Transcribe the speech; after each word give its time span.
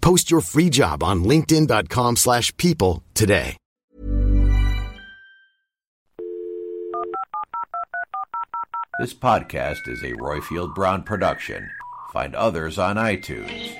Post 0.00 0.30
your 0.30 0.40
free 0.40 0.70
job 0.70 1.02
on 1.02 1.24
linkedin.com/people 1.24 2.16
slash 2.16 2.56
people 2.56 3.02
today. 3.14 3.56
This 9.00 9.14
podcast 9.14 9.86
is 9.86 10.02
a 10.02 10.12
Roifield 10.14 10.74
Brown 10.74 11.04
production. 11.04 11.70
Find 12.12 12.34
others 12.34 12.78
on 12.78 12.96
iTunes. 12.96 13.70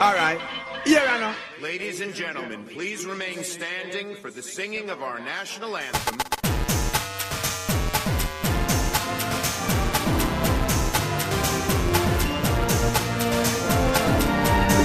All 0.00 0.14
right. 0.14 0.40
Here 0.86 1.02
I 1.06 1.20
know. 1.20 1.34
Ladies 1.60 2.00
and 2.00 2.14
gentlemen, 2.14 2.64
please 2.64 3.04
remain 3.04 3.44
standing 3.44 4.14
for 4.14 4.30
the 4.30 4.42
singing 4.42 4.88
of 4.88 5.02
our 5.02 5.18
national 5.18 5.76
anthem. 5.76 6.45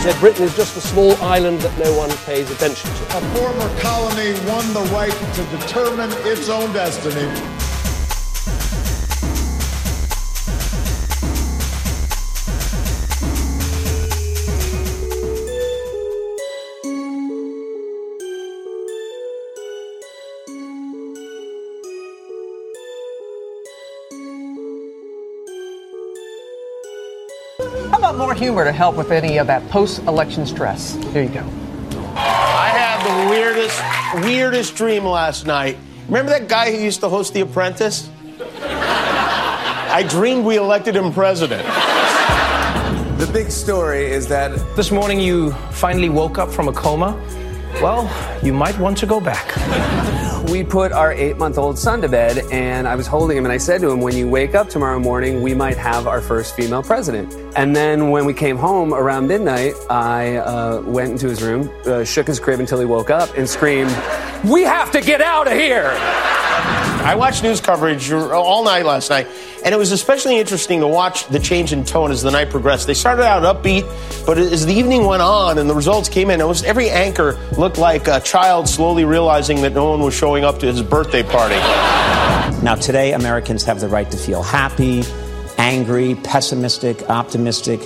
Said 0.02 0.20
Britain 0.20 0.46
is 0.46 0.56
just 0.56 0.76
a 0.78 0.82
small 0.82 1.16
island 1.22 1.62
that 1.62 1.78
no 1.78 1.96
one 1.96 2.10
pays 2.26 2.50
attention 2.50 2.90
to. 2.90 3.04
A 3.18 3.22
former 3.36 3.80
colony 3.82 4.34
won 4.50 4.66
the 4.74 4.90
right 4.92 5.12
to 5.12 5.44
determine 5.56 6.10
its 6.26 6.50
own 6.50 6.74
destiny. 6.74 7.61
More 28.22 28.36
humor 28.36 28.64
to 28.64 28.72
help 28.72 28.96
with 28.96 29.10
any 29.10 29.40
of 29.40 29.48
that 29.48 29.68
post-election 29.70 30.46
stress? 30.46 30.94
Here 31.12 31.24
you 31.24 31.30
go. 31.30 31.40
I 32.16 32.70
had 32.70 33.02
the 33.04 33.30
weirdest, 33.32 33.82
weirdest 34.24 34.76
dream 34.76 35.06
last 35.06 35.48
night. 35.48 35.76
Remember 36.08 36.30
that 36.30 36.48
guy 36.48 36.72
who 36.72 36.78
used 36.78 37.00
to 37.00 37.10
host 37.10 37.34
The 37.34 37.42
Apprentice? 37.42 38.12
I 38.60 40.06
dreamed 40.08 40.46
we 40.46 40.58
elected 40.58 40.96
him 40.96 41.12
president. 41.12 41.66
The 43.18 43.28
big 43.34 43.50
story 43.50 44.06
is 44.06 44.28
that 44.28 44.52
This 44.76 44.92
morning 44.92 45.20
you 45.20 45.52
finally 45.72 46.10
woke 46.10 46.38
up 46.38 46.52
from 46.52 46.68
a 46.68 46.74
coma. 46.74 47.20
Well, 47.80 48.10
you 48.44 48.54
might 48.54 48.78
want 48.80 48.98
to 49.00 49.06
go 49.06 49.20
back. 49.20 49.56
we 50.50 50.64
put 50.64 50.92
our 50.92 51.14
eight 51.14 51.38
month 51.38 51.58
old 51.58 51.78
son 51.78 52.02
to 52.02 52.10
bed, 52.10 52.44
and 52.52 52.88
I 52.88 52.96
was 52.96 53.08
holding 53.08 53.38
him, 53.38 53.46
and 53.46 53.52
I 53.52 53.58
said 53.58 53.82
to 53.82 53.90
him, 53.90 54.02
When 54.02 54.16
you 54.16 54.28
wake 54.28 54.56
up 54.56 54.70
tomorrow 54.70 55.00
morning, 55.00 55.42
we 55.42 55.54
might 55.54 55.78
have 55.78 56.08
our 56.08 56.22
first 56.22 56.56
female 56.56 56.84
president. 56.84 57.34
And 57.56 57.76
then 57.76 58.10
when 58.10 58.26
we 58.26 58.34
came 58.34 58.58
home 58.58 58.94
around 58.94 59.28
midnight, 59.28 59.74
I 59.90 60.38
uh, 60.38 60.82
went 60.82 61.12
into 61.12 61.28
his 61.28 61.42
room, 61.42 61.72
uh, 61.86 62.04
shook 62.04 62.28
his 62.28 62.40
crib 62.40 62.60
until 62.60 62.80
he 62.80 62.86
woke 62.86 63.10
up, 63.10 63.36
and 63.38 63.48
screamed, 63.48 63.92
We 64.44 64.64
have 64.64 64.92
to 64.92 65.02
get 65.02 65.22
out 65.22 65.48
of 65.48 65.54
here! 65.54 65.92
I 67.04 67.16
watched 67.16 67.42
news 67.42 67.60
coverage 67.60 68.12
all 68.12 68.64
night 68.64 68.86
last 68.86 69.10
night, 69.10 69.28
and 69.66 69.74
it 69.74 69.78
was 69.78 69.92
especially 69.92 70.38
interesting 70.38 70.82
to 70.82 70.88
watch 70.88 71.28
the 71.28 71.40
change 71.40 71.74
in 71.74 71.84
tone 71.84 72.12
as 72.12 72.22
the 72.22 72.30
night 72.32 72.50
progressed. 72.50 72.88
They 72.88 72.94
started 72.94 73.24
out 73.24 73.44
upbeat, 73.44 73.84
but 74.26 74.38
as 74.38 74.66
the 74.66 74.74
evening 74.74 75.06
went 75.06 75.22
on 75.22 75.58
and 75.58 75.70
the 75.70 75.74
results 75.74 76.10
came 76.10 76.30
in, 76.30 76.42
almost 76.42 76.64
every 76.64 76.90
anchor 76.90 77.40
looked 77.58 77.78
like 77.80 78.08
a 78.08 78.20
child 78.20 78.70
slowly 78.70 79.04
realizing 79.04 79.62
that 79.64 79.74
no 79.74 79.90
one 79.90 80.02
was 80.02 80.14
showing 80.14 80.44
up 80.44 80.60
to 80.60 80.68
his 80.68 80.82
birthday 80.84 81.24
party. 81.24 81.56
Now, 82.64 82.76
today, 82.76 83.14
Americans 83.14 83.64
have 83.64 83.80
the 83.80 83.88
right 83.88 84.10
to 84.12 84.18
feel 84.18 84.44
happy, 84.44 85.04
angry, 85.58 86.16
pessimistic, 86.16 87.10
optimistic, 87.10 87.82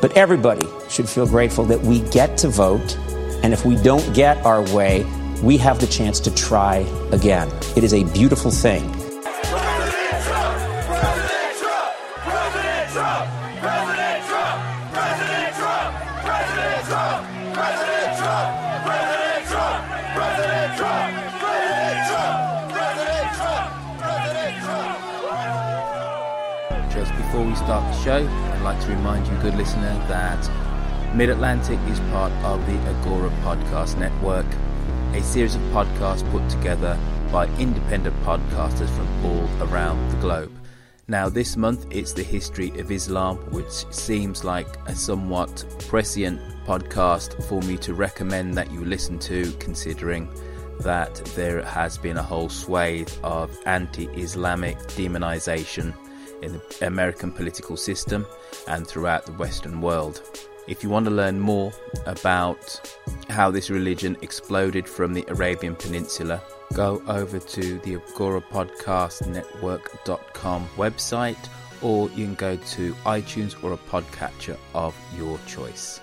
but 0.00 0.16
everybody 0.16 0.66
should 0.88 1.08
feel 1.08 1.26
grateful 1.26 1.64
that 1.66 1.80
we 1.80 2.00
get 2.10 2.38
to 2.38 2.48
vote, 2.48 2.96
and 3.42 3.52
if 3.52 3.66
we 3.66 3.76
don't 3.82 4.14
get 4.14 4.38
our 4.46 4.62
way, 4.72 5.04
we 5.42 5.56
have 5.56 5.78
the 5.80 5.86
chance 5.86 6.20
to 6.20 6.34
try 6.34 6.78
again. 7.12 7.48
It 7.76 7.84
is 7.84 7.94
a 7.94 8.04
beautiful 8.12 8.50
thing. 8.50 8.90
president 13.30 14.26
trump, 14.26 14.60
president 14.92 15.56
trump, 15.56 15.96
president 18.92 19.46
trump, 19.48 19.86
president 20.14 20.76
trump, 20.76 22.72
president 22.72 23.32
trump, 23.36 23.70
president 23.98 24.56
trump. 24.64 24.98
Just 26.92 27.12
before 27.16 27.44
we 27.44 27.54
start 27.54 27.94
the 27.94 28.02
show, 28.02 28.26
I'd 28.26 28.62
like 28.62 28.80
to 28.80 28.88
remind 28.88 29.26
you, 29.26 29.34
good 29.38 29.54
listener, 29.54 29.94
that 30.08 30.50
Mid 31.14 31.30
Atlantic 31.30 31.78
is 31.88 31.98
part 32.12 32.32
of 32.44 32.64
the 32.66 32.76
Agora 32.90 33.30
Podcast 33.42 33.96
Network, 33.98 34.46
a 35.12 35.22
series 35.22 35.56
of 35.56 35.62
podcasts 35.72 36.28
put 36.30 36.48
together 36.48 36.96
by 37.32 37.46
independent 37.58 38.14
podcasters 38.22 38.88
from 38.90 39.26
all 39.26 39.48
around 39.68 40.08
the 40.10 40.16
globe. 40.18 40.52
Now, 41.08 41.28
this 41.28 41.56
month 41.56 41.84
it's 41.90 42.12
the 42.12 42.22
history 42.22 42.70
of 42.78 42.92
Islam, 42.92 43.38
which 43.50 43.84
seems 43.92 44.44
like 44.44 44.68
a 44.86 44.94
somewhat 44.94 45.64
prescient 45.88 46.40
podcast 46.64 47.42
for 47.48 47.60
me 47.62 47.76
to 47.78 47.94
recommend 47.94 48.54
that 48.54 48.70
you 48.70 48.84
listen 48.84 49.18
to, 49.20 49.50
considering 49.58 50.28
that 50.78 51.16
there 51.34 51.62
has 51.64 51.98
been 51.98 52.16
a 52.16 52.22
whole 52.22 52.48
swathe 52.48 53.10
of 53.24 53.58
anti 53.66 54.06
Islamic 54.10 54.78
demonization 54.78 55.92
in 56.42 56.52
the 56.52 56.86
American 56.86 57.32
political 57.32 57.76
system 57.76 58.24
and 58.68 58.86
throughout 58.86 59.26
the 59.26 59.32
Western 59.32 59.80
world. 59.80 60.22
If 60.70 60.84
you 60.84 60.88
want 60.88 61.04
to 61.06 61.10
learn 61.10 61.40
more 61.40 61.72
about 62.06 62.80
how 63.28 63.50
this 63.50 63.70
religion 63.70 64.16
exploded 64.22 64.88
from 64.88 65.12
the 65.12 65.24
Arabian 65.26 65.74
Peninsula, 65.74 66.40
go 66.74 67.02
over 67.08 67.40
to 67.40 67.78
the 67.80 67.96
Agora 67.96 68.40
Podcast 68.40 69.26
Network.com 69.26 70.68
website 70.76 71.48
or 71.82 72.08
you 72.10 72.24
can 72.24 72.36
go 72.36 72.56
to 72.56 72.94
iTunes 73.04 73.60
or 73.64 73.72
a 73.72 73.76
podcatcher 73.76 74.56
of 74.72 74.94
your 75.18 75.40
choice. 75.48 76.00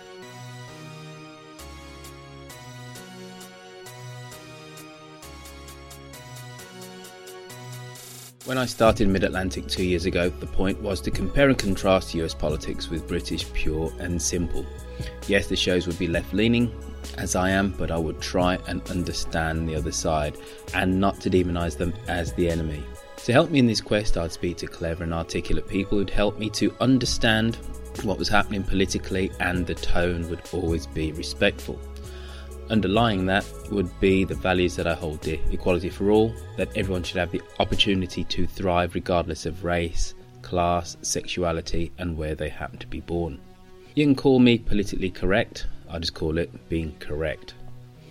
When 8.48 8.58
I 8.58 8.66
started 8.66 9.10
Mid 9.10 9.26
Atlantic 9.26 9.68
two 9.68 9.84
years 9.84 10.06
ago, 10.06 10.30
the 10.30 10.48
point 10.48 10.82
was 10.82 11.02
to 11.02 11.12
compare 11.12 11.50
and 11.50 11.58
contrast 11.58 12.16
US 12.16 12.34
politics 12.34 12.90
with 12.90 13.06
British 13.06 13.52
pure 13.52 13.92
and 14.00 14.22
simple. 14.22 14.66
Yes, 15.28 15.48
the 15.48 15.56
shows 15.58 15.86
would 15.86 16.00
be 16.00 16.08
left 16.08 16.34
leaning, 16.34 16.72
as 17.18 17.36
I 17.36 17.50
am, 17.50 17.72
but 17.72 17.92
I 17.92 17.98
would 17.98 18.22
try 18.22 18.58
and 18.70 18.82
understand 18.90 19.68
the 19.68 19.76
other 19.76 19.92
side 19.92 20.38
and 20.74 20.98
not 20.98 21.20
to 21.22 21.30
demonize 21.30 21.76
them 21.76 21.94
as 22.08 22.32
the 22.36 22.50
enemy. 22.50 22.86
To 23.26 23.34
help 23.34 23.52
me 23.52 23.60
in 23.60 23.68
this 23.68 23.82
quest, 23.82 24.16
I'd 24.16 24.32
speak 24.32 24.56
to 24.60 24.68
clever 24.68 25.04
and 25.04 25.14
articulate 25.14 25.68
people 25.68 25.98
who'd 25.98 26.10
help 26.10 26.40
me 26.40 26.50
to 26.52 26.74
understand 26.80 27.58
what 28.04 28.18
was 28.18 28.30
happening 28.30 28.64
politically, 28.64 29.30
and 29.42 29.68
the 29.68 29.76
tone 29.76 30.30
would 30.30 30.44
always 30.54 30.88
be 30.88 31.12
respectful. 31.12 31.78
Underlying 32.70 33.26
that 33.28 33.46
would 33.72 33.98
be 34.02 34.26
the 34.26 34.36
values 34.36 34.76
that 34.76 34.88
I 34.88 34.94
hold 34.94 35.22
dear 35.22 35.40
equality 35.52 35.90
for 35.90 36.12
all, 36.12 36.34
that 36.58 36.76
everyone 36.76 37.04
should 37.04 37.18
have 37.18 37.32
the 37.32 37.42
opportunity 37.60 38.26
to 38.26 38.46
thrive 38.46 38.94
regardless 38.94 39.46
of 39.46 39.64
race, 39.64 40.16
class, 40.42 40.98
sexuality, 41.02 41.94
and 41.98 42.18
where 42.18 42.36
they 42.36 42.50
happen 42.50 42.78
to 42.80 42.88
be 42.88 43.00
born. 43.00 43.40
You 43.96 44.06
can 44.06 44.16
call 44.16 44.40
me 44.40 44.58
politically 44.58 45.10
correct, 45.10 45.68
I 45.90 46.00
just 46.00 46.14
call 46.14 46.38
it 46.38 46.70
being 46.70 46.94
correct. 47.00 47.54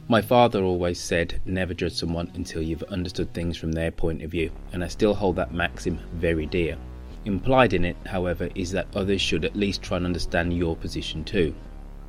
My 0.08 0.22
father 0.22 0.62
always 0.62 1.00
said, 1.00 1.40
never 1.44 1.74
judge 1.74 1.94
someone 1.94 2.30
until 2.34 2.62
you've 2.62 2.82
understood 2.84 3.34
things 3.34 3.56
from 3.56 3.72
their 3.72 3.90
point 3.90 4.22
of 4.22 4.30
view, 4.30 4.50
and 4.72 4.82
I 4.82 4.88
still 4.88 5.14
hold 5.14 5.36
that 5.36 5.52
maxim 5.52 5.98
very 6.14 6.46
dear. 6.46 6.78
Implied 7.26 7.72
in 7.72 7.84
it, 7.84 7.96
however, 8.06 8.48
is 8.54 8.70
that 8.70 8.86
others 8.94 9.20
should 9.20 9.44
at 9.44 9.56
least 9.56 9.82
try 9.82 9.96
and 9.96 10.06
understand 10.06 10.56
your 10.56 10.76
position 10.76 11.24
too. 11.24 11.54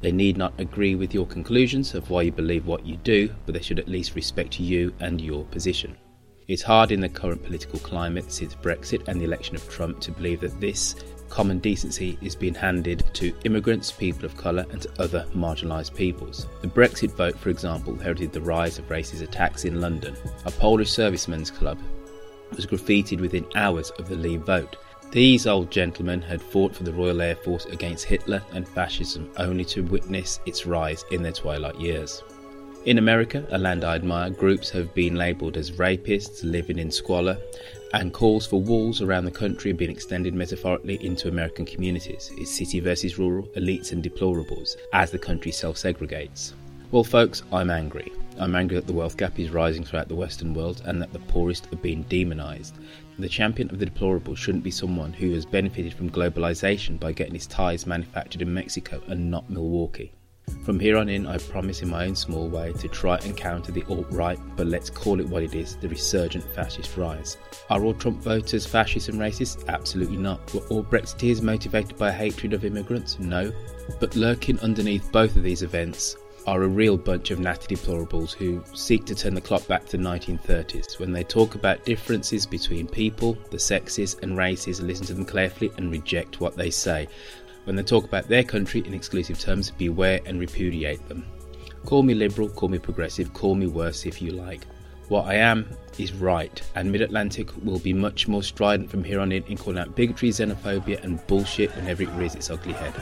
They 0.01 0.11
need 0.11 0.37
not 0.37 0.53
agree 0.59 0.95
with 0.95 1.13
your 1.13 1.25
conclusions 1.25 1.93
of 1.93 2.09
why 2.09 2.23
you 2.23 2.31
believe 2.31 2.65
what 2.65 2.85
you 2.85 2.97
do, 2.97 3.33
but 3.45 3.53
they 3.53 3.61
should 3.61 3.79
at 3.79 3.87
least 3.87 4.15
respect 4.15 4.59
you 4.59 4.93
and 4.99 5.19
your 5.19 5.43
position. 5.45 5.97
It's 6.47 6.61
hard 6.61 6.91
in 6.91 7.01
the 7.01 7.09
current 7.09 7.43
political 7.43 7.79
climate 7.79 8.31
since 8.31 8.55
Brexit 8.55 9.07
and 9.07 9.19
the 9.19 9.25
election 9.25 9.55
of 9.55 9.67
Trump 9.69 9.99
to 10.01 10.11
believe 10.11 10.41
that 10.41 10.61
this 10.61 10.95
common 11.29 11.59
decency 11.59 12.17
is 12.21 12.35
being 12.35 12.53
handed 12.53 13.03
to 13.15 13.33
immigrants, 13.43 13.91
people 13.91 14.23
of 14.23 14.37
colour, 14.37 14.65
and 14.71 14.81
to 14.81 15.01
other 15.01 15.25
marginalised 15.35 15.93
peoples. 15.93 16.47
The 16.61 16.67
Brexit 16.67 17.11
vote, 17.11 17.37
for 17.37 17.49
example, 17.49 17.95
heralded 17.95 18.31
the 18.31 18.41
rise 18.41 18.79
of 18.79 18.87
racist 18.87 19.21
attacks 19.21 19.65
in 19.65 19.81
London. 19.81 20.15
A 20.45 20.51
Polish 20.51 20.89
servicemen's 20.89 21.51
club 21.51 21.79
was 22.55 22.65
graffitied 22.65 23.19
within 23.19 23.45
hours 23.55 23.89
of 23.99 24.07
the 24.07 24.15
Leave 24.15 24.41
vote. 24.41 24.77
These 25.11 25.47
old 25.47 25.71
gentlemen 25.71 26.21
had 26.21 26.41
fought 26.41 26.75
for 26.75 26.83
the 26.83 26.91
Royal 26.91 27.21
Air 27.21 27.35
Force 27.35 27.65
against 27.65 28.03
Hitler 28.03 28.43
and 28.51 28.67
fascism 28.67 29.31
only 29.37 29.63
to 29.65 29.83
witness 29.83 30.41
its 30.45 30.65
rise 30.65 31.05
in 31.11 31.23
their 31.23 31.31
twilight 31.31 31.79
years. 31.79 32.23
In 32.85 32.97
America, 32.97 33.45
a 33.51 33.57
land 33.57 33.85
I 33.85 33.95
admire, 33.95 34.29
groups 34.29 34.69
have 34.69 34.93
been 34.93 35.15
labelled 35.15 35.55
as 35.55 35.71
rapists 35.71 36.43
living 36.43 36.77
in 36.77 36.91
squalor, 36.91 37.37
and 37.93 38.13
calls 38.13 38.45
for 38.45 38.61
walls 38.61 39.01
around 39.01 39.23
the 39.23 39.31
country 39.31 39.71
have 39.71 39.77
been 39.77 39.89
extended 39.89 40.33
metaphorically 40.33 41.03
into 41.03 41.29
American 41.29 41.65
communities. 41.65 42.29
It's 42.37 42.51
city 42.51 42.81
versus 42.81 43.17
rural, 43.17 43.47
elites 43.55 43.93
and 43.93 44.03
deplorables, 44.03 44.75
as 44.91 45.11
the 45.11 45.19
country 45.19 45.51
self 45.51 45.77
segregates. 45.77 46.53
Well, 46.91 47.03
folks, 47.03 47.43
I'm 47.51 47.69
angry. 47.69 48.11
I'm 48.39 48.55
angry 48.55 48.75
that 48.75 48.87
the 48.87 48.93
wealth 48.93 49.17
gap 49.17 49.39
is 49.39 49.49
rising 49.49 49.83
throughout 49.83 50.07
the 50.07 50.15
Western 50.15 50.53
world 50.53 50.81
and 50.85 51.01
that 51.01 51.11
the 51.11 51.19
poorest 51.19 51.67
are 51.73 51.77
being 51.77 52.03
demonised. 52.03 52.75
The 53.17 53.27
champion 53.27 53.69
of 53.71 53.79
the 53.79 53.85
deplorable 53.85 54.35
shouldn't 54.35 54.63
be 54.63 54.71
someone 54.71 55.11
who 55.11 55.31
has 55.33 55.45
benefited 55.45 55.93
from 55.93 56.11
globalisation 56.11 56.99
by 56.99 57.13
getting 57.13 57.33
his 57.33 57.47
ties 57.47 57.87
manufactured 57.87 58.43
in 58.43 58.53
Mexico 58.53 59.01
and 59.07 59.31
not 59.31 59.49
Milwaukee. 59.49 60.11
From 60.63 60.79
here 60.79 60.97
on 60.97 61.09
in, 61.09 61.25
I 61.25 61.39
promise 61.39 61.81
in 61.81 61.89
my 61.89 62.05
own 62.05 62.15
small 62.15 62.47
way 62.47 62.73
to 62.73 62.87
try 62.87 63.17
and 63.17 63.35
counter 63.35 63.71
the 63.71 63.83
alt 63.89 64.05
right, 64.11 64.39
but 64.55 64.67
let's 64.67 64.89
call 64.89 65.19
it 65.19 65.27
what 65.27 65.43
it 65.43 65.55
is 65.55 65.75
the 65.77 65.89
resurgent 65.89 66.43
fascist 66.53 66.95
rise. 66.95 67.37
Are 67.69 67.83
all 67.83 67.93
Trump 67.93 68.21
voters 68.21 68.65
fascist 68.65 69.09
and 69.09 69.19
racist? 69.19 69.67
Absolutely 69.67 70.17
not. 70.17 70.53
Were 70.53 70.67
all 70.67 70.83
Brexiteers 70.83 71.41
motivated 71.41 71.97
by 71.97 72.11
hatred 72.11 72.53
of 72.53 72.65
immigrants? 72.65 73.17
No. 73.19 73.51
But 73.99 74.15
lurking 74.15 74.59
underneath 74.59 75.11
both 75.11 75.35
of 75.35 75.43
these 75.43 75.63
events 75.63 76.15
are 76.47 76.63
a 76.63 76.67
real 76.67 76.95
bunch 76.97 77.29
of 77.29 77.39
natty 77.39 77.75
deplorables 77.75 78.31
who 78.31 78.63
seek 78.73 79.05
to 79.05 79.13
turn 79.13 79.33
the 79.33 79.41
clock 79.41 79.67
back 79.67 79.85
to 79.85 79.97
the 79.97 80.03
1930s. 80.03 80.97
When 80.97 81.11
they 81.11 81.25
talk 81.25 81.55
about 81.55 81.83
differences 81.83 82.45
between 82.45 82.87
people, 82.87 83.37
the 83.51 83.59
sexes, 83.59 84.15
and 84.21 84.37
races, 84.37 84.81
listen 84.81 85.05
to 85.07 85.13
them 85.13 85.25
carefully 85.25 85.71
and 85.77 85.91
reject 85.91 86.39
what 86.39 86.55
they 86.55 86.69
say. 86.69 87.09
When 87.65 87.75
they 87.75 87.83
talk 87.83 88.05
about 88.05 88.29
their 88.29 88.45
country 88.45 88.81
in 88.85 88.93
exclusive 88.93 89.37
terms, 89.37 89.71
beware 89.71 90.21
and 90.25 90.39
repudiate 90.39 91.05
them. 91.09 91.25
Call 91.85 92.01
me 92.01 92.13
liberal, 92.13 92.47
call 92.47 92.69
me 92.69 92.79
progressive, 92.79 93.33
call 93.33 93.55
me 93.55 93.67
worse 93.67 94.05
if 94.05 94.21
you 94.21 94.31
like. 94.31 94.65
What 95.09 95.25
I 95.25 95.35
am 95.35 95.69
is 95.97 96.13
right, 96.13 96.61
and 96.75 96.89
Mid 96.89 97.01
Atlantic 97.01 97.49
will 97.65 97.79
be 97.79 97.93
much 97.93 98.29
more 98.29 98.43
strident 98.43 98.89
from 98.89 99.03
here 99.03 99.19
on 99.19 99.33
in 99.33 99.43
in 99.43 99.57
calling 99.57 99.79
out 99.79 99.95
bigotry, 99.95 100.29
xenophobia, 100.29 101.03
and 101.03 101.25
bullshit 101.27 101.75
whenever 101.75 102.03
it 102.03 102.09
rears 102.11 102.35
its 102.35 102.49
ugly 102.49 102.73
head. 102.73 102.93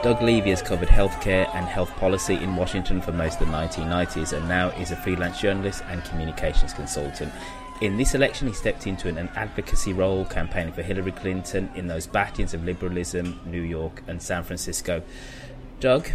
Doug 0.00 0.22
Levy 0.22 0.50
has 0.50 0.62
covered 0.62 0.88
healthcare 0.88 1.52
and 1.56 1.66
health 1.66 1.90
policy 1.96 2.36
in 2.36 2.54
Washington 2.54 3.00
for 3.00 3.10
most 3.10 3.40
of 3.40 3.48
the 3.48 3.52
1990s 3.52 4.32
and 4.32 4.48
now 4.48 4.68
is 4.70 4.92
a 4.92 4.96
freelance 4.96 5.40
journalist 5.40 5.82
and 5.88 6.04
communications 6.04 6.72
consultant. 6.72 7.32
In 7.80 7.96
this 7.96 8.14
election, 8.14 8.46
he 8.46 8.54
stepped 8.54 8.86
into 8.86 9.08
an, 9.08 9.18
advocacy 9.34 9.92
role 9.92 10.24
campaigning 10.24 10.72
for 10.72 10.82
Hillary 10.82 11.10
Clinton 11.10 11.68
in 11.74 11.88
those 11.88 12.06
bastions 12.06 12.54
of 12.54 12.64
liberalism, 12.64 13.40
New 13.44 13.62
York 13.62 14.04
and 14.06 14.22
San 14.22 14.44
Francisco. 14.44 15.02
Doug, 15.80 16.08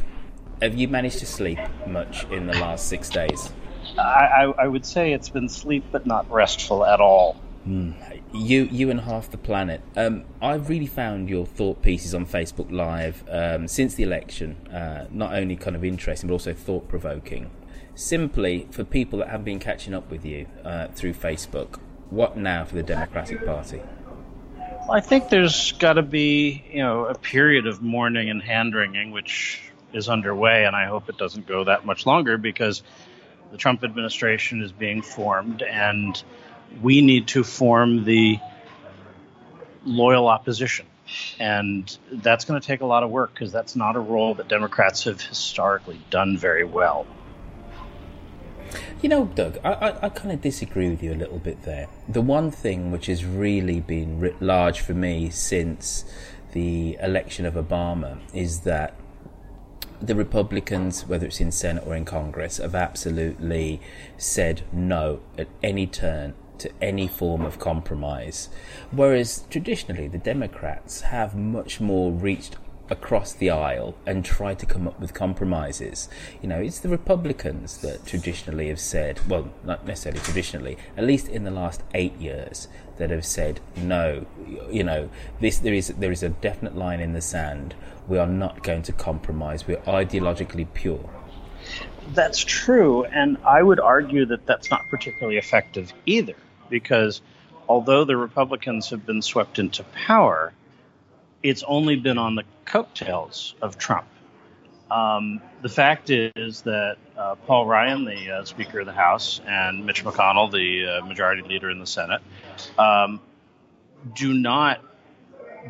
have 0.62 0.76
you 0.76 0.88
managed 0.88 1.20
to 1.20 1.26
sleep 1.26 1.60
much 1.86 2.24
in 2.32 2.48
the 2.48 2.54
last 2.54 2.88
six 2.88 3.10
days? 3.10 3.52
I, 4.00 4.54
I 4.58 4.66
would 4.66 4.86
say 4.86 5.12
it's 5.12 5.28
been 5.28 5.50
sleep, 5.50 5.84
but 5.92 6.06
not 6.06 6.32
restful 6.32 6.86
at 6.86 7.02
all. 7.02 7.36
Mm, 7.68 8.22
you, 8.34 8.68
you 8.72 8.90
and 8.90 9.02
half 9.02 9.32
the 9.32 9.38
planet. 9.38 9.82
Um, 9.96 10.26
I've 10.42 10.68
really 10.70 10.88
found 10.88 11.30
your 11.30 11.46
thought 11.46 11.82
pieces 11.82 12.14
on 12.14 12.26
Facebook 12.26 12.72
Live 12.72 13.24
um, 13.30 13.68
since 13.68 13.96
the 13.96 14.04
election 14.04 14.68
uh, 14.68 15.08
not 15.12 15.34
only 15.34 15.56
kind 15.56 15.76
of 15.76 15.84
interesting 15.86 16.28
but 16.28 16.34
also 16.34 16.54
thought 16.54 16.90
provoking. 16.90 17.52
Simply 17.96 18.68
for 18.72 18.84
people 18.84 19.20
that 19.20 19.30
have 19.30 19.46
been 19.46 19.60
catching 19.60 19.94
up 19.94 20.10
with 20.10 20.26
you 20.26 20.48
uh, 20.66 20.88
through 20.88 21.14
Facebook, 21.14 21.80
what 22.10 22.36
now 22.36 22.66
for 22.66 22.76
the 22.76 22.84
Democratic 22.84 23.46
Party? 23.46 23.82
I 24.92 25.00
think 25.00 25.30
there's 25.30 25.72
got 25.74 25.94
to 25.94 26.02
be, 26.02 26.64
you 26.70 26.84
know, 26.84 27.06
a 27.06 27.16
period 27.16 27.68
of 27.68 27.82
mourning 27.82 28.30
and 28.30 28.42
hand 28.42 28.76
wringing, 28.76 29.12
which 29.12 29.62
is 29.94 30.10
underway, 30.10 30.66
and 30.66 30.76
I 30.76 30.86
hope 30.86 31.08
it 31.08 31.18
doesn't 31.18 31.48
go 31.48 31.64
that 31.64 31.86
much 31.86 32.06
longer 32.06 32.38
because 32.38 32.84
the 33.52 33.58
Trump 33.58 33.84
administration 33.84 34.62
is 34.62 34.72
being 34.72 35.02
formed, 35.02 35.62
and 35.62 36.22
we 36.82 37.02
need 37.02 37.28
to 37.30 37.44
form 37.44 38.04
the 38.04 38.40
loyal 39.86 40.28
opposition. 40.28 40.86
And 41.40 41.96
that's 42.12 42.46
going 42.46 42.60
to 42.60 42.66
take 42.66 42.82
a 42.82 42.86
lot 42.86 43.04
of 43.04 43.10
work 43.10 43.34
because 43.34 43.52
that's 43.52 43.76
not 43.76 43.96
a 43.96 44.00
role 44.00 44.36
that 44.36 44.48
Democrats 44.48 45.04
have 45.04 45.22
historically 45.22 46.02
done 46.10 46.38
very 46.38 46.64
well. 46.64 47.06
You 49.02 49.10
know, 49.10 49.26
Doug, 49.26 49.60
I, 49.64 49.74
I, 49.74 50.06
I 50.06 50.10
kind 50.10 50.32
of 50.32 50.42
disagree 50.42 50.90
with 50.90 51.04
you 51.04 51.14
a 51.14 51.16
little 51.16 51.40
bit 51.40 51.64
there. 51.64 51.90
The 52.08 52.22
one 52.22 52.52
thing 52.52 52.90
which 52.92 53.08
has 53.08 53.26
really 53.26 53.82
been 53.82 54.20
writ 54.20 54.42
large 54.42 54.80
for 54.80 54.94
me 54.94 55.30
since 55.30 56.06
the 56.54 56.98
election 57.02 57.46
of 57.46 57.56
Obama 57.56 58.20
is 58.34 58.62
that 58.62 58.96
the 60.02 60.16
Republicans, 60.16 61.06
whether 61.06 61.28
it's 61.28 61.42
in 61.42 61.52
Senate 61.52 61.84
or 61.86 61.96
in 61.96 62.06
Congress, 62.06 62.58
have 62.58 62.76
absolutely 62.76 63.82
said 64.18 64.64
no 64.72 65.20
at 65.38 65.48
any 65.62 65.86
turn 65.86 66.34
to 66.64 66.72
any 66.82 67.08
form 67.08 67.46
of 67.46 67.60
compromise. 67.60 68.50
Whereas 68.92 69.46
traditionally, 69.50 70.08
the 70.08 70.18
Democrats 70.18 71.02
have 71.02 71.36
much 71.36 71.80
more 71.80 72.12
reached 72.12 72.56
across 72.90 73.34
the 73.34 73.50
aisle 73.50 73.96
and 74.06 74.24
tried 74.24 74.60
to 74.60 74.66
come 74.66 74.88
up 74.88 75.00
with 75.00 75.14
compromises. 75.14 76.10
You 76.42 76.50
know, 76.50 76.60
it's 76.60 76.80
the 76.80 76.90
Republicans 76.90 77.78
that 77.78 78.06
traditionally 78.06 78.68
have 78.70 78.80
said, 78.80 79.20
well, 79.28 79.50
not 79.64 79.86
necessarily 79.86 80.22
traditionally, 80.22 80.78
at 80.98 81.04
least 81.04 81.28
in 81.28 81.44
the 81.44 81.52
last 81.52 81.82
eight 81.94 82.16
years, 82.18 82.68
that 82.98 83.10
have 83.10 83.26
said, 83.26 83.60
no, 83.76 84.26
you 84.72 84.84
know, 84.84 85.10
this 85.42 85.58
there 85.58 85.74
is 85.74 85.88
there 85.88 86.12
is 86.12 86.24
a 86.24 86.30
definite 86.30 86.76
line 86.76 87.00
in 87.00 87.14
the 87.14 87.22
sand. 87.22 87.74
We 88.08 88.18
are 88.18 88.28
not 88.28 88.64
going 88.64 88.84
to 88.84 88.92
compromise. 88.92 89.68
We're 89.68 89.78
ideologically 89.78 90.68
pure. 90.74 91.10
That's 92.14 92.40
true, 92.40 93.06
and 93.06 93.38
I 93.46 93.64
would 93.64 93.80
argue 93.80 94.26
that 94.26 94.46
that's 94.46 94.70
not 94.70 94.82
particularly 94.90 95.38
effective 95.38 95.94
either 96.06 96.36
because 96.70 97.22
although 97.68 98.06
the 98.06 98.18
Republicans 98.18 98.90
have 98.90 99.06
been 99.06 99.22
swept 99.22 99.60
into 99.60 99.84
power, 99.84 100.54
it's 101.42 101.64
only 101.64 101.96
been 101.96 102.18
on 102.18 102.36
the 102.36 102.44
coattails 102.66 103.56
of 103.62 103.78
Trump. 103.78 104.08
Um, 104.90 105.42
the 105.62 105.70
fact 105.70 106.10
is 106.10 106.62
that 106.62 106.98
uh, 107.18 107.36
Paul 107.48 107.66
Ryan, 107.66 108.06
the 108.06 108.32
uh, 108.32 108.46
Speaker 108.46 108.82
of 108.82 108.86
the 108.86 108.94
House, 108.94 109.42
and 109.46 109.86
Mitch 109.86 110.04
McConnell, 110.04 110.52
the 110.52 111.00
uh, 111.00 111.06
Majority 111.06 111.42
Leader 111.42 111.70
in 111.70 111.80
the 111.80 111.88
Senate, 111.88 112.22
um, 112.78 113.20
do 114.14 114.34
not 114.34 114.82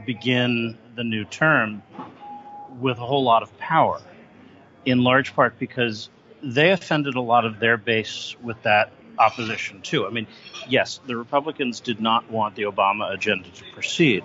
begin 0.06 0.78
the 0.96 1.04
new 1.04 1.24
term 1.26 1.84
with 2.80 2.98
a 2.98 3.06
whole 3.06 3.24
lot 3.24 3.44
of 3.44 3.58
power, 3.58 4.02
in 4.86 5.04
large 5.04 5.34
part 5.36 5.58
because 5.60 6.10
they 6.42 6.72
offended 6.72 7.16
a 7.16 7.22
lot 7.22 7.46
of 7.46 7.60
their 7.60 7.78
base 7.78 8.36
with 8.42 8.62
that 8.64 8.92
opposition 9.17 9.82
too. 9.82 10.05
I 10.05 10.10
mean, 10.10 10.27
yes, 10.67 11.00
the 11.05 11.15
Republicans 11.15 11.79
did 11.79 12.00
not 12.01 12.29
want 12.29 12.55
the 12.55 12.63
Obama 12.63 13.13
agenda 13.13 13.50
to 13.50 13.63
proceed. 13.74 14.24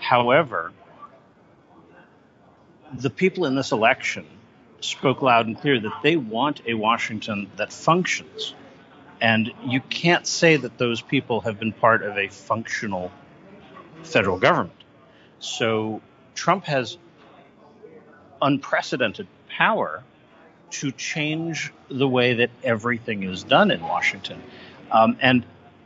However, 0.00 0.72
the 2.92 3.10
people 3.10 3.46
in 3.46 3.54
this 3.54 3.72
election 3.72 4.26
spoke 4.80 5.22
loud 5.22 5.46
and 5.46 5.58
clear 5.58 5.80
that 5.80 6.02
they 6.02 6.16
want 6.16 6.60
a 6.66 6.74
Washington 6.74 7.50
that 7.56 7.72
functions. 7.72 8.54
And 9.20 9.50
you 9.64 9.80
can't 9.80 10.26
say 10.26 10.56
that 10.56 10.76
those 10.76 11.00
people 11.00 11.40
have 11.42 11.58
been 11.58 11.72
part 11.72 12.02
of 12.02 12.18
a 12.18 12.28
functional 12.28 13.10
federal 14.02 14.38
government. 14.38 14.76
So 15.38 16.02
Trump 16.34 16.64
has 16.64 16.98
unprecedented 18.42 19.26
power 19.48 20.02
to 20.80 20.90
change 20.92 21.72
the 21.88 22.08
way 22.08 22.34
that 22.34 22.50
everything 22.62 23.22
is 23.22 23.44
done 23.44 23.70
in 23.70 23.80
Washington. 23.80 24.42
Um, 24.90 25.16
and 25.20 25.44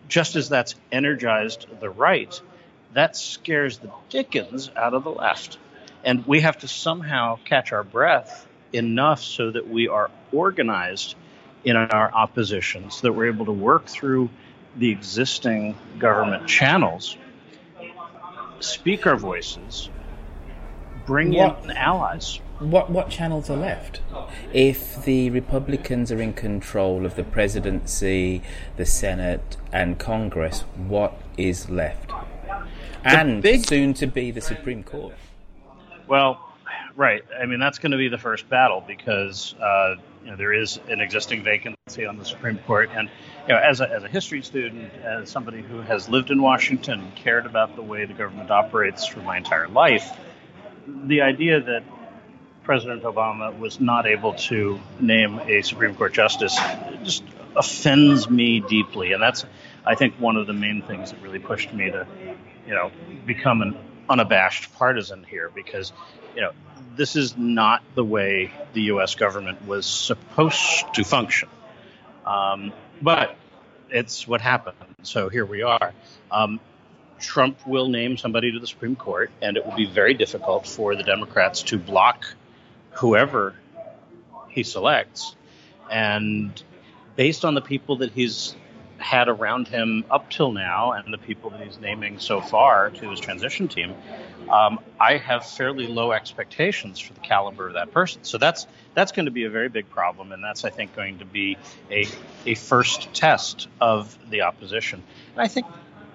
just 0.08 0.36
as 0.36 0.48
that's 0.48 0.74
energized 0.90 1.66
the 1.80 1.90
right, 1.90 2.40
that 2.94 3.16
scares 3.16 3.78
the 3.78 3.90
dickens 4.08 4.70
out 4.76 4.94
of 4.94 5.04
the 5.04 5.10
left. 5.10 5.58
And 6.04 6.26
we 6.26 6.40
have 6.40 6.58
to 6.58 6.68
somehow 6.68 7.38
catch 7.44 7.72
our 7.72 7.84
breath 7.84 8.46
enough 8.72 9.22
so 9.22 9.50
that 9.50 9.68
we 9.68 9.88
are 9.88 10.10
organized 10.32 11.14
in 11.64 11.76
our 11.76 12.12
opposition, 12.12 12.90
so 12.90 13.08
that 13.08 13.12
we're 13.12 13.28
able 13.28 13.46
to 13.46 13.52
work 13.52 13.86
through 13.86 14.30
the 14.76 14.90
existing 14.90 15.76
government 15.98 16.46
channels, 16.46 17.16
speak 18.60 19.06
our 19.06 19.16
voices, 19.16 19.90
bring 21.04 21.32
what, 21.32 21.64
in 21.64 21.70
allies. 21.72 22.40
What 22.58 22.90
what 22.90 23.08
channels 23.08 23.48
are 23.50 23.56
left? 23.56 24.00
If 24.52 25.04
the 25.04 25.30
Republicans 25.30 26.10
are 26.10 26.20
in 26.20 26.32
control 26.32 27.06
of 27.06 27.14
the 27.14 27.22
presidency, 27.22 28.42
the 28.76 28.84
Senate, 28.84 29.56
and 29.72 29.98
Congress, 29.98 30.62
what 30.76 31.20
is 31.36 31.70
left? 31.70 32.10
and 33.04 33.42
big, 33.42 33.64
soon 33.64 33.94
to 33.94 34.06
be 34.06 34.30
the 34.30 34.40
Supreme 34.40 34.82
Court. 34.82 35.14
Well, 36.06 36.40
right. 36.96 37.22
I 37.40 37.46
mean, 37.46 37.60
that's 37.60 37.78
going 37.78 37.92
to 37.92 37.98
be 37.98 38.08
the 38.08 38.18
first 38.18 38.48
battle 38.48 38.82
because 38.86 39.54
uh, 39.60 39.94
you 40.24 40.30
know, 40.30 40.36
there 40.36 40.52
is 40.52 40.80
an 40.88 41.00
existing 41.00 41.42
vacancy 41.42 42.04
on 42.04 42.18
the 42.18 42.24
Supreme 42.24 42.58
Court, 42.58 42.90
and 42.94 43.08
you 43.46 43.54
know, 43.54 43.60
as 43.60 43.80
a, 43.80 43.90
as 43.90 44.02
a 44.02 44.08
history 44.08 44.42
student, 44.42 44.92
as 45.04 45.30
somebody 45.30 45.62
who 45.62 45.80
has 45.80 46.08
lived 46.08 46.30
in 46.30 46.42
Washington 46.42 47.00
and 47.00 47.14
cared 47.14 47.46
about 47.46 47.76
the 47.76 47.82
way 47.82 48.04
the 48.04 48.14
government 48.14 48.50
operates 48.50 49.06
for 49.06 49.20
my 49.20 49.36
entire 49.36 49.68
life, 49.68 50.16
the 50.86 51.22
idea 51.22 51.60
that 51.60 51.82
President 52.68 53.02
Obama 53.02 53.58
was 53.58 53.80
not 53.80 54.06
able 54.06 54.34
to 54.34 54.78
name 55.00 55.38
a 55.38 55.62
Supreme 55.62 55.94
Court 55.94 56.12
justice 56.12 56.58
it 56.60 57.02
just 57.02 57.24
offends 57.56 58.28
me 58.28 58.60
deeply, 58.60 59.12
and 59.12 59.22
that's 59.22 59.46
I 59.86 59.94
think 59.94 60.16
one 60.20 60.36
of 60.36 60.46
the 60.46 60.52
main 60.52 60.82
things 60.82 61.10
that 61.10 61.22
really 61.22 61.38
pushed 61.38 61.72
me 61.72 61.90
to 61.90 62.06
you 62.68 62.74
know, 62.74 62.92
become 63.24 63.62
an 63.62 63.74
unabashed 64.10 64.74
partisan 64.74 65.24
here 65.24 65.50
because, 65.54 65.92
you 66.34 66.42
know, 66.42 66.52
this 66.96 67.16
is 67.16 67.36
not 67.38 67.82
the 67.94 68.04
way 68.04 68.52
the 68.74 68.82
U.S. 68.82 69.14
government 69.14 69.66
was 69.66 69.86
supposed 69.86 70.84
to 70.92 71.04
function. 71.04 71.48
Um, 72.26 72.74
but 73.00 73.34
it's 73.88 74.28
what 74.28 74.42
happened. 74.42 74.76
So 75.02 75.30
here 75.30 75.46
we 75.46 75.62
are. 75.62 75.94
Um, 76.30 76.60
Trump 77.18 77.66
will 77.66 77.88
name 77.88 78.18
somebody 78.18 78.52
to 78.52 78.58
the 78.58 78.66
Supreme 78.66 78.94
Court, 78.94 79.30
and 79.40 79.56
it 79.56 79.64
will 79.64 79.74
be 79.74 79.86
very 79.86 80.12
difficult 80.12 80.66
for 80.66 80.94
the 80.94 81.02
Democrats 81.02 81.62
to 81.64 81.78
block 81.78 82.26
whoever 82.98 83.54
he 84.48 84.62
selects. 84.62 85.36
And 85.90 86.60
based 87.16 87.44
on 87.44 87.54
the 87.54 87.60
people 87.60 87.96
that 87.96 88.12
he's 88.12 88.54
had 88.98 89.28
around 89.28 89.68
him 89.68 90.04
up 90.10 90.28
till 90.30 90.50
now 90.50 90.92
and 90.92 91.12
the 91.12 91.18
people 91.18 91.50
that 91.50 91.60
he's 91.60 91.78
naming 91.78 92.18
so 92.18 92.40
far 92.40 92.90
to 92.90 93.10
his 93.10 93.20
transition 93.20 93.68
team, 93.68 93.94
um, 94.50 94.80
I 94.98 95.18
have 95.18 95.46
fairly 95.46 95.86
low 95.86 96.10
expectations 96.10 96.98
for 96.98 97.12
the 97.12 97.20
caliber 97.20 97.68
of 97.68 97.74
that 97.74 97.92
person. 97.92 98.24
So 98.24 98.38
that's 98.38 98.66
that's 98.94 99.12
going 99.12 99.26
to 99.26 99.30
be 99.30 99.44
a 99.44 99.50
very 99.50 99.68
big 99.68 99.88
problem, 99.90 100.32
and 100.32 100.42
that's 100.42 100.64
I 100.64 100.70
think 100.70 100.96
going 100.96 101.18
to 101.18 101.24
be 101.24 101.56
a 101.90 102.06
a 102.46 102.54
first 102.54 103.14
test 103.14 103.68
of 103.80 104.18
the 104.30 104.42
opposition. 104.42 105.02
And 105.34 105.42
I 105.42 105.48
think 105.48 105.66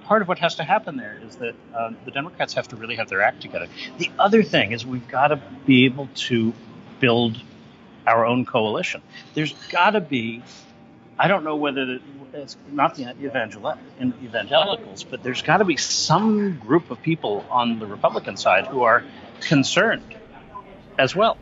part 0.05 0.21
of 0.21 0.27
what 0.27 0.39
has 0.39 0.55
to 0.55 0.63
happen 0.63 0.97
there 0.97 1.19
is 1.25 1.37
that 1.37 1.55
uh, 1.73 1.91
the 2.05 2.11
Democrats 2.11 2.53
have 2.55 2.67
to 2.69 2.75
really 2.75 2.95
have 2.95 3.09
their 3.09 3.21
act 3.21 3.41
together. 3.41 3.67
The 3.97 4.11
other 4.19 4.43
thing 4.43 4.71
is 4.71 4.85
we've 4.85 5.07
got 5.07 5.29
to 5.29 5.41
be 5.65 5.85
able 5.85 6.09
to 6.27 6.53
build 7.03 7.35
our 8.07 8.25
own 8.25 8.45
coalition. 8.45 9.01
There's 9.33 9.53
got 9.69 9.91
to 9.91 9.99
be 9.99 10.41
I 11.19 11.27
don't 11.27 11.43
know 11.43 11.57
whether 11.57 11.99
it's 12.33 12.55
not 12.71 12.95
the 12.95 13.13
evangel- 13.21 13.77
evangelicals, 14.01 15.03
but 15.03 15.21
there's 15.21 15.41
got 15.41 15.57
to 15.57 15.65
be 15.65 15.77
some 15.77 16.57
group 16.59 16.89
of 16.91 17.01
people 17.01 17.45
on 17.51 17.79
the 17.79 17.85
Republican 17.85 18.37
side 18.37 18.67
who 18.67 18.83
are 18.83 19.03
concerned 19.41 20.15
as 20.97 21.13
well. 21.13 21.37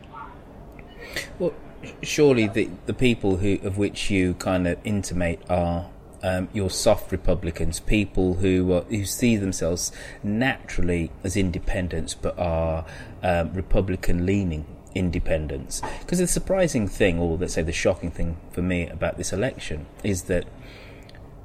Well, 1.37 1.53
surely 2.01 2.47
the 2.47 2.69
the 2.87 2.93
people 2.93 3.37
who 3.37 3.59
of 3.63 3.77
which 3.77 4.09
you 4.09 4.33
kind 4.33 4.67
of 4.67 4.79
intimate 4.83 5.41
are 5.47 5.89
um, 6.23 6.49
your 6.53 6.69
soft 6.69 7.11
Republicans, 7.11 7.79
people 7.79 8.35
who 8.35 8.81
who 8.89 9.05
see 9.05 9.37
themselves 9.37 9.91
naturally 10.23 11.11
as 11.23 11.37
independents 11.37 12.15
but 12.15 12.37
are 12.39 12.85
um, 13.23 13.53
Republican 13.53 14.25
leaning 14.25 14.65
independence. 14.95 15.81
Because 15.99 16.19
the 16.19 16.27
surprising 16.27 16.87
thing, 16.87 17.19
or 17.19 17.37
let's 17.37 17.53
say 17.53 17.61
the 17.61 17.71
shocking 17.71 18.11
thing 18.11 18.37
for 18.51 18.61
me 18.61 18.87
about 18.87 19.17
this 19.17 19.33
election, 19.33 19.85
is 20.03 20.23
that 20.23 20.45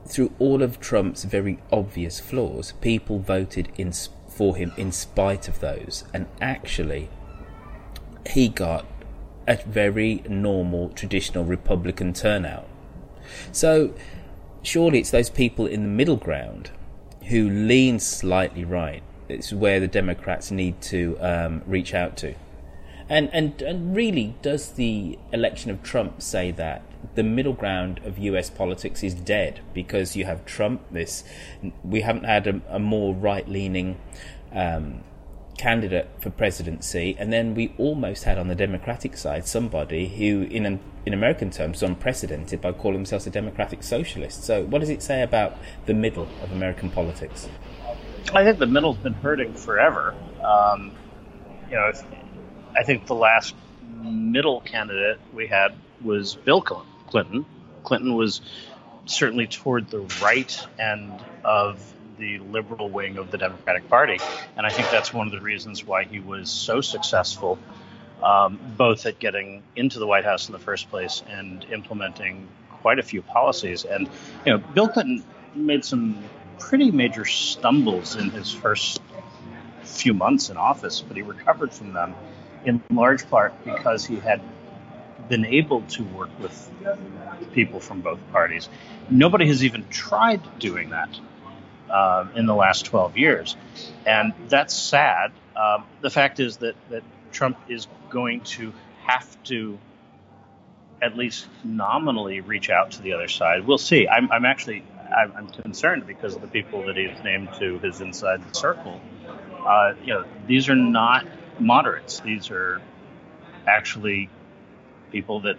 through 0.07 0.33
all 0.39 0.63
of 0.63 0.81
Trump's 0.81 1.25
very 1.25 1.59
obvious 1.73 2.21
flaws, 2.21 2.73
people 2.81 3.19
voted 3.19 3.69
in, 3.77 3.93
for 4.29 4.57
him 4.57 4.73
in 4.77 4.93
spite 4.93 5.49
of 5.49 5.61
those. 5.61 6.05
And 6.15 6.27
actually, 6.41 7.09
he 8.29 8.49
got 8.49 8.87
a 9.47 9.57
very 9.57 10.23
normal, 10.29 10.91
traditional 10.91 11.45
Republican 11.45 12.13
turnout. 12.13 12.69
So, 13.53 13.95
surely 14.63 15.01
it's 15.01 15.11
those 15.11 15.31
people 15.31 15.67
in 15.67 15.83
the 15.83 15.89
middle 15.89 16.17
ground 16.17 16.71
who 17.27 17.49
lean 17.49 17.99
slightly 17.99 18.65
right. 18.65 19.03
It's 19.29 19.53
where 19.53 19.81
the 19.81 19.89
Democrats 19.89 20.51
need 20.51 20.81
to 20.83 21.17
um, 21.21 21.63
reach 21.67 21.95
out 21.95 22.17
to. 22.19 22.35
And, 23.09 23.31
and 23.33 23.63
and 23.63 23.95
really, 23.95 24.35
does 24.43 24.71
the 24.71 25.19
election 25.33 25.71
of 25.71 25.83
Trump 25.83 26.21
say 26.21 26.51
that 26.53 26.83
the 27.15 27.23
middle 27.23 27.53
ground 27.53 28.01
of 28.05 28.19
U.S. 28.19 28.51
politics 28.51 29.05
is 29.05 29.15
dead 29.15 29.61
because 29.73 30.17
you 30.17 30.25
have 30.25 30.45
Trump? 30.45 30.83
This 30.91 31.23
we 31.85 32.01
haven't 32.01 32.25
had 32.25 32.49
a, 32.49 32.61
a 32.69 32.79
more 32.81 33.15
right-leaning 33.15 34.01
um, 34.53 35.05
candidate 35.57 36.09
for 36.19 36.31
presidency, 36.31 37.17
and 37.19 37.33
then 37.33 37.55
we 37.55 37.73
almost 37.79 38.25
had 38.25 38.39
on 38.39 38.49
the 38.49 38.57
Democratic 38.57 39.17
side 39.17 39.47
somebody 39.47 40.09
who, 40.09 40.43
in 40.43 40.67
an, 40.67 40.81
in 41.07 41.15
American 41.15 41.51
terms, 41.51 41.79
is 41.79 41.83
unprecedented 41.85 42.61
by 42.61 42.73
calling 42.73 42.99
themselves 42.99 43.27
a 43.29 43.31
democratic 43.31 43.85
socialist. 43.85 44.43
So, 44.43 44.65
what 44.65 44.81
does 44.81 44.91
it 44.91 45.01
say 45.01 45.23
about 45.23 45.57
the 45.87 45.95
middle 45.95 46.29
of 46.43 46.51
American 46.51 46.91
politics? 46.91 47.49
I 48.35 48.43
think 48.43 48.59
the 48.59 48.67
middle's 48.67 48.99
been 48.99 49.15
hurting 49.15 49.55
forever. 49.55 50.15
Um, 50.43 50.93
you 51.71 51.77
know, 51.77 51.93
I 52.77 52.83
think 52.83 53.07
the 53.07 53.15
last 53.15 53.55
middle 54.03 54.61
candidate 54.61 55.19
we 55.33 55.47
had 55.47 55.75
was 56.03 56.35
Bill 56.35 56.61
Clinton. 56.61 57.47
Clinton 57.83 58.15
was 58.15 58.41
certainly 59.07 59.47
toward 59.47 59.89
the 59.89 60.01
right 60.23 60.67
end 60.79 61.25
of 61.45 61.81
the 62.19 62.39
liberal 62.39 62.91
wing 62.91 63.19
of 63.19 63.31
the 63.31 63.39
Democratic 63.39 63.89
Party, 63.89 64.19
and 64.57 64.67
I 64.67 64.71
think 64.71 64.91
that's 64.91 65.13
one 65.13 65.27
of 65.27 65.33
the 65.33 65.41
reasons 65.41 65.87
why 65.87 66.05
he 66.05 66.19
was 66.19 66.51
so 66.51 66.81
successful, 66.81 67.59
um, 68.23 68.59
both 68.77 69.07
at 69.07 69.19
getting 69.19 69.63
into 69.75 69.99
the 69.99 70.07
White 70.07 70.25
House 70.25 70.49
in 70.49 70.53
the 70.53 70.59
first 70.59 70.91
place 70.91 71.23
and 71.29 71.65
implementing 71.71 72.49
quite 72.83 72.99
a 72.99 73.03
few 73.03 73.23
policies. 73.23 73.85
And 73.85 74.09
you 74.45 74.53
know, 74.53 74.59
Bill 74.59 74.89
Clinton 74.89 75.25
made 75.55 75.85
some 75.85 76.23
pretty 76.59 76.91
major 76.91 77.25
stumbles 77.25 78.17
in 78.17 78.31
his 78.31 78.53
first 78.53 79.01
few 79.83 80.15
months 80.15 80.51
in 80.51 80.57
office, 80.57 81.01
but 81.01 81.17
he 81.17 81.23
recovered 81.23 81.73
from 81.73 81.93
them 81.93 82.15
in 82.67 82.83
large 82.91 83.29
part 83.31 83.55
because 83.65 84.05
he 84.05 84.17
had 84.17 84.41
been 85.29 85.47
able 85.47 85.83
to 85.83 86.03
work 86.03 86.31
with 86.41 86.71
people 87.53 87.81
from 87.81 88.01
both 88.01 88.21
parties. 88.33 88.69
Nobody 89.09 89.47
has 89.47 89.65
even 89.65 89.89
tried 89.89 90.43
doing 90.59 90.91
that 90.91 91.19
uh, 91.91 92.27
in 92.35 92.47
the 92.47 92.55
last 92.55 92.85
12 92.87 93.17
years, 93.17 93.57
and 94.05 94.35
that's 94.49 94.75
sad. 94.75 95.33
Um, 95.55 95.85
the 96.01 96.11
fact 96.11 96.41
is 96.41 96.59
that, 96.59 96.75
that 96.91 97.03
Trump 97.33 97.57
is 97.69 97.87
going 98.11 98.41
to 98.43 98.73
have 99.05 99.43
to 99.45 99.79
at 101.01 101.17
least 101.17 101.47
nominally 101.65 102.41
reach 102.41 102.71
out 102.71 102.93
to 102.93 103.03
the 103.03 103.13
other 103.13 103.29
side. 103.29 103.67
We'll 103.67 103.79
see. 103.79 104.09
I'm, 104.09 104.31
I'm 104.33 104.45
actually 104.45 104.83
I'm, 105.17 105.33
I'm, 105.37 105.49
concerned 105.49 106.07
because 106.07 106.35
of 106.35 106.41
the 106.41 106.49
people 106.49 106.87
that 106.87 106.97
he's 106.97 107.23
named 107.23 107.51
to 107.59 107.79
his 107.79 108.01
inside 108.01 108.57
circle. 108.57 109.01
Uh, 109.65 109.95
you 110.03 110.15
know, 110.15 110.25
these 110.47 110.69
are 110.69 110.75
not 110.75 111.27
moderates. 111.59 112.21
These 112.21 112.51
are 112.51 112.81
actually 113.67 114.29
people 115.11 115.41
that 115.41 115.57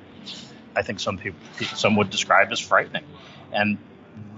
I 0.75 0.81
think 0.81 0.99
some 0.99 1.17
people 1.17 1.39
some 1.75 1.95
would 1.95 2.09
describe 2.09 2.51
as 2.51 2.59
frightening, 2.59 3.03
and 3.51 3.77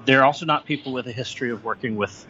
they're 0.05 0.23
also 0.23 0.45
not 0.45 0.65
people 0.65 0.93
with 0.93 1.07
a 1.07 1.11
history 1.11 1.51
of 1.51 1.63
working 1.63 1.95
with 1.95 2.25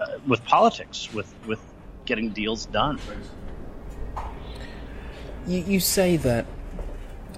uh, 0.00 0.06
with 0.26 0.44
politics, 0.44 1.12
with 1.12 1.32
with 1.46 1.60
getting 2.04 2.30
deals 2.30 2.66
done. 2.66 2.98
You, 5.46 5.60
you 5.60 5.80
say 5.80 6.16
that 6.16 6.46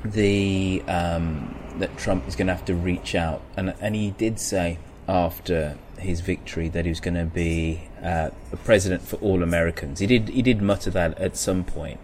the 0.05 0.83
um, 0.87 1.57
that 1.79 1.97
Trump 1.97 2.27
is 2.29 2.37
going 2.37 2.47
to 2.47 2.55
have 2.55 2.65
to 2.67 2.75
reach 2.75 3.15
out, 3.15 3.43
and 3.57 3.75
and 3.81 3.95
he 3.95 4.13
did 4.13 4.39
say 4.39 4.79
after 5.09 5.77
his 5.99 6.21
victory 6.21 6.69
that 6.69 6.85
he 6.85 6.91
was 6.91 7.01
going 7.01 7.15
to 7.15 7.25
be 7.25 7.83
uh, 8.03 8.31
a 8.53 8.57
president 8.57 9.03
for 9.03 9.17
all 9.17 9.43
Americans. 9.43 9.99
He 9.99 10.07
did 10.07 10.29
he 10.29 10.43
did 10.43 10.63
mutter 10.63 10.91
that 10.91 11.19
at 11.19 11.37
some 11.37 11.65
point. 11.65 12.01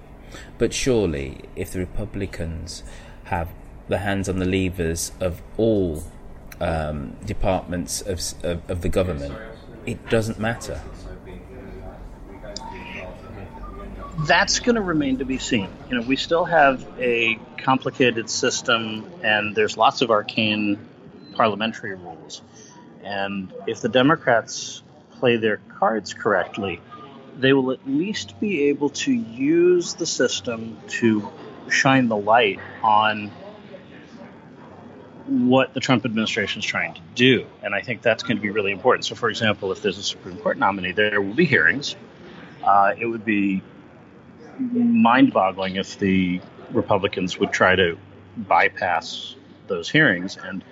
But 0.58 0.72
surely, 0.72 1.40
if 1.54 1.70
the 1.70 1.78
Republicans 1.78 2.82
have 3.24 3.48
the 3.88 3.98
hands 3.98 4.28
on 4.28 4.38
the 4.38 4.44
levers 4.44 5.12
of 5.20 5.42
all 5.56 6.04
um, 6.60 7.16
departments 7.24 8.00
of, 8.02 8.20
of, 8.42 8.70
of 8.70 8.80
the 8.82 8.88
government, 8.88 9.34
it 9.84 10.08
doesn't 10.08 10.38
matter. 10.38 10.80
That's 14.26 14.60
going 14.60 14.76
to 14.76 14.80
remain 14.80 15.18
to 15.18 15.24
be 15.24 15.38
seen. 15.38 15.68
You 15.90 16.00
know, 16.00 16.06
we 16.06 16.16
still 16.16 16.44
have 16.44 16.84
a 16.98 17.38
complicated 17.58 18.30
system, 18.30 19.10
and 19.22 19.54
there's 19.54 19.76
lots 19.76 20.00
of 20.00 20.10
arcane 20.10 20.78
parliamentary 21.34 21.94
rules. 21.94 22.40
And 23.04 23.52
if 23.66 23.82
the 23.82 23.90
Democrats 23.90 24.82
play 25.18 25.36
their 25.36 25.58
cards 25.78 26.14
correctly, 26.14 26.80
they 27.38 27.52
will 27.52 27.72
at 27.72 27.86
least 27.86 28.38
be 28.40 28.68
able 28.68 28.90
to 28.90 29.12
use 29.12 29.94
the 29.94 30.06
system 30.06 30.78
to 30.88 31.28
shine 31.68 32.08
the 32.08 32.16
light 32.16 32.58
on 32.82 33.30
what 35.26 35.74
the 35.74 35.80
Trump 35.80 36.04
administration 36.04 36.60
is 36.60 36.64
trying 36.64 36.94
to 36.94 37.00
do. 37.14 37.46
And 37.62 37.74
I 37.74 37.80
think 37.80 38.00
that's 38.00 38.22
going 38.22 38.36
to 38.36 38.42
be 38.42 38.50
really 38.50 38.72
important. 38.72 39.04
So, 39.04 39.14
for 39.14 39.28
example, 39.28 39.72
if 39.72 39.82
there's 39.82 39.98
a 39.98 40.02
Supreme 40.02 40.38
Court 40.38 40.56
nominee, 40.56 40.92
there 40.92 41.20
will 41.20 41.34
be 41.34 41.44
hearings. 41.44 41.96
Uh, 42.62 42.94
it 42.98 43.06
would 43.06 43.24
be 43.24 43.62
mind 44.58 45.32
boggling 45.32 45.76
if 45.76 45.98
the 45.98 46.40
Republicans 46.70 47.38
would 47.38 47.52
try 47.52 47.74
to 47.74 47.98
bypass 48.36 49.34
those 49.66 49.88
hearings. 49.88 50.36
And 50.36 50.64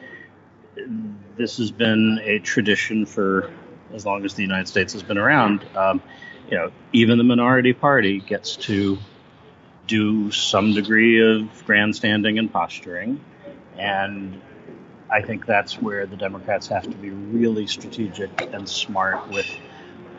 this 1.36 1.58
has 1.58 1.70
been 1.70 2.20
a 2.22 2.38
tradition 2.38 3.06
for 3.06 3.50
as 3.94 4.04
long 4.04 4.24
as 4.24 4.34
the 4.34 4.42
United 4.42 4.68
States 4.68 4.92
has 4.92 5.02
been 5.02 5.18
around. 5.18 5.64
Um, 5.76 6.02
you 6.50 6.56
know, 6.56 6.72
even 6.92 7.16
the 7.16 7.24
minority 7.24 7.72
party 7.72 8.20
gets 8.20 8.56
to 8.56 8.98
do 9.86 10.30
some 10.30 10.72
degree 10.72 11.22
of 11.22 11.64
grandstanding 11.64 12.38
and 12.38 12.52
posturing. 12.52 13.20
And 13.78 14.40
I 15.10 15.22
think 15.22 15.46
that's 15.46 15.80
where 15.80 16.06
the 16.06 16.16
Democrats 16.16 16.66
have 16.68 16.84
to 16.84 16.96
be 16.96 17.10
really 17.10 17.66
strategic 17.66 18.30
and 18.52 18.68
smart 18.68 19.28
with 19.28 19.48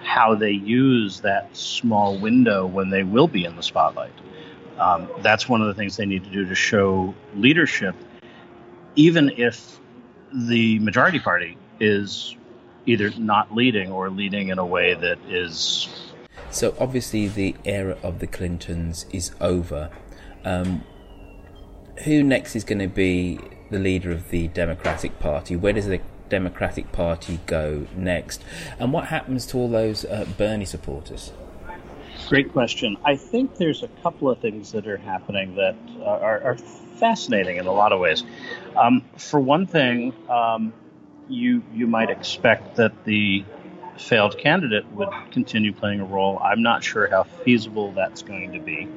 how 0.04 0.36
they 0.36 0.52
use 0.52 1.22
that 1.22 1.56
small 1.56 2.18
window 2.18 2.66
when 2.66 2.90
they 2.90 3.04
will 3.04 3.28
be 3.28 3.44
in 3.46 3.56
the 3.56 3.64
spotlight. 3.64 4.14
Um, 4.78 5.10
that's 5.20 5.50
one 5.50 5.62
of 5.62 5.68
the 5.68 5.74
things 5.74 5.98
they 5.98 6.06
need 6.06 6.24
to 6.26 6.30
do 6.30 6.46
to 6.46 6.56
show 6.56 7.16
leadership, 7.36 7.96
even 8.96 9.32
if 9.38 9.80
the 10.34 10.80
majority 10.80 11.20
party 11.20 11.58
is 11.80 12.36
either 12.86 13.12
not 13.18 13.56
leading 13.56 13.92
or 13.92 14.10
leading 14.10 14.50
in 14.50 14.60
a 14.60 14.66
way 14.66 14.94
that 14.94 15.18
is. 15.30 15.90
So 16.52 16.76
obviously, 16.80 17.28
the 17.28 17.56
era 17.66 17.98
of 18.04 18.20
the 18.20 18.28
Clintons 18.28 19.06
is 19.12 19.32
over. 19.42 19.90
Um, 20.44 20.84
who 22.04 22.24
next 22.24 22.56
is 22.56 22.64
going 22.64 22.80
to 22.80 22.88
be 22.88 23.40
the 23.72 23.80
leader 23.80 24.12
of 24.12 24.30
the 24.30 24.48
Democratic 24.50 25.20
Party? 25.20 25.56
Where 25.56 25.74
does 25.74 25.88
the 25.88 26.02
Democratic 26.30 26.92
Party 26.92 27.40
go 27.46 27.88
next? 27.96 28.44
And 28.80 28.94
what 28.94 29.06
happens 29.06 29.46
to 29.48 29.58
all 29.58 29.70
those 29.70 30.06
uh, 30.06 30.26
Bernie 30.38 30.66
supporters? 30.66 31.32
Great 32.28 32.52
question. 32.52 32.98
I 33.06 33.16
think 33.16 33.58
there's 33.58 33.84
a 33.84 33.88
couple 34.02 34.30
of 34.30 34.40
things 34.40 34.72
that 34.72 34.88
are 34.88 34.98
happening 34.98 35.56
that 35.56 35.76
uh, 36.00 36.06
are, 36.06 36.42
are, 36.42 36.58
fascinating 36.96 37.58
in 37.58 37.68
a 37.68 37.74
lot 37.74 37.92
of 37.92 38.00
ways. 38.00 38.24
Um, 38.78 39.04
for 39.18 39.38
one 39.38 39.68
thing, 39.68 40.14
um, 40.30 40.72
you 41.30 41.64
you 41.74 41.88
might 41.88 42.10
expect 42.10 42.76
that 42.76 43.04
the 43.06 43.44
failed 43.98 44.38
candidate 44.38 44.86
would 44.92 45.10
continue 45.32 45.74
playing 45.74 46.02
a 46.02 46.06
role. 46.06 46.40
I'm 46.40 46.62
not 46.62 46.84
sure 46.84 47.08
how 47.10 47.24
feasible 47.24 47.92
that's 47.94 48.22
going 48.22 48.52
to 48.54 48.60
be. 48.60 48.88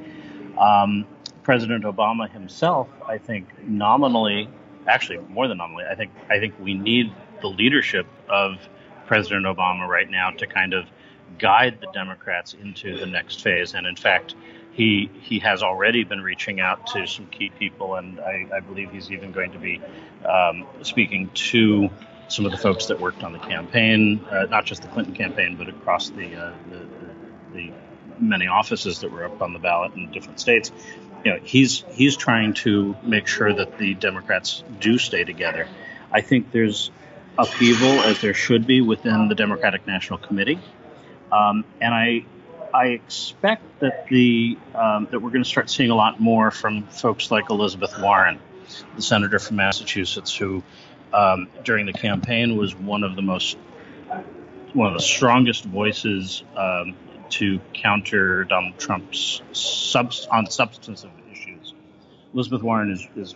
Um, 0.58 1.06
President 1.42 1.84
Obama 1.84 2.28
himself, 2.30 2.88
I 3.06 3.18
think, 3.18 3.48
nominally, 3.66 4.48
actually 4.86 5.18
more 5.28 5.48
than 5.48 5.58
nominally, 5.58 5.84
I 5.90 5.94
think 5.94 6.10
I 6.28 6.38
think 6.38 6.54
we 6.60 6.74
need 6.74 7.12
the 7.40 7.48
leadership 7.48 8.06
of 8.28 8.56
President 9.06 9.46
Obama 9.46 9.86
right 9.86 10.08
now 10.10 10.30
to 10.30 10.46
kind 10.46 10.74
of 10.74 10.86
guide 11.38 11.78
the 11.80 11.86
Democrats 11.92 12.54
into 12.54 12.98
the 12.98 13.06
next 13.06 13.42
phase. 13.42 13.74
And 13.74 13.86
in 13.86 13.96
fact, 13.96 14.34
he 14.72 15.10
he 15.22 15.38
has 15.40 15.62
already 15.62 16.04
been 16.04 16.20
reaching 16.20 16.60
out 16.60 16.86
to 16.88 17.06
some 17.06 17.26
key 17.26 17.50
people, 17.50 17.94
and 17.94 18.20
I, 18.20 18.46
I 18.54 18.60
believe 18.60 18.90
he's 18.90 19.10
even 19.10 19.32
going 19.32 19.52
to 19.52 19.58
be 19.58 19.80
um, 20.24 20.66
speaking 20.82 21.30
to 21.34 21.90
some 22.28 22.44
of 22.44 22.52
the 22.52 22.58
folks 22.58 22.86
that 22.86 23.00
worked 23.00 23.24
on 23.24 23.32
the 23.32 23.38
campaign, 23.38 24.24
uh, 24.30 24.44
not 24.44 24.64
just 24.64 24.82
the 24.82 24.88
Clinton 24.88 25.14
campaign, 25.14 25.56
but 25.56 25.68
across 25.68 26.10
the, 26.10 26.34
uh, 26.36 26.52
the, 26.70 26.86
the, 27.54 27.72
many 28.20 28.46
offices 28.46 29.00
that 29.00 29.10
were 29.10 29.24
up 29.24 29.40
on 29.42 29.52
the 29.52 29.58
ballot 29.58 29.94
in 29.94 30.10
different 30.10 30.40
states. 30.40 30.72
You 31.24 31.32
know, 31.32 31.40
he's 31.42 31.84
he's 31.90 32.16
trying 32.16 32.54
to 32.54 32.96
make 33.02 33.26
sure 33.26 33.52
that 33.52 33.78
the 33.78 33.94
Democrats 33.94 34.62
do 34.80 34.98
stay 34.98 35.24
together. 35.24 35.68
I 36.12 36.20
think 36.20 36.52
there's 36.52 36.90
upheaval 37.36 38.00
as 38.00 38.20
there 38.20 38.34
should 38.34 38.66
be 38.66 38.80
within 38.80 39.28
the 39.28 39.34
Democratic 39.34 39.86
National 39.86 40.18
Committee, 40.18 40.60
um, 41.32 41.64
and 41.80 41.94
I 41.94 42.24
I 42.72 42.86
expect 42.88 43.80
that 43.80 44.06
the 44.08 44.58
um, 44.74 45.08
that 45.10 45.20
we're 45.20 45.30
going 45.30 45.44
to 45.44 45.48
start 45.48 45.70
seeing 45.70 45.90
a 45.90 45.94
lot 45.94 46.20
more 46.20 46.50
from 46.50 46.84
folks 46.86 47.30
like 47.30 47.50
Elizabeth 47.50 47.98
Warren, 47.98 48.38
the 48.96 49.02
senator 49.02 49.38
from 49.38 49.56
Massachusetts, 49.56 50.34
who 50.36 50.62
um, 51.12 51.48
during 51.64 51.86
the 51.86 51.92
campaign 51.92 52.56
was 52.56 52.74
one 52.74 53.04
of 53.04 53.16
the 53.16 53.22
most 53.22 53.56
one 54.74 54.88
of 54.88 54.94
the 54.94 55.02
strongest 55.02 55.64
voices 55.64 56.42
um, 56.56 56.94
to 57.30 57.60
counter 57.72 58.44
Donald 58.44 58.78
Trump's 58.78 59.42
subs- 59.52 60.26
on 60.30 60.46
substantive 60.50 61.10
issues. 61.32 61.74
Elizabeth 62.34 62.62
Warren 62.62 62.92
is, 62.92 63.08
is 63.16 63.34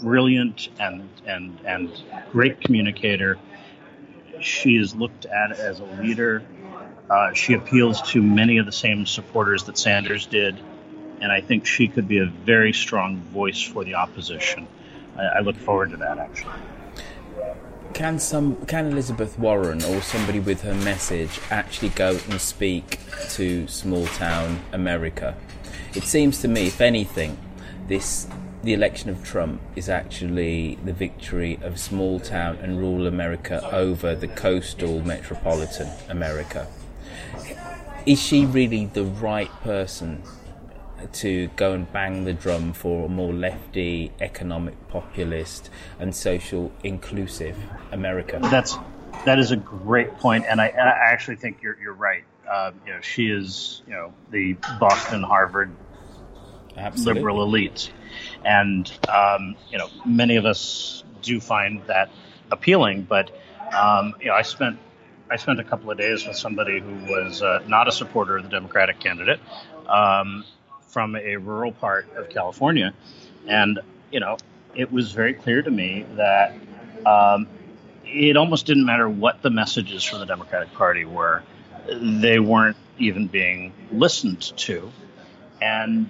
brilliant 0.00 0.68
and 0.78 1.08
and 1.26 1.58
and 1.64 1.90
great 2.32 2.60
communicator. 2.60 3.38
She 4.40 4.76
is 4.76 4.94
looked 4.94 5.24
at 5.26 5.52
as 5.52 5.80
a 5.80 5.84
leader. 5.84 6.44
Uh, 7.08 7.32
she 7.32 7.54
appeals 7.54 8.02
to 8.02 8.20
many 8.22 8.58
of 8.58 8.66
the 8.66 8.72
same 8.72 9.06
supporters 9.06 9.64
that 9.64 9.78
Sanders 9.78 10.26
did, 10.26 10.58
and 11.20 11.30
I 11.30 11.40
think 11.40 11.66
she 11.66 11.88
could 11.88 12.08
be 12.08 12.18
a 12.18 12.26
very 12.26 12.72
strong 12.72 13.18
voice 13.18 13.62
for 13.62 13.84
the 13.84 13.94
opposition. 13.94 14.66
I, 15.18 15.38
I 15.38 15.40
look 15.40 15.56
forward 15.56 15.90
to 15.90 15.96
that 15.98 16.18
actually 16.18 16.52
can 17.96 18.18
some 18.18 18.56
can 18.66 18.92
Elizabeth 18.92 19.38
Warren 19.38 19.82
or 19.82 20.02
somebody 20.02 20.38
with 20.38 20.60
her 20.60 20.74
message 20.74 21.40
actually 21.50 21.88
go 21.88 22.18
and 22.28 22.38
speak 22.38 22.98
to 23.30 23.66
small 23.68 24.06
town 24.08 24.60
America? 24.74 25.34
It 25.94 26.02
seems 26.02 26.42
to 26.42 26.48
me, 26.48 26.66
if 26.66 26.82
anything, 26.82 27.38
this 27.88 28.26
the 28.62 28.74
election 28.74 29.08
of 29.08 29.24
Trump 29.24 29.62
is 29.76 29.88
actually 29.88 30.74
the 30.84 30.92
victory 30.92 31.58
of 31.62 31.80
small 31.80 32.20
town 32.20 32.58
and 32.60 32.78
rural 32.78 33.06
America 33.06 33.66
over 33.72 34.14
the 34.14 34.28
coastal 34.28 35.00
metropolitan 35.00 35.88
America. 36.10 36.66
Is 38.04 38.20
she 38.20 38.44
really 38.44 38.84
the 38.84 39.04
right 39.04 39.50
person 39.62 40.22
to 41.12 41.48
go 41.56 41.72
and 41.72 41.90
bang 41.92 42.24
the 42.24 42.32
drum 42.32 42.72
for 42.72 43.06
a 43.06 43.08
more 43.08 43.32
lefty, 43.32 44.12
economic, 44.20 44.88
populist, 44.88 45.70
and 45.98 46.14
social 46.14 46.72
inclusive 46.82 47.56
America. 47.92 48.38
That's 48.42 48.76
that 49.24 49.38
is 49.38 49.50
a 49.50 49.56
great 49.56 50.16
point, 50.18 50.44
and 50.48 50.60
I, 50.60 50.68
I 50.68 51.10
actually 51.12 51.36
think 51.36 51.62
you're 51.62 51.78
you're 51.80 51.94
right. 51.94 52.24
Uh, 52.50 52.72
you 52.86 52.92
know, 52.92 53.00
she 53.00 53.28
is 53.28 53.82
you 53.86 53.92
know 53.92 54.12
the 54.30 54.56
Boston 54.78 55.22
Harvard 55.22 55.70
Absolutely. 56.76 57.14
liberal 57.14 57.42
elite, 57.42 57.92
and 58.44 58.90
um, 59.08 59.56
you 59.70 59.78
know 59.78 59.88
many 60.04 60.36
of 60.36 60.44
us 60.44 61.04
do 61.22 61.40
find 61.40 61.82
that 61.86 62.10
appealing. 62.50 63.02
But 63.02 63.30
um, 63.72 64.14
you 64.20 64.26
know, 64.26 64.34
I 64.34 64.42
spent 64.42 64.78
I 65.30 65.36
spent 65.36 65.60
a 65.60 65.64
couple 65.64 65.90
of 65.90 65.98
days 65.98 66.26
with 66.26 66.36
somebody 66.36 66.80
who 66.80 66.94
was 67.10 67.42
uh, 67.42 67.64
not 67.66 67.88
a 67.88 67.92
supporter 67.92 68.36
of 68.36 68.44
the 68.44 68.48
Democratic 68.48 69.00
candidate, 69.00 69.40
um, 69.88 70.44
from 70.96 71.14
a 71.14 71.36
rural 71.36 71.72
part 71.72 72.08
of 72.16 72.30
California, 72.30 72.94
and 73.46 73.80
you 74.10 74.18
know, 74.18 74.38
it 74.74 74.90
was 74.90 75.12
very 75.12 75.34
clear 75.34 75.60
to 75.60 75.70
me 75.70 76.06
that 76.14 76.56
um, 77.04 77.46
it 78.06 78.38
almost 78.38 78.64
didn't 78.64 78.86
matter 78.86 79.06
what 79.06 79.42
the 79.42 79.50
messages 79.50 80.02
from 80.02 80.20
the 80.20 80.24
Democratic 80.24 80.72
Party 80.72 81.04
were; 81.04 81.42
they 81.86 82.38
weren't 82.38 82.78
even 82.96 83.26
being 83.26 83.74
listened 83.92 84.40
to, 84.56 84.90
and 85.60 86.08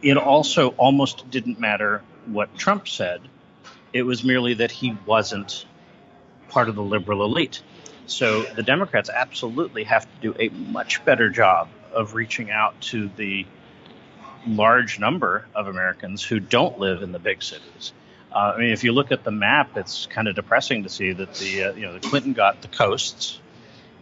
it 0.00 0.16
also 0.16 0.68
almost 0.78 1.28
didn't 1.28 1.60
matter 1.60 2.00
what 2.24 2.56
Trump 2.56 2.88
said. 2.88 3.20
It 3.92 4.04
was 4.04 4.24
merely 4.24 4.54
that 4.54 4.70
he 4.70 4.96
wasn't 5.04 5.66
part 6.48 6.70
of 6.70 6.76
the 6.76 6.82
liberal 6.82 7.22
elite. 7.24 7.60
So 8.06 8.44
the 8.54 8.62
Democrats 8.62 9.10
absolutely 9.10 9.84
have 9.84 10.04
to 10.04 10.20
do 10.22 10.34
a 10.40 10.48
much 10.48 11.04
better 11.04 11.28
job 11.28 11.68
of 11.92 12.14
reaching 12.14 12.50
out 12.50 12.80
to 12.92 13.10
the 13.16 13.44
large 14.46 14.98
number 14.98 15.46
of 15.54 15.66
Americans 15.66 16.22
who 16.22 16.40
don't 16.40 16.78
live 16.78 17.02
in 17.02 17.12
the 17.12 17.18
big 17.18 17.42
cities. 17.42 17.92
Uh, 18.32 18.52
I 18.54 18.58
mean, 18.58 18.72
if 18.72 18.84
you 18.84 18.92
look 18.92 19.12
at 19.12 19.24
the 19.24 19.30
map, 19.30 19.76
it's 19.76 20.06
kind 20.06 20.28
of 20.28 20.34
depressing 20.34 20.82
to 20.82 20.88
see 20.88 21.12
that 21.12 21.34
the 21.34 21.64
uh, 21.64 21.72
you 21.74 21.86
know 21.86 21.98
the 21.98 22.06
Clinton 22.06 22.32
got 22.32 22.62
the 22.62 22.68
coasts 22.68 23.40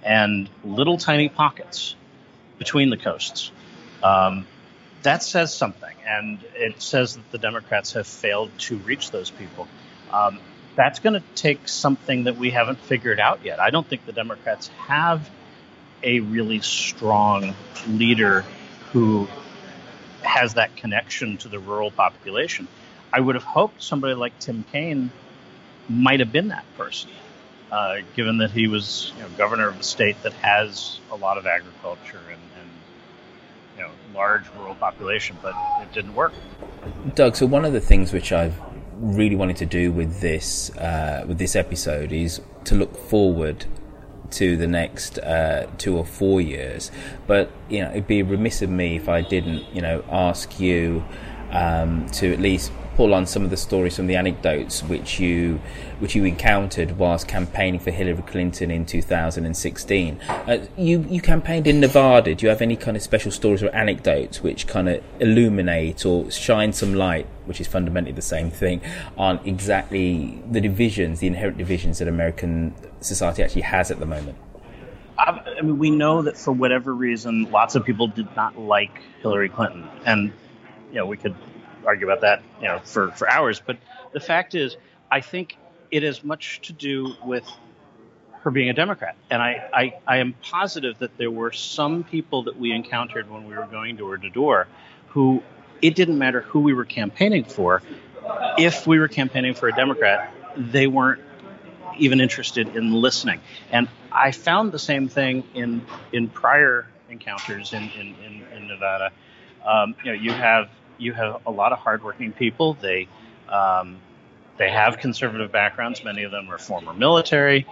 and 0.03 0.49
little 0.65 0.99
tiny 0.99 1.29
pockets 1.29 1.95
between 2.59 2.91
the 2.91 2.97
coasts. 2.97 3.51
Um, 4.03 4.47
that 5.03 5.23
says 5.23 5.55
something, 5.55 5.95
and 6.07 6.39
it 6.55 6.81
says 6.83 7.17
that 7.17 7.31
the 7.31 7.39
Democrats 7.39 7.93
have 7.93 8.07
failed 8.07 8.51
to 8.59 8.77
reach 8.79 9.11
those 9.11 9.31
people. 9.31 9.69
Um, 10.13 10.41
that's 10.77 10.99
going 10.99 11.15
to 11.15 11.23
take 11.35 11.69
something 11.69 12.25
that 12.25 12.37
we 12.37 12.51
haven't 12.51 12.81
figured 12.81 13.21
out 13.21 13.45
yet. 13.45 13.61
I 13.61 13.71
don't 13.71 13.87
think 13.87 14.07
the 14.07 14.13
Democrats 14.13 14.69
have 14.87 15.31
a 16.03 16.21
really 16.21 16.61
strong 16.61 17.55
leader 17.89 18.45
who 18.93 19.29
has 20.25 20.55
that 20.55 20.77
connection 20.77 21.37
to 21.39 21.49
the 21.49 21.59
rural 21.59 21.91
population. 21.91 22.69
I 23.13 23.21
would 23.21 23.35
have 23.35 23.45
hoped 23.45 23.83
somebody 23.83 24.15
like 24.15 24.39
Tim 24.39 24.65
Kaine 24.73 25.11
might 25.89 26.21
have 26.21 26.33
been 26.33 26.49
that 26.49 26.65
person, 26.77 27.11
uh, 27.71 27.99
given 28.17 28.39
that 28.39 28.51
he 28.51 28.67
was 28.67 29.13
you 29.17 29.23
know, 29.23 29.29
governor 29.37 29.69
of 29.69 29.79
a 29.79 29.83
state 29.83 30.21
that 30.23 30.33
has 30.35 30.99
a 31.11 31.17
lot 31.17 31.39
of 31.39 31.47
agriculture 31.47 32.21
and, 32.29 32.41
and 32.61 32.71
you 33.77 33.83
know 33.83 33.91
large 34.15 34.43
rural 34.57 34.75
population, 34.75 35.37
but 35.43 35.55
it 35.81 35.93
didn't 35.93 36.15
work. 36.15 36.33
Doug, 37.15 37.37
so 37.37 37.47
one 37.47 37.65
of 37.65 37.73
the 37.73 37.81
things 37.81 38.13
which 38.13 38.33
I've 38.33 38.59
really 38.97 39.37
wanted 39.37 39.57
to 39.59 39.67
do 39.67 39.93
with 39.93 40.21
this 40.21 40.71
uh, 40.77 41.25
with 41.27 41.39
this 41.39 41.57
episode 41.57 42.13
is 42.13 42.41
to 42.65 42.75
look 42.75 42.97
forward 42.97 43.67
to 44.35 44.57
the 44.57 44.67
next 44.67 45.19
uh, 45.19 45.67
two 45.79 45.97
or 45.97 46.05
four 46.05 46.41
years. 46.41 46.91
But 47.27 47.51
you 47.69 47.83
know, 47.83 47.91
it'd 47.91 48.07
be 48.07 48.23
remiss 48.23 48.63
of 48.63 48.71
me 48.71 48.97
if 48.97 49.09
I 49.09 49.23
didn't, 49.23 49.65
you 49.75 49.83
know, 49.83 50.05
ask 50.11 50.61
you 50.61 51.05
um, 51.51 52.07
to 52.11 52.33
at 52.33 52.41
least 52.41 52.73
pull 52.97 53.13
on 53.13 53.27
some 53.27 53.45
of 53.45 53.51
the 53.51 53.57
stories 53.57 53.95
some 53.95 54.05
of 54.05 54.09
the 54.09 54.17
anecdotes 54.17 54.83
which 54.85 55.19
you 55.19 55.61
which 55.99 56.15
you 56.15 56.25
encountered 56.25 56.97
whilst 56.99 57.27
campaigning 57.27 57.81
for 57.81 57.91
Hillary 57.91 58.23
Clinton 58.23 58.71
in 58.71 58.85
2016. 58.85 60.21
Uh, 60.29 60.59
you 60.77 61.05
you 61.09 61.21
campaigned 61.21 61.67
in 61.67 61.81
Nevada. 61.81 62.35
Do 62.35 62.47
you 62.47 62.51
have 62.51 62.63
any 62.63 62.77
kind 62.77 62.97
of 62.97 63.03
special 63.03 63.31
stories 63.31 63.63
or 63.63 63.75
anecdotes 63.75 64.43
which 64.43 64.67
kind 64.67 64.89
of 64.89 65.03
illuminate 65.21 66.05
or 66.05 66.31
shine 66.31 66.73
some 66.73 66.95
light, 66.95 67.27
which 67.47 67.61
is 67.61 67.67
fundamentally 67.67 68.15
the 68.15 68.23
same 68.23 68.51
thing, 68.51 68.81
on 69.17 69.41
exactly 69.45 70.43
the 70.51 70.61
divisions, 70.61 71.21
the 71.21 71.27
inherent 71.27 71.59
divisions 71.59 71.99
that 71.99 72.09
American 72.09 72.75
society 73.05 73.43
actually 73.43 73.63
has 73.63 73.91
at 73.91 73.99
the 73.99 74.07
moment? 74.07 74.39
I 75.17 75.61
mean, 75.63 75.79
we 75.79 75.91
know 75.91 76.23
that 76.23 76.37
for 76.37 76.53
whatever 76.53 76.93
reason, 76.93 77.51
lots 77.51 77.77
of 77.77 77.85
people 77.85 78.09
did 78.09 78.35
not 78.35 78.59
like 78.59 79.01
Hillary 79.21 79.49
Clinton, 79.49 79.89
and 80.05 80.33
you 80.91 80.97
know 80.97 81.07
we 81.07 81.17
could 81.17 81.37
argue 81.87 82.07
about 82.07 82.23
that, 82.23 82.43
you 82.61 82.69
know, 82.69 82.81
for, 82.81 83.11
for 83.13 83.29
hours. 83.29 83.61
But 83.65 83.79
the 84.13 84.21
fact 84.21 84.55
is, 84.55 84.77
I 85.11 85.21
think 85.21 85.57
it 85.91 86.03
has 86.03 86.25
much 86.25 86.61
to 86.63 86.73
do 86.73 87.15
with 87.25 87.45
her 88.41 88.51
being 88.51 88.69
a 88.69 88.75
Democrat. 88.75 89.17
And 89.31 89.43
I, 89.43 89.69
I, 89.73 89.95
I 90.07 90.17
am 90.19 90.35
positive 90.43 90.99
that 90.99 91.17
there 91.17 91.31
were 91.31 91.53
some 91.53 92.05
people 92.05 92.45
that 92.45 92.59
we 92.59 92.73
encountered 92.73 93.31
when 93.31 93.47
we 93.47 93.55
were 93.55 93.67
going 93.67 93.97
door 93.97 94.17
to 94.17 94.31
door 94.31 94.67
who 95.09 95.43
it 95.81 95.95
didn't 95.95 96.19
matter 96.19 96.41
who 96.41 96.61
we 96.61 96.75
were 96.75 96.85
campaigning 96.85 97.45
for. 97.45 97.83
If 98.59 98.87
we 98.87 98.99
were 98.99 99.09
campaigning 99.09 99.55
for 99.55 99.69
a 99.69 99.73
Democrat, 99.73 100.33
they 100.57 100.87
weren't 100.87 101.23
even 101.99 102.21
interested 102.21 102.77
in 102.77 102.93
listening. 102.93 103.41
And 103.71 103.89
I 104.13 104.31
found 104.31 104.73
the 104.73 104.79
same 104.79 105.09
thing 105.09 105.45
in 105.55 105.85
in 106.13 106.29
prior 106.29 106.87
encounters 107.09 107.73
in 107.73 107.83
in, 107.91 108.15
in, 108.25 108.43
in 108.57 108.69
Nevada. 108.69 109.13
Um, 109.65 109.95
you 110.05 110.13
know, 110.13 110.19
you 110.21 110.33
have 110.33 110.69
you 110.99 111.13
have 111.13 111.43
a 111.47 111.51
lot 111.51 111.73
of 111.73 111.79
hardworking 111.79 112.33
people. 112.33 112.75
They 112.75 113.09
um, 113.49 113.99
they 114.57 114.71
have 114.71 114.99
conservative 114.99 115.51
backgrounds. 115.53 116.05
Many 116.05 116.23
of 116.23 116.31
them 116.31 116.51
are 116.51 116.59
former 116.59 116.93
military, 116.95 117.67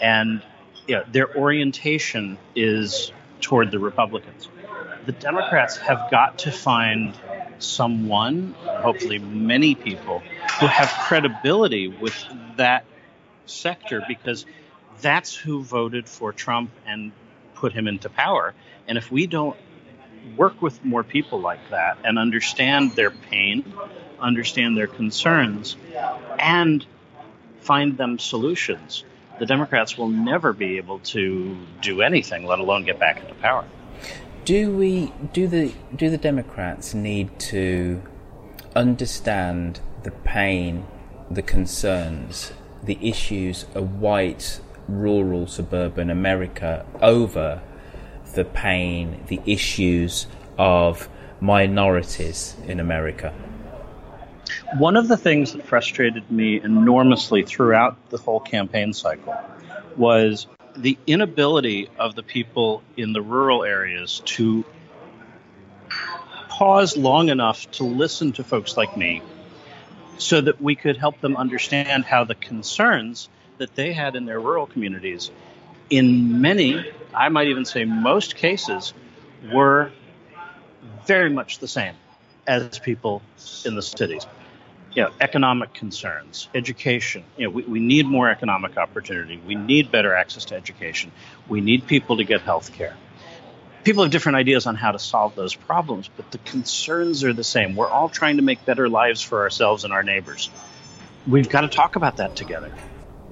and 0.00 0.42
you 0.86 0.96
know, 0.96 1.04
their 1.10 1.36
orientation 1.36 2.38
is 2.54 3.12
toward 3.40 3.70
the 3.70 3.78
Republicans. 3.78 4.48
The 5.06 5.12
Democrats 5.12 5.76
have 5.78 6.10
got 6.10 6.38
to 6.40 6.52
find 6.52 7.14
someone, 7.58 8.54
hopefully 8.64 9.18
many 9.18 9.74
people, 9.74 10.22
who 10.60 10.66
have 10.66 10.88
credibility 11.06 11.88
with 11.88 12.14
that 12.56 12.84
sector 13.46 14.02
because 14.06 14.46
that's 15.00 15.34
who 15.34 15.62
voted 15.62 16.08
for 16.08 16.32
Trump 16.32 16.70
and 16.86 17.12
put 17.54 17.72
him 17.72 17.88
into 17.88 18.08
power. 18.08 18.54
And 18.86 18.98
if 18.98 19.10
we 19.10 19.26
don't 19.26 19.56
work 20.36 20.60
with 20.62 20.84
more 20.84 21.02
people 21.02 21.40
like 21.40 21.70
that 21.70 21.98
and 22.04 22.18
understand 22.18 22.92
their 22.92 23.10
pain, 23.10 23.72
understand 24.20 24.76
their 24.76 24.86
concerns, 24.86 25.76
and 26.38 26.84
find 27.60 27.96
them 27.96 28.18
solutions, 28.18 29.04
the 29.38 29.46
Democrats 29.46 29.96
will 29.96 30.08
never 30.08 30.52
be 30.52 30.76
able 30.76 30.98
to 31.00 31.56
do 31.80 32.02
anything, 32.02 32.44
let 32.44 32.58
alone 32.58 32.84
get 32.84 32.98
back 32.98 33.20
into 33.20 33.34
power. 33.34 33.64
Do 34.44 34.70
we 34.70 35.12
do 35.32 35.46
the 35.46 35.72
do 35.94 36.10
the 36.10 36.18
Democrats 36.18 36.94
need 36.94 37.38
to 37.40 38.02
understand 38.74 39.80
the 40.02 40.10
pain, 40.10 40.86
the 41.30 41.42
concerns, 41.42 42.52
the 42.82 42.98
issues 43.00 43.66
of 43.74 44.00
white 44.00 44.60
rural 44.88 45.46
suburban 45.46 46.10
America 46.10 46.84
over 47.00 47.62
the 48.34 48.44
pain, 48.44 49.22
the 49.28 49.40
issues 49.46 50.26
of 50.58 51.08
minorities 51.40 52.56
in 52.66 52.80
America? 52.80 53.32
One 54.78 54.96
of 54.96 55.08
the 55.08 55.16
things 55.16 55.52
that 55.52 55.66
frustrated 55.66 56.30
me 56.30 56.60
enormously 56.60 57.42
throughout 57.42 57.96
the 58.10 58.18
whole 58.18 58.40
campaign 58.40 58.92
cycle 58.92 59.34
was 59.96 60.46
the 60.76 60.96
inability 61.06 61.90
of 61.98 62.14
the 62.14 62.22
people 62.22 62.82
in 62.96 63.12
the 63.12 63.20
rural 63.20 63.64
areas 63.64 64.22
to 64.24 64.64
pause 66.48 66.96
long 66.96 67.28
enough 67.28 67.70
to 67.72 67.84
listen 67.84 68.32
to 68.32 68.44
folks 68.44 68.76
like 68.76 68.96
me 68.96 69.22
so 70.18 70.40
that 70.40 70.60
we 70.60 70.74
could 70.74 70.96
help 70.96 71.20
them 71.20 71.36
understand 71.36 72.04
how 72.04 72.24
the 72.24 72.34
concerns 72.34 73.28
that 73.58 73.74
they 73.74 73.92
had 73.92 74.16
in 74.16 74.24
their 74.24 74.40
rural 74.40 74.66
communities 74.66 75.30
in 75.92 76.40
many, 76.40 76.90
I 77.14 77.28
might 77.28 77.48
even 77.48 77.66
say 77.66 77.84
most 77.84 78.34
cases, 78.36 78.94
were 79.52 79.92
very 81.06 81.28
much 81.28 81.58
the 81.58 81.68
same 81.68 81.94
as 82.46 82.78
people 82.78 83.22
in 83.64 83.74
the 83.74 83.82
cities. 83.82 84.26
You 84.94 85.04
know, 85.04 85.10
economic 85.20 85.74
concerns, 85.74 86.48
education. 86.54 87.24
You 87.36 87.44
know, 87.44 87.50
we, 87.50 87.62
we 87.64 87.80
need 87.80 88.06
more 88.06 88.30
economic 88.30 88.76
opportunity. 88.76 89.40
We 89.46 89.54
need 89.54 89.90
better 89.90 90.14
access 90.14 90.46
to 90.46 90.54
education. 90.54 91.12
We 91.48 91.60
need 91.60 91.86
people 91.86 92.16
to 92.18 92.24
get 92.24 92.40
health 92.40 92.72
care. 92.72 92.96
People 93.84 94.04
have 94.04 94.12
different 94.12 94.36
ideas 94.36 94.66
on 94.66 94.76
how 94.76 94.92
to 94.92 94.98
solve 94.98 95.34
those 95.34 95.54
problems, 95.54 96.08
but 96.16 96.30
the 96.30 96.38
concerns 96.38 97.24
are 97.24 97.32
the 97.32 97.44
same. 97.44 97.74
We're 97.74 97.88
all 97.88 98.08
trying 98.08 98.36
to 98.36 98.42
make 98.42 98.64
better 98.64 98.88
lives 98.88 99.22
for 99.22 99.42
ourselves 99.42 99.84
and 99.84 99.92
our 99.92 100.02
neighbors. 100.02 100.50
We've 101.26 101.48
got 101.48 101.62
to 101.62 101.68
talk 101.68 101.96
about 101.96 102.18
that 102.18 102.36
together 102.36 102.72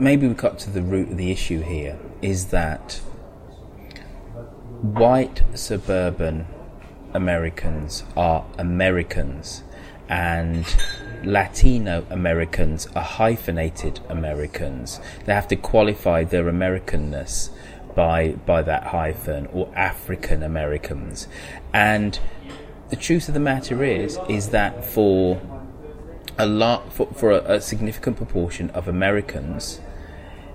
maybe 0.01 0.27
we 0.27 0.33
got 0.33 0.59
to 0.59 0.71
the 0.71 0.83
root 0.83 1.11
of 1.11 1.17
the 1.19 1.31
issue 1.31 1.61
here 1.61 1.99
is 2.23 2.47
that 2.47 2.95
white 4.81 5.43
suburban 5.55 6.47
Americans 7.13 8.03
are 8.17 8.47
Americans 8.57 9.63
and 10.09 10.65
Latino 11.23 12.07
Americans 12.09 12.89
are 12.97 13.03
hyphenated 13.03 14.01
Americans. 14.09 15.01
They 15.27 15.35
have 15.35 15.49
to 15.49 15.57
qualify 15.57 16.25
their 16.25 16.45
Americanness 16.45 17.51
by 17.95 18.33
by 18.33 18.63
that 18.63 18.85
hyphen 18.89 19.47
or 19.47 19.73
African 19.75 20.43
Americans. 20.43 21.29
And 21.73 22.19
the 22.89 22.97
truth 22.97 23.29
of 23.29 23.35
the 23.35 23.41
matter 23.41 23.85
is 23.85 24.19
is 24.29 24.51
that 24.51 24.85
for 24.85 25.41
a 26.39 26.47
lot 26.47 26.93
for, 26.93 27.07
for 27.15 27.31
a, 27.31 27.57
a 27.57 27.61
significant 27.61 28.17
proportion 28.17 28.71
of 28.71 28.89
Americans 28.89 29.81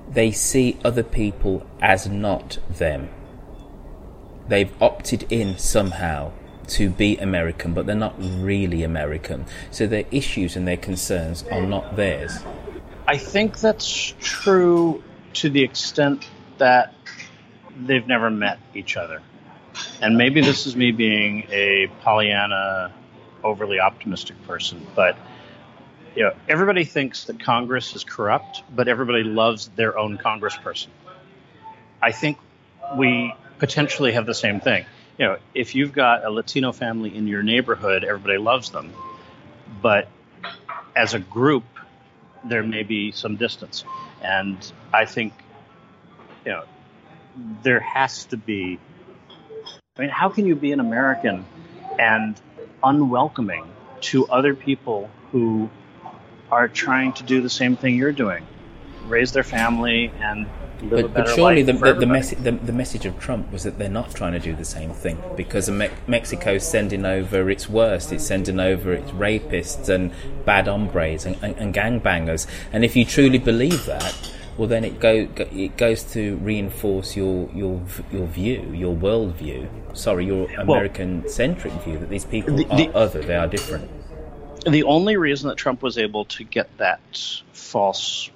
they 0.10 0.32
see 0.32 0.78
other 0.84 1.04
people 1.04 1.66
as 1.82 2.08
not 2.08 2.58
them. 2.70 3.10
They've 4.48 4.72
opted 4.82 5.32
in 5.32 5.58
somehow 5.58 6.32
to 6.68 6.90
be 6.90 7.18
American, 7.18 7.74
but 7.74 7.86
they're 7.86 7.96
not 7.96 8.16
really 8.20 8.84
American. 8.84 9.46
So 9.72 9.88
their 9.88 10.06
issues 10.12 10.56
and 10.56 10.68
their 10.68 10.78
concerns 10.78 11.44
are 11.52 11.62
not 11.62 11.96
theirs. 11.96 12.40
I 13.08 13.18
think 13.18 13.60
that's 13.60 14.16
true 14.20 15.04
to 15.34 15.50
the 15.50 15.64
extent 15.64 16.28
that 16.58 16.95
they've 17.76 18.08
never 18.08 18.30
met 18.30 18.60
each 18.74 18.98
other. 18.98 19.22
And 20.02 20.18
maybe 20.18 20.42
this 20.42 20.68
is 20.68 20.76
me 20.76 20.92
being 20.92 21.48
a 21.50 21.88
Pollyanna, 22.02 22.94
overly 23.44 23.80
optimistic 23.80 24.42
person, 24.48 24.86
but 24.96 25.18
you 26.16 26.24
know, 26.24 26.34
everybody 26.48 26.86
thinks 26.86 27.26
that 27.26 27.42
Congress 27.42 27.94
is 27.96 28.06
corrupt, 28.06 28.64
but 28.74 28.88
everybody 28.88 29.24
loves 29.24 29.68
their 29.76 29.98
own 29.98 30.18
congressperson. 30.18 30.88
I 32.02 32.14
think 32.14 32.38
we 32.96 33.34
potentially 33.60 34.14
have 34.14 34.26
the 34.26 34.34
same 34.34 34.62
thing. 34.62 34.86
You 35.18 35.26
know, 35.26 35.38
if 35.54 35.76
you've 35.76 35.92
got 35.92 36.24
a 36.24 36.30
Latino 36.30 36.72
family 36.72 37.16
in 37.16 37.28
your 37.28 37.44
neighborhood, 37.44 38.04
everybody 38.04 38.38
loves 38.38 38.70
them, 38.70 38.94
but 39.82 40.08
as 40.96 41.14
a 41.14 41.20
group, 41.20 41.64
there 42.46 42.64
may 42.64 42.84
be 42.84 43.12
some 43.12 43.36
distance. 43.36 43.84
And 44.22 44.58
I 44.94 45.06
think, 45.06 45.34
you 46.46 46.52
know, 46.52 46.64
there 47.64 47.80
has 47.80 48.26
to 48.26 48.38
be. 48.38 48.80
I 49.98 50.02
mean, 50.02 50.10
how 50.10 50.30
can 50.30 50.46
you 50.46 50.56
be 50.56 50.72
an 50.72 50.80
American 50.80 51.46
and 51.98 52.40
unwelcoming 52.84 53.66
to 54.02 54.28
other 54.28 54.54
people 54.54 55.10
who 55.32 55.70
are 56.52 56.68
trying 56.68 57.14
to 57.14 57.24
do 57.24 57.42
the 57.42 57.50
same 57.50 57.76
thing 57.76 57.96
you're 57.96 58.12
doing, 58.12 58.46
raise 59.08 59.32
their 59.32 59.44
family 59.44 60.12
and 60.20 60.48
but, 60.90 61.14
but, 61.14 61.30
surely 61.30 61.64
the, 61.64 61.74
the, 61.74 61.94
the, 61.94 62.06
message, 62.06 62.40
the, 62.40 62.52
the, 62.52 62.74
message 62.74 63.06
of 63.06 63.18
Trump 63.18 63.52
was 63.52 63.64
that 63.64 63.80
they're 63.80 63.90
not 63.90 64.14
trying 64.14 64.34
to 64.34 64.40
do 64.40 64.54
the 64.56 64.66
same 64.66 64.92
thing 64.92 65.18
because 65.36 65.70
Me- 65.70 65.90
Mexico's 66.06 66.68
sending 66.68 67.06
over 67.06 67.50
its 67.50 67.70
worst. 67.70 68.12
It's 68.12 68.26
sending 68.26 68.60
over 68.60 68.94
its 68.94 69.10
rapists 69.12 69.88
and 69.90 70.12
bad 70.44 70.68
hombres 70.68 71.26
and, 71.26 71.38
and, 71.42 71.56
and 71.58 71.74
gangbangers. 71.74 72.46
And 72.74 72.84
if 72.84 72.96
you 72.96 73.06
truly 73.06 73.40
believe 73.40 73.86
that, 73.86 74.35
well, 74.58 74.68
then 74.68 74.84
it 74.84 75.00
go, 75.00 75.28
it 75.36 75.78
goes 75.78 76.04
to 76.14 76.38
reinforce 76.38 77.16
your 77.16 77.50
your 77.54 77.82
your 78.12 78.28
view, 78.28 78.72
your 78.74 78.96
worldview. 78.96 79.68
Sorry, 79.96 80.26
your 80.26 80.50
American-centric 80.52 81.74
view 81.84 82.00
that 82.00 82.10
these 82.10 82.26
people 82.26 82.56
the, 82.56 82.66
are 82.70 82.96
other. 82.96 83.22
They 83.22 83.36
are 83.36 83.48
different. 83.48 83.90
The 84.70 84.84
only 84.84 85.16
reason 85.18 85.50
that 85.50 85.58
Trump 85.58 85.82
was 85.82 85.98
able 85.98 86.26
to 86.26 86.44
get 86.44 86.76
that 86.78 87.00
false 87.54 88.30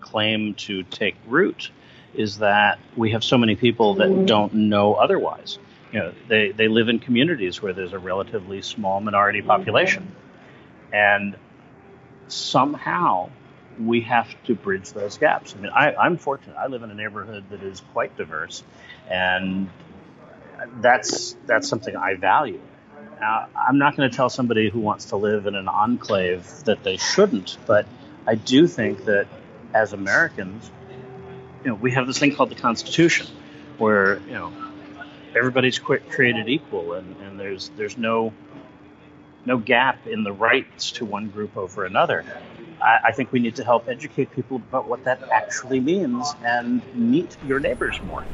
claim 0.00 0.54
to 0.54 0.82
take 0.84 1.16
root 1.26 1.70
is 2.14 2.38
that 2.38 2.78
we 2.96 3.10
have 3.10 3.24
so 3.24 3.38
many 3.38 3.56
people 3.56 3.94
that 3.94 4.26
don't 4.26 4.52
know 4.52 4.94
otherwise. 4.94 5.58
You 5.92 5.98
know, 5.98 6.12
they, 6.28 6.52
they 6.52 6.68
live 6.68 6.88
in 6.88 6.98
communities 6.98 7.60
where 7.60 7.72
there's 7.72 7.92
a 7.92 7.98
relatively 7.98 8.62
small 8.62 9.00
minority 9.00 9.42
population. 9.42 10.14
And 10.92 11.36
somehow 12.28 13.30
we 13.80 14.02
have 14.02 14.28
to 14.44 14.54
bridge 14.54 14.92
those 14.92 15.18
gaps. 15.18 15.54
I 15.56 15.60
mean, 15.60 15.72
I, 15.74 15.94
I'm 15.94 16.16
fortunate. 16.16 16.56
I 16.56 16.66
live 16.66 16.82
in 16.82 16.90
a 16.90 16.94
neighborhood 16.94 17.44
that 17.50 17.62
is 17.62 17.82
quite 17.92 18.16
diverse, 18.16 18.62
and 19.10 19.68
that's 20.80 21.36
that's 21.46 21.68
something 21.68 21.96
I 21.96 22.14
value. 22.14 22.60
Now, 23.20 23.48
I'm 23.56 23.78
not 23.78 23.96
going 23.96 24.10
to 24.10 24.16
tell 24.16 24.28
somebody 24.28 24.68
who 24.68 24.80
wants 24.80 25.06
to 25.06 25.16
live 25.16 25.46
in 25.46 25.54
an 25.54 25.68
enclave 25.68 26.44
that 26.64 26.82
they 26.82 26.96
shouldn't, 26.96 27.56
but 27.66 27.86
I 28.26 28.34
do 28.34 28.66
think 28.66 29.04
that 29.04 29.28
as 29.72 29.92
Americans, 29.92 30.70
you 31.62 31.70
know, 31.70 31.74
we 31.76 31.92
have 31.92 32.06
this 32.06 32.18
thing 32.18 32.34
called 32.34 32.50
the 32.50 32.56
Constitution, 32.56 33.26
where 33.78 34.18
you 34.26 34.32
know 34.32 34.52
everybody's 35.36 35.78
created 35.78 36.48
equal, 36.48 36.94
and, 36.94 37.16
and 37.22 37.38
there's 37.38 37.70
there's 37.76 37.96
no 37.96 38.32
no 39.44 39.58
gap 39.58 40.06
in 40.06 40.24
the 40.24 40.32
rights 40.32 40.92
to 40.92 41.04
one 41.04 41.28
group 41.28 41.56
over 41.56 41.84
another. 41.84 42.24
I, 42.82 43.00
I 43.04 43.12
think 43.12 43.32
we 43.32 43.38
need 43.38 43.56
to 43.56 43.64
help 43.64 43.88
educate 43.88 44.30
people 44.32 44.56
about 44.56 44.88
what 44.88 45.04
that 45.04 45.22
actually 45.30 45.80
means 45.80 46.34
and 46.44 46.82
meet 46.94 47.36
your 47.46 47.60
neighbors 47.60 48.00
more. 48.02 48.24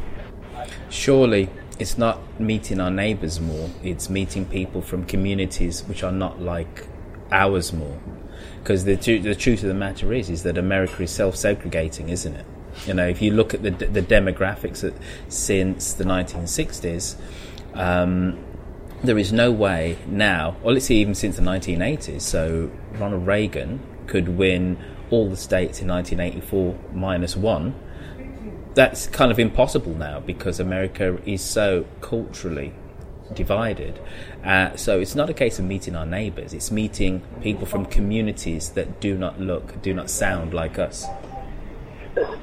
Surely 0.89 1.49
it's 1.79 1.97
not 1.97 2.19
meeting 2.41 2.81
our 2.81 2.91
neighbors 2.91 3.41
more, 3.41 3.71
it's 3.83 4.11
meeting 4.11 4.45
people 4.47 4.83
from 4.83 5.05
communities 5.05 5.85
which 5.85 6.03
are 6.03 6.13
not 6.13 6.41
like 6.41 6.87
ours 7.31 7.73
more. 7.73 8.01
Because 8.59 8.85
the, 8.85 8.97
the 8.97 9.35
truth 9.35 9.63
of 9.63 9.69
the 9.69 9.75
matter 9.75 10.13
is, 10.13 10.29
is 10.29 10.43
that 10.43 10.59
America 10.59 11.03
is 11.03 11.11
self-segregating, 11.11 12.09
isn't 12.09 12.35
it? 12.35 12.47
You 12.87 12.95
know, 12.95 13.07
if 13.07 13.23
you 13.23 13.33
look 13.33 13.55
at 13.55 13.63
the, 13.63 13.71
the 13.71 14.03
demographics 14.03 14.81
that, 14.81 14.95
since 15.29 15.93
the 15.93 16.05
1960s, 16.05 17.17
um, 17.75 18.39
there 19.03 19.19
is 19.19 19.33
no 19.33 19.51
way 19.51 19.99
now, 20.07 20.57
or 20.63 20.73
let's 20.73 20.87
say 20.87 20.97
even 20.97 21.15
since 21.15 21.37
the 21.37 21.43
1980s, 21.43 22.21
so 22.23 22.71
Ronald 22.95 23.27
Reagan 23.27 23.81
could 24.09 24.29
win 24.29 24.77
all 25.11 25.31
the 25.31 25.37
states 25.37 25.81
in 25.81 25.89
1984 25.89 26.77
minus 26.93 27.37
one. 27.37 27.75
That's 28.75 29.07
kind 29.07 29.31
of 29.31 29.39
impossible 29.39 29.95
now 29.95 30.21
because 30.21 30.61
America 30.61 31.19
is 31.25 31.43
so 31.43 31.87
culturally 32.01 32.75
divided. 33.35 34.01
Uh, 34.45 34.77
so 34.77 35.01
it's 35.01 35.15
not 35.15 35.29
a 35.29 35.35
case 35.35 35.59
of 35.59 35.65
meeting 35.65 35.95
our 35.95 36.07
neighbours, 36.07 36.55
it's 36.55 36.71
meeting 36.71 37.23
people 37.43 37.67
from 37.67 37.87
communities 37.87 38.71
that 38.71 39.01
do 39.01 39.17
not 39.17 39.41
look, 39.41 39.81
do 39.83 39.93
not 39.93 40.11
sound 40.11 40.55
like 40.55 40.79
us. 40.79 41.07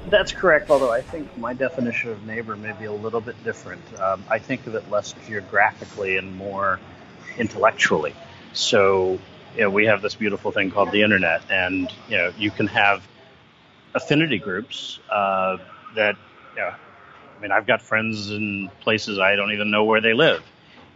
That's 0.09 0.31
correct, 0.31 0.69
although 0.69 0.91
I 0.91 1.01
think 1.01 1.37
my 1.37 1.53
definition 1.53 2.11
of 2.11 2.25
neighbor 2.25 2.55
may 2.55 2.71
be 2.73 2.85
a 2.85 2.93
little 2.93 3.19
bit 3.21 3.41
different. 3.43 3.81
Um, 3.99 4.23
I 4.29 4.39
think 4.39 4.67
of 4.67 4.75
it 4.75 4.89
less 4.89 5.13
geographically 5.27 6.17
and 6.17 6.35
more 6.35 6.79
intellectually. 7.37 8.15
So, 8.53 9.19
you 9.55 9.61
know, 9.61 9.69
we 9.69 9.85
have 9.85 10.01
this 10.01 10.15
beautiful 10.15 10.51
thing 10.51 10.71
called 10.71 10.91
the 10.91 11.01
internet, 11.01 11.41
and 11.49 11.91
you 12.09 12.17
know, 12.17 12.33
you 12.37 12.51
can 12.51 12.67
have 12.67 13.07
affinity 13.93 14.37
groups 14.37 14.99
uh, 15.09 15.57
that, 15.95 16.15
you 16.55 16.61
know, 16.61 16.73
I 17.37 17.41
mean, 17.41 17.51
I've 17.51 17.65
got 17.65 17.81
friends 17.81 18.29
in 18.31 18.69
places 18.81 19.19
I 19.19 19.35
don't 19.35 19.51
even 19.51 19.71
know 19.71 19.83
where 19.85 20.01
they 20.01 20.13
live, 20.13 20.43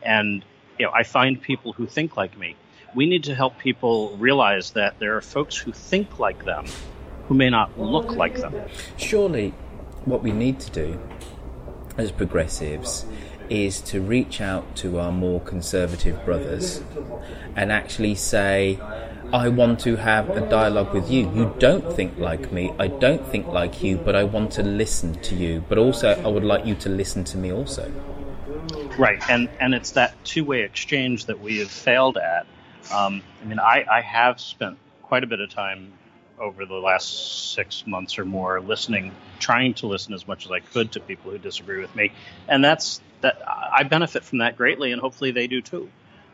and 0.03 0.43
you 0.77 0.85
know, 0.85 0.91
I 0.93 1.03
find 1.03 1.41
people 1.41 1.73
who 1.73 1.85
think 1.85 2.17
like 2.17 2.37
me. 2.37 2.55
We 2.95 3.05
need 3.05 3.25
to 3.25 3.35
help 3.35 3.57
people 3.57 4.17
realize 4.17 4.71
that 4.71 4.97
there 4.99 5.15
are 5.15 5.21
folks 5.21 5.55
who 5.55 5.71
think 5.71 6.19
like 6.19 6.43
them 6.45 6.65
who 7.27 7.35
may 7.35 7.49
not 7.49 7.79
look 7.79 8.15
like 8.15 8.39
them. 8.39 8.55
Surely, 8.97 9.49
what 10.05 10.23
we 10.23 10.31
need 10.31 10.59
to 10.61 10.71
do 10.71 10.99
as 11.97 12.11
progressives 12.11 13.05
is 13.49 13.81
to 13.81 14.01
reach 14.01 14.41
out 14.41 14.75
to 14.77 14.99
our 14.99 15.11
more 15.11 15.39
conservative 15.41 16.23
brothers 16.25 16.81
and 17.55 17.71
actually 17.71 18.15
say, 18.15 18.79
I 19.31 19.47
want 19.49 19.79
to 19.81 19.95
have 19.97 20.29
a 20.31 20.41
dialogue 20.49 20.93
with 20.93 21.11
you. 21.11 21.31
You 21.31 21.53
don't 21.59 21.93
think 21.93 22.17
like 22.17 22.51
me, 22.51 22.73
I 22.79 22.87
don't 22.87 23.25
think 23.27 23.47
like 23.47 23.83
you, 23.83 23.97
but 23.97 24.15
I 24.15 24.23
want 24.23 24.51
to 24.53 24.63
listen 24.63 25.13
to 25.21 25.35
you. 25.35 25.63
But 25.69 25.77
also, 25.77 26.09
I 26.09 26.27
would 26.27 26.43
like 26.43 26.65
you 26.65 26.75
to 26.75 26.89
listen 26.89 27.23
to 27.25 27.37
me 27.37 27.51
also. 27.51 27.91
Right, 28.97 29.21
and, 29.29 29.49
and 29.59 29.73
it's 29.73 29.91
that 29.91 30.23
two 30.23 30.43
way 30.43 30.63
exchange 30.63 31.25
that 31.25 31.39
we 31.39 31.59
have 31.59 31.71
failed 31.71 32.17
at. 32.17 32.47
Um, 32.91 33.21
I 33.41 33.45
mean, 33.45 33.59
I, 33.59 33.85
I 33.89 34.01
have 34.01 34.39
spent 34.39 34.77
quite 35.03 35.23
a 35.23 35.27
bit 35.27 35.39
of 35.39 35.49
time 35.49 35.93
over 36.39 36.65
the 36.65 36.75
last 36.75 37.53
six 37.53 37.85
months 37.85 38.17
or 38.17 38.25
more, 38.25 38.59
listening, 38.61 39.11
trying 39.39 39.73
to 39.75 39.87
listen 39.87 40.13
as 40.13 40.27
much 40.27 40.45
as 40.45 40.51
I 40.51 40.59
could 40.59 40.93
to 40.93 40.99
people 40.99 41.31
who 41.31 41.37
disagree 41.37 41.81
with 41.81 41.95
me, 41.95 42.11
and 42.47 42.63
that's 42.63 43.01
that. 43.21 43.41
I 43.47 43.83
benefit 43.83 44.23
from 44.23 44.39
that 44.39 44.57
greatly, 44.57 44.91
and 44.91 45.01
hopefully 45.01 45.31
they 45.31 45.47
do 45.47 45.61
too. 45.61 45.89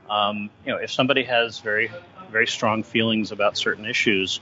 Um, 0.10 0.50
you 0.65 0.71
know, 0.71 0.78
if 0.78 0.91
somebody 0.91 1.24
has 1.24 1.60
very, 1.60 1.91
very 2.32 2.48
strong 2.48 2.84
feelings 2.84 3.32
about 3.32 3.58
certain 3.58 3.86
issues 3.86 4.39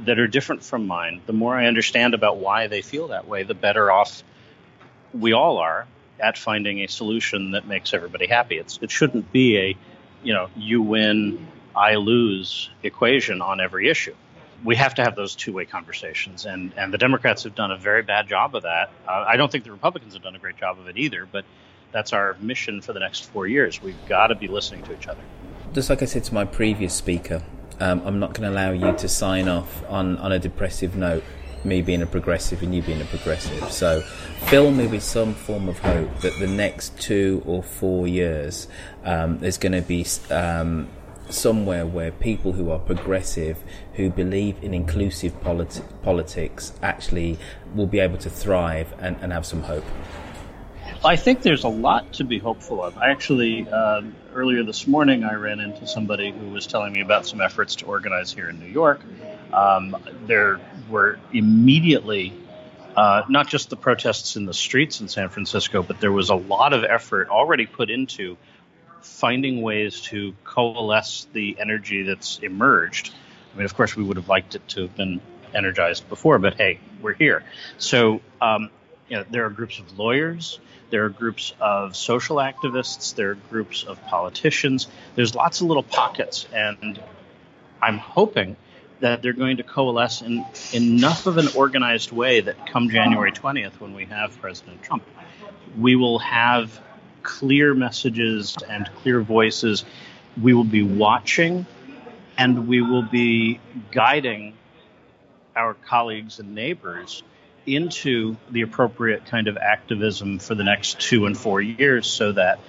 that 0.00 0.18
are 0.18 0.26
different 0.26 0.62
from 0.62 0.86
mine, 0.86 1.22
the 1.26 1.32
more 1.32 1.56
I 1.56 1.66
understand 1.66 2.14
about 2.14 2.36
why 2.36 2.66
they 2.66 2.82
feel 2.82 3.08
that 3.08 3.26
way, 3.26 3.42
the 3.42 3.54
better 3.54 3.90
off 3.90 4.22
we 5.14 5.32
all 5.32 5.58
are 5.58 5.86
at 6.20 6.36
finding 6.36 6.80
a 6.80 6.86
solution 6.86 7.52
that 7.52 7.66
makes 7.66 7.94
everybody 7.94 8.26
happy. 8.26 8.58
It's, 8.58 8.78
it 8.82 8.90
shouldn't 8.90 9.32
be 9.32 9.58
a, 9.58 9.76
you 10.22 10.34
know, 10.34 10.48
you 10.56 10.82
win, 10.82 11.46
I 11.74 11.94
lose 11.94 12.68
equation 12.82 13.40
on 13.40 13.60
every 13.60 13.88
issue 13.88 14.14
we 14.64 14.76
have 14.76 14.94
to 14.94 15.02
have 15.02 15.14
those 15.14 15.34
two 15.34 15.52
way 15.52 15.64
conversations, 15.64 16.46
and 16.46 16.72
and 16.76 16.92
the 16.92 16.98
Democrats 16.98 17.44
have 17.44 17.54
done 17.54 17.70
a 17.70 17.76
very 17.76 18.02
bad 18.02 18.28
job 18.28 18.54
of 18.54 18.62
that. 18.62 18.90
Uh, 19.06 19.24
I 19.26 19.36
don't 19.36 19.50
think 19.50 19.64
the 19.64 19.72
Republicans 19.72 20.14
have 20.14 20.22
done 20.22 20.34
a 20.34 20.38
great 20.38 20.56
job 20.56 20.78
of 20.78 20.88
it 20.88 20.96
either, 20.96 21.26
but 21.30 21.44
that's 21.92 22.12
our 22.12 22.36
mission 22.40 22.80
for 22.80 22.92
the 22.92 23.00
next 23.00 23.30
four 23.30 23.46
years. 23.46 23.82
We've 23.82 23.94
got 24.08 24.28
to 24.28 24.34
be 24.34 24.48
listening 24.48 24.82
to 24.84 24.96
each 24.96 25.08
other. 25.08 25.20
Just 25.72 25.90
like 25.90 26.02
I 26.02 26.06
said 26.06 26.24
to 26.24 26.34
my 26.34 26.44
previous 26.44 26.94
speaker, 26.94 27.42
um, 27.80 28.02
I'm 28.04 28.18
not 28.18 28.34
going 28.34 28.50
to 28.50 28.54
allow 28.54 28.72
you 28.72 28.96
to 28.96 29.08
sign 29.08 29.48
off 29.48 29.84
on, 29.88 30.16
on 30.18 30.32
a 30.32 30.38
depressive 30.38 30.96
note, 30.96 31.24
me 31.64 31.82
being 31.82 32.02
a 32.02 32.06
progressive 32.06 32.62
and 32.62 32.74
you 32.74 32.82
being 32.82 33.00
a 33.02 33.04
progressive. 33.06 33.70
So 33.70 34.00
fill 34.46 34.70
me 34.70 34.86
with 34.86 35.02
some 35.02 35.34
form 35.34 35.68
of 35.68 35.78
hope 35.80 36.20
that 36.20 36.38
the 36.38 36.46
next 36.46 36.98
two 37.00 37.42
or 37.44 37.62
four 37.62 38.06
years 38.06 38.68
um, 39.04 39.38
there's 39.40 39.58
going 39.58 39.72
to 39.72 39.82
be 39.82 40.06
um, 40.30 40.88
somewhere 41.28 41.86
where 41.86 42.12
people 42.12 42.52
who 42.52 42.70
are 42.70 42.78
progressive, 42.78 43.58
who 43.94 44.10
believe 44.10 44.62
in 44.62 44.74
inclusive 44.74 45.38
politi- 45.42 45.82
politics, 46.02 46.72
actually 46.82 47.38
will 47.74 47.86
be 47.86 47.98
able 47.98 48.18
to 48.18 48.30
thrive 48.30 48.94
and, 49.00 49.16
and, 49.20 49.32
have 49.32 49.44
some 49.44 49.62
hope? 49.62 49.84
I 51.06 51.14
think 51.14 51.42
there's 51.42 51.62
a 51.62 51.68
lot 51.68 52.14
to 52.14 52.24
be 52.24 52.40
hopeful 52.40 52.82
of. 52.82 52.98
I 52.98 53.10
actually, 53.10 53.64
uh, 53.70 54.02
earlier 54.34 54.64
this 54.64 54.88
morning, 54.88 55.22
I 55.22 55.34
ran 55.34 55.60
into 55.60 55.86
somebody 55.86 56.32
who 56.32 56.48
was 56.48 56.66
telling 56.66 56.92
me 56.92 57.00
about 57.00 57.26
some 57.26 57.40
efforts 57.40 57.76
to 57.76 57.86
organize 57.86 58.32
here 58.32 58.48
in 58.48 58.58
New 58.58 58.66
York. 58.66 59.00
Um, 59.52 59.96
there 60.26 60.60
were 60.90 61.20
immediately 61.32 62.32
uh, 62.96 63.22
not 63.28 63.46
just 63.46 63.70
the 63.70 63.76
protests 63.76 64.34
in 64.34 64.46
the 64.46 64.52
streets 64.52 65.00
in 65.00 65.06
San 65.06 65.28
Francisco, 65.28 65.80
but 65.80 66.00
there 66.00 66.10
was 66.10 66.30
a 66.30 66.34
lot 66.34 66.72
of 66.72 66.82
effort 66.82 67.28
already 67.28 67.66
put 67.66 67.88
into 67.88 68.36
finding 69.00 69.62
ways 69.62 70.00
to 70.00 70.34
coalesce 70.42 71.28
the 71.32 71.56
energy 71.60 72.02
that's 72.02 72.40
emerged. 72.40 73.14
I 73.54 73.58
mean, 73.58 73.64
of 73.64 73.76
course, 73.76 73.94
we 73.94 74.02
would 74.02 74.16
have 74.16 74.28
liked 74.28 74.56
it 74.56 74.66
to 74.70 74.82
have 74.82 74.96
been 74.96 75.20
energized 75.54 76.08
before, 76.08 76.40
but 76.40 76.54
hey, 76.54 76.80
we're 77.00 77.14
here. 77.14 77.44
So, 77.78 78.22
um, 78.42 78.70
you 79.08 79.18
know, 79.18 79.24
there 79.30 79.46
are 79.46 79.50
groups 79.50 79.78
of 79.78 79.96
lawyers, 80.00 80.58
there 80.90 81.04
are 81.04 81.08
groups 81.08 81.54
of 81.60 81.96
social 81.96 82.36
activists, 82.36 83.14
there 83.14 83.30
are 83.30 83.34
groups 83.34 83.84
of 83.84 84.04
politicians. 84.06 84.88
There's 85.14 85.34
lots 85.34 85.60
of 85.60 85.66
little 85.66 85.82
pockets, 85.82 86.46
and 86.52 87.00
I'm 87.82 87.98
hoping 87.98 88.56
that 89.00 89.22
they're 89.22 89.32
going 89.32 89.58
to 89.58 89.62
coalesce 89.62 90.22
in 90.22 90.44
enough 90.72 91.26
of 91.26 91.38
an 91.38 91.48
organized 91.54 92.12
way 92.12 92.40
that 92.40 92.66
come 92.66 92.88
January 92.88 93.32
20th, 93.32 93.78
when 93.80 93.94
we 93.94 94.06
have 94.06 94.40
President 94.40 94.82
Trump, 94.82 95.04
we 95.78 95.96
will 95.96 96.18
have 96.18 96.80
clear 97.22 97.74
messages 97.74 98.56
and 98.68 98.88
clear 99.02 99.20
voices 99.20 99.84
we 100.40 100.54
will 100.54 100.64
be 100.64 100.82
watching 100.82 101.66
and 102.38 102.68
we 102.68 102.80
will 102.80 103.02
be 103.02 103.58
guiding 103.90 104.54
our 105.54 105.74
colleagues 105.74 106.38
and 106.38 106.54
neighbors 106.54 107.22
into 107.66 108.36
the 108.50 108.62
appropriate 108.62 109.26
kind 109.26 109.48
of 109.48 109.56
activism 109.56 110.38
for 110.38 110.54
the 110.54 110.64
next 110.64 111.00
two 111.00 111.26
and 111.26 111.36
four 111.36 111.60
years 111.60 112.06
so 112.06 112.32
that 112.32 112.60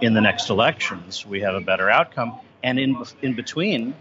in 0.00 0.14
the 0.14 0.20
next 0.20 0.50
elections 0.50 1.24
we 1.24 1.40
have 1.40 1.54
a 1.54 1.60
better 1.60 1.88
outcome. 1.88 2.38
And 2.62 2.78
in, 2.78 3.02
in 3.22 3.34
between, 3.34 3.94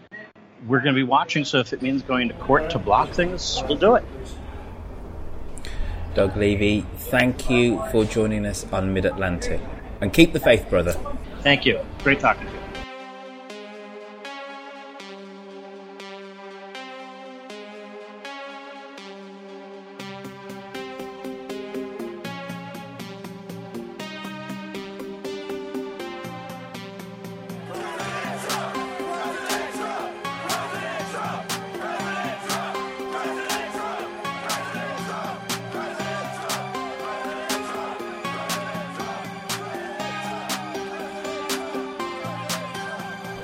we're 0.67 0.79
going 0.79 0.93
to 0.93 0.99
be 0.99 1.03
watching. 1.03 1.45
So 1.45 1.59
if 1.59 1.71
it 1.73 1.81
means 1.81 2.01
going 2.01 2.27
to 2.29 2.33
court 2.35 2.71
to 2.71 2.79
block 2.79 3.11
things, 3.11 3.61
we'll 3.67 3.77
do 3.77 3.95
it. 3.95 4.03
Doug 6.15 6.35
Levy, 6.35 6.81
thank 6.97 7.49
you 7.49 7.81
for 7.91 8.03
joining 8.03 8.45
us 8.45 8.65
on 8.73 8.93
Mid 8.93 9.05
Atlantic. 9.05 9.61
And 10.01 10.11
keep 10.11 10.33
the 10.33 10.39
faith, 10.39 10.69
brother. 10.69 10.93
Thank 11.41 11.65
you. 11.65 11.79
Great 12.03 12.19
talking 12.19 12.47
to 12.47 12.53
you. 12.53 12.58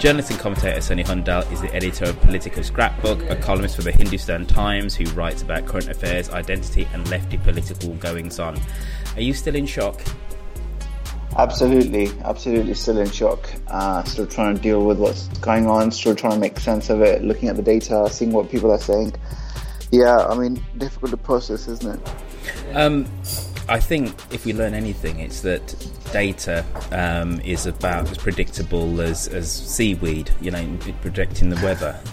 Journalist 0.06 0.30
and 0.30 0.40
commentator 0.40 0.82
Sunny 0.82 1.04
Hundal 1.04 1.52
is 1.52 1.62
the 1.62 1.74
editor 1.74 2.06
of 2.06 2.22
Political 2.22 2.62
Scrapbook, 2.64 3.28
a 3.28 3.36
columnist 3.38 3.76
for 3.76 3.82
the 3.82 3.92
Hindustan 3.92 4.46
Times 4.46 4.94
who 4.94 5.04
writes 5.16 5.42
about 5.42 5.66
current 5.66 5.90
affairs, 5.90 6.30
identity, 6.30 6.88
and 6.94 7.10
lefty 7.10 7.38
political 7.38 7.96
goings 7.96 8.38
on. 8.38 8.56
Are 9.16 9.22
you 9.22 9.34
still 9.34 9.56
in 9.56 9.66
shock? 9.66 10.00
Absolutely, 11.36 12.12
absolutely 12.24 12.76
still 12.76 13.00
in 13.00 13.10
shock. 13.10 13.50
Uh, 13.66 14.04
still 14.04 14.28
trying 14.28 14.56
to 14.56 14.62
deal 14.62 14.86
with 14.86 15.00
what's 15.00 15.28
going 15.40 15.66
on, 15.66 15.90
still 15.90 16.14
trying 16.14 16.34
to 16.34 16.40
make 16.40 16.60
sense 16.60 16.92
of 16.92 17.02
it, 17.02 17.24
looking 17.24 17.50
at 17.50 17.56
the 17.56 17.64
data, 17.64 18.08
seeing 18.12 18.32
what 18.32 18.52
people 18.52 18.72
are 18.72 18.78
saying. 18.78 19.12
Yeah, 19.90 20.18
I 20.18 20.38
mean, 20.38 20.64
difficult 20.78 21.10
to 21.10 21.18
process, 21.18 21.68
isn't 21.68 22.00
it? 22.00 22.76
Um, 22.76 23.08
I 23.68 23.80
think 23.80 24.14
if 24.32 24.46
we 24.46 24.54
learn 24.54 24.76
anything, 24.76 25.20
it's 25.20 25.42
that 25.42 25.76
data 26.16 26.66
um, 26.94 27.42
is 27.42 27.66
about 27.66 28.10
as 28.10 28.18
predictable 28.18 29.02
as, 29.02 29.28
as 29.28 29.52
seaweed, 29.52 30.32
you 30.40 30.50
know, 30.50 30.78
predicting 31.02 31.50
the 31.50 31.62
weather. 31.62 32.00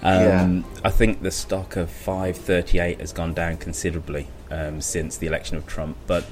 Um, 0.00 0.58
yeah. 0.58 0.62
I 0.84 0.90
think 0.90 1.22
the 1.22 1.32
stock 1.32 1.74
of 1.74 1.90
538 1.90 3.00
has 3.00 3.12
gone 3.12 3.34
down 3.34 3.56
considerably 3.56 4.28
um, 4.48 4.80
since 4.80 5.16
the 5.16 5.26
election 5.26 5.56
of 5.56 5.66
Trump. 5.66 5.96
But 6.06 6.22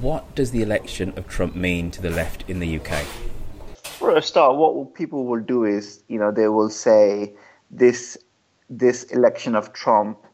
what 0.00 0.36
does 0.36 0.52
the 0.52 0.62
election 0.62 1.12
of 1.16 1.26
Trump 1.26 1.56
mean 1.56 1.90
to 1.90 2.00
the 2.00 2.10
left 2.10 2.44
in 2.48 2.60
the 2.60 2.78
UK? 2.78 3.04
For 3.82 4.16
a 4.16 4.22
start, 4.22 4.54
what 4.54 4.94
people 4.94 5.24
will 5.24 5.40
do 5.40 5.64
is, 5.64 6.04
you 6.06 6.16
know, 6.16 6.30
they 6.30 6.46
will 6.46 6.70
say 6.70 7.32
this 7.72 8.16
this 8.70 9.02
election 9.02 9.56
of 9.56 9.72
Trump, 9.72 10.24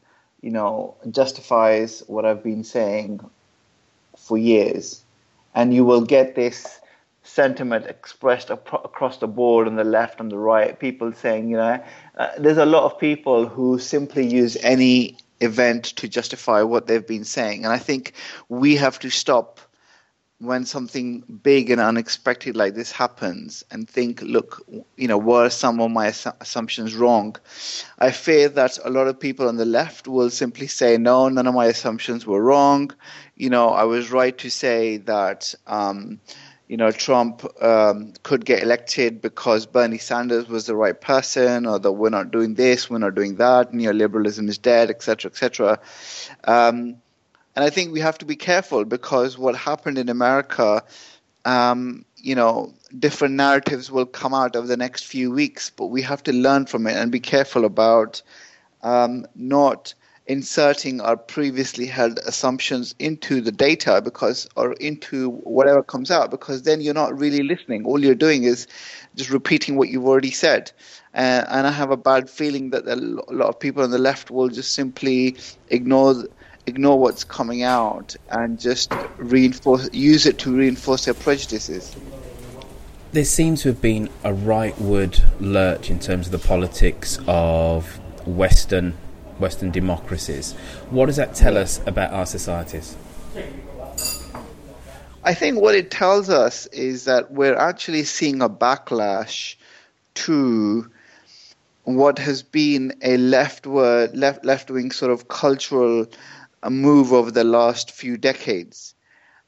you 0.42 0.50
know, 0.50 0.94
justifies 1.10 2.02
what 2.06 2.26
I've 2.26 2.44
been 2.44 2.64
saying 2.64 3.18
for 4.14 4.36
years. 4.36 5.03
And 5.54 5.72
you 5.72 5.84
will 5.84 6.02
get 6.02 6.34
this 6.34 6.80
sentiment 7.22 7.86
expressed 7.86 8.50
across 8.50 9.16
the 9.18 9.26
board 9.26 9.66
on 9.66 9.76
the 9.76 9.84
left 9.84 10.20
and 10.20 10.30
the 10.30 10.38
right. 10.38 10.78
People 10.78 11.12
saying, 11.12 11.48
you 11.48 11.56
know, 11.56 11.82
uh, 12.18 12.30
there's 12.38 12.58
a 12.58 12.66
lot 12.66 12.84
of 12.84 12.98
people 12.98 13.46
who 13.46 13.78
simply 13.78 14.26
use 14.26 14.56
any 14.62 15.16
event 15.40 15.84
to 15.84 16.08
justify 16.08 16.62
what 16.62 16.86
they've 16.86 17.06
been 17.06 17.24
saying. 17.24 17.64
And 17.64 17.72
I 17.72 17.78
think 17.78 18.12
we 18.48 18.76
have 18.76 18.98
to 19.00 19.10
stop 19.10 19.60
when 20.44 20.64
something 20.64 21.20
big 21.42 21.70
and 21.70 21.80
unexpected 21.80 22.56
like 22.56 22.74
this 22.74 22.92
happens 22.92 23.64
and 23.70 23.88
think, 23.88 24.22
look, 24.22 24.64
you 24.96 25.08
know, 25.08 25.18
were 25.18 25.50
some 25.50 25.80
of 25.80 25.90
my 25.90 26.06
assumptions 26.40 26.94
wrong? 26.94 27.36
I 27.98 28.10
fear 28.10 28.48
that 28.50 28.78
a 28.84 28.90
lot 28.90 29.08
of 29.08 29.18
people 29.18 29.48
on 29.48 29.56
the 29.56 29.64
left 29.64 30.08
will 30.08 30.30
simply 30.30 30.66
say, 30.66 30.96
no, 30.96 31.28
none 31.28 31.46
of 31.46 31.54
my 31.54 31.66
assumptions 31.66 32.26
were 32.26 32.42
wrong. 32.42 32.90
You 33.36 33.50
know, 33.50 33.70
I 33.70 33.84
was 33.84 34.10
right 34.10 34.36
to 34.38 34.50
say 34.50 34.98
that. 34.98 35.54
Um, 35.66 36.20
you 36.66 36.78
know, 36.78 36.90
Trump 36.90 37.44
um, 37.62 38.14
could 38.22 38.44
get 38.44 38.62
elected 38.62 39.20
because 39.20 39.66
Bernie 39.66 39.98
Sanders 39.98 40.48
was 40.48 40.64
the 40.64 40.74
right 40.74 40.98
person, 40.98 41.66
or 41.66 41.78
that 41.78 41.92
we're 41.92 42.08
not 42.08 42.30
doing 42.30 42.54
this, 42.54 42.88
we're 42.88 42.98
not 42.98 43.14
doing 43.14 43.36
that, 43.36 43.72
neoliberalism 43.72 44.48
is 44.48 44.56
dead, 44.56 44.88
etc., 44.88 45.30
etc. 45.30 45.78
Um, 46.44 46.96
and 47.56 47.64
I 47.64 47.70
think 47.70 47.92
we 47.92 48.00
have 48.00 48.18
to 48.18 48.24
be 48.24 48.36
careful 48.36 48.84
because 48.84 49.38
what 49.38 49.54
happened 49.54 49.98
in 49.98 50.08
America, 50.08 50.82
um, 51.44 52.04
you 52.16 52.34
know, 52.34 52.74
different 52.98 53.34
narratives 53.34 53.90
will 53.90 54.06
come 54.06 54.34
out 54.34 54.56
over 54.56 54.66
the 54.66 54.76
next 54.76 55.04
few 55.04 55.30
weeks, 55.30 55.70
but 55.70 55.86
we 55.86 56.02
have 56.02 56.22
to 56.24 56.32
learn 56.32 56.66
from 56.66 56.86
it 56.86 56.96
and 56.96 57.12
be 57.12 57.20
careful 57.20 57.64
about 57.64 58.22
um, 58.82 59.26
not 59.34 59.94
inserting 60.26 61.02
our 61.02 61.16
previously 61.16 61.84
held 61.84 62.18
assumptions 62.26 62.94
into 62.98 63.42
the 63.42 63.52
data 63.52 64.00
because 64.02 64.48
or 64.56 64.72
into 64.74 65.30
whatever 65.30 65.82
comes 65.82 66.10
out 66.10 66.30
because 66.30 66.62
then 66.62 66.80
you're 66.80 66.94
not 66.94 67.18
really 67.18 67.42
listening. 67.42 67.84
All 67.84 68.02
you're 68.02 68.14
doing 68.14 68.44
is 68.44 68.66
just 69.16 69.30
repeating 69.30 69.76
what 69.76 69.90
you've 69.90 70.06
already 70.06 70.30
said. 70.30 70.72
Uh, 71.14 71.44
and 71.48 71.66
i 71.66 71.70
have 71.70 71.92
a 71.92 71.96
bad 71.96 72.28
feeling 72.28 72.70
that 72.70 72.88
a 72.88 72.96
lot 72.96 73.48
of 73.48 73.60
people 73.60 73.84
on 73.84 73.90
the 73.90 73.98
left 73.98 74.32
will 74.32 74.48
just 74.48 74.72
simply 74.72 75.36
ignore 75.68 76.24
ignore 76.66 76.98
what's 76.98 77.24
coming 77.24 77.62
out 77.62 78.16
and 78.30 78.58
just 78.58 78.92
reinforce 79.16 79.88
use 79.92 80.26
it 80.26 80.38
to 80.38 80.56
reinforce 80.56 81.04
their 81.04 81.14
prejudices. 81.14 81.94
There 83.12 83.24
seems 83.24 83.62
to 83.62 83.68
have 83.68 83.80
been 83.80 84.08
a 84.24 84.32
rightward 84.32 85.22
lurch 85.40 85.90
in 85.90 86.00
terms 86.00 86.26
of 86.26 86.32
the 86.32 86.46
politics 86.46 87.18
of 87.26 87.98
Western 88.26 88.96
Western 89.38 89.70
democracies. 89.70 90.52
What 90.90 91.06
does 91.06 91.16
that 91.16 91.34
tell 91.34 91.56
us 91.56 91.80
about 91.86 92.12
our 92.12 92.26
societies? 92.26 92.96
I 95.22 95.34
think 95.34 95.60
what 95.60 95.74
it 95.74 95.90
tells 95.90 96.28
us 96.28 96.66
is 96.66 97.04
that 97.06 97.32
we're 97.32 97.56
actually 97.56 98.04
seeing 98.04 98.42
a 98.42 98.48
backlash 98.48 99.56
to 100.14 100.90
what 101.84 102.18
has 102.18 102.42
been 102.42 102.94
a 103.02 103.16
leftward, 103.16 104.16
left 104.16 104.44
left 104.44 104.70
wing 104.70 104.90
sort 104.90 105.12
of 105.12 105.28
cultural 105.28 106.06
a 106.64 106.70
move 106.70 107.12
over 107.12 107.30
the 107.30 107.44
last 107.44 107.90
few 107.90 108.16
decades. 108.16 108.94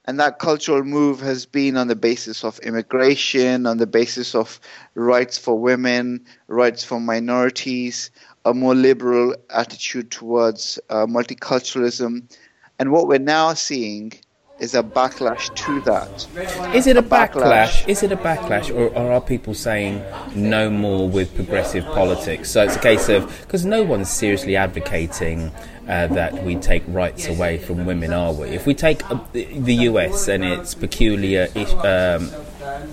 And 0.05 0.21
that 0.21 0.39
cultural 0.39 0.85
move 0.85 1.19
has 1.21 1.47
been 1.47 1.77
on 1.77 1.89
the 1.89 1.97
basis 1.97 2.45
of 2.45 2.61
immigration, 2.61 3.67
on 3.67 3.79
the 3.79 3.87
basis 3.87 4.35
of 4.35 4.61
rights 4.95 5.37
for 5.37 5.59
women, 5.59 6.25
rights 6.47 6.85
for 6.85 7.01
minorities, 7.01 8.11
a 8.45 8.55
more 8.55 8.75
liberal 8.75 9.35
attitude 9.51 10.13
towards 10.13 10.79
uh, 10.91 11.07
multiculturalism. 11.07 12.31
And 12.79 12.93
what 12.93 13.09
we're 13.09 13.19
now 13.19 13.55
seeing 13.55 14.13
is 14.59 14.75
a 14.75 14.83
backlash 14.83 15.55
to 15.55 15.81
that. 15.83 16.75
Is 16.75 16.87
it 16.87 16.97
a, 16.97 17.01
a 17.01 17.03
backlash? 17.03 17.43
backlash? 17.43 17.89
Is 17.89 18.03
it 18.03 18.13
a 18.13 18.17
backlash, 18.17 18.75
or, 18.75 18.89
or, 18.97 19.13
are 19.13 19.21
people 19.21 19.55
saying 19.55 20.03
no 20.35 20.71
more 20.71 21.09
with 21.09 21.35
progressive 21.35 21.85
politics? 21.87 22.51
So 22.51 22.65
it's 22.65 22.77
a 22.77 22.81
case 22.81 23.09
of 23.09 23.27
because 23.43 23.65
no 23.65 23.83
one's 23.83 24.09
seriously 24.09 24.57
advocating 24.57 25.53
uh, 25.89 26.07
that 26.09 26.43
we 26.43 26.57
take 26.57 26.83
rights 26.89 27.29
away 27.29 27.59
from 27.59 27.85
women, 27.85 28.13
are 28.13 28.33
we? 28.33 28.49
If 28.49 28.67
we 28.67 28.75
take 28.75 29.09
uh, 29.11 29.19
the 29.33 29.75
US 29.91 30.27
and 30.29 30.45
its 30.45 30.75
peculiar 30.75 31.49
um, 31.85 32.31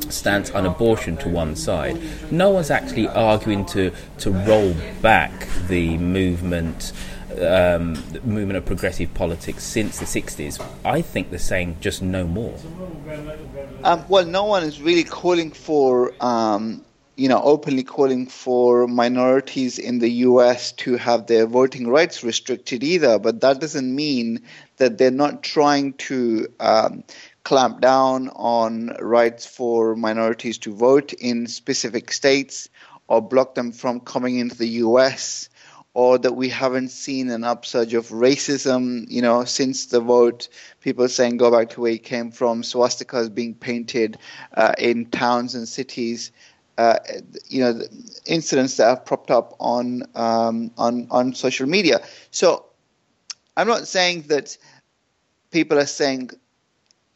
stance 0.10 0.52
on 0.52 0.66
abortion 0.66 1.16
to 1.18 1.30
one 1.30 1.56
side, 1.56 2.00
no 2.30 2.50
one's 2.50 2.72
actually 2.72 3.08
arguing 3.08 3.66
to 3.68 3.92
to 4.20 4.32
roll 4.32 4.76
back 5.02 5.48
the 5.68 5.98
movement 5.98 6.92
um, 7.40 7.94
movement 8.24 8.58
of 8.58 8.66
progressive 8.66 9.14
politics 9.14 9.64
since 9.64 10.00
the 10.00 10.06
60s, 10.06 10.64
I 10.86 11.02
think 11.02 11.30
they're 11.30 11.40
saying 11.40 11.78
just 11.82 12.02
no 12.02 12.26
more. 12.26 12.58
Um, 13.84 14.06
well, 14.10 14.26
no 14.26 14.44
one 14.44 14.64
is 14.64 14.82
really 14.82 15.04
calling 15.04 15.52
for, 15.52 16.14
um, 16.24 16.84
you 17.16 17.28
know, 17.28 17.42
openly 17.42 17.84
calling 17.84 18.28
for 18.28 18.88
minorities 18.88 19.78
in 19.80 20.00
the 20.00 20.10
U.S. 20.10 20.72
to 20.74 20.98
have 20.98 21.28
their 21.28 21.46
voting 21.46 21.88
rights 21.88 22.24
restricted 22.24 22.84
either. 22.84 23.20
But 23.20 23.42
that 23.42 23.60
doesn't 23.60 23.94
mean 23.94 24.44
that 24.78 24.98
they're 24.98 25.12
not 25.12 25.44
trying 25.44 25.94
to 25.94 26.48
um, 26.60 27.04
clamp 27.44 27.82
down 27.82 28.30
on 28.30 28.96
rights 29.00 29.46
for 29.46 29.96
minorities 29.96 30.58
to 30.60 30.74
vote 30.74 31.14
in 31.14 31.48
specific 31.48 32.12
states 32.12 32.70
or 33.08 33.22
block 33.22 33.56
them 33.56 33.72
from 33.72 34.00
coming 34.00 34.38
into 34.38 34.56
the 34.56 34.68
U.S 34.68 35.50
or 35.94 36.18
that 36.18 36.34
we 36.36 36.50
haven't 36.50 36.90
seen 36.90 37.30
an 37.30 37.44
upsurge 37.44 37.94
of 37.94 38.10
racism, 38.10 39.06
you 39.10 39.22
know, 39.22 39.44
since 39.46 39.88
the 39.88 40.00
vote. 40.00 40.50
People 40.82 41.08
saying 41.08 41.38
go 41.38 41.52
back 41.52 41.70
to 41.72 41.82
where 41.82 41.92
you 41.94 42.00
came 42.00 42.32
from, 42.32 42.64
swastikas 42.64 43.34
being 43.34 43.56
painted 43.56 44.18
uh, 44.56 44.74
in 44.78 45.06
towns 45.08 45.56
and 45.56 45.68
cities. 45.68 46.32
uh, 46.78 47.00
you 47.50 47.62
know, 47.62 47.82
incidents 48.26 48.78
that 48.78 48.88
have 48.90 49.06
propped 49.06 49.32
up 49.32 49.56
on 49.60 50.04
um, 50.16 50.72
on 50.78 51.08
on 51.12 51.34
social 51.34 51.68
media. 51.68 52.02
So 52.32 52.66
I'm 53.58 53.68
not 53.68 53.88
saying 53.88 54.24
that 54.24 54.58
people 55.52 55.78
are 55.80 55.86
saying 55.86 56.32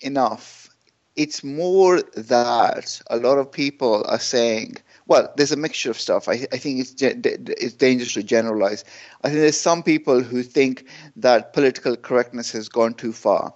enough. 0.01 0.69
It's 1.15 1.43
more 1.43 2.01
that 2.15 3.01
a 3.09 3.17
lot 3.17 3.39
of 3.39 3.51
people 3.51 4.05
are 4.07 4.19
saying, 4.19 4.77
well, 5.07 5.33
there's 5.37 5.51
a 5.51 5.57
mixture 5.57 5.89
of 5.89 5.99
stuff. 5.99 6.27
I, 6.27 6.33
I 6.51 6.57
think 6.57 6.79
it's 6.81 6.93
it's 7.01 7.73
dangerous 7.73 8.13
to 8.13 8.23
generalize. 8.23 8.83
I 9.23 9.29
think 9.29 9.39
there's 9.39 9.59
some 9.59 9.83
people 9.83 10.21
who 10.21 10.43
think 10.43 10.85
that 11.15 11.53
political 11.53 11.95
correctness 11.95 12.51
has 12.51 12.69
gone 12.69 12.93
too 12.93 13.13
far. 13.13 13.53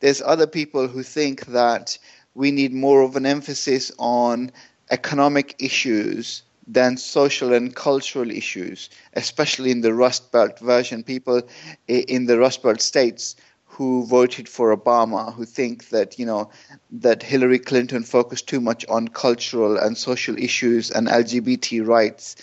There's 0.00 0.20
other 0.20 0.46
people 0.46 0.88
who 0.88 1.02
think 1.02 1.46
that 1.46 1.98
we 2.34 2.50
need 2.50 2.74
more 2.74 3.02
of 3.02 3.16
an 3.16 3.24
emphasis 3.24 3.90
on 3.98 4.52
economic 4.90 5.56
issues 5.58 6.42
than 6.66 6.96
social 6.96 7.54
and 7.54 7.74
cultural 7.74 8.30
issues, 8.30 8.90
especially 9.14 9.70
in 9.70 9.80
the 9.80 9.94
Rust 9.94 10.32
Belt 10.32 10.58
version. 10.58 11.02
People 11.02 11.42
in 11.86 12.26
the 12.26 12.38
Rust 12.38 12.62
Belt 12.62 12.82
states 12.82 13.36
who 13.76 14.06
voted 14.06 14.48
for 14.48 14.74
Obama, 14.74 15.34
who 15.34 15.44
think 15.44 15.90
that 15.90 16.18
you 16.18 16.24
know 16.24 16.50
that 16.90 17.22
Hillary 17.22 17.58
Clinton 17.58 18.04
focused 18.04 18.48
too 18.48 18.60
much 18.60 18.86
on 18.86 19.08
cultural 19.08 19.76
and 19.76 19.98
social 19.98 20.38
issues 20.38 20.90
and 20.90 21.08
LGBT 21.08 21.86
rights, 21.86 22.36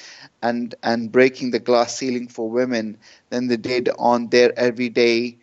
and 0.43 0.75
and 0.83 1.11
breaking 1.11 1.49
the 1.49 1.59
glass 1.59 1.97
ceiling 1.97 2.27
for 2.27 2.47
women 2.49 2.97
than 3.31 3.47
they 3.47 3.57
did 3.57 3.89
on 3.97 4.27
their 4.29 4.57
everyday 4.57 5.37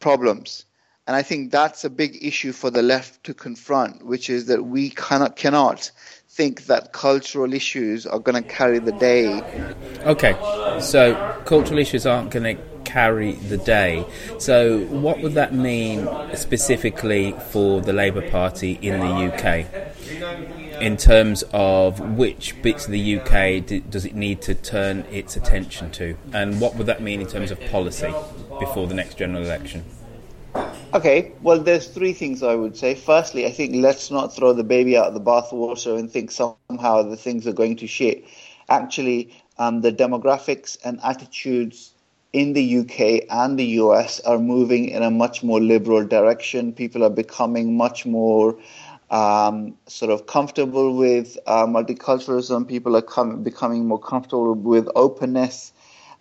problems. 0.00 0.64
And 1.06 1.14
I 1.14 1.22
think 1.22 1.52
that's 1.52 1.84
a 1.84 1.90
big 1.90 2.18
issue 2.20 2.50
for 2.50 2.70
the 2.70 2.82
left 2.82 3.22
to 3.24 3.34
confront, 3.34 4.04
which 4.04 4.28
is 4.28 4.46
that 4.46 4.64
we 4.64 4.90
cannot 4.90 5.36
cannot 5.36 5.92
think 6.36 6.66
that 6.66 6.92
cultural 6.92 7.54
issues 7.54 8.06
are 8.06 8.18
going 8.18 8.40
to 8.40 8.46
carry 8.46 8.78
the 8.78 8.92
day. 8.92 9.40
Okay, 10.04 10.34
so 10.80 11.14
cultural 11.46 11.78
issues 11.78 12.04
aren't 12.04 12.30
going 12.30 12.56
to 12.56 12.62
carry 12.84 13.32
the 13.32 13.56
day. 13.56 14.06
So, 14.38 14.80
what 14.86 15.20
would 15.22 15.32
that 15.32 15.54
mean 15.54 16.06
specifically 16.34 17.34
for 17.50 17.80
the 17.80 17.94
Labour 17.94 18.28
Party 18.30 18.78
in 18.82 19.00
the 19.00 19.32
UK? 19.32 19.66
In 20.82 20.98
terms 20.98 21.42
of 21.54 22.00
which 22.00 22.60
bits 22.60 22.84
of 22.84 22.92
the 22.92 23.18
UK 23.18 23.90
does 23.90 24.04
it 24.04 24.14
need 24.14 24.42
to 24.42 24.54
turn 24.54 25.06
its 25.10 25.36
attention 25.36 25.90
to? 25.92 26.18
And 26.34 26.60
what 26.60 26.76
would 26.76 26.86
that 26.86 27.00
mean 27.00 27.22
in 27.22 27.26
terms 27.26 27.50
of 27.50 27.58
policy 27.70 28.12
before 28.60 28.86
the 28.86 28.94
next 28.94 29.16
general 29.16 29.42
election? 29.42 29.84
Okay, 30.96 31.32
well, 31.42 31.58
there's 31.58 31.88
three 31.88 32.14
things 32.14 32.42
I 32.42 32.54
would 32.54 32.74
say. 32.74 32.94
Firstly, 32.94 33.44
I 33.44 33.50
think 33.50 33.74
let's 33.74 34.10
not 34.10 34.34
throw 34.34 34.54
the 34.54 34.64
baby 34.64 34.96
out 34.96 35.08
of 35.08 35.12
the 35.12 35.20
bathwater 35.20 35.98
and 35.98 36.10
think 36.10 36.30
somehow 36.30 37.02
the 37.02 37.18
things 37.18 37.46
are 37.46 37.52
going 37.52 37.76
to 37.76 37.86
shit. 37.86 38.24
Actually, 38.70 39.30
um, 39.58 39.82
the 39.82 39.92
demographics 39.92 40.78
and 40.86 40.98
attitudes 41.04 41.92
in 42.32 42.54
the 42.54 42.78
UK 42.78 43.26
and 43.28 43.58
the 43.58 43.66
US 43.82 44.20
are 44.20 44.38
moving 44.38 44.88
in 44.88 45.02
a 45.02 45.10
much 45.10 45.42
more 45.42 45.60
liberal 45.60 46.02
direction. 46.02 46.72
People 46.72 47.04
are 47.04 47.10
becoming 47.10 47.76
much 47.76 48.06
more 48.06 48.56
um, 49.10 49.76
sort 49.86 50.10
of 50.10 50.26
comfortable 50.26 50.96
with 50.96 51.36
uh, 51.46 51.66
multiculturalism. 51.66 52.66
People 52.66 52.96
are 52.96 53.02
com- 53.02 53.42
becoming 53.42 53.86
more 53.86 54.00
comfortable 54.00 54.54
with 54.54 54.88
openness. 54.94 55.74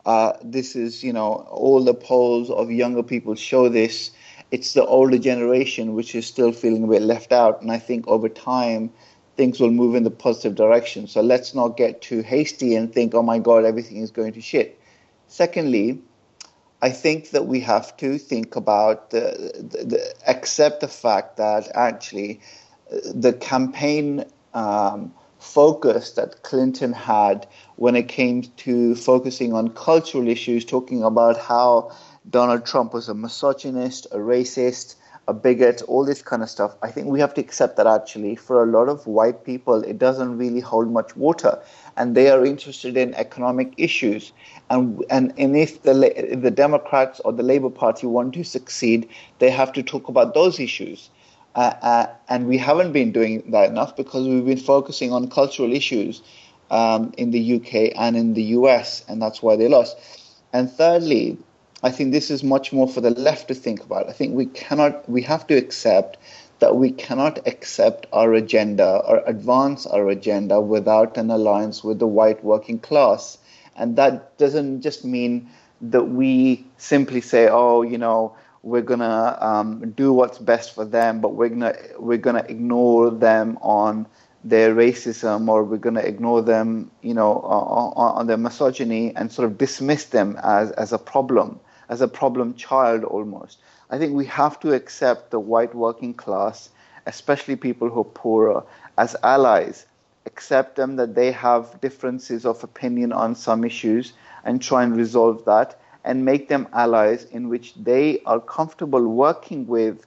Uh, 0.06 0.34
this 0.44 0.76
is, 0.76 1.02
you 1.02 1.14
know, 1.14 1.48
all 1.50 1.82
the 1.82 1.94
polls 1.94 2.50
of 2.50 2.70
younger 2.70 3.04
people 3.04 3.36
show 3.36 3.70
this 3.70 4.12
it's 4.52 4.74
the 4.74 4.86
older 4.86 5.18
generation 5.18 5.94
which 5.94 6.16
is 6.16 6.26
still 6.26 6.52
feeling 6.52 6.84
a 6.84 6.88
bit 6.88 7.02
left 7.02 7.32
out. 7.32 7.62
And 7.62 7.72
I 7.72 7.80
think 7.80 8.08
over 8.08 8.30
time, 8.30 8.92
things 9.36 9.60
will 9.60 9.72
move 9.72 9.96
in 9.96 10.04
the 10.04 10.12
positive 10.12 10.56
direction. 10.56 11.08
So 11.08 11.22
let's 11.22 11.54
not 11.54 11.78
get 11.78 12.02
too 12.02 12.22
hasty 12.22 12.76
and 12.76 12.94
think, 12.94 13.14
oh 13.14 13.24
my 13.24 13.40
God, 13.40 13.66
everything 13.66 13.98
is 13.98 14.12
going 14.12 14.34
to 14.34 14.42
shit. 14.42 14.80
Secondly, 15.28 16.00
I 16.82 16.92
think 16.92 17.32
that 17.32 17.48
we 17.48 17.60
have 17.62 17.98
to 17.98 18.18
think 18.18 18.56
about 18.56 19.10
the, 19.10 19.52
the, 19.56 19.86
the 19.86 20.14
accept 20.28 20.82
the 20.82 20.88
fact 20.88 21.38
that 21.38 21.70
actually 21.74 22.42
uh, 22.92 22.98
the 23.14 23.34
campaign 23.34 24.26
um, 24.54 25.14
focus 25.40 26.12
that 26.12 26.44
Clinton 26.44 26.94
had 26.94 27.48
when 27.76 27.96
it 27.96 28.08
came 28.08 28.44
to 28.58 28.96
focusing 28.96 29.54
on 29.54 29.70
cultural 29.70 30.28
issues, 30.28 30.66
talking 30.66 31.04
about 31.04 31.38
how 31.38 31.92
Donald 32.30 32.66
Trump 32.66 32.94
was 32.94 33.08
a 33.08 33.14
misogynist, 33.14 34.08
a 34.12 34.18
racist, 34.18 34.96
a 35.28 35.34
bigot, 35.34 35.82
all 35.84 36.06
this 36.06 36.22
kind 36.22 36.44
of 36.44 36.50
stuff. 36.50 36.76
I 36.82 36.92
think 36.92 37.08
we 37.08 37.20
have 37.20 37.34
to 37.36 37.42
accept 37.42 37.78
that 37.78 37.88
actually, 37.88 38.36
for 38.36 38.64
a 38.64 38.66
lot 38.66 38.90
of 38.90 39.06
white 39.08 39.44
people, 39.44 39.84
it 39.84 39.98
doesn't 39.98 40.38
really 40.38 40.60
hold 40.60 40.92
much 40.92 41.16
water, 41.16 41.60
and 41.98 42.16
they 42.16 42.30
are 42.30 42.46
interested 42.46 42.98
in 42.98 43.14
economic 43.16 43.74
issues. 43.78 44.34
And 44.70 45.04
and, 45.10 45.34
and 45.38 45.56
if 45.56 45.84
the 45.84 46.34
if 46.34 46.42
the 46.42 46.52
Democrats 46.52 47.20
or 47.22 47.34
the 47.34 47.44
Labour 47.44 47.70
Party 47.70 48.08
want 48.08 48.34
to 48.36 48.44
succeed, 48.44 49.08
they 49.40 49.50
have 49.50 49.74
to 49.74 49.84
talk 49.84 50.08
about 50.08 50.34
those 50.34 50.60
issues. 50.60 51.10
Uh, 51.56 51.74
uh, 51.82 52.08
and 52.28 52.48
we 52.48 52.58
haven't 52.58 52.92
been 52.92 53.14
doing 53.14 53.50
that 53.52 53.70
enough 53.70 53.96
because 53.96 54.28
we've 54.28 54.46
been 54.46 54.58
focusing 54.58 55.14
on 55.14 55.30
cultural 55.30 55.72
issues 55.72 56.22
um, 56.70 57.14
in 57.18 57.32
the 57.32 57.56
UK 57.56 57.94
and 57.96 58.18
in 58.18 58.34
the 58.34 58.44
US, 58.60 59.06
and 59.08 59.22
that's 59.22 59.42
why 59.42 59.56
they 59.56 59.70
lost. 59.70 59.98
And 60.52 60.70
thirdly, 60.70 61.38
I 61.86 61.92
think 61.92 62.12
this 62.12 62.32
is 62.32 62.44
much 62.44 62.74
more 62.74 62.88
for 62.88 63.00
the 63.00 63.12
left 63.12 63.48
to 63.50 63.54
think 63.54 63.84
about. 63.84 64.10
I 64.10 64.12
think 64.12 64.34
we 64.34 64.48
cannot, 64.48 65.08
we 65.08 65.22
have 65.22 65.46
to 65.46 65.56
accept 65.56 66.18
that 66.58 66.76
we 66.78 66.90
cannot 66.90 67.48
accept 67.48 68.08
our 68.12 68.34
agenda 68.34 69.04
or 69.08 69.22
advance 69.28 69.86
our 69.86 70.10
agenda 70.10 70.60
without 70.60 71.16
an 71.16 71.30
alliance 71.30 71.84
with 71.84 72.00
the 72.00 72.08
white 72.08 72.44
working 72.44 72.80
class. 72.80 73.38
And 73.76 73.98
that 73.98 74.36
doesn't 74.40 74.82
just 74.82 75.06
mean 75.06 75.48
that 75.80 76.06
we 76.06 76.66
simply 76.78 77.22
say, 77.22 77.50
oh, 77.52 77.84
you 77.84 78.00
know, 78.00 78.36
we're 78.64 78.82
gonna 78.82 79.38
um, 79.40 79.92
do 79.92 80.12
what's 80.12 80.40
best 80.40 80.74
for 80.74 80.86
them, 80.86 81.22
but 81.22 81.36
we're 81.36 81.50
gonna 81.50 81.76
we're 82.00 82.18
gonna 82.18 82.46
ignore 82.50 83.12
them 83.12 83.60
on 83.62 84.08
their 84.44 84.74
racism 84.74 85.48
or 85.50 85.64
we're 85.64 85.78
gonna 85.78 86.00
ignore 86.00 86.42
them, 86.42 86.90
you 87.04 87.14
know, 87.14 87.42
on, 87.42 87.94
on 87.96 88.26
their 88.26 88.38
misogyny 88.38 89.16
and 89.16 89.32
sort 89.32 89.46
of 89.48 89.60
dismiss 89.60 90.06
them 90.06 90.36
as 90.42 90.72
as 90.72 90.92
a 90.92 90.98
problem 90.98 91.60
as 91.90 92.02
a 92.02 92.08
problem 92.08 92.54
child 92.56 93.04
almost. 93.04 93.60
I 93.90 93.98
think 93.98 94.14
we 94.14 94.26
have 94.26 94.60
to 94.62 94.74
accept 94.74 95.32
the 95.32 95.40
white 95.40 95.76
working 95.76 96.14
class, 96.14 96.70
especially 97.06 97.56
people 97.56 97.90
who 97.90 98.02
are 98.02 98.04
poorer, 98.04 98.64
as 98.98 99.16
allies. 99.24 99.86
Accept 100.26 100.76
them 100.76 100.96
that 100.96 101.14
they 101.14 101.32
have 101.32 101.80
differences 101.82 102.46
of 102.46 102.64
opinion 102.64 103.14
on 103.14 103.36
some 103.36 103.64
issues 103.64 104.14
and 104.44 104.62
try 104.62 104.84
and 104.84 104.96
resolve 104.96 105.46
that 105.46 105.80
and 106.04 106.26
make 106.26 106.48
them 106.48 106.68
allies 106.74 107.26
in 107.26 107.50
which 107.50 107.74
they 107.76 108.22
are 108.26 108.40
comfortable 108.40 109.08
working 109.08 109.68
with 109.68 110.06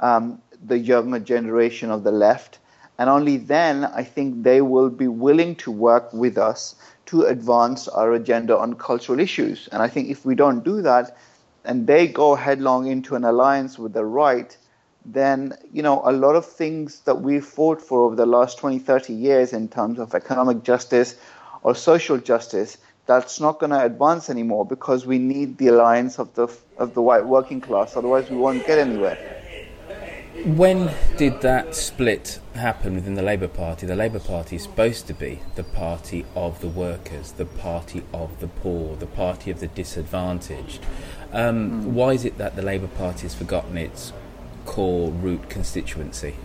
um, 0.00 0.40
the 0.66 0.78
younger 0.78 1.18
generation 1.18 1.90
of 1.90 2.04
the 2.04 2.12
left. 2.12 2.58
And 2.98 3.08
only 3.08 3.36
then 3.36 3.84
I 3.84 4.04
think 4.04 4.42
they 4.42 4.60
will 4.60 4.90
be 4.90 5.08
willing 5.08 5.56
to 5.56 5.70
work 5.70 6.12
with 6.12 6.36
us 6.36 6.74
to 7.10 7.22
advance 7.22 7.88
our 7.88 8.12
agenda 8.12 8.56
on 8.56 8.74
cultural 8.74 9.18
issues. 9.20 9.68
And 9.72 9.82
I 9.82 9.88
think 9.88 10.08
if 10.08 10.24
we 10.24 10.34
don't 10.34 10.64
do 10.64 10.80
that, 10.82 11.16
and 11.64 11.86
they 11.86 12.06
go 12.06 12.34
headlong 12.36 12.86
into 12.86 13.16
an 13.16 13.24
alliance 13.24 13.78
with 13.78 13.92
the 13.92 14.04
right, 14.04 14.56
then 15.04 15.54
you 15.72 15.82
know 15.82 16.02
a 16.04 16.12
lot 16.12 16.36
of 16.36 16.46
things 16.46 17.00
that 17.00 17.20
we've 17.22 17.44
fought 17.44 17.80
for 17.80 18.00
over 18.00 18.14
the 18.14 18.26
last 18.26 18.58
20 18.58 18.78
30 18.78 19.14
years 19.14 19.52
in 19.52 19.66
terms 19.68 19.98
of 19.98 20.14
economic 20.14 20.62
justice 20.62 21.16
or 21.62 21.74
social 21.74 22.18
justice 22.18 22.76
that's 23.06 23.40
not 23.40 23.58
going 23.58 23.70
to 23.70 23.82
advance 23.82 24.28
anymore 24.28 24.64
because 24.66 25.06
we 25.06 25.18
need 25.18 25.56
the 25.56 25.68
alliance 25.68 26.18
of 26.18 26.34
the 26.34 26.46
of 26.76 26.92
the 26.94 27.00
white 27.00 27.26
working 27.26 27.62
class 27.62 27.96
otherwise 27.96 28.28
we 28.30 28.36
won't 28.36 28.62
get 28.64 28.78
anywhere 28.78 29.18
when 30.44 30.94
did 31.16 31.40
that 31.42 31.74
split 31.74 32.40
happen 32.54 32.94
within 32.94 33.14
the 33.14 33.22
Labour 33.22 33.48
Party? 33.48 33.86
The 33.86 33.96
Labour 33.96 34.20
Party 34.20 34.56
is 34.56 34.62
supposed 34.62 35.06
to 35.08 35.14
be 35.14 35.40
the 35.54 35.64
party 35.64 36.24
of 36.34 36.60
the 36.60 36.68
workers, 36.68 37.32
the 37.32 37.44
party 37.44 38.02
of 38.12 38.40
the 38.40 38.48
poor, 38.48 38.96
the 38.96 39.06
party 39.06 39.50
of 39.50 39.60
the 39.60 39.66
disadvantaged. 39.66 40.82
Um, 41.32 41.70
mm. 41.70 41.84
Why 41.84 42.12
is 42.12 42.24
it 42.24 42.38
that 42.38 42.56
the 42.56 42.62
Labour 42.62 42.88
Party 42.88 43.22
has 43.22 43.34
forgotten 43.34 43.76
its 43.76 44.12
core 44.64 45.10
root 45.10 45.48
constituency? 45.48 46.36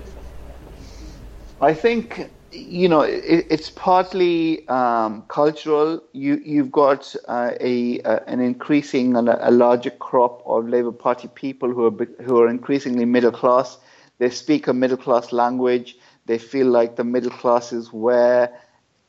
I 1.61 1.73
think 1.73 2.29
you 2.51 2.87
know 2.89 3.01
it, 3.01 3.47
it's 3.49 3.69
partly 3.69 4.67
um, 4.67 5.23
cultural. 5.27 6.01
You 6.11 6.41
you've 6.43 6.71
got 6.71 7.15
uh, 7.27 7.51
a 7.59 8.01
uh, 8.01 8.19
an 8.27 8.39
increasing 8.41 9.15
and 9.15 9.29
a, 9.29 9.49
a, 9.49 9.51
larger 9.51 9.89
crop 9.89 10.43
of 10.45 10.67
Labour 10.67 10.91
Party 10.91 11.29
people 11.33 11.69
who 11.69 11.85
are 11.85 12.23
who 12.23 12.39
are 12.39 12.49
increasingly 12.49 13.05
middle 13.05 13.31
class 13.31 13.77
they 14.17 14.29
speak 14.29 14.67
a 14.67 14.73
middle 14.73 14.97
class 14.97 15.31
language. 15.31 15.97
They 16.25 16.37
feel 16.37 16.67
like 16.67 16.95
the 16.95 17.03
middle 17.03 17.31
class 17.31 17.73
is 17.73 17.91
where 17.91 18.57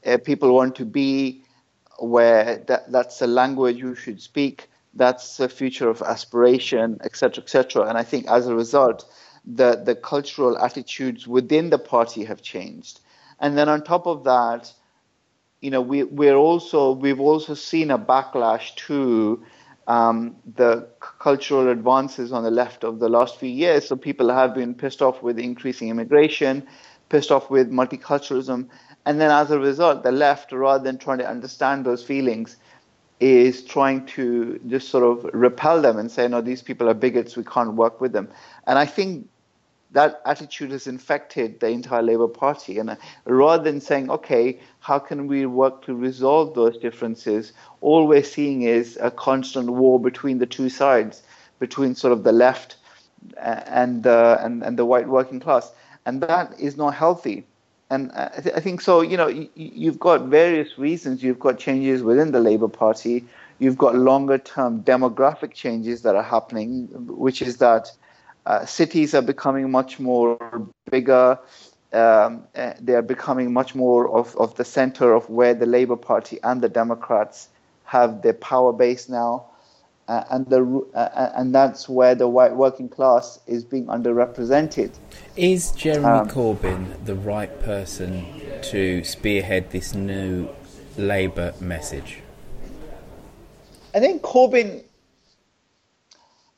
uh, 0.05 0.19
people 0.19 0.55
want 0.55 0.77
to 0.77 0.85
be, 0.85 1.45
where 1.99 2.59
that, 2.67 2.91
that's 2.93 3.19
the 3.19 3.27
language 3.27 3.77
you 3.77 3.95
should 3.95 4.21
speak. 4.21 4.69
That's 4.95 5.41
a 5.41 5.49
future 5.49 5.89
of 5.89 6.03
aspiration, 6.03 6.99
etc., 7.05 7.43
etc. 7.43 7.87
And 7.87 7.99
I 7.99 8.03
think 8.03 8.27
as 8.29 8.47
a 8.47 8.55
result, 8.55 9.05
the, 9.45 9.77
the 9.85 9.95
cultural 9.95 10.59
attitudes 10.59 11.29
within 11.29 11.71
the 11.71 11.79
party 11.79 12.25
have 12.25 12.43
changed. 12.43 13.01
And 13.39 13.57
then 13.57 13.69
on 13.69 13.85
top 13.85 14.07
of 14.07 14.25
that, 14.25 14.73
you 15.61 15.71
know, 15.71 15.81
we, 15.81 16.03
we're 16.03 16.37
also 16.37 16.93
we've 16.93 17.21
also 17.21 17.55
seen 17.55 17.91
a 17.91 17.99
backlash 17.99 18.75
to 18.87 19.43
um, 19.87 20.37
the 20.57 20.89
cultural 21.01 21.69
advances 21.69 22.33
on 22.33 22.43
the 22.43 22.51
left 22.51 22.85
of 22.85 22.99
the 22.99 23.09
last 23.09 23.39
few 23.39 23.49
years. 23.49 23.89
So 23.89 23.97
people 23.97 24.31
have 24.31 24.55
been 24.55 24.75
pissed 24.75 25.03
off 25.03 25.23
with 25.23 25.39
increasing 25.39 25.89
immigration, 25.89 26.67
pissed 27.09 27.31
off 27.31 27.51
with 27.51 27.71
multiculturalism, 27.71 28.69
and 29.05 29.21
then 29.21 29.31
as 29.31 29.51
a 29.53 29.59
result, 29.59 30.03
the 30.03 30.11
left, 30.11 30.51
rather 30.51 30.83
than 30.83 30.99
trying 30.99 31.19
to 31.19 31.29
understand 31.29 31.85
those 31.85 32.03
feelings, 32.03 32.57
is 33.21 33.65
trying 33.65 34.05
to 34.07 34.61
just 34.67 34.89
sort 34.89 35.05
of 35.05 35.33
repel 35.33 35.81
them 35.81 35.97
and 35.97 36.11
say, 36.11 36.27
no, 36.29 36.41
these 36.41 36.61
people 36.61 36.89
are 36.89 36.95
bigots, 36.95 37.37
we 37.37 37.45
can't 37.45 37.75
work 37.75 38.01
with 38.01 38.13
them. 38.13 38.29
And 38.67 38.79
I 38.79 38.85
think 38.85 39.29
that 39.93 40.21
attitude 40.25 40.73
has 40.73 40.87
infected 40.87 41.61
the 41.61 41.69
entire 41.69 42.03
Labour 42.03 42.29
Party. 42.29 42.79
And 42.79 42.91
uh, 42.91 42.97
rather 43.25 43.63
than 43.63 43.81
saying, 43.81 44.11
okay, 44.11 44.61
how 44.81 44.99
can 44.99 45.27
we 45.27 45.47
work 45.47 45.85
to 45.87 45.95
resolve 45.95 46.55
those 46.55 46.77
differences, 46.79 47.53
all 47.81 48.07
we're 48.07 48.25
seeing 48.25 48.63
is 48.63 48.99
a 49.01 49.11
constant 49.11 49.71
war 49.71 50.01
between 50.01 50.39
the 50.39 50.47
two 50.47 50.69
sides, 50.69 51.23
between 51.59 51.95
sort 51.95 52.13
of 52.13 52.25
the 52.25 52.33
left 52.33 52.77
uh, 53.37 53.63
and, 53.67 54.07
uh, 54.07 54.39
and, 54.41 54.63
and 54.63 54.79
the 54.79 54.85
white 54.85 55.09
working 55.09 55.41
class. 55.41 55.73
And 56.05 56.21
that 56.23 56.59
is 56.59 56.77
not 56.77 56.95
healthy. 56.95 57.45
And 57.89 58.11
I, 58.13 58.41
th- 58.43 58.55
I 58.55 58.61
think 58.61 58.81
so, 58.81 59.01
you 59.01 59.17
know, 59.17 59.27
y- 59.27 59.49
you've 59.55 60.01
got 60.01 60.23
various 60.23 60.77
reasons. 60.77 61.23
You've 61.23 61.39
got 61.39 61.59
changes 61.59 62.03
within 62.03 62.33
the 62.33 62.41
Labour 62.41 62.69
Party. 62.69 63.25
You've 63.59 63.79
got 63.79 63.95
longer 63.95 64.39
term 64.39 64.83
demographic 64.83 65.55
changes 65.55 66.03
that 66.03 66.17
are 66.17 66.23
happening, 66.23 66.89
which 67.07 67.41
is 67.41 67.59
that 67.59 67.93
uh, 68.47 68.65
cities 68.65 69.15
are 69.15 69.23
becoming 69.23 69.71
much 69.71 69.99
more 69.99 70.39
bigger. 70.91 71.39
Um, 71.93 72.45
uh, 72.55 72.75
they 72.81 72.95
are 72.95 73.03
becoming 73.03 73.53
much 73.53 73.75
more 73.75 74.09
of, 74.09 74.37
of 74.37 74.55
the 74.57 74.65
center 74.65 75.13
of 75.15 75.29
where 75.29 75.55
the 75.55 75.67
Labour 75.67 75.97
Party 75.97 76.39
and 76.43 76.61
the 76.61 76.69
Democrats 76.69 77.49
have 77.85 78.23
their 78.23 78.35
power 78.35 78.73
base 78.73 79.09
now. 79.09 79.47
Uh, 80.09 80.23
and 80.31 80.47
the 80.47 80.63
uh, 80.95 80.99
uh, 80.99 81.33
and 81.35 81.53
that's 81.53 81.89
where 81.89 82.15
the 82.15 82.29
white 82.29 82.55
working 82.55 82.89
class 82.89 83.41
is 83.49 83.65
being 83.65 83.87
underrepresented. 83.87 84.93
Is 85.35 85.73
Jeremy 85.73 86.07
um, 86.07 86.29
Corbyn 86.29 87.05
the 87.05 87.17
right 87.17 87.61
person 87.63 88.25
to 88.63 89.03
spearhead 89.03 89.73
this 89.73 89.97
new 89.97 90.49
Labour 90.97 91.55
message? 91.61 92.21
I 93.97 93.99
think 93.99 94.23
Corbyn 94.23 94.85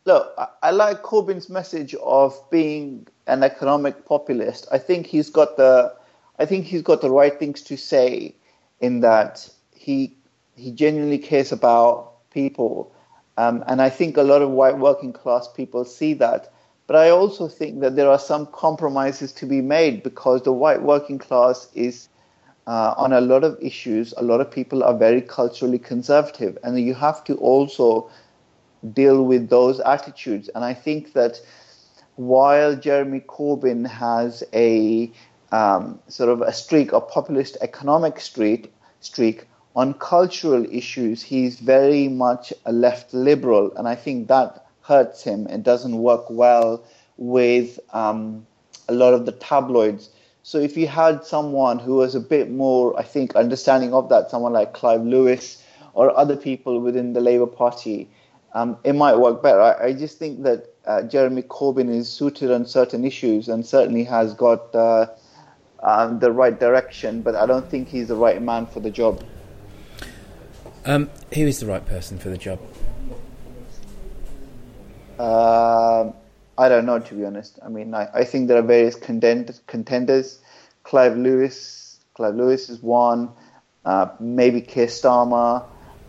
look, 0.09 0.35
I, 0.63 0.71
like 0.71 1.03
Corbyn's 1.03 1.51
message 1.51 1.95
of 2.03 2.35
being 2.51 3.07
an 3.27 3.43
economic 3.45 4.07
populist. 4.07 4.67
I 4.73 4.79
think 4.79 5.07
he's 5.07 5.29
got 5.29 5.59
the, 5.59 5.95
I 6.39 6.47
think 6.47 6.65
he's 6.65 6.83
got 6.83 7.03
the 7.03 7.11
right 7.11 7.39
things 7.39 7.63
to 7.65 7.77
say, 7.77 8.35
in 8.81 9.01
that 9.01 9.49
he 9.75 10.15
he 10.57 10.73
genuinely 10.73 11.19
cares 11.19 11.53
about 11.53 12.15
people, 12.31 12.93
um, 13.37 13.63
and 13.69 13.83
I 13.83 13.91
think 13.91 14.17
a 14.17 14.23
lot 14.23 14.43
of 14.43 14.51
white 14.51 14.79
working 14.79 15.13
class 15.13 15.47
people 15.47 15.85
see 15.85 16.15
that. 16.15 16.53
But 16.87 16.97
I 16.97 17.11
also 17.11 17.49
think 17.49 17.81
that 17.81 17.97
there 17.97 18.09
are 18.09 18.19
some 18.19 18.47
compromises 18.47 19.33
to 19.35 19.47
be 19.47 19.61
made 19.61 20.03
because 20.03 20.43
the 20.43 20.53
white 20.53 20.83
working 20.83 21.19
class 21.19 21.69
is 21.75 22.09
uh, 22.67 22.95
on 22.97 23.13
a 23.13 23.21
lot 23.21 23.45
of 23.45 23.59
issues. 23.61 24.15
A 24.17 24.23
lot 24.23 24.41
of 24.41 24.51
people 24.51 24.83
are 24.83 24.97
very 24.97 25.21
culturally 25.21 25.79
conservative, 25.79 26.57
and 26.65 26.81
you 26.81 26.95
have 26.95 27.23
to 27.25 27.35
also 27.37 28.11
deal 28.93 29.24
with 29.24 29.49
those 29.49 29.81
attitudes. 29.81 30.49
And 30.55 30.64
I 30.64 30.74
think 30.74 31.12
that 31.12 31.41
while 32.16 32.74
Jeremy 32.76 33.20
Corbyn 33.20 33.87
has 33.87 34.43
a 34.53 35.11
um, 35.53 35.99
sort 36.09 36.31
of 36.31 36.43
a 36.43 36.53
streak, 36.53 36.93
a 36.93 37.01
populist 37.01 37.57
economic 37.61 38.20
streak, 38.20 38.72
streak 39.01 39.47
on 39.76 39.95
cultural 39.95 40.66
issues, 40.70 41.22
he's 41.22 41.61
very 41.61 42.09
much 42.09 42.53
a 42.66 42.72
left 42.72 43.14
liberal, 43.14 43.72
and 43.76 43.87
I 43.87 43.95
think 43.95 44.29
that 44.29 44.66
hurts 44.83 45.22
him 45.22 45.47
and 45.49 45.62
doesn't 45.62 45.97
work 45.99 46.24
well 46.29 46.83
with 47.16 47.79
um, 47.93 48.47
a 48.89 48.93
lot 48.93 49.14
of 49.14 49.26
the 49.26 49.33
tabloids. 49.33 50.11
So 50.43 50.59
if 50.59 50.76
you 50.76 50.87
had 50.87 51.24
someone 51.24 51.79
who 51.79 51.97
was 51.97 52.14
a 52.14 52.20
bit 52.20 52.51
more, 52.51 52.99
I 52.99 53.03
think, 53.03 53.37
understanding 53.37 53.93
of 53.93 54.09
that, 54.09 54.31
someone 54.31 54.55
like 54.55 54.72
Clive 54.72 55.05
Lewis 55.05 55.62
or 55.93 56.16
other 56.16 56.37
people 56.37 56.81
within 56.81 57.12
the 57.12 57.20
Labour 57.20 57.47
Party, 57.47 58.09
um, 58.55 58.78
it 58.84 58.94
might 58.94 59.16
work 59.16 59.42
better. 59.42 59.61
I, 59.61 59.86
I 59.86 59.92
just 59.92 60.18
think 60.18 60.42
that 60.42 60.72
uh, 60.86 61.03
Jeremy 61.03 61.42
Corbyn 61.42 61.90
is 61.90 62.09
suited 62.09 62.51
on 62.51 62.64
certain 62.66 63.05
issues 63.05 63.49
and 63.49 63.64
certainly 63.64 64.05
has 64.05 64.34
got 64.34 64.74
uh, 64.74 65.07
um, 65.82 66.18
the 66.18 66.32
right 66.32 66.59
direction, 66.59 67.22
but 67.22 67.34
I 67.34 67.46
don't 67.46 67.68
think 67.68 67.88
he's 67.88 68.09
the 68.09 68.16
right 68.16 68.40
man 68.40 68.66
for 68.66 68.80
the 68.80 68.90
job. 68.90 69.22
Um, 70.84 71.11
who 71.34 71.42
is 71.42 71.61
the 71.61 71.66
right 71.66 71.84
person 71.84 72.18
for 72.18 72.30
the 72.30 72.38
job? 72.38 72.59
Uh, 75.18 76.12
I 76.57 76.68
don't 76.68 76.86
know, 76.86 76.99
to 76.99 77.14
be 77.14 77.24
honest. 77.24 77.59
I 77.64 77.68
mean, 77.68 77.92
I, 77.92 78.09
I 78.14 78.24
think 78.24 78.49
there 78.49 78.59
are 78.59 78.62
various 78.62 78.94
contend- 78.94 79.61
contenders. 79.66 80.40
Clive 80.84 81.18
Lewis, 81.18 82.01
Clive 82.14 82.34
Lewis 82.34 82.70
is 82.70 82.82
one. 82.82 83.30
Uh, 83.84 84.09
maybe 84.18 84.61
Keir 84.61 84.86
Starmer 84.86 85.64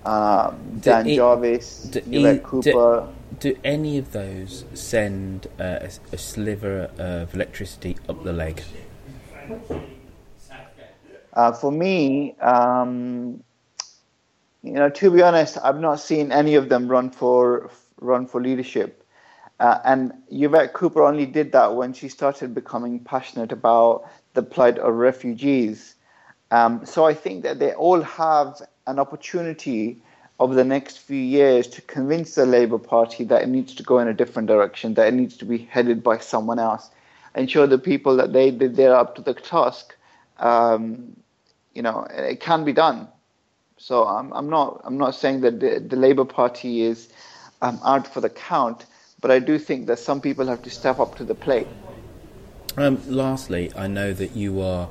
uh, 0.06 0.54
Dan 0.80 1.08
it, 1.08 1.16
Jarvis, 1.16 1.84
do, 1.84 2.02
Yvette 2.12 2.44
Cooper. 2.44 3.08
Do, 3.40 3.54
do, 3.54 3.60
any 3.64 3.98
of 3.98 4.12
those 4.12 4.66
send 4.74 5.48
uh, 5.60 5.80
a, 5.82 5.90
a, 6.14 6.18
sliver 6.18 6.90
of 6.98 7.34
electricity 7.34 7.98
up 8.08 8.24
the 8.24 8.34
leg? 8.34 8.64
Uh, 11.34 11.52
for 11.52 11.72
me, 11.72 12.36
um, 12.40 13.44
you 14.64 14.74
know, 14.74 14.90
to 14.90 15.12
be 15.12 15.22
honest, 15.22 15.58
I've 15.64 15.80
not 15.80 16.00
seen 16.00 16.32
any 16.32 16.56
of 16.56 16.70
them 16.70 16.88
run 16.88 17.12
for 17.12 17.70
run 18.02 18.26
for 18.26 18.42
leadership. 18.42 19.06
Uh, 19.60 19.80
and 19.84 20.14
Yvette 20.30 20.74
Cooper 20.74 21.04
only 21.04 21.26
did 21.26 21.52
that 21.52 21.76
when 21.76 21.92
she 21.92 22.08
started 22.08 22.56
becoming 22.56 23.00
passionate 23.00 23.52
about 23.52 24.10
the 24.34 24.42
plight 24.42 24.78
of 24.78 24.94
refugees. 24.94 25.96
Um, 26.52 26.86
so 26.86 27.06
I 27.06 27.14
think 27.14 27.44
that 27.44 27.60
they 27.60 27.74
all 27.74 28.02
have 28.02 28.62
an 28.90 29.00
opportunity 29.00 30.02
over 30.40 30.56
the 30.56 30.64
next 30.64 31.00
few 31.00 31.18
years 31.18 31.68
to 31.68 31.82
convince 31.82 32.36
the 32.36 32.46
Labour 32.46 32.80
Party 32.80 33.24
that 33.26 33.44
it 33.44 33.50
needs 33.50 33.76
to 33.76 33.84
go 33.84 34.00
in 34.00 34.08
a 34.08 34.14
different 34.14 34.48
direction, 34.48 34.94
that 34.96 35.08
it 35.08 35.14
needs 35.14 35.38
to 35.38 35.46
be 35.46 35.58
headed 35.58 36.02
by 36.02 36.18
someone 36.18 36.60
else, 36.60 36.90
and 37.36 37.52
show 37.52 37.68
the 37.68 37.78
people 37.78 38.16
that 38.16 38.34
they 38.34 38.50
they're 38.50 38.96
up 38.96 39.16
to 39.16 39.22
the 39.22 39.34
task. 39.34 39.96
Um, 40.38 41.16
you 41.74 41.82
know, 41.82 42.08
it 42.10 42.40
can 42.40 42.64
be 42.66 42.74
done. 42.74 43.08
So 43.78 44.06
I'm, 44.06 44.34
I'm 44.34 44.50
not 44.50 44.82
I'm 44.86 44.98
not 44.98 45.16
saying 45.16 45.42
that 45.42 45.60
the, 45.60 45.80
the 45.80 45.96
Labour 45.96 46.26
Party 46.26 46.82
is 46.82 47.10
um, 47.62 47.80
out 47.84 48.08
for 48.08 48.22
the 48.22 48.30
count, 48.30 48.86
but 49.22 49.32
I 49.32 49.40
do 49.40 49.60
think 49.60 49.88
that 49.88 50.00
some 50.00 50.22
people 50.22 50.48
have 50.48 50.64
to 50.64 50.70
step 50.70 51.00
up 51.00 51.16
to 51.16 51.24
the 51.24 51.36
plate. 51.36 51.68
Um, 52.78 53.02
lastly, 53.08 53.72
I 53.76 53.88
know 53.88 54.14
that 54.14 54.36
you 54.36 54.62
are 54.62 54.88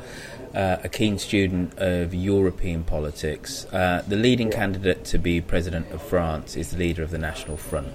uh, 0.54 0.78
a 0.82 0.88
keen 0.88 1.18
student 1.18 1.78
of 1.78 2.14
European 2.14 2.84
politics. 2.84 3.66
Uh, 3.66 4.02
the 4.06 4.16
leading 4.16 4.50
candidate 4.50 5.04
to 5.06 5.18
be 5.18 5.40
president 5.40 5.90
of 5.92 6.02
France 6.02 6.56
is 6.56 6.70
the 6.70 6.78
leader 6.78 7.02
of 7.02 7.10
the 7.10 7.18
National 7.18 7.56
Front. 7.56 7.94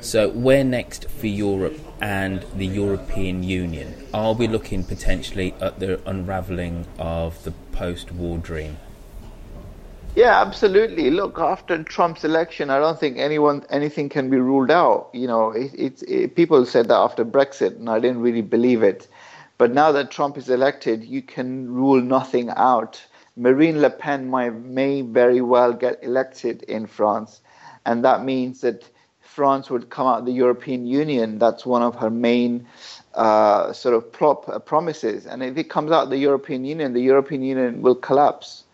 So, 0.00 0.30
where 0.30 0.64
next 0.64 1.10
for 1.10 1.26
Europe 1.26 1.78
and 2.00 2.44
the 2.56 2.66
European 2.66 3.42
Union? 3.42 3.94
Are 4.14 4.32
we 4.32 4.48
looking 4.48 4.82
potentially 4.82 5.54
at 5.60 5.78
the 5.78 6.00
unravelling 6.08 6.86
of 6.98 7.44
the 7.44 7.52
post 7.72 8.10
war 8.12 8.38
dream? 8.38 8.78
Yeah, 10.16 10.40
absolutely. 10.40 11.10
Look, 11.10 11.38
after 11.38 11.82
Trump's 11.84 12.24
election, 12.24 12.68
I 12.68 12.80
don't 12.80 12.98
think 12.98 13.18
anyone 13.18 13.64
anything 13.70 14.08
can 14.08 14.28
be 14.28 14.38
ruled 14.38 14.70
out. 14.70 15.10
You 15.12 15.28
know, 15.28 15.50
it, 15.52 15.70
it's 15.74 16.02
it, 16.02 16.34
people 16.34 16.64
said 16.66 16.88
that 16.88 16.96
after 16.96 17.24
Brexit, 17.24 17.76
and 17.76 17.88
I 17.88 18.00
didn't 18.00 18.20
really 18.20 18.42
believe 18.42 18.82
it. 18.82 19.06
But 19.60 19.74
now 19.74 19.92
that 19.92 20.10
Trump 20.10 20.38
is 20.38 20.48
elected, 20.48 21.04
you 21.04 21.20
can 21.20 21.70
rule 21.70 22.00
nothing 22.00 22.48
out. 22.56 22.98
Marine 23.36 23.82
Le 23.82 23.90
Pen 23.90 24.30
might, 24.30 24.54
may 24.54 25.02
very 25.02 25.42
well 25.42 25.74
get 25.74 26.02
elected 26.02 26.62
in 26.62 26.86
France, 26.86 27.42
and 27.84 28.02
that 28.02 28.24
means 28.24 28.62
that 28.62 28.88
France 29.20 29.68
would 29.68 29.90
come 29.90 30.06
out 30.06 30.20
of 30.20 30.24
the 30.24 30.32
European 30.32 30.86
Union. 30.86 31.38
That's 31.38 31.66
one 31.66 31.82
of 31.82 31.94
her 31.96 32.08
main 32.08 32.66
uh, 33.12 33.74
sort 33.74 33.94
of 33.94 34.10
prop, 34.10 34.48
uh, 34.48 34.60
promises. 34.60 35.26
And 35.26 35.42
if 35.42 35.58
it 35.58 35.68
comes 35.68 35.92
out 35.92 36.04
of 36.04 36.08
the 36.08 36.16
European 36.16 36.64
Union, 36.64 36.94
the 36.94 37.02
European 37.02 37.42
Union 37.42 37.82
will 37.82 37.96
collapse. 37.96 38.64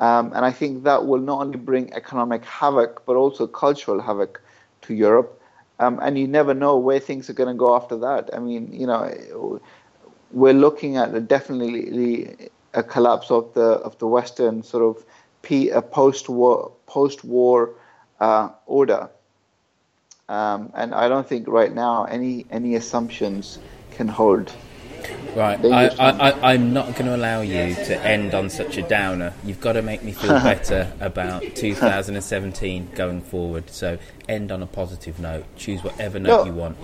Um, 0.00 0.32
and 0.34 0.44
I 0.44 0.50
think 0.50 0.82
that 0.82 1.06
will 1.06 1.20
not 1.20 1.42
only 1.42 1.58
bring 1.58 1.92
economic 1.92 2.44
havoc, 2.44 3.06
but 3.06 3.14
also 3.14 3.46
cultural 3.46 4.00
havoc 4.00 4.42
to 4.80 4.92
Europe. 4.92 5.40
Um, 5.78 6.00
and 6.02 6.18
you 6.18 6.26
never 6.26 6.52
know 6.52 6.76
where 6.78 6.98
things 6.98 7.30
are 7.30 7.32
going 7.32 7.48
to 7.48 7.58
go 7.58 7.76
after 7.76 7.96
that. 7.98 8.30
I 8.34 8.40
mean, 8.40 8.72
you 8.72 8.88
know, 8.88 9.60
we're 10.32 10.54
looking 10.54 10.96
at 10.96 11.14
a 11.14 11.20
definitely 11.20 12.50
a 12.74 12.82
collapse 12.82 13.30
of 13.30 13.52
the 13.54 13.62
of 13.62 13.98
the 13.98 14.06
Western 14.06 14.62
sort 14.62 14.82
of 14.84 15.04
P, 15.42 15.70
a 15.70 15.82
post-war 15.82 16.72
post-war 16.86 17.74
uh, 18.20 18.50
order, 18.66 19.10
um, 20.28 20.72
and 20.74 20.94
I 20.94 21.08
don't 21.08 21.28
think 21.28 21.48
right 21.48 21.72
now 21.72 22.04
any 22.04 22.46
any 22.50 22.74
assumptions 22.76 23.58
can 23.92 24.08
hold. 24.08 24.52
Right, 25.34 25.64
I, 25.64 25.88
I, 26.42 26.54
am 26.54 26.72
not 26.72 26.92
going 26.92 27.06
to 27.06 27.16
allow 27.16 27.40
you 27.40 27.74
to 27.74 28.00
end 28.04 28.34
on 28.34 28.50
such 28.50 28.76
a 28.76 28.82
downer. 28.82 29.32
You've 29.44 29.60
got 29.60 29.72
to 29.72 29.82
make 29.82 30.04
me 30.04 30.12
feel 30.12 30.38
better 30.42 30.92
about 31.00 31.42
2017 31.56 32.90
going 32.94 33.22
forward. 33.22 33.70
So 33.70 33.98
end 34.28 34.52
on 34.52 34.62
a 34.62 34.66
positive 34.66 35.18
note. 35.18 35.44
Choose 35.56 35.82
whatever 35.82 36.20
note 36.20 36.44
no. 36.44 36.44
you 36.44 36.52
want. 36.52 36.76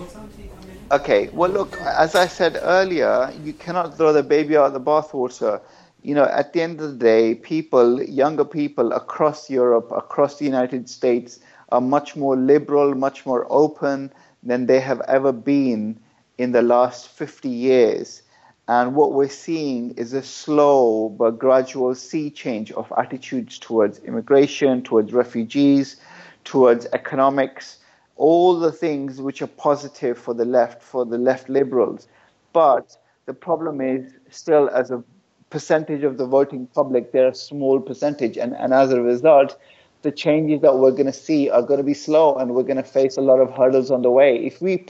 Okay, 0.91 1.29
well, 1.33 1.51
look, 1.51 1.79
as 1.81 2.15
I 2.15 2.25
said 2.25 2.57
earlier, 2.63 3.31
you 3.43 3.53
cannot 3.53 3.95
throw 3.95 4.11
the 4.11 4.23
baby 4.23 4.57
out 4.57 4.65
of 4.65 4.73
the 4.73 4.81
bathwater. 4.81 5.61
You 6.01 6.15
know, 6.15 6.23
at 6.23 6.53
the 6.53 6.63
end 6.63 6.81
of 6.81 6.89
the 6.89 6.97
day, 6.97 7.35
people, 7.35 8.01
younger 8.01 8.43
people 8.43 8.91
across 8.93 9.51
Europe, 9.51 9.91
across 9.91 10.39
the 10.39 10.45
United 10.45 10.89
States, 10.89 11.41
are 11.71 11.79
much 11.79 12.15
more 12.15 12.35
liberal, 12.35 12.95
much 12.95 13.23
more 13.27 13.45
open 13.51 14.11
than 14.41 14.65
they 14.65 14.79
have 14.79 14.99
ever 15.01 15.31
been 15.31 15.99
in 16.39 16.53
the 16.53 16.63
last 16.63 17.09
50 17.09 17.49
years. 17.49 18.23
And 18.67 18.95
what 18.95 19.13
we're 19.13 19.29
seeing 19.29 19.91
is 19.91 20.13
a 20.13 20.23
slow 20.23 21.09
but 21.09 21.37
gradual 21.37 21.93
sea 21.93 22.31
change 22.31 22.71
of 22.71 22.91
attitudes 22.97 23.59
towards 23.59 23.99
immigration, 23.99 24.81
towards 24.81 25.13
refugees, 25.13 25.97
towards 26.45 26.87
economics, 26.93 27.78
all 28.19 28.59
the 28.59 28.71
things 28.71 29.21
which 29.21 29.41
are 29.41 29.47
positive 29.47 30.17
for 30.17 30.33
the 30.33 30.45
left, 30.45 30.83
for 30.83 31.05
the 31.05 31.17
left 31.17 31.49
liberals. 31.49 32.07
But 32.51 32.95
the 33.25 33.33
problem 33.33 33.79
is 33.79 34.11
still 34.29 34.69
as 34.69 34.91
a 34.91 35.01
percentage 35.49 36.03
of 36.03 36.17
the 36.17 36.25
voting 36.25 36.67
public, 36.67 37.13
they're 37.13 37.29
a 37.29 37.35
small 37.35 37.79
percentage. 37.79 38.37
And, 38.37 38.53
and 38.57 38.73
as 38.73 38.91
a 38.91 39.01
result, 39.01 39.57
the 40.01 40.11
changes 40.11 40.61
that 40.61 40.77
we're 40.77 40.91
going 40.91 41.05
to 41.05 41.13
see 41.13 41.49
are 41.49 41.61
going 41.61 41.77
to 41.79 41.83
be 41.83 41.93
slow 41.93 42.35
and 42.35 42.53
we're 42.53 42.63
going 42.63 42.77
to 42.77 42.83
face 42.83 43.15
a 43.15 43.21
lot 43.21 43.39
of 43.39 43.51
hurdles 43.51 43.89
on 43.89 44.01
the 44.01 44.11
way. 44.11 44.37
If 44.37 44.61
we 44.61 44.85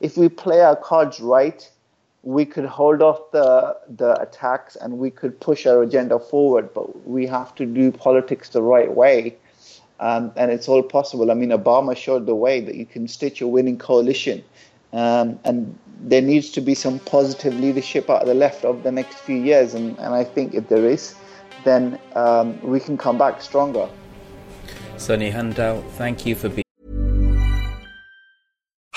if 0.00 0.16
we 0.16 0.28
play 0.28 0.60
our 0.60 0.76
cards 0.76 1.20
right, 1.20 1.68
we 2.22 2.44
could 2.44 2.64
hold 2.64 3.00
off 3.00 3.30
the 3.30 3.76
the 3.88 4.20
attacks 4.20 4.76
and 4.76 4.98
we 4.98 5.10
could 5.10 5.38
push 5.38 5.66
our 5.66 5.82
agenda 5.82 6.18
forward. 6.18 6.74
But 6.74 7.06
we 7.08 7.26
have 7.26 7.54
to 7.56 7.66
do 7.66 7.92
politics 7.92 8.48
the 8.50 8.62
right 8.62 8.92
way, 8.92 9.36
um, 10.02 10.32
and 10.34 10.50
it's 10.50 10.68
all 10.68 10.82
possible. 10.82 11.30
I 11.30 11.34
mean, 11.34 11.50
Obama 11.50 11.96
showed 11.96 12.26
the 12.26 12.34
way 12.34 12.60
that 12.60 12.74
you 12.74 12.84
can 12.84 13.06
stitch 13.06 13.40
a 13.40 13.46
winning 13.46 13.78
coalition, 13.78 14.42
um, 14.92 15.38
and 15.44 15.78
there 16.00 16.20
needs 16.20 16.50
to 16.50 16.60
be 16.60 16.74
some 16.74 16.98
positive 16.98 17.54
leadership 17.58 18.10
out 18.10 18.22
of 18.22 18.26
the 18.26 18.34
left 18.34 18.64
over 18.64 18.82
the 18.82 18.90
next 18.90 19.18
few 19.18 19.36
years. 19.36 19.74
And, 19.74 19.96
and 19.98 20.12
I 20.12 20.24
think 20.24 20.54
if 20.54 20.68
there 20.68 20.84
is, 20.84 21.14
then 21.62 22.00
um, 22.16 22.60
we 22.62 22.80
can 22.80 22.98
come 22.98 23.16
back 23.16 23.40
stronger. 23.40 23.88
Sunny 24.96 25.30
Hundal, 25.30 25.88
thank 25.92 26.26
you 26.26 26.34
for 26.34 26.48
being. 26.48 26.71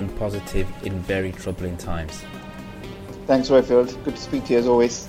And 0.00 0.16
positive 0.16 0.66
in 0.86 1.00
very 1.00 1.32
troubling 1.32 1.76
times. 1.76 2.24
Thanks, 3.26 3.50
Roifield. 3.50 4.02
Good 4.04 4.16
to 4.16 4.22
speak 4.22 4.46
to 4.46 4.54
you 4.54 4.58
as 4.58 4.66
always. 4.66 5.06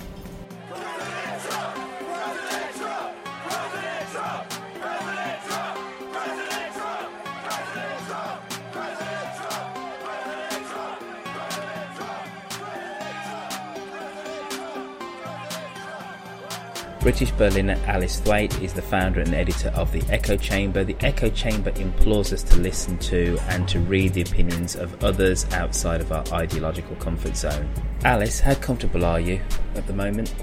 British 17.04 17.32
Berliner 17.32 17.78
Alice 17.84 18.18
Thwaite 18.18 18.62
is 18.62 18.72
the 18.72 18.80
founder 18.80 19.20
and 19.20 19.34
editor 19.34 19.68
of 19.76 19.92
The 19.92 20.02
Echo 20.08 20.38
Chamber. 20.38 20.84
The 20.84 20.96
Echo 21.00 21.28
Chamber 21.28 21.70
implores 21.76 22.32
us 22.32 22.42
to 22.44 22.56
listen 22.56 22.96
to 23.00 23.36
and 23.48 23.68
to 23.68 23.78
read 23.78 24.14
the 24.14 24.22
opinions 24.22 24.74
of 24.74 25.04
others 25.04 25.44
outside 25.52 26.00
of 26.00 26.10
our 26.12 26.24
ideological 26.32 26.96
comfort 26.96 27.36
zone. 27.36 27.68
Alice, 28.04 28.40
how 28.40 28.54
comfortable 28.54 29.04
are 29.04 29.20
you 29.20 29.38
at 29.74 29.86
the 29.86 29.92
moment? 29.92 30.34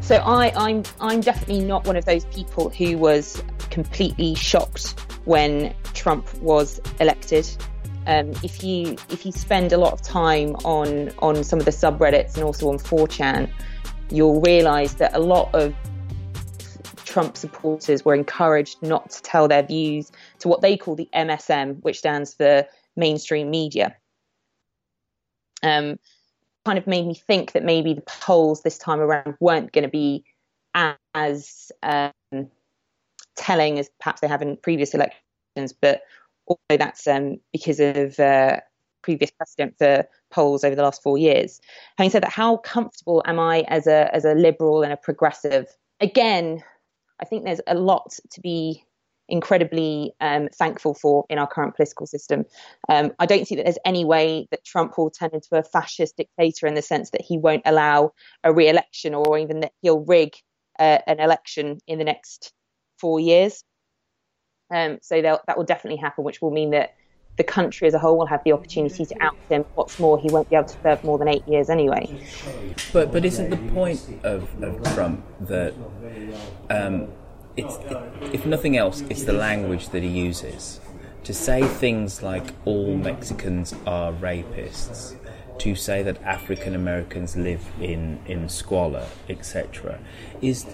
So 0.00 0.16
I, 0.16 0.52
I'm 0.56 0.82
I'm 1.00 1.20
definitely 1.20 1.60
not 1.60 1.86
one 1.86 1.94
of 1.94 2.04
those 2.04 2.24
people 2.24 2.70
who 2.70 2.98
was 2.98 3.40
completely 3.70 4.34
shocked 4.34 4.98
when 5.24 5.72
Trump 5.94 6.34
was 6.38 6.80
elected. 6.98 7.48
Um, 8.08 8.32
if 8.42 8.64
you 8.64 8.96
if 9.08 9.24
you 9.24 9.30
spend 9.30 9.72
a 9.72 9.78
lot 9.78 9.92
of 9.92 10.02
time 10.02 10.56
on 10.64 11.12
on 11.20 11.44
some 11.44 11.60
of 11.60 11.64
the 11.64 11.70
subreddits 11.70 12.34
and 12.34 12.42
also 12.42 12.70
on 12.70 12.78
4chan, 12.78 13.52
you'll 14.10 14.40
realise 14.40 14.94
that 14.94 15.14
a 15.14 15.18
lot 15.18 15.54
of 15.54 15.74
Trump 17.04 17.36
supporters 17.36 18.04
were 18.04 18.14
encouraged 18.14 18.82
not 18.82 19.10
to 19.10 19.22
tell 19.22 19.48
their 19.48 19.62
views 19.62 20.12
to 20.40 20.48
what 20.48 20.60
they 20.60 20.76
call 20.76 20.94
the 20.94 21.08
MSM, 21.14 21.82
which 21.82 21.98
stands 21.98 22.34
for 22.34 22.66
mainstream 22.96 23.50
media. 23.50 23.96
Um, 25.62 25.98
kind 26.64 26.78
of 26.78 26.86
made 26.86 27.06
me 27.06 27.14
think 27.14 27.52
that 27.52 27.64
maybe 27.64 27.94
the 27.94 28.02
polls 28.02 28.62
this 28.62 28.78
time 28.78 29.00
around 29.00 29.36
weren't 29.40 29.72
going 29.72 29.84
to 29.84 29.88
be 29.88 30.24
as 31.14 31.72
um, 31.82 32.12
telling 33.36 33.78
as 33.78 33.88
perhaps 33.98 34.20
they 34.20 34.28
have 34.28 34.42
in 34.42 34.56
previous 34.56 34.94
elections, 34.94 35.72
but 35.80 36.02
also 36.46 36.60
that's 36.70 37.06
um, 37.06 37.40
because 37.52 37.80
of 37.80 38.18
uh, 38.20 38.60
previous 39.02 39.30
precedent 39.30 39.74
for 39.78 40.06
polls 40.30 40.64
over 40.64 40.74
the 40.74 40.82
last 40.82 41.02
four 41.02 41.18
years. 41.18 41.60
Having 41.96 42.10
said 42.10 42.22
that, 42.22 42.32
how 42.32 42.58
comfortable 42.58 43.22
am 43.26 43.38
I 43.38 43.60
as 43.68 43.86
a 43.86 44.14
as 44.14 44.24
a 44.24 44.34
liberal 44.34 44.82
and 44.82 44.92
a 44.92 44.96
progressive? 44.96 45.66
Again, 46.00 46.62
I 47.20 47.24
think 47.24 47.44
there's 47.44 47.60
a 47.66 47.74
lot 47.74 48.14
to 48.30 48.40
be 48.40 48.84
incredibly 49.28 50.14
um, 50.20 50.48
thankful 50.54 50.94
for 50.94 51.26
in 51.28 51.38
our 51.38 51.46
current 51.46 51.76
political 51.76 52.06
system. 52.06 52.44
Um, 52.88 53.12
I 53.18 53.26
don't 53.26 53.46
see 53.46 53.56
that 53.56 53.64
there's 53.64 53.78
any 53.84 54.04
way 54.04 54.48
that 54.50 54.64
Trump 54.64 54.96
will 54.96 55.10
turn 55.10 55.30
into 55.32 55.48
a 55.52 55.62
fascist 55.62 56.16
dictator 56.16 56.66
in 56.66 56.74
the 56.74 56.82
sense 56.82 57.10
that 57.10 57.20
he 57.20 57.36
won't 57.36 57.62
allow 57.66 58.12
a 58.42 58.52
re-election 58.52 59.14
or 59.14 59.38
even 59.38 59.60
that 59.60 59.72
he'll 59.82 60.00
rig 60.00 60.34
uh, 60.78 60.98
an 61.06 61.20
election 61.20 61.78
in 61.86 61.98
the 61.98 62.04
next 62.04 62.52
four 62.98 63.20
years. 63.20 63.64
Um, 64.70 64.98
so 65.02 65.20
that 65.20 65.56
will 65.56 65.64
definitely 65.64 65.98
happen, 65.98 66.24
which 66.24 66.40
will 66.40 66.50
mean 66.50 66.70
that 66.70 66.94
the 67.38 67.44
country 67.44 67.88
as 67.88 67.94
a 67.94 67.98
whole 67.98 68.18
will 68.18 68.26
have 68.26 68.44
the 68.44 68.52
opportunity 68.52 69.06
to 69.06 69.22
out 69.22 69.36
him. 69.48 69.64
What's 69.74 69.98
more, 69.98 70.18
he 70.18 70.28
won't 70.30 70.50
be 70.50 70.56
able 70.56 70.68
to 70.68 70.76
serve 70.82 71.02
more 71.02 71.16
than 71.16 71.28
eight 71.28 71.46
years 71.48 71.70
anyway. 71.70 72.20
But 72.92 73.12
but 73.12 73.24
isn't 73.24 73.48
the 73.48 73.72
point 73.72 74.02
of, 74.24 74.62
of 74.62 74.82
Trump 74.94 75.24
that 75.40 75.72
um, 76.68 77.08
it's 77.56 77.78
if 78.34 78.44
nothing 78.44 78.76
else, 78.76 79.00
it's 79.08 79.24
the 79.24 79.32
language 79.32 79.88
that 79.90 80.02
he 80.02 80.08
uses 80.08 80.80
to 81.24 81.34
say 81.34 81.62
things 81.62 82.22
like 82.22 82.54
all 82.64 82.96
Mexicans 82.96 83.74
are 83.86 84.12
rapists, 84.12 85.14
to 85.58 85.74
say 85.74 86.02
that 86.02 86.22
African 86.22 86.74
Americans 86.74 87.36
live 87.36 87.70
in, 87.80 88.18
in 88.26 88.48
squalor, 88.48 89.06
etc., 89.28 89.98
is 90.40 90.64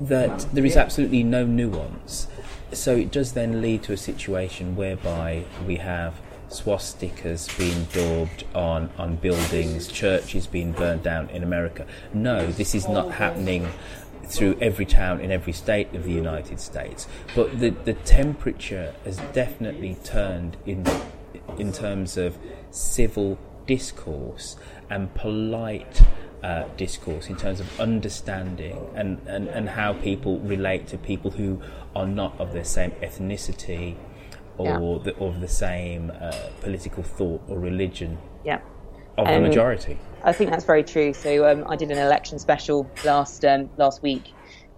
that 0.00 0.40
there 0.52 0.64
is 0.64 0.76
absolutely 0.76 1.22
no 1.22 1.46
nuance. 1.46 2.26
So 2.72 2.96
it 2.96 3.10
does 3.10 3.32
then 3.32 3.62
lead 3.62 3.82
to 3.84 3.92
a 3.92 3.96
situation 3.96 4.76
whereby 4.76 5.44
we 5.66 5.76
have 5.76 6.14
swastikas 6.48 7.56
being 7.58 7.84
daubed 7.92 8.44
on, 8.54 8.90
on 8.98 9.16
buildings, 9.16 9.88
churches 9.88 10.46
being 10.46 10.72
burned 10.72 11.02
down 11.02 11.28
in 11.30 11.42
America. 11.42 11.86
No, 12.12 12.46
this 12.46 12.74
is 12.74 12.88
not 12.88 13.12
happening 13.12 13.68
through 14.24 14.58
every 14.60 14.86
town 14.86 15.20
in 15.20 15.30
every 15.30 15.52
state 15.52 15.94
of 15.94 16.04
the 16.04 16.12
United 16.12 16.60
States. 16.60 17.06
But 17.34 17.60
the, 17.60 17.70
the 17.70 17.94
temperature 17.94 18.94
has 19.04 19.18
definitely 19.32 19.96
turned 20.04 20.56
in 20.66 20.86
in 21.58 21.72
terms 21.72 22.16
of 22.16 22.36
civil 22.70 23.38
discourse 23.66 24.56
and 24.90 25.12
polite 25.14 26.02
uh, 26.42 26.64
discourse 26.76 27.28
in 27.28 27.36
terms 27.36 27.60
of 27.60 27.80
understanding 27.80 28.78
and, 28.94 29.20
and, 29.26 29.48
and 29.48 29.68
how 29.68 29.92
people 29.94 30.38
relate 30.40 30.86
to 30.88 30.98
people 30.98 31.30
who 31.30 31.60
are 31.96 32.06
not 32.06 32.38
of 32.38 32.52
the 32.52 32.64
same 32.64 32.90
ethnicity 33.02 33.96
or 34.58 34.66
yeah. 34.66 34.98
the, 35.04 35.16
of 35.18 35.40
the 35.40 35.48
same 35.48 36.12
uh, 36.20 36.32
political 36.60 37.02
thought 37.02 37.42
or 37.48 37.58
religion 37.58 38.18
yeah. 38.44 38.60
of 39.16 39.26
um, 39.26 39.34
the 39.34 39.48
majority. 39.48 39.98
I 40.22 40.32
think 40.32 40.50
that's 40.50 40.64
very 40.64 40.84
true. 40.84 41.12
So 41.14 41.48
um, 41.50 41.64
I 41.68 41.76
did 41.76 41.90
an 41.90 41.98
election 41.98 42.38
special 42.38 42.90
last 43.04 43.44
um, 43.44 43.70
last 43.78 44.02
week, 44.02 44.32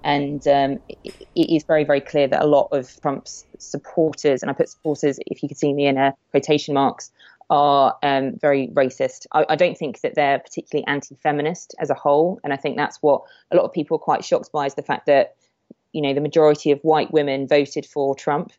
and 0.04 0.46
um, 0.46 0.78
it, 0.88 1.28
it 1.34 1.50
is 1.54 1.64
very 1.64 1.84
very 1.84 2.00
clear 2.00 2.28
that 2.28 2.42
a 2.42 2.46
lot 2.46 2.68
of 2.70 3.00
Trump's 3.00 3.46
supporters, 3.58 4.42
and 4.42 4.50
I 4.50 4.54
put 4.54 4.68
supporters, 4.68 5.18
if 5.26 5.42
you 5.42 5.48
could 5.48 5.58
see 5.58 5.72
me 5.72 5.86
in 5.86 5.96
a 5.96 6.14
quotation 6.30 6.74
marks, 6.74 7.10
are 7.50 7.96
um, 8.02 8.38
very 8.40 8.68
racist. 8.68 9.26
I, 9.32 9.46
I, 9.48 9.56
don't 9.56 9.76
think 9.76 10.02
that 10.02 10.14
they're 10.14 10.38
particularly 10.38 10.86
anti-feminist 10.86 11.74
as 11.80 11.88
a 11.88 11.94
whole, 11.94 12.40
and 12.44 12.52
I 12.52 12.56
think 12.56 12.76
that's 12.76 12.98
what 12.98 13.22
a 13.50 13.56
lot 13.56 13.64
of 13.64 13.72
people 13.72 13.96
are 13.96 14.00
quite 14.00 14.22
shocked 14.22 14.52
by 14.52 14.66
is 14.66 14.74
the 14.74 14.82
fact 14.82 15.06
that 15.06 15.34
you 15.92 16.02
know 16.02 16.14
the 16.14 16.20
majority 16.20 16.70
of 16.70 16.80
white 16.80 17.12
women 17.12 17.48
voted 17.48 17.86
for 17.86 18.14
Trump. 18.14 18.52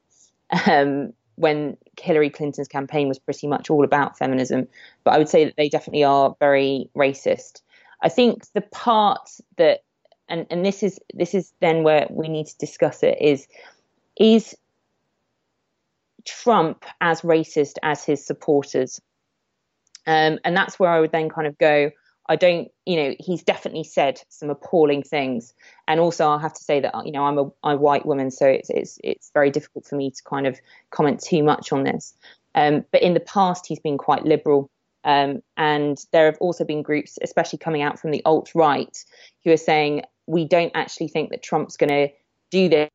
Um, 0.66 1.14
when 1.36 1.78
Hillary 1.98 2.30
Clinton's 2.30 2.68
campaign 2.68 3.08
was 3.08 3.18
pretty 3.18 3.48
much 3.48 3.70
all 3.70 3.86
about 3.86 4.18
feminism, 4.18 4.68
but 5.06 5.14
I 5.14 5.18
would 5.18 5.30
say 5.30 5.46
that 5.46 5.56
they 5.56 5.70
definitely 5.70 6.04
are 6.04 6.36
very 6.38 6.90
racist. 6.98 7.62
I 8.04 8.10
think 8.10 8.44
the 8.54 8.62
part 8.62 9.30
that 9.56 9.84
and, 10.28 10.46
and 10.50 10.66
this 10.66 10.84
is 10.84 11.00
this 11.14 11.34
is 11.34 11.54
then 11.60 11.84
where 11.84 12.08
we 12.10 12.28
need 12.28 12.48
to 12.48 12.58
discuss 12.58 13.04
it 13.04 13.18
is 13.22 13.48
is 14.20 14.56
Trump 16.26 16.86
as 17.02 17.22
racist 17.22 17.76
as 17.84 18.04
his 18.04 18.26
supporters. 18.26 19.02
Um, 20.06 20.40
and 20.44 20.56
that's 20.56 20.80
where 20.80 20.90
I 20.90 21.00
would 21.00 21.12
then 21.12 21.30
kind 21.30 21.48
of 21.48 21.58
go, 21.58 21.92
I 22.30 22.36
don't, 22.36 22.72
you 22.86 22.96
know, 22.96 23.16
he's 23.20 23.44
definitely 23.44 23.84
said 23.84 24.22
some 24.30 24.52
appalling 24.52 25.02
things, 25.02 25.54
and 25.88 26.00
also 26.00 26.30
I 26.30 26.40
have 26.40 26.54
to 26.54 26.64
say 26.64 26.80
that 26.80 26.94
you 27.04 27.12
know 27.12 27.26
I'm 27.26 27.40
a, 27.40 27.46
I'm 27.64 27.78
a 27.78 27.82
white 27.82 28.06
woman, 28.06 28.30
so 28.30 28.46
it's 28.46 28.70
it's 28.70 29.00
it's 29.04 29.32
very 29.34 29.50
difficult 29.50 29.88
for 29.88 29.96
me 29.96 30.12
to 30.12 30.24
kind 30.24 30.46
of 30.46 30.60
comment 30.92 31.22
too 31.22 31.44
much 31.44 31.72
on 31.72 31.84
this. 31.84 32.14
Um, 32.54 32.86
but 32.92 33.02
in 33.02 33.16
the 33.16 33.20
past, 33.20 33.66
he's 33.66 33.80
been 33.80 33.98
quite 33.98 34.26
liberal, 34.26 34.70
um, 35.04 35.42
and 35.58 35.98
there 36.12 36.28
have 36.28 36.38
also 36.40 36.64
been 36.64 36.84
groups, 36.84 37.18
especially 37.24 37.58
coming 37.58 37.82
out 37.82 38.00
from 38.00 38.12
the 38.12 38.24
alt 38.26 38.52
right, 38.54 39.04
who 39.44 39.52
are 39.52 39.58
saying 39.58 40.04
we 40.28 40.46
don't 40.46 40.72
actually 40.76 41.08
think 41.08 41.32
that 41.32 41.42
Trump's 41.42 41.78
going 41.78 41.90
to 41.90 42.14
do 42.52 42.70
this 42.70 42.90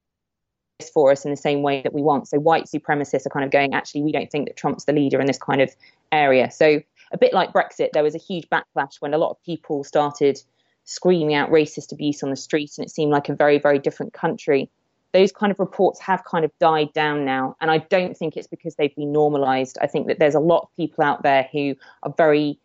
for 0.92 1.10
us 1.10 1.24
in 1.24 1.32
the 1.32 1.36
same 1.36 1.62
way 1.62 1.82
that 1.82 1.92
we 1.92 2.02
want. 2.02 2.28
So 2.28 2.38
white 2.38 2.66
supremacists 2.66 3.26
are 3.26 3.30
kind 3.30 3.44
of 3.44 3.50
going, 3.50 3.74
actually, 3.74 4.02
we 4.02 4.12
don't 4.12 4.30
think 4.30 4.46
that 4.46 4.56
Trump's 4.56 4.84
the 4.84 4.92
leader 4.92 5.20
in 5.20 5.26
this 5.26 5.38
kind 5.38 5.60
of 5.60 5.74
area. 6.12 6.50
So 6.50 6.80
a 7.14 7.18
bit 7.18 7.32
like 7.32 7.52
Brexit, 7.52 7.92
there 7.92 8.02
was 8.02 8.16
a 8.16 8.18
huge 8.18 8.48
backlash 8.50 8.96
when 8.98 9.14
a 9.14 9.18
lot 9.18 9.30
of 9.30 9.42
people 9.44 9.84
started 9.84 10.38
screaming 10.82 11.32
out 11.32 11.48
racist 11.48 11.92
abuse 11.92 12.22
on 12.22 12.28
the 12.28 12.36
streets, 12.36 12.76
and 12.76 12.84
it 12.84 12.90
seemed 12.90 13.12
like 13.12 13.28
a 13.28 13.34
very, 13.34 13.58
very 13.58 13.78
different 13.78 14.12
country. 14.12 14.68
Those 15.12 15.30
kind 15.30 15.52
of 15.52 15.60
reports 15.60 16.00
have 16.00 16.24
kind 16.24 16.44
of 16.44 16.50
died 16.58 16.92
down 16.92 17.24
now, 17.24 17.56
and 17.60 17.70
I 17.70 17.78
don't 17.78 18.16
think 18.16 18.36
it's 18.36 18.48
because 18.48 18.74
they've 18.74 18.94
been 18.96 19.12
normalised. 19.12 19.78
I 19.80 19.86
think 19.86 20.08
that 20.08 20.18
there's 20.18 20.34
a 20.34 20.40
lot 20.40 20.62
of 20.62 20.76
people 20.76 21.04
out 21.04 21.22
there 21.22 21.48
who 21.52 21.76
are 22.02 22.12
very 22.16 22.58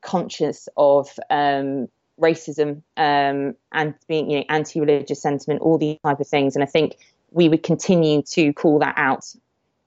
conscious 0.00 0.66
of 0.78 1.10
um, 1.28 1.88
racism 2.18 2.82
um, 2.96 3.54
and 3.70 3.94
being, 4.08 4.30
you 4.30 4.38
know, 4.38 4.44
anti-religious 4.48 5.20
sentiment, 5.20 5.60
all 5.60 5.76
these 5.76 5.98
type 6.02 6.20
of 6.20 6.26
things, 6.26 6.56
and 6.56 6.62
I 6.62 6.66
think 6.66 6.96
we 7.32 7.50
would 7.50 7.62
continue 7.62 8.22
to 8.22 8.54
call 8.54 8.78
that 8.78 8.94
out 8.96 9.26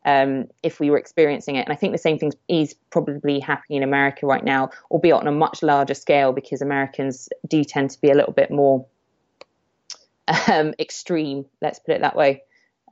um, 0.05 0.47
if 0.61 0.79
we 0.79 0.89
were 0.89 0.97
experiencing 0.97 1.55
it. 1.55 1.65
And 1.65 1.71
I 1.71 1.75
think 1.75 1.93
the 1.93 1.97
same 1.97 2.19
thing 2.19 2.33
is 2.47 2.75
probably 2.89 3.39
happening 3.39 3.77
in 3.77 3.83
America 3.83 4.25
right 4.25 4.43
now, 4.43 4.69
albeit 4.91 5.15
on 5.15 5.27
a 5.27 5.31
much 5.31 5.63
larger 5.63 5.93
scale, 5.93 6.33
because 6.33 6.61
Americans 6.61 7.29
do 7.47 7.63
tend 7.63 7.91
to 7.91 8.01
be 8.01 8.11
a 8.11 8.15
little 8.15 8.33
bit 8.33 8.51
more 8.51 8.85
um, 10.49 10.73
extreme, 10.79 11.45
let's 11.61 11.79
put 11.79 11.95
it 11.95 12.01
that 12.01 12.15
way, 12.15 12.43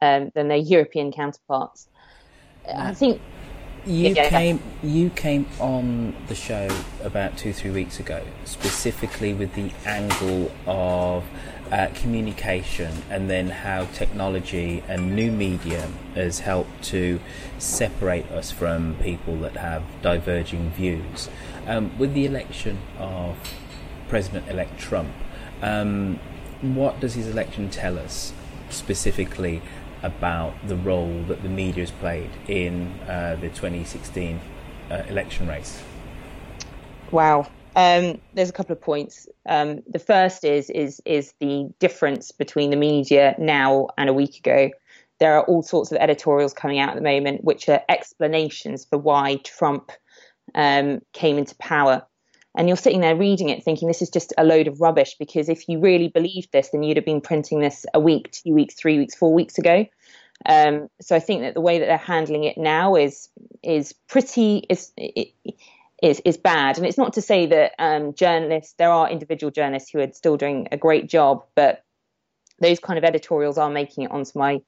um, 0.02 0.32
than 0.36 0.48
their 0.48 0.58
European 0.58 1.12
counterparts. 1.12 1.88
I 2.74 2.94
think 2.94 3.22
you 3.86 4.10
yeah, 4.10 4.30
came 4.30 4.62
you 4.84 5.10
came 5.10 5.48
on 5.60 6.16
the 6.28 6.36
show 6.36 6.68
about 7.04 7.38
two 7.38 7.52
three 7.52 7.72
weeks 7.72 8.00
ago, 8.00 8.24
specifically 8.46 9.34
with 9.34 9.54
the 9.56 9.72
angle 9.86 10.52
of 10.68 11.24
uh, 11.72 11.88
communication 11.96 12.92
and 13.10 13.30
then 13.30 13.50
how 13.50 13.86
technology 13.86 14.84
and 14.88 15.16
new 15.16 15.32
media 15.32 15.90
has 16.16 16.40
helped 16.40 16.84
to 16.84 17.20
separate 17.58 18.30
us 18.32 18.52
from 18.52 18.96
people 18.96 19.38
that 19.38 19.54
have 19.54 19.84
diverging 20.02 20.70
views. 20.72 21.30
Um, 21.66 21.98
with 21.98 22.14
the 22.14 22.26
election 22.26 22.80
of 23.00 23.38
President-elect 24.10 24.78
Trump, 24.78 25.12
um, 25.62 26.20
what 26.62 27.00
does 27.00 27.14
his 27.14 27.28
election 27.28 27.70
tell 27.70 27.98
us 27.98 28.34
specifically 28.70 29.62
about 30.04 30.54
the 30.68 30.76
role 30.76 31.24
that 31.28 31.44
the 31.44 31.50
media 31.50 31.84
has 31.84 31.92
played 31.92 32.30
in 32.48 32.88
uh, 33.08 33.38
the 33.40 33.50
2016 33.50 34.40
uh, 34.90 35.04
election 35.08 35.48
race? 35.48 35.82
Wow. 37.12 37.48
Um, 37.76 38.20
there's 38.34 38.50
a 38.50 38.54
couple 38.54 38.74
of 38.74 38.82
points. 38.82 39.28
Um, 39.48 39.82
the 39.88 40.00
first 40.00 40.44
is 40.44 40.70
is 40.70 41.02
is 41.06 41.34
the 41.40 41.70
difference 41.80 42.32
between 42.32 42.70
the 42.70 42.76
media 42.76 43.36
now 43.38 43.88
and 43.98 44.10
a 44.10 44.14
week 44.14 44.38
ago. 44.38 44.72
There 45.20 45.36
are 45.36 45.44
all 45.46 45.62
sorts 45.62 45.92
of 45.92 45.98
editorials 46.00 46.54
coming 46.54 46.80
out 46.80 46.90
at 46.90 46.96
the 46.96 47.02
moment, 47.02 47.44
which 47.44 47.70
are 47.70 47.82
explanations 47.88 48.86
for 48.86 48.98
why 48.98 49.38
Trump 49.44 49.92
um, 50.56 51.02
came 51.14 51.38
into 51.38 51.56
power. 51.56 52.06
And 52.56 52.68
you're 52.68 52.78
sitting 52.78 53.02
there 53.02 53.16
reading 53.16 53.50
it, 53.50 53.64
thinking 53.64 53.88
this 53.88 54.02
is 54.02 54.10
just 54.10 54.34
a 54.38 54.44
load 54.44 54.68
of 54.68 54.82
rubbish. 54.82 55.16
Because 55.18 55.48
if 55.48 55.70
you 55.70 55.80
really 55.80 56.10
believed 56.10 56.52
this, 56.52 56.70
then 56.70 56.84
you'd 56.84 56.98
have 56.98 57.06
been 57.06 57.22
printing 57.22 57.60
this 57.60 57.86
a 57.94 58.00
week, 58.00 58.32
two 58.32 58.54
weeks, 58.54 58.76
three 58.76 58.98
weeks, 58.98 59.16
four 59.16 59.34
weeks 59.34 59.58
ago. 59.58 59.86
Um, 60.46 60.90
so 61.00 61.16
I 61.16 61.20
think 61.20 61.42
that 61.42 61.54
the 61.54 61.62
way 61.62 61.80
that 61.80 61.86
they're 61.86 61.98
handling 61.98 62.44
it 62.44 62.58
now 62.58 62.96
is 62.96 63.30
is 63.64 63.94
pretty 64.10 64.66
is 64.70 64.92
is 66.02 66.22
is 66.26 66.38
bad. 66.38 66.78
And 66.78 66.86
it's 66.86 66.98
not 66.98 67.14
to 67.14 67.22
say 67.22 67.46
that 67.46 67.74
um, 67.80 68.14
journalists 68.14 68.74
there 68.78 68.90
are 68.90 69.10
individual 69.10 69.52
journalists 69.52 69.90
who 69.92 70.00
are 70.00 70.12
still 70.14 70.38
doing 70.38 70.68
a 70.72 70.78
great 70.78 71.08
job, 71.08 71.46
but 71.56 71.84
those 72.60 72.80
kind 72.80 72.98
of 72.98 73.04
editorials 73.04 73.58
are 73.58 73.70
making 73.70 74.06
it 74.06 74.12
onto 74.12 74.38
my 74.38 74.62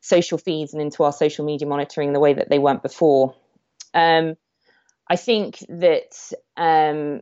social 0.00 0.38
feeds 0.38 0.72
and 0.72 0.82
into 0.82 1.02
our 1.02 1.12
social 1.12 1.44
media 1.44 1.68
monitoring 1.68 2.12
the 2.12 2.20
way 2.20 2.32
that 2.32 2.48
they 2.48 2.58
weren't 2.58 2.82
before. 2.82 3.34
Um, 3.94 4.36
I 5.10 5.16
think 5.16 5.58
that 5.68 6.32
um, 6.56 7.20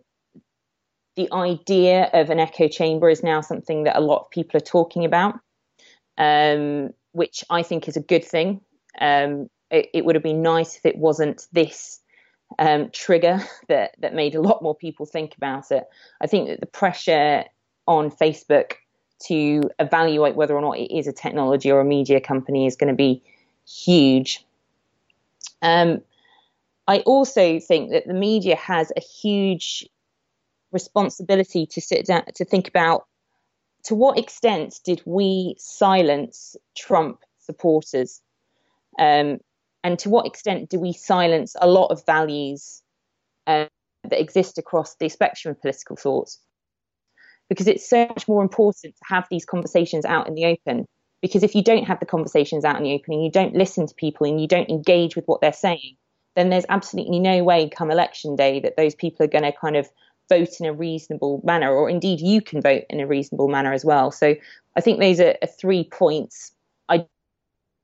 the 1.17 1.33
idea 1.33 2.09
of 2.13 2.31
an 2.31 2.39
echo 2.39 2.69
chamber 2.69 3.11
is 3.11 3.25
now 3.25 3.41
something 3.41 3.85
that 3.85 3.97
a 3.97 4.01
lot 4.01 4.21
of 4.21 4.31
people 4.31 4.59
are 4.59 4.61
talking 4.61 5.05
about. 5.05 5.41
Um, 6.17 6.91
which 7.13 7.45
I 7.51 7.63
think 7.63 7.89
is 7.89 7.97
a 7.97 8.01
good 8.01 8.25
thing. 8.25 8.61
Um, 9.01 9.51
it, 9.71 9.89
it, 9.93 10.05
would 10.05 10.15
have 10.15 10.23
been 10.23 10.43
nice 10.43 10.77
if 10.77 10.87
it 10.87 10.97
wasn't 10.97 11.47
this 11.53 12.01
um, 12.59 12.91
trigger 12.93 13.41
that 13.69 13.97
that 13.99 14.15
made 14.15 14.35
a 14.35 14.41
lot 14.41 14.63
more 14.63 14.75
people 14.75 15.07
think 15.07 15.37
about 15.37 15.71
it. 15.71 15.85
I 16.21 16.27
think 16.27 16.49
that 16.49 16.61
the 16.61 16.67
pressure 16.67 17.45
on 17.87 18.11
Facebook 18.11 18.73
to 19.27 19.63
evaluate 19.79 20.37
whether 20.37 20.55
or 20.55 20.61
not 20.61 20.79
it 20.79 20.97
is 20.97 21.07
a 21.07 21.13
technology 21.13 21.71
or 21.71 21.81
a 21.81 21.85
media 21.85 22.21
company 22.21 22.67
is 22.67 22.77
going 22.77 22.93
to 22.93 22.97
be 22.97 23.23
huge. 23.67 24.45
Um, 25.61 26.03
I 26.89 27.01
also 27.01 27.61
think 27.61 27.91
that 27.91 28.07
the 28.07 28.15
media 28.15 28.57
has 28.57 28.91
a 28.97 29.01
huge 29.01 29.87
responsibility 30.73 31.67
to 31.67 31.83
sit 31.83 32.07
down 32.07 32.25
to 32.35 32.47
think 32.47 32.67
about 32.67 33.05
to 33.85 33.95
what 33.95 34.19
extent 34.19 34.81
did 34.85 35.03
we 35.05 35.55
silence 35.59 36.57
Trump 36.75 37.21
supporters? 37.41 38.23
Um, 38.99 39.39
and 39.85 39.99
to 40.01 40.09
what 40.09 40.27
extent 40.27 40.71
do 40.71 40.81
we 40.81 40.95
silence 40.95 41.55
a 41.61 41.69
lot 41.69 41.89
of 41.89 42.05
values 42.07 42.83
uh, 43.47 43.67
that 44.05 44.21
exist 44.21 44.57
across 44.57 44.97
the 44.97 45.11
spectrum 45.11 45.53
of 45.53 45.61
political 45.61 45.95
thought? 45.95 46.31
Because 47.51 47.69
it's 47.69 47.89
so 47.89 48.07
much 48.07 48.27
more 48.27 48.43
important 48.43 48.97
to 48.97 49.15
have 49.15 49.27
these 49.31 49.45
conversations 49.45 50.07
out 50.07 50.27
in 50.27 50.35
the 50.35 50.47
open. 50.47 50.87
Because 51.21 51.43
if 51.43 51.55
you 51.55 51.63
don't 51.63 51.85
have 51.85 52.01
the 52.01 52.07
conversations 52.07 52.65
out 52.65 52.77
in 52.77 52.85
the 52.85 52.95
open 52.95 53.13
and 53.15 53.25
you 53.25 53.31
don't 53.31 53.55
listen 53.55 53.87
to 53.87 53.95
people 53.95 54.27
and 54.27 54.41
you 54.41 54.49
don't 54.49 54.71
engage 54.71 55.17
with 55.17 55.27
what 55.27 55.43
they're 55.43 55.53
saying, 55.53 55.97
then 56.39 56.51
there's 56.51 56.65
absolutely 56.69 57.19
no 57.19 57.43
way 57.43 57.69
come 57.69 57.91
election 57.91 58.37
day 58.37 58.61
that 58.61 58.77
those 58.77 58.95
people 58.95 59.25
are 59.25 59.29
going 59.29 59.43
to 59.43 59.53
kind 59.53 59.77
of 59.77 59.91
vote 60.29 60.61
in 60.61 60.67
a 60.67 60.73
reasonable 60.73 61.41
manner, 61.43 61.73
or 61.73 61.91
indeed 61.91 62.21
you 62.21 62.41
can 62.41 62.63
vote 62.63 62.85
in 62.89 63.01
a 63.01 63.07
reasonable 63.07 63.49
manner 63.49 63.73
as 63.73 63.85
well. 63.85 64.13
So 64.13 64.37
I 64.77 64.81
think 64.81 65.01
those 65.01 65.19
are, 65.19 65.35
are 65.43 65.49
three 65.49 65.83
points. 65.83 66.53
I 66.89 67.07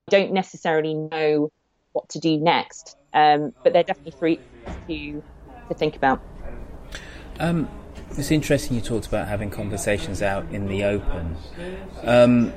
don't 0.09 0.33
necessarily 0.33 0.95
know 0.95 1.51
what 1.93 2.09
to 2.11 2.21
do 2.21 2.37
next, 2.37 2.97
um, 3.13 3.53
but 3.65 3.73
they're 3.73 3.83
definitely 3.83 4.13
three 4.13 4.41
to 4.89 5.23
to 5.69 5.75
think 5.75 5.97
about. 5.97 6.21
Um, 7.41 7.69
it's 8.11 8.31
interesting 8.31 8.77
you 8.77 8.83
talked 8.83 9.07
about 9.07 9.27
having 9.27 9.51
conversations 9.51 10.23
out 10.23 10.45
in 10.53 10.69
the 10.69 10.85
open. 10.85 11.37
Um, 12.05 12.53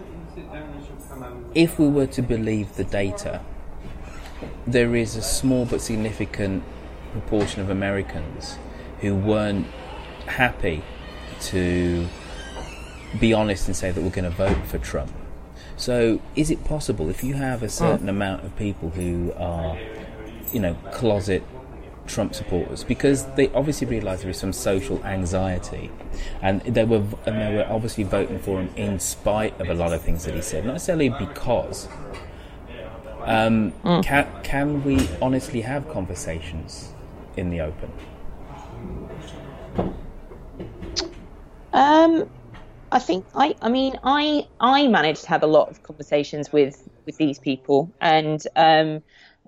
if 1.56 1.80
we 1.80 1.88
were 1.88 2.08
to 2.08 2.22
believe 2.22 2.76
the 2.76 2.84
data, 2.84 3.42
there 4.68 4.96
is 4.96 5.16
a 5.16 5.22
small 5.22 5.66
but 5.66 5.82
significant 5.82 6.64
proportion 7.14 7.62
of 7.62 7.70
Americans 7.70 8.58
who 9.00 9.16
weren't 9.16 9.66
happy 10.28 10.84
to 11.40 12.08
be 13.20 13.34
honest 13.34 13.68
and 13.68 13.76
say 13.76 13.92
that 13.92 14.02
we're 14.02 14.10
going 14.10 14.26
to 14.26 14.30
vote 14.30 14.58
for 14.68 14.78
Trump. 14.78 15.12
So, 15.78 16.20
is 16.36 16.50
it 16.50 16.64
possible 16.66 17.10
if 17.10 17.24
you 17.24 17.36
have 17.36 17.64
a 17.64 17.70
certain 17.70 18.08
hmm. 18.08 18.10
amount 18.10 18.44
of 18.44 18.56
people 18.58 18.90
who 18.90 19.32
are, 19.38 19.78
you 20.52 20.60
know, 20.60 20.74
closet 20.92 21.44
Trump 22.08 22.34
supporters 22.34 22.84
because 22.84 23.26
they 23.36 23.50
obviously 23.50 23.86
realise 23.86 24.22
there 24.22 24.32
is 24.32 24.38
some 24.38 24.54
social 24.54 25.04
anxiety, 25.06 25.92
and 26.42 26.62
they 26.62 26.84
were 26.84 27.04
and 27.26 27.40
they 27.40 27.56
were 27.56 27.68
obviously 27.70 28.04
voting 28.04 28.40
for 28.40 28.60
him 28.60 28.70
in 28.76 29.00
spite 29.00 29.60
of 29.62 29.70
a 29.70 29.74
lot 29.74 29.94
of 29.94 30.02
things 30.02 30.26
that 30.26 30.34
he 30.34 30.42
said, 30.42 30.66
not 30.66 30.74
necessarily 30.74 31.10
because. 31.10 31.88
Um, 33.28 33.74
Can 34.04 34.26
can 34.44 34.84
we 34.86 35.06
honestly 35.22 35.60
have 35.60 35.90
conversations 35.90 36.94
in 37.36 37.50
the 37.50 37.60
open? 37.60 37.92
Um, 41.74 42.30
I 42.90 43.00
think 43.00 43.26
I, 43.36 43.54
I 43.62 43.70
mean, 43.70 44.00
I, 44.04 44.48
I 44.62 44.88
managed 44.88 45.24
to 45.24 45.30
have 45.30 45.44
a 45.44 45.48
lot 45.48 45.70
of 45.70 45.84
conversations 45.84 46.54
with 46.54 46.88
with 47.06 47.18
these 47.18 47.38
people, 47.38 47.94
and 48.00 48.42
um, 48.56 49.04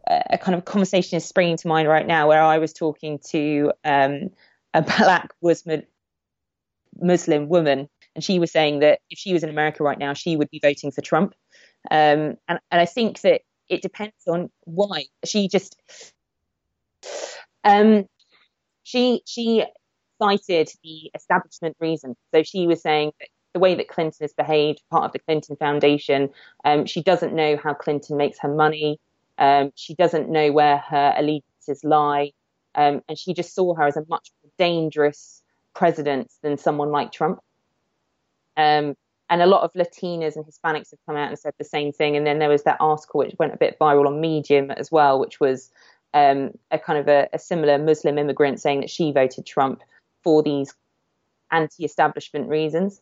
a 0.07 0.37
kind 0.37 0.55
of 0.57 0.65
conversation 0.65 1.15
is 1.15 1.23
springing 1.23 1.55
to 1.57 1.67
mind 1.69 1.87
right 1.87 2.05
now 2.05 2.27
where 2.27 2.41
I 2.41 2.57
was 2.57 2.73
talking 2.73 3.19
to 3.29 3.71
um, 3.85 4.29
a 4.73 4.81
black 4.97 5.33
Muslim 5.41 5.83
Muslim 7.01 7.47
woman, 7.47 7.87
and 8.13 8.23
she 8.25 8.39
was 8.39 8.51
saying 8.51 8.79
that 8.79 8.99
if 9.09 9.17
she 9.17 9.31
was 9.31 9.43
in 9.43 9.49
America 9.49 9.83
right 9.83 9.97
now, 9.97 10.13
she 10.13 10.35
would 10.35 10.49
be 10.49 10.59
voting 10.61 10.91
for 10.91 10.99
Trump, 10.99 11.33
um, 11.89 12.35
and 12.49 12.59
and 12.69 12.81
I 12.81 12.85
think 12.85 13.21
that 13.21 13.41
it 13.69 13.81
depends 13.81 14.27
on 14.27 14.49
why 14.65 15.05
she 15.23 15.47
just 15.47 15.75
um, 17.63 18.05
she 18.83 19.21
she 19.25 19.65
cited 20.21 20.69
the 20.83 21.11
establishment 21.15 21.77
reason. 21.79 22.15
So 22.33 22.43
she 22.43 22.67
was 22.67 22.81
saying 22.81 23.11
that 23.19 23.29
the 23.53 23.59
way 23.59 23.75
that 23.75 23.87
Clinton 23.87 24.17
has 24.21 24.33
behaved, 24.33 24.81
part 24.91 25.05
of 25.05 25.11
the 25.11 25.19
Clinton 25.19 25.55
Foundation, 25.55 26.29
um, 26.65 26.85
she 26.85 27.01
doesn't 27.01 27.33
know 27.33 27.57
how 27.57 27.73
Clinton 27.73 28.17
makes 28.17 28.39
her 28.39 28.53
money. 28.53 28.99
Um, 29.37 29.71
she 29.75 29.95
doesn't 29.95 30.29
know 30.29 30.51
where 30.51 30.77
her 30.77 31.13
allegiances 31.17 31.83
lie. 31.83 32.31
Um, 32.75 33.01
and 33.07 33.17
she 33.17 33.33
just 33.33 33.55
saw 33.55 33.73
her 33.75 33.83
as 33.83 33.97
a 33.97 34.05
much 34.07 34.29
more 34.43 34.51
dangerous 34.57 35.41
president 35.73 36.31
than 36.43 36.57
someone 36.57 36.91
like 36.91 37.11
Trump. 37.11 37.39
Um, 38.57 38.95
and 39.29 39.41
a 39.41 39.45
lot 39.45 39.63
of 39.63 39.73
Latinas 39.73 40.35
and 40.35 40.45
Hispanics 40.45 40.91
have 40.91 40.99
come 41.05 41.15
out 41.15 41.29
and 41.29 41.37
said 41.37 41.53
the 41.57 41.63
same 41.63 41.91
thing. 41.91 42.17
And 42.17 42.25
then 42.25 42.39
there 42.39 42.49
was 42.49 42.63
that 42.63 42.77
article 42.79 43.19
which 43.19 43.35
went 43.37 43.53
a 43.53 43.57
bit 43.57 43.77
viral 43.79 44.07
on 44.07 44.19
Medium 44.19 44.71
as 44.71 44.91
well, 44.91 45.19
which 45.19 45.39
was 45.39 45.69
um, 46.13 46.51
a 46.71 46.79
kind 46.79 46.97
of 46.97 47.07
a, 47.07 47.29
a, 47.33 47.39
similar 47.39 47.77
Muslim 47.77 48.17
immigrant 48.17 48.59
saying 48.59 48.81
that 48.81 48.89
she 48.89 49.11
voted 49.11 49.45
Trump 49.45 49.81
for 50.23 50.41
these 50.41 50.73
anti-establishment 51.51 52.49
reasons. 52.49 52.99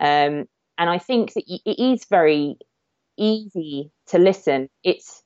Um, 0.00 0.48
and 0.78 0.90
I 0.90 0.98
think 0.98 1.34
that 1.34 1.44
it 1.46 1.80
is 1.80 2.04
very 2.06 2.58
easy 3.16 3.92
to 4.08 4.18
listen. 4.18 4.68
It's 4.82 5.22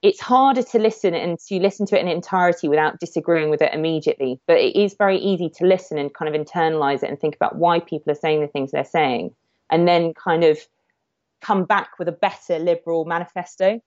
it's 0.00 0.20
harder 0.20 0.62
to 0.62 0.78
listen 0.78 1.14
and 1.14 1.38
to 1.40 1.58
listen 1.58 1.84
to 1.86 1.98
it 1.98 2.02
in 2.02 2.08
entirety 2.08 2.68
without 2.68 3.00
disagreeing 3.00 3.50
with 3.50 3.60
it 3.60 3.74
immediately. 3.74 4.40
But 4.46 4.58
it 4.58 4.76
is 4.76 4.94
very 4.94 5.18
easy 5.18 5.50
to 5.56 5.66
listen 5.66 5.98
and 5.98 6.14
kind 6.14 6.32
of 6.32 6.40
internalize 6.40 7.02
it 7.02 7.10
and 7.10 7.20
think 7.20 7.34
about 7.34 7.56
why 7.56 7.80
people 7.80 8.12
are 8.12 8.16
saying 8.16 8.40
the 8.40 8.46
things 8.46 8.70
they're 8.70 8.84
saying, 8.84 9.34
and 9.70 9.88
then 9.88 10.14
kind 10.14 10.44
of 10.44 10.58
come 11.40 11.64
back 11.64 11.98
with 11.98 12.08
a 12.08 12.12
better 12.12 12.58
liberal 12.58 13.04
manifesto. 13.04 13.80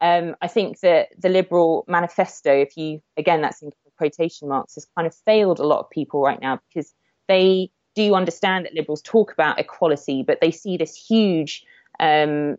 Um, 0.00 0.34
I 0.40 0.48
think 0.48 0.80
that 0.80 1.08
the 1.18 1.28
liberal 1.28 1.84
manifesto, 1.88 2.52
if 2.52 2.76
you 2.76 3.02
again, 3.16 3.42
that's 3.42 3.60
in 3.60 3.70
quotation 3.98 4.48
marks, 4.48 4.76
has 4.76 4.86
kind 4.96 5.06
of 5.06 5.14
failed 5.14 5.58
a 5.58 5.66
lot 5.66 5.80
of 5.80 5.90
people 5.90 6.22
right 6.22 6.40
now 6.40 6.60
because 6.68 6.94
they 7.28 7.70
do 7.94 8.14
understand 8.14 8.64
that 8.64 8.74
liberals 8.74 9.02
talk 9.02 9.32
about 9.32 9.58
equality, 9.58 10.22
but 10.22 10.40
they 10.40 10.50
see 10.50 10.76
this 10.76 10.96
huge 10.96 11.64
um, 11.98 12.56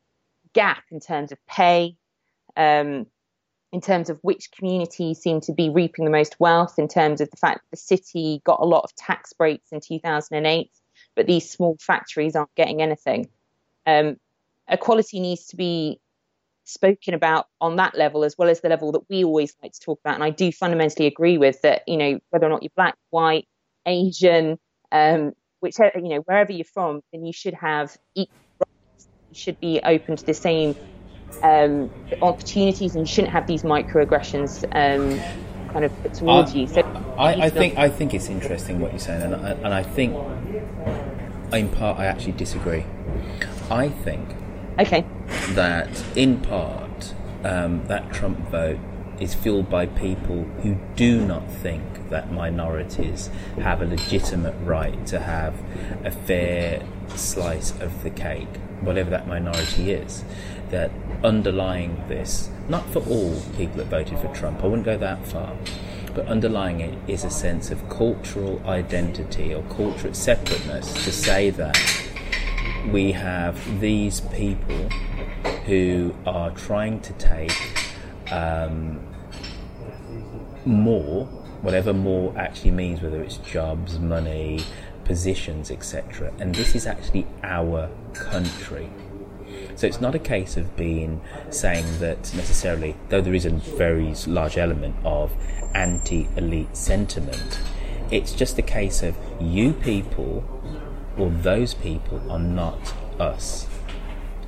gap 0.54 0.84
in 0.92 1.00
terms 1.00 1.32
of 1.32 1.38
pay, 1.48 1.96
um, 2.56 3.06
in 3.72 3.82
terms 3.82 4.10
of 4.10 4.20
which 4.22 4.52
communities 4.52 5.20
seem 5.20 5.42
to 5.42 5.54
be 5.54 5.70
reaping 5.70 6.06
the 6.06 6.12
most 6.12 6.40
wealth, 6.40 6.78
in 6.78 6.88
terms 6.88 7.22
of 7.22 7.30
the 7.30 7.38
fact 7.38 7.62
that 7.62 7.72
the 7.72 7.78
city 7.78 8.42
got 8.44 8.60
a 8.60 8.66
lot 8.66 8.84
of 8.84 8.94
tax 8.96 9.34
breaks 9.34 9.72
in 9.72 9.80
2008, 9.80 10.70
but 11.16 11.26
these 11.26 11.50
small 11.50 11.78
factories 11.80 12.36
aren't 12.36 12.54
getting 12.56 12.82
anything. 12.82 13.30
Um, 13.86 14.18
equality 14.68 15.20
needs 15.20 15.48
to 15.48 15.56
be 15.56 16.00
spoken 16.64 17.14
about 17.14 17.48
on 17.60 17.78
that 17.78 17.98
level 17.98 18.24
as 18.24 18.38
well 18.38 18.50
as 18.50 18.62
the 18.62 18.70
level 18.70 18.92
that 18.92 19.10
we 19.10 19.24
always 19.24 19.56
like 19.62 19.74
to 19.74 19.80
talk 19.80 20.00
about. 20.04 20.16
And 20.16 20.24
I 20.24 20.30
do 20.30 20.52
fundamentally 20.52 21.08
agree 21.08 21.38
with 21.38 21.62
that, 21.62 21.84
you 21.88 21.98
know, 21.98 22.20
whether 22.30 22.46
or 22.46 22.50
not 22.50 22.64
you're 22.64 22.72
black, 22.76 22.96
white, 23.10 23.48
Asian, 23.86 24.60
um, 24.92 25.34
whichever, 25.60 26.00
you 26.00 26.10
know, 26.10 26.20
wherever 26.20 26.52
you're 26.52 26.66
from, 26.66 27.02
then 27.12 27.26
you 27.26 27.34
should 27.34 27.54
have 27.56 27.98
equal 28.16 28.36
rights. 28.60 29.08
You 29.30 29.36
should 29.36 29.60
be 29.60 29.82
open 29.84 30.18
to 30.18 30.26
the 30.26 30.34
same 30.34 30.76
um, 31.44 31.90
opportunities 32.22 32.96
and 32.96 33.08
shouldn't 33.08 33.34
have 33.34 33.48
these 33.48 33.64
microaggressions 33.64 34.64
um, 34.74 35.20
kind 35.72 35.86
of 35.86 35.92
towards 36.14 36.54
I, 36.54 36.56
you. 36.56 36.68
So 36.68 36.82
I, 37.18 37.46
I 37.46 37.50
think 37.50 37.78
I 37.78 37.90
think 37.90 38.14
it's 38.14 38.30
interesting 38.30 38.80
what 38.80 38.92
you're 38.92 39.00
saying, 39.00 39.22
and 39.22 39.36
I, 39.36 39.52
and 39.52 39.74
I 39.74 39.84
think 39.84 40.16
in 41.54 41.70
part 41.70 42.00
I 42.00 42.06
actually 42.06 42.34
disagree. 42.34 42.86
I 43.70 43.90
think 43.90 44.36
okay 44.80 45.06
that 45.54 46.04
in 46.16 46.42
part 46.42 47.14
um, 47.44 47.86
that 47.88 48.14
Trump 48.14 48.40
vote 48.50 48.80
is 49.20 49.34
fueled 49.36 49.70
by 49.70 49.86
people 49.86 50.44
who 50.64 50.76
do 50.96 51.26
not 51.26 51.50
think 51.50 52.10
that 52.10 52.32
minorities 52.32 53.30
have 53.62 53.82
a 53.82 53.86
legitimate 53.86 54.56
right 54.64 55.06
to 55.06 55.20
have 55.20 55.54
a 56.04 56.12
fair 56.12 56.84
slice 57.16 57.72
of 57.80 58.04
the 58.04 58.10
cake, 58.10 58.58
whatever 58.82 59.10
that 59.12 59.28
minority 59.28 59.92
is 59.92 60.26
that 60.72 60.92
underlying 61.24 62.04
this, 62.08 62.50
not 62.68 62.86
for 62.90 63.00
all 63.00 63.42
people 63.58 63.78
that 63.78 63.88
voted 63.88 64.20
for 64.20 64.28
Trump, 64.36 64.64
I 64.64 64.68
wouldn't 64.68 64.86
go 64.86 64.98
that 64.98 65.26
far, 65.28 65.56
but 66.14 66.28
underlying 66.28 66.82
it 66.82 66.98
is 67.08 67.24
a 67.24 67.30
sense 67.30 67.72
of 67.72 67.88
cultural 67.90 68.62
identity 68.66 69.54
or 69.54 69.64
cultural 69.64 70.14
separateness 70.14 70.94
to 71.06 71.12
say 71.12 71.50
that 71.52 71.78
we 72.92 73.12
have 73.12 73.80
these 73.80 74.22
people 74.22 74.90
who 75.66 76.16
are 76.26 76.52
trying 76.52 77.00
to 77.02 77.14
take 77.14 77.54
um, 78.32 79.00
more, 80.66 81.26
whatever 81.62 81.94
more 81.94 82.34
actually 82.38 82.72
means, 82.72 83.02
whether 83.02 83.22
it's 83.22 83.38
jobs, 83.38 84.00
money, 84.00 84.64
positions, 85.06 85.72
etc. 85.72 86.32
And 86.40 86.56
this 86.56 86.76
is 86.76 86.88
actually 86.88 87.28
our 87.44 87.90
country. 88.14 88.90
So 89.76 89.88
it's 89.88 90.02
not 90.02 90.16
a 90.16 90.20
case 90.20 90.58
of 90.58 90.76
being 90.76 91.22
saying 91.50 91.86
that 92.00 92.34
necessarily, 92.36 92.96
though 93.10 93.22
there 93.22 93.34
is 93.34 93.46
a 93.46 93.52
very 93.52 94.14
large 94.28 94.58
element 94.58 94.96
of 95.04 95.32
anti 95.74 96.28
elite 96.36 96.76
sentiment, 96.76 97.60
it's 98.12 98.34
just 98.34 98.58
a 98.58 98.62
case 98.62 99.02
of 99.04 99.16
you 99.40 99.74
people 99.74 100.44
or 101.18 101.30
those 101.30 101.74
people 101.74 102.22
are 102.32 102.40
not 102.40 102.94
us. 103.20 103.68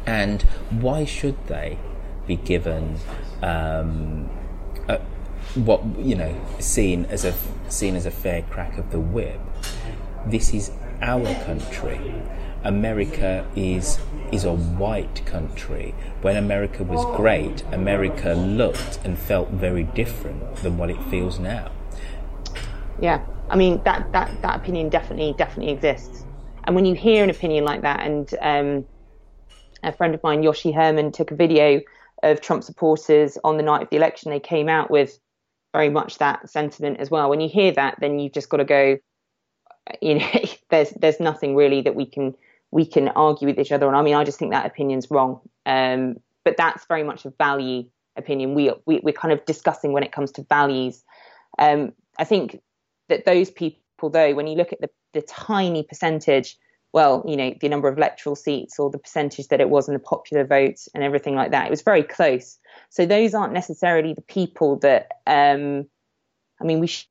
And 0.06 0.42
why 0.70 1.06
should 1.06 1.48
they 1.48 1.78
be 2.28 2.36
given 2.36 2.98
um, 3.42 4.30
a, 4.88 5.00
what 5.56 5.84
you 6.00 6.16
know 6.16 6.36
seen 6.60 7.06
as 7.06 7.26
a 7.26 7.34
seen 7.70 7.96
as 7.96 8.06
a 8.06 8.12
fair 8.12 8.42
crack 8.44 8.78
of 8.78 8.92
the 8.92 9.00
whip? 9.00 9.40
This 10.26 10.54
is 10.54 10.72
our 11.02 11.34
country. 11.46 12.00
America 12.64 13.46
is 13.56 14.00
is 14.34 14.44
a 14.44 14.54
white 14.54 15.24
country. 15.26 15.94
When 16.22 16.36
America 16.36 16.84
was 16.84 17.06
great, 17.16 17.64
America 17.72 18.34
looked 18.34 19.00
and 19.06 19.18
felt 19.18 19.50
very 19.50 19.84
different 19.84 20.56
than 20.58 20.78
what 20.78 20.90
it 20.90 21.02
feels 21.04 21.38
now. 21.40 21.72
Yeah, 23.00 23.24
I 23.50 23.56
mean 23.56 23.82
that 23.84 24.12
that 24.12 24.42
that 24.42 24.56
opinion 24.56 24.90
definitely 24.90 25.36
definitely 25.38 25.72
exists. 25.74 26.26
And 26.64 26.76
when 26.76 26.86
you 26.86 26.96
hear 26.96 27.24
an 27.24 27.30
opinion 27.30 27.64
like 27.66 27.82
that, 27.82 28.00
and 28.02 28.34
um, 28.42 28.86
a 29.84 29.92
friend 29.92 30.16
of 30.16 30.24
mine, 30.24 30.42
Yoshi 30.42 30.72
Herman, 30.72 31.12
took 31.12 31.32
a 31.32 31.36
video 31.36 31.82
of 32.24 32.42
Trump 32.42 32.64
supporters 32.64 33.38
on 33.44 33.58
the 33.58 33.64
night 33.64 33.84
of 33.84 33.90
the 33.90 33.98
election. 33.98 34.32
They 34.32 34.40
came 34.40 34.70
out 34.70 34.90
with 34.90 35.20
very 35.74 35.90
much 35.90 36.20
that 36.20 36.50
sentiment 36.50 37.00
as 37.00 37.12
well. 37.12 37.30
When 37.30 37.42
you 37.42 37.50
hear 37.50 37.72
that, 37.74 37.98
then 38.00 38.20
you've 38.20 38.34
just 38.34 38.50
got 38.50 38.58
to 38.58 38.66
go. 38.66 38.98
You 40.02 40.16
know, 40.16 40.32
there's 40.70 40.90
there's 40.92 41.20
nothing 41.20 41.56
really 41.56 41.82
that 41.82 41.96
we 41.96 42.06
can 42.06 42.34
we 42.74 42.86
can 42.86 43.10
argue 43.10 43.48
with 43.48 43.60
each 43.60 43.72
other 43.72 43.88
on. 43.88 43.96
I 43.96 44.02
mean, 44.02 44.16
I 44.16 44.24
just 44.24 44.40
think 44.40 44.52
that 44.52 44.66
opinion's 44.66 45.10
wrong. 45.12 45.40
Um, 45.66 46.16
but 46.44 46.58
that's 46.58 46.86
very 46.88 47.04
much 47.04 47.26
a 47.26 47.30
value 47.30 47.84
opinion. 48.18 48.56
We, 48.56 48.72
we 48.86 49.00
we're 49.04 49.14
kind 49.14 49.32
of 49.32 49.46
discussing 49.46 49.94
when 49.94 50.04
it 50.04 50.12
comes 50.12 50.32
to 50.34 50.44
values. 50.44 51.04
Um, 51.60 51.94
I 52.18 52.24
think 52.24 52.60
that 53.10 53.26
those 53.26 53.52
people, 53.52 54.10
though, 54.10 54.34
when 54.34 54.48
you 54.48 54.56
look 54.56 54.74
at 54.74 54.82
the 54.82 54.90
the 55.14 55.22
tiny 55.22 55.84
percentage 55.84 56.58
well, 56.94 57.24
you 57.28 57.36
know, 57.36 57.54
the 57.60 57.70
number 57.70 57.88
of 57.88 57.98
electoral 57.98 58.36
seats 58.36 58.78
or 58.78 58.92
the 58.92 59.00
percentage 59.00 59.48
that 59.48 59.60
it 59.60 59.70
was 59.70 59.88
in 59.88 59.96
the 59.96 60.00
popular 60.00 60.46
vote 60.46 60.78
and 60.94 61.04
everything 61.04 61.36
like 61.36 61.50
that. 61.50 61.66
It 61.66 61.72
was 61.72 61.82
very 61.82 62.04
close. 62.04 62.60
So 62.90 63.08
those 63.08 63.34
aren't 63.34 63.52
necessarily 63.52 64.14
the 64.14 64.22
people 64.22 64.78
that, 64.80 65.08
um, 65.26 65.88
I 66.62 66.66
mean, 66.66 66.80
we 66.80 66.86
sh- 66.86 67.10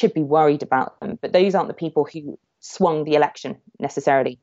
should 0.00 0.14
be 0.14 0.22
worried 0.22 0.62
about 0.62 0.98
them, 1.00 1.18
but 1.20 1.34
those 1.34 1.54
aren't 1.54 1.68
the 1.68 1.74
people 1.74 2.08
who 2.10 2.38
swung 2.60 3.04
the 3.04 3.14
election 3.14 3.58
necessarily. 3.78 4.40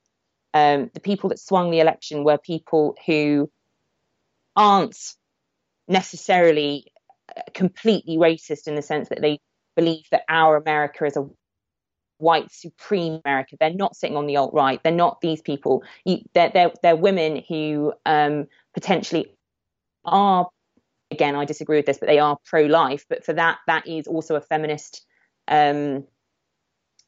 Um, 0.54 0.90
the 0.94 1.00
people 1.00 1.30
that 1.30 1.40
swung 1.40 1.72
the 1.72 1.80
election 1.80 2.24
were 2.24 2.38
people 2.38 2.96
who 3.06 3.50
aren't 4.56 4.98
necessarily 5.88 6.92
uh, 7.36 7.42
completely 7.54 8.18
racist 8.18 8.68
in 8.68 8.76
the 8.76 8.82
sense 8.82 9.10
that 9.10 9.22
they 9.22 9.40
believe 9.76 10.04
that 10.12 10.24
our 10.28 10.58
America 10.58 11.06
is 11.06 11.16
a 11.16 11.28
white 12.18 12.52
supreme 12.52 13.20
America. 13.26 13.56
They're 13.60 13.74
not 13.74 13.96
sitting 13.96 14.16
on 14.16 14.28
the 14.28 14.38
alt 14.38 14.54
right. 14.54 14.82
They're 14.84 14.92
not 14.92 15.22
these 15.22 15.42
people. 15.42 15.84
They're, 16.06 16.52
they're, 16.54 16.72
they're 16.84 16.96
women 16.96 17.44
who 17.48 17.94
um, 18.06 18.48
potentially 18.74 19.34
are. 20.06 20.50
Again, 21.10 21.36
I 21.36 21.46
disagree 21.46 21.78
with 21.78 21.86
this, 21.86 21.98
but 21.98 22.08
they 22.08 22.20
are 22.20 22.38
pro-life. 22.46 23.06
But 23.10 23.26
for 23.26 23.34
that, 23.34 23.58
that 23.68 23.88
is 23.88 24.08
also 24.08 24.36
a 24.36 24.42
feminist, 24.42 25.06
um, 25.48 26.06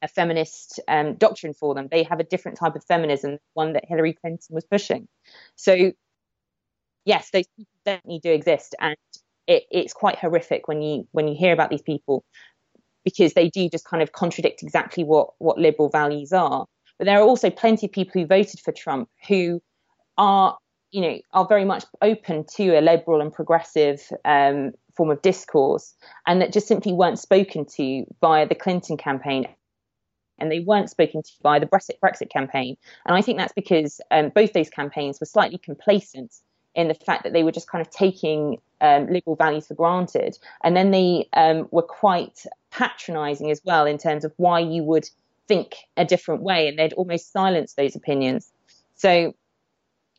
a 0.04 0.08
feminist 0.08 0.78
um, 0.86 1.14
doctrine 1.14 1.54
for 1.54 1.74
them. 1.74 1.88
They 1.90 2.04
have 2.04 2.20
a 2.20 2.24
different 2.24 2.58
type 2.58 2.76
of 2.76 2.84
feminism, 2.84 3.38
one 3.54 3.72
that 3.72 3.86
Hillary 3.88 4.12
Clinton 4.12 4.54
was 4.54 4.64
pushing. 4.64 5.08
So, 5.56 5.92
yes, 7.04 7.30
those 7.32 7.46
people 7.56 7.72
definitely 7.84 8.20
do 8.22 8.30
exist, 8.30 8.74
and 8.78 8.96
it, 9.46 9.64
it's 9.70 9.94
quite 9.94 10.18
horrific 10.18 10.68
when 10.68 10.82
you 10.82 11.08
when 11.12 11.26
you 11.26 11.34
hear 11.34 11.52
about 11.52 11.70
these 11.70 11.82
people 11.82 12.22
because 13.04 13.32
they 13.32 13.48
do 13.48 13.68
just 13.68 13.86
kind 13.86 14.02
of 14.02 14.12
contradict 14.12 14.62
exactly 14.62 15.04
what 15.04 15.30
what 15.38 15.58
liberal 15.58 15.88
values 15.88 16.32
are. 16.32 16.66
But 16.98 17.06
there 17.06 17.18
are 17.18 17.26
also 17.26 17.50
plenty 17.50 17.86
of 17.86 17.92
people 17.92 18.20
who 18.20 18.26
voted 18.26 18.60
for 18.60 18.72
Trump 18.72 19.08
who 19.26 19.60
are, 20.16 20.56
you 20.92 21.00
know, 21.00 21.18
are 21.32 21.46
very 21.46 21.64
much 21.64 21.84
open 22.02 22.44
to 22.56 22.78
a 22.78 22.82
liberal 22.82 23.20
and 23.20 23.32
progressive 23.32 24.00
um, 24.24 24.72
form 24.96 25.10
of 25.10 25.22
discourse, 25.22 25.94
and 26.26 26.42
that 26.42 26.52
just 26.52 26.68
simply 26.68 26.92
weren't 26.92 27.18
spoken 27.18 27.64
to 27.76 28.04
via 28.20 28.46
the 28.46 28.54
Clinton 28.54 28.98
campaign. 28.98 29.46
And 30.38 30.50
they 30.50 30.60
weren't 30.60 30.90
spoken 30.90 31.22
to 31.22 31.30
by 31.42 31.58
the 31.58 31.66
Brexit, 31.66 31.98
Brexit 32.02 32.30
campaign. 32.30 32.76
And 33.06 33.16
I 33.16 33.22
think 33.22 33.38
that's 33.38 33.52
because 33.52 34.00
um, 34.10 34.30
both 34.30 34.52
those 34.52 34.70
campaigns 34.70 35.20
were 35.20 35.26
slightly 35.26 35.58
complacent 35.58 36.34
in 36.74 36.88
the 36.88 36.94
fact 36.94 37.22
that 37.22 37.32
they 37.32 37.44
were 37.44 37.52
just 37.52 37.68
kind 37.68 37.80
of 37.80 37.90
taking 37.90 38.58
um, 38.80 39.06
liberal 39.06 39.36
values 39.36 39.66
for 39.68 39.74
granted. 39.74 40.36
And 40.62 40.76
then 40.76 40.90
they 40.90 41.28
um, 41.32 41.68
were 41.70 41.82
quite 41.82 42.44
patronizing 42.70 43.50
as 43.50 43.60
well 43.64 43.86
in 43.86 43.98
terms 43.98 44.24
of 44.24 44.32
why 44.36 44.60
you 44.60 44.82
would 44.82 45.08
think 45.46 45.76
a 45.96 46.04
different 46.04 46.42
way. 46.42 46.68
And 46.68 46.78
they'd 46.78 46.92
almost 46.94 47.32
silence 47.32 47.74
those 47.74 47.94
opinions. 47.94 48.50
So 48.96 49.34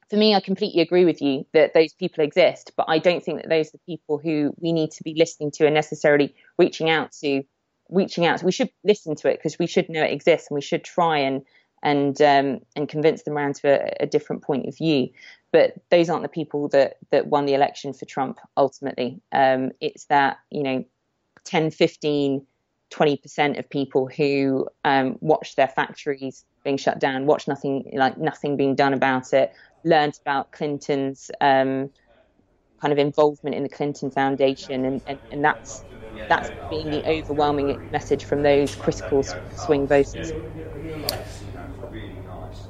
for 0.09 0.17
me, 0.17 0.35
I 0.35 0.39
completely 0.39 0.81
agree 0.81 1.05
with 1.05 1.21
you 1.21 1.45
that 1.53 1.73
those 1.73 1.93
people 1.93 2.23
exist, 2.23 2.71
but 2.77 2.85
I 2.87 2.99
don't 2.99 3.23
think 3.23 3.41
that 3.41 3.49
those 3.49 3.69
are 3.69 3.77
the 3.77 3.85
people 3.85 4.17
who 4.17 4.53
we 4.59 4.71
need 4.71 4.91
to 4.91 5.03
be 5.03 5.15
listening 5.15 5.51
to 5.51 5.65
and 5.65 5.73
necessarily 5.73 6.35
reaching 6.57 6.89
out 6.89 7.11
to. 7.23 7.43
Reaching 7.89 8.25
out, 8.25 8.43
we 8.43 8.51
should 8.51 8.69
listen 8.83 9.15
to 9.15 9.29
it 9.29 9.37
because 9.37 9.59
we 9.59 9.67
should 9.67 9.89
know 9.89 10.03
it 10.03 10.11
exists, 10.11 10.49
and 10.49 10.55
we 10.55 10.61
should 10.61 10.83
try 10.83 11.19
and 11.19 11.43
and 11.83 12.19
um, 12.21 12.59
and 12.75 12.89
convince 12.89 13.23
them 13.23 13.37
around 13.37 13.55
to 13.55 13.67
a, 13.67 14.03
a, 14.03 14.07
different 14.07 14.41
point 14.41 14.67
of 14.67 14.75
view. 14.75 15.09
But 15.51 15.75
those 15.91 16.09
aren't 16.09 16.23
the 16.23 16.29
people 16.29 16.67
that 16.69 16.97
that 17.11 17.27
won 17.27 17.45
the 17.45 17.53
election 17.53 17.93
for 17.93 18.05
Trump 18.05 18.39
ultimately. 18.57 19.21
Um, 19.31 19.71
it's 19.79 20.05
that 20.05 20.37
you 20.49 20.63
know 20.63 20.85
10, 21.43 21.71
15, 21.71 22.45
20% 22.91 23.59
of 23.59 23.69
people 23.69 24.07
who 24.07 24.67
um, 24.83 25.17
watched 25.21 25.55
their 25.55 25.67
factories 25.67 26.43
being 26.63 26.77
shut 26.77 26.99
down, 26.99 27.27
watched 27.27 27.47
nothing 27.47 27.91
like 27.93 28.17
nothing 28.17 28.57
being 28.57 28.75
done 28.75 28.93
about 28.93 29.31
it, 29.31 29.53
learned 29.83 30.17
about 30.21 30.51
Clinton's 30.51 31.29
um, 31.39 31.89
kind 32.81 32.91
of 32.91 32.97
involvement 32.97 33.55
in 33.55 33.63
the 33.63 33.69
Clinton 33.69 34.09
Foundation, 34.09 34.85
and, 34.85 35.01
and, 35.05 35.19
and 35.31 35.45
that's 35.45 35.83
that's 36.27 36.49
been 36.69 36.91
the 36.91 37.05
overwhelming 37.07 37.89
message 37.91 38.25
from 38.25 38.43
those 38.43 38.75
critical 38.75 39.23
swing 39.23 39.87
voters 39.87 40.31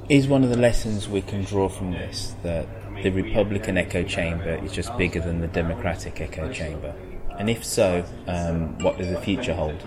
is 0.08 0.28
one 0.28 0.44
of 0.44 0.50
the 0.50 0.56
lessons 0.56 1.08
we 1.08 1.20
can 1.20 1.42
draw 1.42 1.68
from 1.68 1.92
this 1.92 2.34
that 2.42 2.66
the 3.02 3.10
Republican 3.10 3.76
echo 3.76 4.02
chamber 4.02 4.54
is 4.64 4.72
just 4.72 4.96
bigger 4.96 5.20
than 5.20 5.40
the 5.40 5.48
Democratic 5.48 6.20
echo 6.20 6.50
chamber? 6.52 6.94
And 7.38 7.50
if 7.50 7.64
so, 7.64 8.04
um, 8.26 8.78
what 8.78 8.98
does 8.98 9.08
the 9.08 9.20
future 9.20 9.54
hold? 9.54 9.82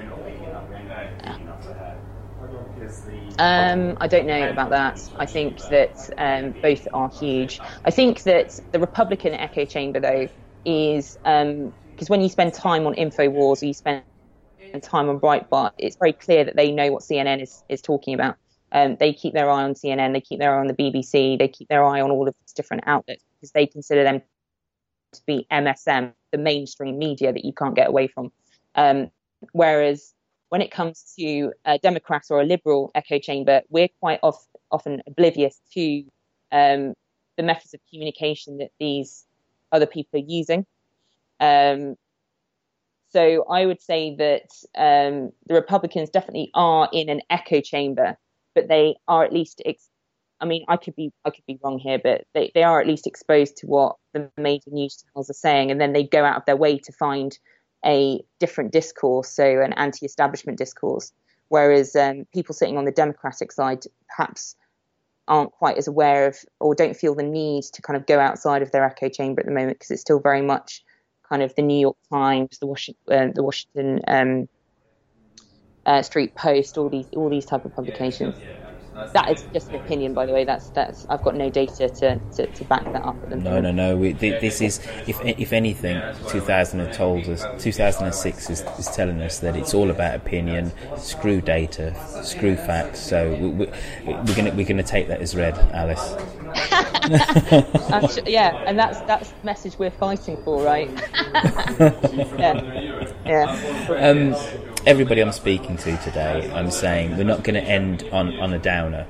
Um, 3.39 3.97
I 4.01 4.07
don't 4.07 4.28
know 4.28 4.49
about 4.49 4.70
that. 4.72 5.10
I 5.18 5.26
think 5.26 5.60
that 5.70 6.10
um, 6.18 6.53
both 6.62 6.88
are 6.93 7.10
huge. 7.10 7.60
I 7.86 7.91
think 7.91 8.24
that 8.24 8.60
the 8.72 8.80
Republican 8.80 9.34
echo 9.34 9.66
chamber, 9.66 9.99
though, 9.99 10.28
is 10.66 11.18
because 12.00 12.10
when 12.10 12.22
you 12.22 12.30
spend 12.30 12.54
time 12.54 12.88
on 12.88 12.95
Infowars 12.95 13.62
or 13.62 13.66
you 13.66 13.74
spend 13.74 14.04
time 14.82 15.10
on 15.10 15.20
Breitbart, 15.20 15.72
it's 15.78 15.97
very 15.97 16.14
clear 16.14 16.45
that 16.45 16.56
they 16.56 16.72
know 16.72 16.93
what 16.93 17.02
CNN 17.02 17.41
is, 17.41 17.62
is 17.68 17.82
talking 17.82 18.14
about. 18.14 18.38
Um, 18.72 18.95
they 18.97 19.12
keep 19.12 19.34
their 19.34 19.50
eye 19.50 19.64
on 19.64 19.74
CNN, 19.74 20.14
they 20.14 20.22
keep 20.22 20.39
their 20.39 20.56
eye 20.56 20.62
on 20.62 20.68
the 20.68 20.74
BBC, 20.74 21.38
they 21.38 21.50
keep 21.50 21.68
their 21.68 21.84
eye 21.84 22.00
on 22.00 22.10
all 22.10 22.26
of 22.26 22.34
these 22.39 22.54
different 22.54 22.84
outlets 22.86 23.26
because 23.34 23.52
they 23.52 23.66
consider 23.68 24.06
them 24.06 24.22
to 25.12 25.22
be 25.28 25.45
MSM, 25.52 26.14
the 26.32 26.38
mainstream 26.38 26.97
media 26.97 27.34
that 27.34 27.43
you 27.43 27.52
can't 27.52 27.76
get 27.76 27.89
away 27.89 28.08
from. 28.08 28.32
Um, 28.76 29.12
whereas 29.52 30.14
when 30.47 30.62
it 30.62 30.72
comes 30.72 31.14
to 31.20 31.52
a 31.66 31.80
Democrat 31.80 32.24
or 32.30 32.39
a 32.39 32.45
liberal 32.45 32.91
echo 32.95 33.20
chamber, 33.20 33.62
we're 33.68 33.89
quite 34.00 34.22
off, 34.24 34.47
often 34.72 35.02
oblivious 35.06 35.60
to 35.74 36.06
um, 36.54 36.93
the 37.36 37.43
methods 37.43 37.74
of 37.74 37.82
communication 37.91 38.60
that 38.60 38.72
these 38.80 39.26
other 39.74 39.86
people 39.86 40.18
are 40.18 40.24
using. 40.26 40.66
Um, 41.40 41.96
so 43.12 43.46
I 43.50 43.66
would 43.66 43.82
say 43.82 44.16
that 44.16 44.52
um, 44.78 45.32
the 45.48 45.56
Republicans 45.56 46.10
definitely 46.10 46.52
are 46.54 46.90
in 46.94 47.10
an 47.10 47.22
echo 47.30 47.60
chamber 47.62 48.18
but 48.60 48.68
they 48.68 48.96
are 49.08 49.24
at 49.24 49.34
least. 49.34 49.62
Ex- 49.66 49.90
I 50.42 50.46
mean, 50.46 50.64
I 50.68 50.78
could 50.78 50.96
be 50.96 51.12
I 51.26 51.30
could 51.30 51.46
be 51.46 51.60
wrong 51.64 51.80
here, 51.80 52.00
but 52.02 52.26
they, 52.34 52.52
they 52.54 52.64
are 52.64 52.80
at 52.80 52.88
least 52.88 53.08
exposed 53.08 53.58
to 53.58 53.68
what 53.68 53.98
the 54.14 54.30
major 54.38 54.72
news 54.72 55.04
channels 55.04 55.30
are 55.30 55.34
saying, 55.34 55.72
and 55.72 55.80
then 55.80 55.94
they 55.94 56.04
go 56.04 56.24
out 56.24 56.38
of 56.38 56.46
their 56.46 56.56
way 56.56 56.78
to 56.78 56.92
find 56.92 57.38
a 57.86 58.22
different 58.40 58.72
discourse, 58.72 59.30
so 59.30 59.62
an 59.62 59.74
anti-establishment 59.74 60.58
discourse. 60.58 61.12
Whereas 61.48 61.96
um, 61.96 62.26
people 62.34 62.54
sitting 62.54 62.78
on 62.78 62.86
the 62.86 62.92
Democratic 62.92 63.52
side 63.52 63.86
perhaps 64.08 64.56
aren't 65.28 65.52
quite 65.52 65.78
as 65.78 65.88
aware 65.88 66.28
of 66.28 66.38
or 66.60 66.76
don't 66.76 66.96
feel 66.96 67.16
the 67.16 67.24
need 67.24 67.64
to 67.64 67.82
kind 67.82 67.98
of 67.98 68.06
go 68.06 68.20
outside 68.20 68.62
of 68.62 68.72
their 68.72 68.84
echo 68.84 69.10
chamber 69.10 69.40
at 69.40 69.46
the 69.46 69.52
moment 69.52 69.78
because 69.78 69.92
it's 69.92 70.02
still 70.02 70.20
very 70.20 70.42
much 70.42 70.84
kind 71.30 71.44
of 71.44 71.54
the 71.56 71.62
New 71.62 71.80
York 71.80 71.98
Times, 72.12 72.58
the 72.60 72.68
Washington, 72.68 73.04
uh, 73.12 73.32
the 73.34 73.44
Washington 73.44 74.02
um, 74.08 74.50
uh, 75.86 76.02
Street 76.02 76.36
Post, 76.36 76.78
all 76.78 76.90
these 76.90 77.08
all 77.16 77.30
these 77.30 77.46
type 77.46 77.66
of 77.66 77.74
publications. 77.74 78.36
That 79.14 79.32
is 79.32 79.45
just 79.54 79.70
an 79.70 79.76
opinion, 79.76 80.14
by 80.14 80.26
the 80.26 80.34
way. 80.34 80.43
That's 80.43 80.70
that's. 80.70 81.06
I've 81.10 81.24
got 81.24 81.36
no 81.36 81.50
data 81.50 81.89
to, 81.89 82.20
to, 82.36 82.47
to 82.47 82.64
back 82.66 82.84
that 82.86 83.04
up. 83.04 83.16
At 83.24 83.30
the 83.30 83.36
no, 83.38 83.60
no, 83.60 83.72
no. 83.72 83.95
We, 83.95 84.14
this 84.14 84.62
is, 84.62 84.80
if 85.08 85.20
if 85.24 85.54
anything, 85.54 86.02
2000 86.28 86.80
has 86.80 86.97
told 86.97 87.28
us. 87.28 87.45
2006 87.62 88.50
is, 88.50 88.62
is 88.62 88.88
telling 88.88 89.22
us 89.22 89.39
that 89.39 89.56
it's 89.56 89.74
all 89.74 89.89
about 89.89 90.16
opinion. 90.16 90.72
Screw 90.97 91.41
data. 91.41 91.95
Screw 92.24 92.56
facts. 92.56 93.00
So 93.00 93.36
we, 93.36 93.47
we, 93.50 93.66
we're 94.06 94.36
gonna 94.36 94.54
we're 94.54 94.68
gonna 94.68 94.84
take 94.84 95.08
that 95.08 95.22
as 95.22 95.36
read, 95.36 95.58
Alice. 95.74 96.16
yeah, 98.28 98.64
and 98.66 98.78
that's 98.78 99.00
that's 99.02 99.30
the 99.30 99.45
message 99.45 99.78
we're 99.78 99.91
fighting 99.91 100.38
for, 100.43 100.64
right? 100.64 100.89
yeah, 102.38 103.12
yeah. 103.26 103.95
Um, 104.00 104.69
everybody 104.86 105.22
I'm 105.22 105.32
speaking 105.32 105.78
to 105.78 105.98
today, 105.98 106.52
I'm 106.54 106.72
saying 106.72 107.18
we're 107.18 107.24
not 107.24 107.44
going 107.44 107.56
to 107.56 107.70
end 107.70 108.08
on, 108.12 108.40
on 108.40 108.54
a 108.54 108.60
downer. 108.60 109.06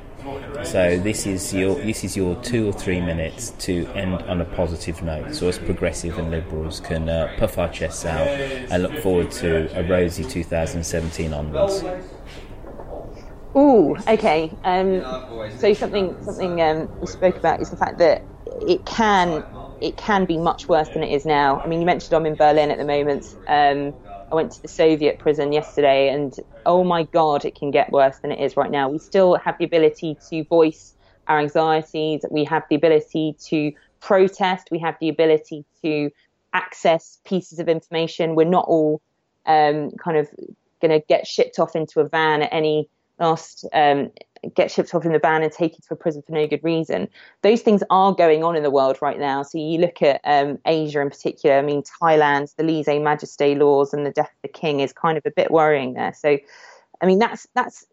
So 0.64 1.00
this 1.00 1.26
is 1.26 1.54
your 1.54 1.76
this 1.76 2.04
is 2.04 2.18
your 2.18 2.36
two 2.44 2.68
or 2.68 2.74
three 2.74 3.00
minutes 3.00 3.52
to 3.60 3.88
end 3.96 4.16
on 4.24 4.42
a 4.42 4.46
positive 4.46 5.02
note. 5.02 5.34
So 5.34 5.48
us 5.48 5.58
progressive 5.58 6.18
and 6.18 6.30
liberals 6.30 6.82
can 6.82 7.08
uh, 7.08 7.34
puff 7.40 7.58
our 7.58 7.70
chests 7.70 8.06
out 8.06 8.28
and 8.28 8.84
look 8.84 8.98
forward 9.00 9.32
to 9.32 9.80
a 9.80 9.88
rosy 9.88 10.26
2017 10.26 11.34
onwards. 11.34 11.84
Ooh, 13.56 13.96
okay. 14.08 14.52
Um, 14.66 15.02
so 15.58 15.74
something 15.74 16.22
something 16.24 16.62
um, 16.62 17.00
we 17.00 17.08
spoke 17.08 17.38
about 17.38 17.62
is 17.62 17.70
the 17.70 17.78
fact 17.78 17.98
that 18.00 18.22
it 18.68 18.86
can 18.86 19.44
it 19.82 19.96
can 19.96 20.26
be 20.26 20.38
much 20.38 20.68
worse 20.68 20.90
than 20.90 21.02
it 21.02 21.14
is 21.14 21.26
now. 21.26 21.62
I 21.62 21.68
mean, 21.68 21.80
you 21.80 21.86
mentioned 21.86 22.14
I'm 22.14 22.26
in 22.26 22.36
Berlin 22.36 22.72
at 22.72 22.78
the 22.78 22.86
moment. 22.86 23.36
Um, 23.48 23.94
I 24.32 24.36
went 24.36 24.52
to 24.52 24.62
the 24.62 24.68
Soviet 24.68 25.20
prison 25.20 25.52
yesterday, 25.52 26.10
and 26.10 26.34
oh 26.66 26.84
my 26.84 27.04
God, 27.04 27.46
it 27.46 27.56
can 27.56 27.72
get 27.72 27.92
worse 27.92 28.18
than 28.20 28.32
it 28.32 28.40
is 28.40 28.56
right 28.56 28.70
now. 28.70 28.90
We 28.90 29.00
still 29.00 29.36
have 29.36 29.58
the 29.58 29.66
ability 29.66 30.18
to 30.30 30.44
voice 30.46 30.96
our 31.28 31.40
anxieties. 31.40 32.26
We 32.30 32.44
have 32.46 32.64
the 32.70 32.76
ability 32.76 33.36
to 33.48 33.72
protest. 34.02 34.70
We 34.72 34.80
have 34.80 34.96
the 35.00 35.10
ability 35.10 35.66
to 35.84 36.10
access 36.54 37.20
pieces 37.26 37.60
of 37.60 37.68
information. 37.68 38.36
We're 38.36 38.46
not 38.46 38.66
all 38.68 39.02
um, 39.46 39.92
kind 40.04 40.18
of 40.18 40.30
going 40.82 40.92
to 40.92 41.06
get 41.08 41.28
shipped 41.28 41.60
off 41.60 41.76
into 41.76 42.00
a 42.00 42.08
van 42.08 42.44
at 42.44 42.54
any 42.54 42.90
last 43.20 43.66
um, 43.74 44.12
get 44.56 44.72
shipped 44.72 44.94
off 44.94 45.06
in 45.06 45.14
the 45.14 45.20
van 45.20 45.44
and 45.44 45.52
taken 45.52 45.82
to 45.82 45.94
a 45.94 45.96
prison 45.96 46.22
for 46.22 46.32
no 46.32 46.48
good 46.48 46.64
reason. 46.64 47.08
Those 47.42 47.62
things 47.62 47.84
are 47.90 48.14
going 48.14 48.44
on 48.44 48.56
in 48.56 48.64
the 48.64 48.72
world 48.72 48.98
right 49.02 49.20
now. 49.20 49.44
So 49.44 49.58
you 49.58 49.80
look 49.80 50.02
at 50.02 50.22
um, 50.24 50.60
Asia 50.66 51.02
in 51.02 51.10
particular. 51.10 51.58
I 51.58 51.62
mean, 51.62 51.84
Thailand, 52.02 52.56
the 52.56 52.64
lese 52.64 52.88
majesty 52.88 53.56
laws 53.56 53.94
and 53.94 54.06
the 54.06 54.12
death 54.12 54.32
of 54.32 54.42
the 54.42 54.48
king 54.48 54.80
is 54.80 54.94
kind 54.94 55.18
of 55.18 55.26
a 55.26 55.32
bit 55.32 55.52
worrying 55.52 55.94
there. 55.94 56.14
So, 56.14 56.38
I 57.02 57.06
mean, 57.06 57.20
that's 57.20 57.48
that's 57.56 57.86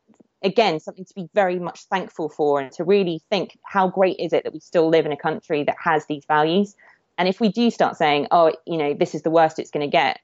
again 0.42 0.80
something 0.80 1.04
to 1.04 1.14
be 1.14 1.28
very 1.34 1.58
much 1.58 1.84
thankful 1.84 2.28
for 2.28 2.60
and 2.60 2.70
to 2.72 2.84
really 2.84 3.20
think 3.30 3.58
how 3.64 3.88
great 3.88 4.18
is 4.18 4.32
it 4.32 4.44
that 4.44 4.52
we 4.52 4.60
still 4.60 4.88
live 4.88 5.06
in 5.06 5.12
a 5.12 5.16
country 5.16 5.64
that 5.64 5.76
has 5.82 6.06
these 6.06 6.24
values. 6.26 6.74
And 7.18 7.28
if 7.28 7.40
we 7.40 7.48
do 7.48 7.70
start 7.70 7.96
saying, 7.96 8.28
oh, 8.30 8.52
you 8.66 8.76
know, 8.76 8.94
this 8.94 9.14
is 9.14 9.22
the 9.22 9.30
worst 9.30 9.58
it's 9.58 9.70
going 9.70 9.86
to 9.86 9.90
get, 9.90 10.20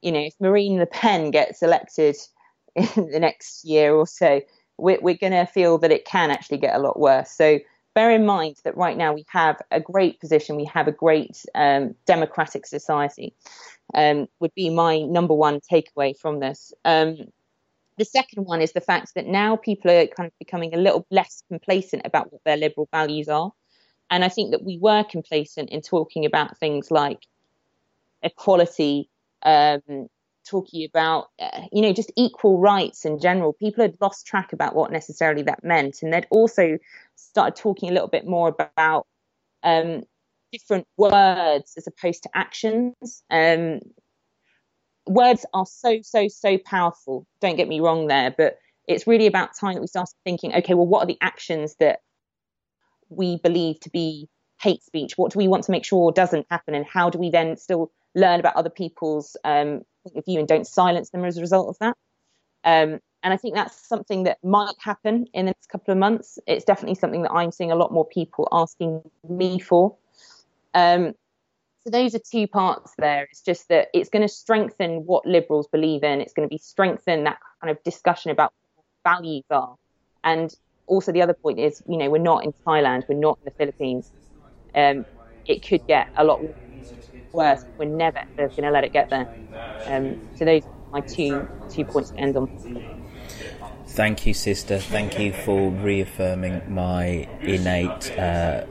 you 0.00 0.12
know, 0.12 0.20
if 0.20 0.34
Marine 0.40 0.78
Le 0.78 0.86
Pen 0.86 1.30
gets 1.30 1.62
elected 1.62 2.16
in 2.74 3.10
the 3.10 3.18
next 3.18 3.64
year 3.64 3.94
or 3.94 4.06
so, 4.06 4.40
we're, 4.78 5.00
we're 5.00 5.16
going 5.16 5.32
to 5.32 5.46
feel 5.46 5.78
that 5.78 5.92
it 5.92 6.04
can 6.04 6.30
actually 6.30 6.58
get 6.58 6.74
a 6.74 6.78
lot 6.78 6.98
worse. 6.98 7.30
So 7.30 7.58
bear 7.94 8.10
in 8.10 8.26
mind 8.26 8.56
that 8.64 8.76
right 8.76 8.96
now 8.96 9.12
we 9.12 9.24
have 9.28 9.60
a 9.70 9.80
great 9.80 10.20
position, 10.20 10.56
we 10.56 10.66
have 10.66 10.86
a 10.86 10.92
great 10.92 11.44
um, 11.54 11.94
democratic 12.06 12.66
society. 12.66 13.34
Um, 13.94 14.26
would 14.40 14.52
be 14.56 14.68
my 14.68 15.02
number 15.02 15.32
one 15.32 15.60
takeaway 15.60 16.18
from 16.18 16.40
this. 16.40 16.74
Um, 16.84 17.18
the 17.98 18.04
second 18.04 18.44
one 18.44 18.60
is 18.60 18.72
the 18.72 18.80
fact 18.80 19.14
that 19.14 19.26
now 19.26 19.56
people 19.56 19.90
are 19.90 20.06
kind 20.08 20.26
of 20.26 20.38
becoming 20.38 20.74
a 20.74 20.76
little 20.76 21.06
less 21.10 21.44
complacent 21.48 22.02
about 22.04 22.32
what 22.32 22.42
their 22.44 22.56
liberal 22.56 22.88
values 22.92 23.28
are. 23.28 23.52
And 24.10 24.24
I 24.24 24.28
think 24.28 24.50
that 24.50 24.64
we 24.64 24.78
were 24.78 25.04
complacent 25.04 25.70
in 25.70 25.82
talking 25.82 26.24
about 26.24 26.58
things 26.58 26.90
like 26.90 27.26
equality, 28.22 29.08
um, 29.42 30.08
talking 30.46 30.86
about, 30.88 31.28
uh, 31.38 31.62
you 31.72 31.82
know, 31.82 31.92
just 31.92 32.12
equal 32.16 32.58
rights 32.58 33.04
in 33.04 33.18
general. 33.18 33.52
People 33.52 33.82
had 33.82 33.96
lost 34.00 34.26
track 34.26 34.52
about 34.52 34.74
what 34.74 34.92
necessarily 34.92 35.42
that 35.42 35.64
meant. 35.64 36.02
And 36.02 36.12
they'd 36.12 36.26
also 36.30 36.78
started 37.16 37.56
talking 37.56 37.90
a 37.90 37.92
little 37.92 38.08
bit 38.08 38.26
more 38.26 38.48
about 38.48 39.06
um, 39.62 40.04
different 40.52 40.86
words 40.96 41.74
as 41.76 41.86
opposed 41.86 42.22
to 42.22 42.30
actions. 42.34 43.22
Um, 43.30 43.80
words 45.06 45.44
are 45.52 45.66
so, 45.66 46.00
so, 46.02 46.28
so 46.28 46.58
powerful. 46.58 47.26
Don't 47.40 47.56
get 47.56 47.68
me 47.68 47.80
wrong 47.80 48.06
there, 48.06 48.34
but 48.36 48.58
it's 48.88 49.06
really 49.06 49.26
about 49.26 49.56
time 49.58 49.74
that 49.74 49.80
we 49.80 49.86
started 49.86 50.14
thinking, 50.24 50.54
okay, 50.54 50.74
well, 50.74 50.86
what 50.86 51.02
are 51.02 51.06
the 51.06 51.18
actions 51.20 51.76
that 51.80 52.00
we 53.08 53.38
believe 53.38 53.80
to 53.80 53.90
be 53.90 54.28
hate 54.60 54.82
speech? 54.82 55.16
What 55.16 55.32
do 55.32 55.38
we 55.38 55.48
want 55.48 55.64
to 55.64 55.72
make 55.72 55.84
sure 55.84 56.12
doesn't 56.12 56.46
happen? 56.50 56.74
And 56.74 56.86
how 56.86 57.10
do 57.10 57.18
we 57.18 57.30
then 57.30 57.56
still 57.56 57.92
learn 58.14 58.40
about 58.40 58.56
other 58.56 58.70
people's 58.70 59.36
um, 59.44 59.82
point 60.06 60.16
of 60.18 60.24
view 60.24 60.38
and 60.38 60.48
don't 60.48 60.66
silence 60.66 61.10
them 61.10 61.24
as 61.24 61.36
a 61.36 61.40
result 61.40 61.68
of 61.68 61.78
that? 61.80 61.96
Um, 62.64 63.00
and 63.22 63.32
I 63.34 63.36
think 63.36 63.54
that's 63.54 63.88
something 63.88 64.24
that 64.24 64.38
might 64.44 64.74
happen 64.80 65.26
in 65.34 65.46
the 65.46 65.50
next 65.50 65.68
couple 65.68 65.92
of 65.92 65.98
months. 65.98 66.38
It's 66.46 66.64
definitely 66.64 66.94
something 66.94 67.22
that 67.22 67.32
I'm 67.32 67.50
seeing 67.50 67.72
a 67.72 67.76
lot 67.76 67.92
more 67.92 68.06
people 68.06 68.48
asking 68.52 69.02
me 69.28 69.58
for. 69.58 69.96
Um, 70.74 71.14
so 71.84 71.90
those 71.90 72.14
are 72.14 72.20
two 72.20 72.46
parts 72.46 72.94
there. 72.98 73.26
It's 73.30 73.42
just 73.42 73.68
that 73.68 73.88
it's 73.94 74.10
going 74.10 74.22
to 74.22 74.28
strengthen 74.32 75.06
what 75.06 75.26
liberals 75.26 75.68
believe 75.68 76.04
in. 76.04 76.20
It's 76.20 76.32
going 76.32 76.48
to 76.48 76.52
be 76.52 76.58
strengthen 76.58 77.24
that 77.24 77.38
kind 77.60 77.70
of 77.70 77.82
discussion 77.84 78.30
about 78.30 78.52
what 78.74 78.84
values 79.04 79.44
are. 79.50 79.76
And 80.24 80.54
also 80.86 81.12
the 81.12 81.22
other 81.22 81.34
point 81.42 81.60
is, 81.60 81.82
you 81.88 81.96
know, 81.96 82.10
we're 82.10 82.18
not 82.18 82.44
in 82.44 82.52
Thailand, 82.66 83.04
we're 83.08 83.18
not 83.18 83.38
in 83.42 83.46
the 83.46 83.52
Philippines. 83.58 84.12
Um, 84.74 85.04
it 85.46 85.66
could 85.66 85.82
get 85.86 86.08
a 86.16 86.24
lot 86.24 86.42
worse. 86.42 86.54
We're 87.36 87.84
never 87.84 88.22
going 88.36 88.50
to 88.50 88.70
let 88.70 88.84
it 88.84 88.92
get 88.92 89.10
there. 89.10 89.28
Um, 89.86 90.20
so 90.36 90.44
those 90.44 90.64
are 90.64 90.90
my 90.90 91.00
two 91.00 91.46
two 91.68 91.84
points 91.84 92.10
to 92.10 92.18
end 92.18 92.36
on. 92.36 93.02
Thank 93.88 94.26
you, 94.26 94.34
sister. 94.34 94.78
Thank 94.78 95.18
you 95.18 95.32
for 95.32 95.70
reaffirming 95.70 96.62
my 96.68 97.28
innate 97.40 98.18
uh, 98.18 98.66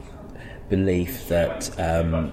belief 0.70 1.28
that 1.30 1.80
um, 1.80 2.32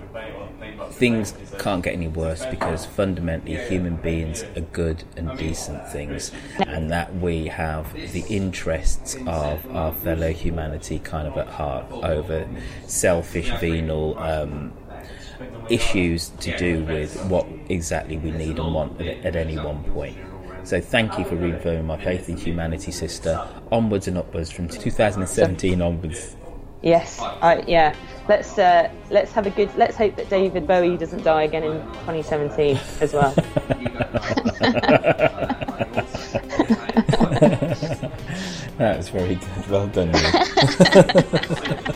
things 0.92 1.34
can't 1.58 1.82
get 1.82 1.94
any 1.94 2.08
worse 2.08 2.44
because 2.46 2.84
fundamentally 2.84 3.56
human 3.68 3.96
beings 3.96 4.42
are 4.56 4.60
good 4.60 5.04
and 5.16 5.36
decent 5.38 5.88
things, 5.88 6.32
and 6.66 6.90
that 6.90 7.14
we 7.16 7.46
have 7.46 7.92
the 7.94 8.24
interests 8.28 9.16
of 9.26 9.74
our 9.74 9.92
fellow 9.92 10.32
humanity 10.32 10.98
kind 10.98 11.28
of 11.28 11.36
at 11.36 11.48
heart 11.48 11.90
over 11.92 12.48
selfish, 12.86 13.50
venal. 13.60 14.18
Um, 14.18 14.72
issues 15.68 16.30
to 16.40 16.56
do 16.56 16.84
with 16.84 17.22
what 17.26 17.46
exactly 17.68 18.18
we 18.18 18.30
need 18.30 18.58
and 18.58 18.74
want 18.74 19.00
at, 19.00 19.24
at 19.24 19.36
any 19.36 19.56
one 19.56 19.82
point. 19.92 20.16
So 20.64 20.80
thank 20.80 21.18
you 21.18 21.24
for 21.24 21.36
reaffirming 21.36 21.86
my 21.86 22.02
faith 22.02 22.28
in 22.28 22.36
humanity, 22.36 22.92
sister. 22.92 23.46
Onwards 23.70 24.08
and 24.08 24.18
upwards 24.18 24.50
from 24.50 24.68
2017 24.68 25.82
onwards. 25.82 26.36
Yes, 26.82 27.20
I, 27.20 27.64
yeah. 27.66 27.94
Let's 28.28 28.58
uh, 28.58 28.90
let's 29.10 29.32
have 29.32 29.46
a 29.46 29.50
good. 29.50 29.74
Let's 29.76 29.96
hope 29.96 30.16
that 30.16 30.28
David 30.28 30.66
Bowie 30.66 30.96
doesn't 30.96 31.22
die 31.22 31.42
again 31.42 31.64
in 31.64 31.80
2017 32.06 32.78
as 33.00 33.12
well. 33.12 33.32
That's 38.78 39.10
very 39.10 39.36
good. 39.36 39.70
Well 39.70 39.86
done. 39.88 40.12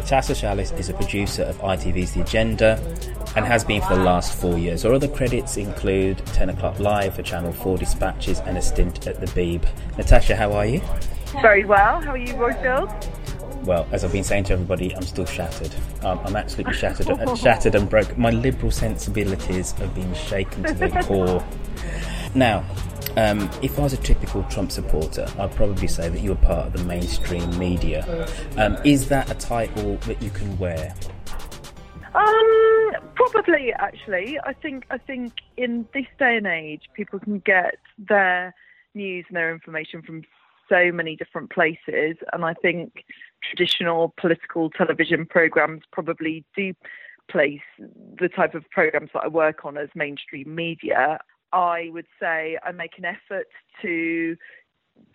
Natasha 0.00 0.32
Shallis 0.32 0.76
is 0.78 0.88
a 0.88 0.94
producer 0.94 1.42
of 1.42 1.58
ITV's 1.58 2.12
The 2.12 2.22
Agenda 2.22 2.82
and 3.36 3.44
has 3.44 3.64
been 3.64 3.82
for 3.82 3.96
the 3.96 4.02
last 4.02 4.34
four 4.34 4.56
years. 4.56 4.82
Her 4.82 4.94
other 4.94 5.06
credits 5.06 5.58
include 5.58 6.24
10 6.28 6.48
O'Clock 6.48 6.78
Live 6.78 7.16
for 7.16 7.22
Channel 7.22 7.52
4 7.52 7.76
Dispatches 7.76 8.38
and 8.40 8.56
a 8.56 8.62
stint 8.62 9.06
at 9.06 9.20
The 9.20 9.26
Beeb. 9.26 9.62
Natasha, 9.98 10.34
how 10.34 10.52
are 10.52 10.64
you? 10.64 10.80
Very 11.42 11.66
well. 11.66 12.00
How 12.00 12.12
are 12.12 12.16
you, 12.16 12.32
Roifield? 12.32 12.88
Well, 13.66 13.86
as 13.92 14.02
I've 14.02 14.12
been 14.12 14.24
saying 14.24 14.44
to 14.44 14.54
everybody, 14.54 14.96
I'm 14.96 15.02
still 15.02 15.26
shattered. 15.26 15.74
Um, 16.02 16.18
I'm 16.24 16.34
absolutely 16.34 16.72
shattered, 16.72 17.06
shattered 17.38 17.74
and 17.74 17.88
broke. 17.88 18.16
My 18.16 18.30
liberal 18.30 18.72
sensibilities 18.72 19.72
have 19.72 19.94
been 19.94 20.14
shaken 20.14 20.62
to 20.62 20.72
the 20.72 20.88
core. 21.04 21.44
Now, 22.34 22.64
um, 23.16 23.50
if 23.62 23.78
I 23.78 23.82
was 23.82 23.92
a 23.92 23.96
typical 23.98 24.42
Trump 24.44 24.70
supporter, 24.70 25.26
I'd 25.38 25.54
probably 25.54 25.88
say 25.88 26.08
that 26.08 26.20
you 26.20 26.30
were 26.30 26.36
part 26.36 26.68
of 26.68 26.72
the 26.72 26.84
mainstream 26.84 27.58
media. 27.58 28.28
Um, 28.56 28.78
is 28.84 29.08
that 29.08 29.30
a 29.30 29.34
title 29.34 29.96
that 30.06 30.22
you 30.22 30.30
can 30.30 30.56
wear? 30.58 30.94
Um, 32.14 32.90
probably. 33.14 33.72
Actually, 33.72 34.38
I 34.44 34.52
think 34.52 34.86
I 34.90 34.98
think 34.98 35.32
in 35.56 35.86
this 35.94 36.06
day 36.18 36.36
and 36.36 36.46
age, 36.46 36.82
people 36.94 37.18
can 37.18 37.38
get 37.40 37.76
their 37.98 38.54
news 38.94 39.24
and 39.28 39.36
their 39.36 39.52
information 39.52 40.02
from 40.02 40.22
so 40.68 40.92
many 40.92 41.16
different 41.16 41.50
places, 41.50 42.16
and 42.32 42.44
I 42.44 42.54
think 42.54 43.04
traditional 43.42 44.14
political 44.20 44.70
television 44.70 45.26
programs 45.26 45.82
probably 45.92 46.44
do 46.56 46.74
place 47.28 47.60
the 48.18 48.28
type 48.28 48.54
of 48.54 48.68
programs 48.70 49.10
that 49.14 49.22
I 49.24 49.28
work 49.28 49.64
on 49.64 49.76
as 49.76 49.88
mainstream 49.94 50.54
media. 50.54 51.18
I 51.52 51.88
would 51.92 52.06
say 52.20 52.58
I 52.64 52.72
make 52.72 52.98
an 52.98 53.04
effort 53.04 53.48
to 53.82 54.36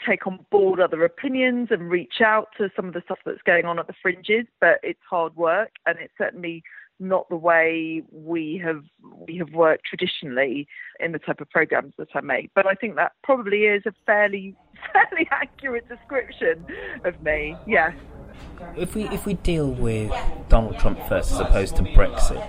take 0.05 0.25
on 0.25 0.45
board 0.51 0.79
other 0.79 1.03
opinions 1.05 1.67
and 1.71 1.89
reach 1.89 2.21
out 2.23 2.49
to 2.57 2.69
some 2.75 2.85
of 2.85 2.93
the 2.93 3.01
stuff 3.05 3.19
that's 3.25 3.41
going 3.43 3.65
on 3.65 3.79
at 3.79 3.87
the 3.87 3.93
fringes, 4.01 4.45
but 4.59 4.79
it's 4.83 4.99
hard 5.09 5.35
work 5.35 5.71
and 5.85 5.97
it's 5.99 6.13
certainly 6.17 6.63
not 6.99 7.27
the 7.29 7.35
way 7.35 8.03
we 8.11 8.61
have 8.63 8.83
we 9.27 9.37
have 9.37 9.51
worked 9.53 9.85
traditionally 9.85 10.67
in 10.99 11.11
the 11.11 11.19
type 11.19 11.41
of 11.41 11.49
programs 11.49 11.93
that 11.97 12.07
I 12.13 12.21
make. 12.21 12.51
But 12.55 12.65
I 12.65 12.73
think 12.73 12.95
that 12.95 13.13
probably 13.23 13.63
is 13.63 13.83
a 13.85 13.93
fairly 14.05 14.55
fairly 14.93 15.27
accurate 15.31 15.87
description 15.89 16.65
of 17.03 17.21
me. 17.21 17.55
Yes. 17.67 17.93
if 18.77 18.95
we 18.95 19.03
if 19.09 19.25
we 19.25 19.33
deal 19.35 19.69
with 19.69 20.11
Donald 20.49 20.77
Trump 20.79 20.99
first 21.07 21.31
as 21.33 21.39
opposed 21.39 21.75
to 21.77 21.83
Brexit, 21.83 22.41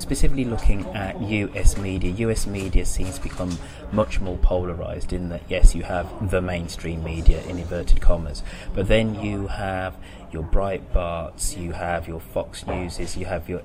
specifically 0.00 0.44
looking 0.44 0.84
at 0.86 1.20
US 1.20 1.76
media, 1.76 2.10
US 2.28 2.46
media 2.46 2.84
seems 2.84 3.16
to 3.16 3.22
become 3.22 3.58
much 3.92 4.20
more 4.20 4.36
polarized 4.38 5.12
in 5.12 5.28
that 5.28 5.42
yes, 5.48 5.74
you 5.74 5.84
have 5.84 6.30
the 6.30 6.42
mainstream 6.42 7.04
media 7.04 7.42
in 7.42 7.58
inverted 7.58 8.00
commas, 8.00 8.42
but 8.74 8.88
then 8.88 9.14
you 9.20 9.46
have 9.48 9.96
your 10.32 10.42
Breitbarts, 10.42 11.56
you 11.56 11.72
have 11.72 12.08
your 12.08 12.20
Fox 12.20 12.66
Newses, 12.66 13.16
you 13.16 13.26
have 13.26 13.48
your 13.48 13.62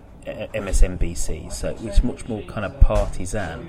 MSNBC, 0.53 1.51
so 1.51 1.75
it's 1.81 2.03
much 2.03 2.27
more 2.27 2.41
kind 2.43 2.65
of 2.65 2.79
partisan. 2.79 3.59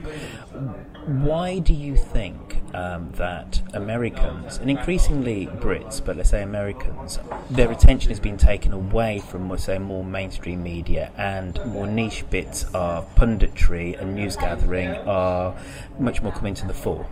Why 1.07 1.59
do 1.59 1.73
you 1.73 1.97
think 1.97 2.61
um, 2.75 3.11
that 3.13 3.63
Americans, 3.75 4.59
and 4.59 4.71
increasingly 4.71 5.47
Brits, 5.47 6.05
but 6.05 6.17
let's 6.17 6.31
say 6.31 6.43
Americans, 6.43 7.19
their 7.51 7.71
attention 7.71 8.11
has 8.11 8.21
been 8.21 8.37
taken 8.37 8.73
away 8.73 9.21
from, 9.21 9.49
let's 9.49 9.65
say, 9.65 9.79
more 9.79 10.05
mainstream 10.05 10.63
media 10.63 11.11
and 11.17 11.59
more 11.67 11.87
niche 11.87 12.25
bits 12.31 12.65
of 12.75 13.13
punditry 13.15 14.01
and 14.01 14.15
news 14.15 14.37
gathering 14.37 14.91
are 15.07 15.57
much 15.99 16.23
more 16.23 16.33
coming 16.33 16.55
to 16.55 16.67
the 16.67 16.75
fore? 16.75 17.07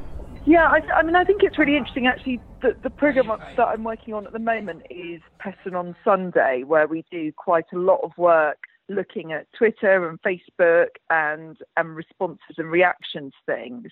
Yeah, 0.47 0.67
I, 0.67 0.81
I, 0.95 1.03
mean, 1.03 1.15
I 1.15 1.25
think 1.25 1.43
it's 1.43 1.59
really 1.59 1.77
interesting. 1.77 2.07
Actually, 2.07 2.41
the, 2.63 2.75
the 2.83 2.89
program 2.89 3.27
that 3.29 3.69
I'm 3.69 3.85
working 3.85 4.15
on 4.15 4.27
at 4.27 4.33
the 4.33 4.39
moment 4.39 4.83
is 4.89 5.21
Peston 5.39 5.75
on 5.75 5.95
Sunday, 6.05 6.63
where 6.63 6.87
we 6.87 7.05
do 7.11 7.33
quite 7.33 7.67
a 7.75 7.77
lot 7.77 8.01
of 8.03 8.17
work 8.17 8.68
looking 8.89 9.33
at 9.33 9.47
Twitter 9.57 10.09
and 10.09 10.21
Facebook 10.23 10.89
and 11.11 11.57
and 11.77 11.97
responses 11.97 12.57
and 12.57 12.71
reactions 12.71 13.33
things. 13.47 13.91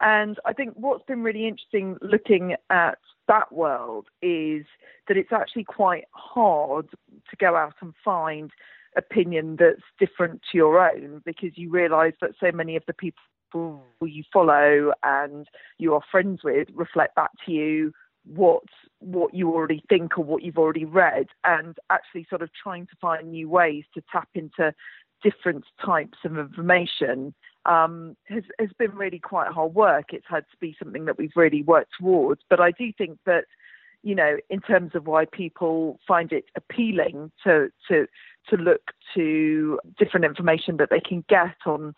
And 0.00 0.38
I 0.44 0.52
think 0.52 0.72
what's 0.74 1.04
been 1.04 1.22
really 1.22 1.46
interesting 1.46 1.96
looking 2.02 2.56
at 2.70 2.98
that 3.28 3.52
world 3.52 4.08
is 4.20 4.66
that 5.06 5.16
it's 5.16 5.32
actually 5.32 5.64
quite 5.64 6.04
hard 6.10 6.88
to 6.90 7.36
go 7.38 7.54
out 7.54 7.74
and 7.80 7.94
find 8.04 8.50
opinion 8.96 9.56
that's 9.58 9.82
different 9.98 10.42
to 10.50 10.58
your 10.58 10.80
own 10.80 11.22
because 11.24 11.50
you 11.54 11.70
realise 11.70 12.14
that 12.20 12.32
so 12.40 12.50
many 12.52 12.76
of 12.76 12.82
the 12.86 12.92
people 12.92 13.84
you 14.00 14.24
follow 14.32 14.92
and 15.02 15.46
you 15.78 15.94
are 15.94 16.00
friends 16.10 16.40
with 16.42 16.68
reflect 16.74 17.14
back 17.14 17.30
to 17.44 17.52
you 17.52 17.92
what 18.24 18.62
what 19.00 19.34
you 19.34 19.52
already 19.52 19.82
think 19.88 20.16
or 20.16 20.24
what 20.24 20.42
you've 20.42 20.58
already 20.58 20.84
read 20.84 21.26
and 21.44 21.76
actually 21.90 22.24
sort 22.30 22.42
of 22.42 22.50
trying 22.52 22.86
to 22.86 22.96
find 23.00 23.30
new 23.30 23.48
ways 23.48 23.84
to 23.92 24.02
tap 24.12 24.28
into 24.34 24.72
different 25.22 25.64
types 25.84 26.18
of 26.24 26.38
information 26.38 27.34
um, 27.66 28.16
has, 28.26 28.42
has 28.58 28.70
been 28.78 28.92
really 28.92 29.18
quite 29.18 29.52
hard 29.52 29.74
work. 29.74 30.06
It's 30.12 30.26
had 30.28 30.44
to 30.50 30.56
be 30.60 30.76
something 30.78 31.04
that 31.04 31.18
we've 31.18 31.36
really 31.36 31.62
worked 31.62 31.92
towards. 31.98 32.42
But 32.50 32.60
I 32.60 32.72
do 32.72 32.92
think 32.96 33.18
that, 33.26 33.44
you 34.02 34.14
know, 34.14 34.36
in 34.50 34.60
terms 34.60 34.92
of 34.94 35.06
why 35.06 35.26
people 35.26 36.00
find 36.06 36.32
it 36.32 36.44
appealing 36.56 37.30
to 37.44 37.70
to 37.88 38.06
to 38.50 38.56
look 38.56 38.90
to 39.14 39.78
different 39.98 40.26
information 40.26 40.76
that 40.78 40.90
they 40.90 41.00
can 41.00 41.24
get 41.28 41.56
on 41.66 41.94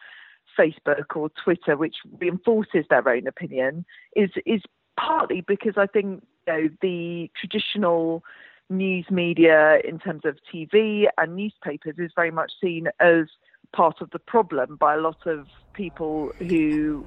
Facebook 0.58 1.16
or 1.16 1.30
Twitter, 1.42 1.76
which 1.76 1.96
reinforces 2.18 2.84
their 2.90 3.08
own 3.08 3.26
opinion, 3.26 3.86
is 4.14 4.30
is 4.44 4.60
partly 4.96 5.40
because 5.42 5.74
I 5.76 5.86
think 5.86 6.22
you 6.46 6.52
know, 6.52 6.68
the 6.80 7.30
traditional 7.38 8.22
news 8.70 9.06
media 9.10 9.78
in 9.84 9.98
terms 9.98 10.22
of 10.24 10.38
TV 10.52 11.06
and 11.18 11.36
newspapers 11.36 11.96
is 11.98 12.10
very 12.14 12.30
much 12.30 12.52
seen 12.60 12.88
as 13.00 13.26
part 13.72 14.00
of 14.00 14.10
the 14.10 14.18
problem 14.18 14.76
by 14.76 14.94
a 14.94 14.98
lot 14.98 15.26
of 15.26 15.46
people 15.72 16.32
who 16.38 17.04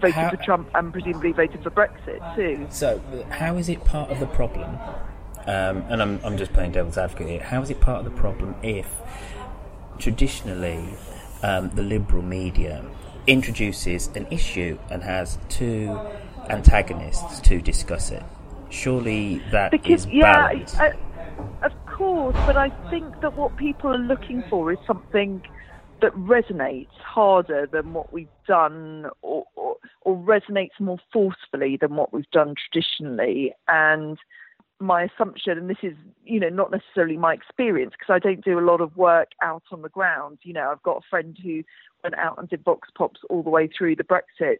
voted 0.00 0.14
how, 0.14 0.30
for 0.30 0.36
Trump 0.36 0.68
and 0.74 0.92
presumably 0.92 1.32
voted 1.32 1.62
for 1.62 1.70
Brexit 1.70 2.34
too. 2.34 2.66
So, 2.70 3.00
how 3.30 3.56
is 3.56 3.68
it 3.68 3.84
part 3.84 4.10
of 4.10 4.18
the 4.18 4.26
problem? 4.26 4.78
Um, 5.46 5.84
and 5.88 6.00
I'm, 6.00 6.20
I'm 6.24 6.38
just 6.38 6.54
playing 6.54 6.72
devil's 6.72 6.96
advocate 6.96 7.28
here. 7.28 7.42
How 7.42 7.60
is 7.60 7.68
it 7.68 7.80
part 7.80 7.98
of 7.98 8.04
the 8.06 8.18
problem 8.18 8.56
if 8.62 8.90
traditionally 9.98 10.96
um, 11.42 11.70
the 11.74 11.82
liberal 11.82 12.22
media 12.22 12.82
introduces 13.26 14.08
an 14.14 14.26
issue 14.30 14.78
and 14.90 15.02
has 15.02 15.38
two 15.48 16.00
antagonists 16.50 17.40
to 17.40 17.60
discuss 17.60 18.10
it. 18.10 18.22
Surely 18.70 19.40
that 19.50 19.70
because, 19.70 20.06
is 20.06 20.12
yeah, 20.12 20.48
I, 20.78 20.92
of 21.62 21.72
course, 21.86 22.36
but 22.46 22.56
I 22.56 22.70
think 22.90 23.20
that 23.20 23.36
what 23.36 23.56
people 23.56 23.90
are 23.90 23.98
looking 23.98 24.42
for 24.50 24.72
is 24.72 24.78
something 24.86 25.42
that 26.00 26.12
resonates 26.14 26.94
harder 26.98 27.66
than 27.70 27.92
what 27.92 28.12
we've 28.12 28.28
done 28.46 29.06
or, 29.22 29.44
or, 29.54 29.76
or 30.02 30.16
resonates 30.16 30.78
more 30.80 30.98
forcefully 31.12 31.78
than 31.80 31.96
what 31.96 32.12
we've 32.12 32.30
done 32.30 32.54
traditionally. 32.54 33.54
And 33.68 34.18
my 34.80 35.04
assumption, 35.04 35.56
and 35.56 35.70
this 35.70 35.78
is, 35.82 35.94
you 36.24 36.40
know, 36.40 36.48
not 36.48 36.70
necessarily 36.70 37.16
my 37.16 37.32
experience 37.32 37.94
because 37.98 38.12
I 38.12 38.18
don't 38.18 38.44
do 38.44 38.58
a 38.58 38.60
lot 38.60 38.80
of 38.80 38.96
work 38.96 39.28
out 39.40 39.62
on 39.72 39.82
the 39.82 39.88
ground. 39.88 40.38
You 40.42 40.52
know, 40.52 40.70
I've 40.70 40.82
got 40.82 40.98
a 40.98 41.08
friend 41.08 41.38
who 41.42 41.62
went 42.02 42.16
out 42.18 42.38
and 42.38 42.48
did 42.48 42.64
vox 42.64 42.88
pops 42.94 43.20
all 43.30 43.42
the 43.42 43.50
way 43.50 43.68
through 43.68 43.96
the 43.96 44.04
Brexit 44.04 44.56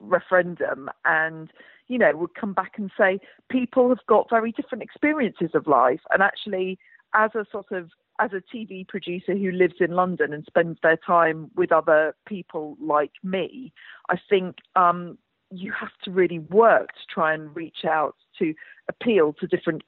referendum 0.00 0.90
and 1.04 1.50
you 1.88 1.98
know 1.98 2.14
would 2.16 2.34
come 2.34 2.52
back 2.52 2.72
and 2.76 2.90
say 2.96 3.18
people 3.50 3.88
have 3.88 4.04
got 4.06 4.30
very 4.30 4.52
different 4.52 4.82
experiences 4.82 5.50
of 5.54 5.66
life. 5.66 6.00
And 6.12 6.22
actually 6.22 6.78
as 7.14 7.30
a 7.34 7.44
sort 7.50 7.72
of 7.72 7.90
as 8.20 8.30
a 8.32 8.56
TV 8.56 8.86
producer 8.86 9.34
who 9.34 9.52
lives 9.52 9.76
in 9.80 9.92
London 9.92 10.32
and 10.32 10.44
spends 10.44 10.78
their 10.82 10.96
time 10.96 11.50
with 11.54 11.70
other 11.70 12.14
people 12.26 12.76
like 12.80 13.12
me, 13.22 13.72
I 14.08 14.16
think 14.28 14.56
um, 14.74 15.18
you 15.50 15.72
have 15.72 15.92
to 16.04 16.10
really 16.10 16.40
work 16.40 16.88
to 16.88 17.14
try 17.14 17.32
and 17.32 17.54
reach 17.54 17.84
out 17.88 18.16
to 18.38 18.54
appeal 18.88 19.34
to 19.34 19.46
different 19.46 19.82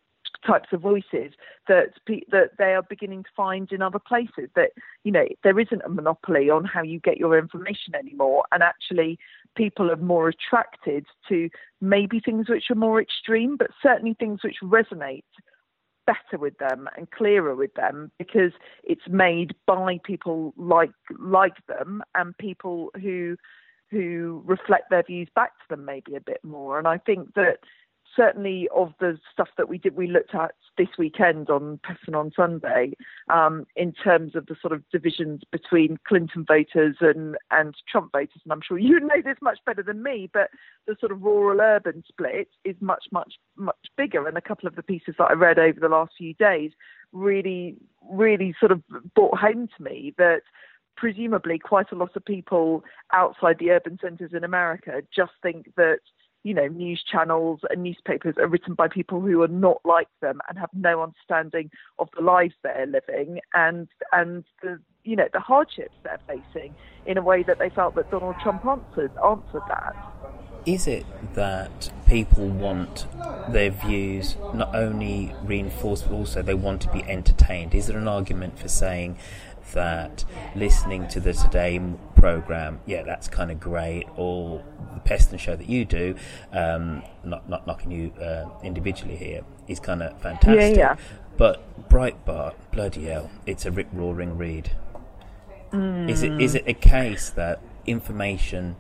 types 0.46 0.68
of 0.72 0.80
voices 0.80 1.32
that 1.68 1.94
that 2.30 2.50
they 2.58 2.74
are 2.74 2.82
beginning 2.82 3.22
to 3.22 3.30
find 3.36 3.70
in 3.72 3.82
other 3.82 3.98
places. 3.98 4.50
That 4.54 4.70
you 5.04 5.12
know 5.12 5.26
there 5.42 5.58
isn't 5.58 5.82
a 5.84 5.88
monopoly 5.88 6.50
on 6.50 6.64
how 6.64 6.82
you 6.82 7.00
get 7.00 7.18
your 7.18 7.38
information 7.38 7.94
anymore, 7.94 8.44
and 8.52 8.62
actually 8.62 9.18
people 9.56 9.90
are 9.90 9.96
more 9.96 10.28
attracted 10.28 11.06
to 11.28 11.48
maybe 11.80 12.20
things 12.20 12.48
which 12.48 12.70
are 12.70 12.76
more 12.76 13.00
extreme, 13.00 13.56
but 13.56 13.70
certainly 13.82 14.14
things 14.14 14.40
which 14.42 14.56
resonate 14.62 15.24
better 16.06 16.38
with 16.38 16.56
them 16.58 16.88
and 16.96 17.10
clearer 17.10 17.54
with 17.54 17.72
them 17.74 18.10
because 18.18 18.52
it's 18.82 19.08
made 19.08 19.54
by 19.66 19.98
people 20.02 20.52
like 20.56 20.90
like 21.18 21.54
them 21.68 22.02
and 22.14 22.36
people 22.38 22.90
who 23.00 23.36
who 23.90 24.42
reflect 24.46 24.90
their 24.90 25.02
views 25.02 25.28
back 25.34 25.52
to 25.58 25.64
them 25.70 25.84
maybe 25.84 26.14
a 26.14 26.20
bit 26.20 26.42
more. 26.44 26.78
And 26.78 26.86
I 26.86 26.98
think 26.98 27.34
that 27.34 27.58
certainly 28.16 28.68
of 28.74 28.92
the 29.00 29.18
stuff 29.32 29.48
that 29.56 29.68
we 29.68 29.78
did 29.78 29.96
we 29.96 30.06
looked 30.06 30.34
at 30.34 30.52
this 30.76 30.88
weekend 30.98 31.50
on 31.50 31.78
Peston 31.84 32.14
on 32.14 32.32
Sunday 32.34 32.92
um, 33.28 33.66
in 33.76 33.92
terms 33.92 34.34
of 34.34 34.46
the 34.46 34.56
sort 34.60 34.72
of 34.72 34.82
divisions 34.90 35.42
between 35.52 35.98
Clinton 36.06 36.44
voters 36.46 36.96
and 37.00 37.36
and 37.50 37.74
Trump 37.90 38.12
voters. 38.12 38.40
And 38.44 38.52
I'm 38.52 38.62
sure 38.66 38.78
you 38.78 38.98
know 39.00 39.22
this 39.24 39.38
much 39.40 39.58
better 39.66 39.82
than 39.82 40.02
me 40.02 40.28
but 40.32 40.50
the 40.86 40.96
sort 40.98 41.12
of 41.12 41.22
rural 41.22 41.60
urban 41.60 42.02
split 42.08 42.48
is 42.64 42.76
much 42.80 43.04
much 43.12 43.34
much 43.56 43.76
bigger. 43.96 44.26
And 44.26 44.36
a 44.36 44.42
couple 44.42 44.66
of 44.66 44.76
the 44.76 44.82
pieces 44.82 45.14
that 45.18 45.30
I 45.30 45.34
read 45.34 45.58
over 45.58 45.80
the 45.80 45.88
last 45.88 46.12
few 46.16 46.34
days 46.34 46.72
really 47.12 47.76
really 48.10 48.54
sort 48.58 48.72
of 48.72 48.82
brought 49.14 49.38
home 49.38 49.68
to 49.76 49.82
me 49.82 50.14
that 50.18 50.42
presumably 50.96 51.58
quite 51.58 51.90
a 51.92 51.96
lot 51.96 52.14
of 52.14 52.24
people 52.24 52.84
outside 53.12 53.58
the 53.58 53.70
urban 53.70 53.98
centres 54.00 54.32
in 54.34 54.44
America 54.44 55.00
just 55.14 55.32
think 55.42 55.72
that 55.76 56.00
you 56.42 56.54
know, 56.54 56.66
news 56.68 57.02
channels 57.10 57.60
and 57.68 57.82
newspapers 57.82 58.34
are 58.38 58.48
written 58.48 58.74
by 58.74 58.88
people 58.88 59.20
who 59.20 59.42
are 59.42 59.48
not 59.48 59.80
like 59.84 60.08
them 60.20 60.40
and 60.48 60.58
have 60.58 60.70
no 60.72 61.02
understanding 61.02 61.70
of 61.98 62.08
the 62.16 62.22
lives 62.22 62.54
they're 62.62 62.86
living 62.86 63.40
and 63.54 63.88
and 64.12 64.44
the 64.62 64.80
you 65.04 65.16
know 65.16 65.28
the 65.32 65.40
hardships 65.40 65.94
they're 66.02 66.20
facing 66.26 66.74
in 67.06 67.18
a 67.18 67.22
way 67.22 67.42
that 67.42 67.58
they 67.58 67.70
felt 67.70 67.94
that 67.94 68.10
Donald 68.10 68.36
Trump 68.42 68.64
answered 68.64 69.12
answered 69.24 69.62
that. 69.68 69.96
Is 70.66 70.86
it 70.86 71.06
that 71.34 71.90
people 72.06 72.46
want 72.46 73.06
their 73.48 73.70
views 73.70 74.36
not 74.52 74.74
only 74.74 75.34
reinforced 75.42 76.04
but 76.04 76.14
also 76.14 76.42
they 76.42 76.54
want 76.54 76.82
to 76.82 76.92
be 76.92 77.02
entertained? 77.04 77.74
Is 77.74 77.86
there 77.86 77.96
an 77.96 78.08
argument 78.08 78.58
for 78.58 78.68
saying 78.68 79.18
that 79.72 80.24
listening 80.54 81.08
to 81.08 81.20
the 81.20 81.32
Today 81.32 81.80
program, 82.14 82.80
yeah, 82.86 83.02
that's 83.02 83.28
kind 83.28 83.50
of 83.50 83.60
great, 83.60 84.04
or 84.16 84.62
the 84.94 85.00
Peston 85.00 85.38
show 85.38 85.56
that 85.56 85.68
you 85.68 85.84
do, 85.84 86.14
um, 86.52 87.02
not 87.24 87.48
not 87.48 87.66
knocking 87.66 87.90
you 87.90 88.12
uh, 88.20 88.48
individually 88.62 89.16
here, 89.16 89.42
is 89.68 89.80
kind 89.80 90.02
of 90.02 90.20
fantastic. 90.20 90.76
Yeah, 90.76 90.94
yeah. 90.94 90.96
But 91.36 91.88
Breitbart, 91.88 92.54
bloody 92.70 93.04
hell, 93.06 93.30
it's 93.46 93.64
a 93.64 93.70
rip 93.70 93.88
roaring 93.92 94.36
read. 94.36 94.72
Mm. 95.72 96.10
Is 96.10 96.22
it 96.22 96.40
is 96.40 96.54
it 96.54 96.64
a 96.66 96.74
case 96.74 97.30
that 97.30 97.60
information 97.86 98.76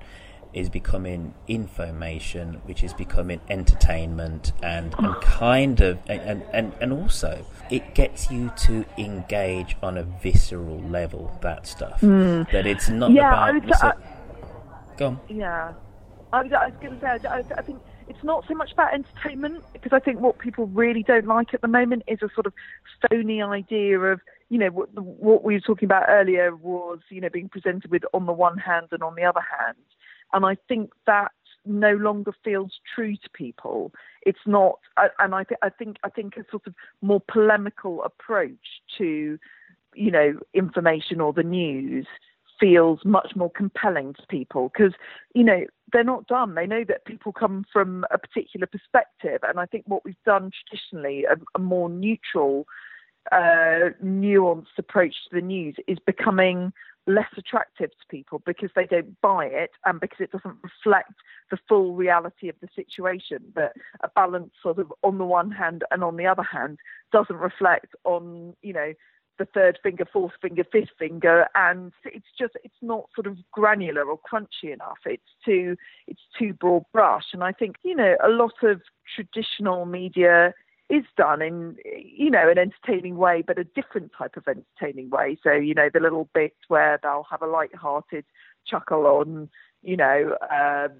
is 0.52 0.68
becoming 0.68 1.32
information, 1.46 2.60
which 2.64 2.82
is 2.82 2.92
becoming 2.92 3.40
entertainment, 3.48 4.52
and, 4.62 4.94
and 4.98 5.14
kind 5.22 5.80
of, 5.80 5.98
and, 6.08 6.42
and, 6.52 6.72
and 6.80 6.92
also 6.92 7.46
it 7.70 7.94
gets 7.94 8.30
you 8.30 8.50
to 8.58 8.84
engage 8.98 9.76
on 9.82 9.98
a 9.98 10.02
visceral 10.02 10.80
level, 10.82 11.36
that 11.42 11.66
stuff. 11.66 12.00
Mm. 12.00 12.50
That 12.50 12.66
it's 12.66 12.88
not 12.88 13.12
yeah, 13.12 13.28
about. 13.32 13.48
I 13.48 13.52
was, 13.52 13.82
I, 13.82 14.96
go 14.96 15.06
on. 15.06 15.20
Yeah. 15.28 15.72
I 16.32 16.42
was, 16.42 16.52
I 16.52 16.66
was 16.66 16.74
going 16.80 16.94
to 16.94 17.00
say, 17.00 17.28
I, 17.28 17.38
I 17.56 17.62
think 17.62 17.80
it's 18.08 18.22
not 18.24 18.44
so 18.48 18.54
much 18.54 18.72
about 18.72 18.92
entertainment 18.92 19.64
because 19.72 19.92
I 19.92 20.00
think 20.00 20.20
what 20.20 20.38
people 20.38 20.66
really 20.66 21.02
don't 21.02 21.26
like 21.26 21.54
at 21.54 21.60
the 21.60 21.68
moment 21.68 22.02
is 22.08 22.18
a 22.22 22.28
sort 22.34 22.46
of 22.46 22.52
phony 23.08 23.40
idea 23.40 23.98
of 24.00 24.20
you 24.48 24.58
know 24.58 24.68
what, 24.68 24.92
what 24.94 25.44
we 25.44 25.54
were 25.54 25.60
talking 25.60 25.86
about 25.86 26.06
earlier 26.08 26.54
was 26.56 26.98
you 27.08 27.20
know 27.20 27.28
being 27.28 27.48
presented 27.48 27.90
with 27.90 28.02
on 28.12 28.26
the 28.26 28.32
one 28.32 28.58
hand 28.58 28.88
and 28.90 29.02
on 29.02 29.14
the 29.14 29.22
other 29.22 29.42
hand, 29.58 29.78
and 30.32 30.44
I 30.44 30.56
think 30.68 30.90
that 31.06 31.30
no 31.70 31.94
longer 31.94 32.32
feels 32.44 32.80
true 32.94 33.16
to 33.16 33.30
people. 33.32 33.92
It's 34.22 34.46
not, 34.46 34.78
and 35.18 35.34
I, 35.34 35.44
th- 35.44 35.58
I 35.62 35.70
think 35.70 35.96
I 36.04 36.10
think 36.10 36.36
a 36.36 36.44
sort 36.50 36.66
of 36.66 36.74
more 37.02 37.20
polemical 37.20 38.02
approach 38.02 38.82
to 38.98 39.38
you 39.94 40.10
know 40.10 40.38
information 40.54 41.20
or 41.20 41.32
the 41.32 41.42
news 41.42 42.06
feels 42.58 43.00
much 43.04 43.32
more 43.34 43.50
compelling 43.50 44.14
to 44.14 44.22
people. 44.28 44.70
Because 44.72 44.92
you 45.34 45.44
know 45.44 45.64
they're 45.92 46.04
not 46.04 46.26
dumb. 46.26 46.54
They 46.54 46.66
know 46.66 46.84
that 46.88 47.04
people 47.04 47.32
come 47.32 47.64
from 47.72 48.04
a 48.10 48.18
particular 48.18 48.66
perspective. 48.66 49.40
And 49.42 49.58
i 49.58 49.66
think 49.66 49.84
what 49.86 50.04
we've 50.04 50.14
done 50.24 50.50
traditionally 50.50 51.24
a, 51.24 51.36
a 51.54 51.58
more 51.58 51.88
neutral 51.88 52.66
uh, 53.32 53.90
nuanced 54.04 54.78
approach 54.78 55.14
to 55.28 55.36
the 55.36 55.40
news 55.40 55.76
is 55.86 55.98
becoming 56.04 56.72
less 57.06 57.30
attractive 57.36 57.90
to 57.90 58.06
people 58.08 58.42
because 58.44 58.70
they 58.76 58.86
don't 58.86 59.20
buy 59.20 59.46
it 59.46 59.70
and 59.84 60.00
because 60.00 60.20
it 60.20 60.30
doesn't 60.30 60.56
reflect 60.62 61.12
the 61.50 61.58
full 61.68 61.94
reality 61.94 62.48
of 62.48 62.56
the 62.60 62.68
situation. 62.74 63.38
But 63.54 63.72
a 64.02 64.08
balance 64.08 64.52
sort 64.62 64.78
of 64.78 64.92
on 65.02 65.18
the 65.18 65.24
one 65.24 65.50
hand 65.50 65.84
and 65.90 66.04
on 66.04 66.16
the 66.16 66.26
other 66.26 66.42
hand 66.42 66.78
doesn't 67.12 67.36
reflect 67.36 67.94
on, 68.04 68.54
you 68.62 68.72
know, 68.72 68.92
the 69.38 69.46
third 69.46 69.78
finger, 69.82 70.04
fourth 70.12 70.34
finger, 70.42 70.62
fifth 70.70 70.90
finger, 70.98 71.46
and 71.54 71.92
it's 72.04 72.26
just 72.38 72.52
it's 72.62 72.74
not 72.82 73.08
sort 73.14 73.26
of 73.26 73.38
granular 73.50 74.04
or 74.04 74.20
crunchy 74.30 74.70
enough. 74.70 74.98
It's 75.06 75.22
too 75.42 75.76
it's 76.06 76.20
too 76.38 76.52
broad 76.52 76.84
brush, 76.92 77.24
and 77.32 77.42
I 77.42 77.52
think 77.52 77.76
you 77.82 77.96
know 77.96 78.16
a 78.22 78.28
lot 78.28 78.62
of 78.62 78.82
traditional 79.16 79.86
media 79.86 80.52
is 80.90 81.04
done 81.16 81.40
in 81.40 81.76
you 81.84 82.30
know 82.30 82.50
an 82.50 82.58
entertaining 82.58 83.16
way, 83.16 83.42
but 83.46 83.58
a 83.58 83.64
different 83.64 84.10
type 84.16 84.36
of 84.36 84.46
entertaining 84.48 85.08
way. 85.10 85.38
So 85.42 85.52
you 85.52 85.74
know 85.74 85.88
the 85.92 86.00
little 86.00 86.28
bits 86.34 86.56
where 86.68 86.98
they'll 87.02 87.26
have 87.30 87.42
a 87.42 87.46
light-hearted 87.46 88.24
chuckle 88.66 89.06
on 89.06 89.48
you 89.82 89.96
know 89.96 90.36
um, 90.50 90.90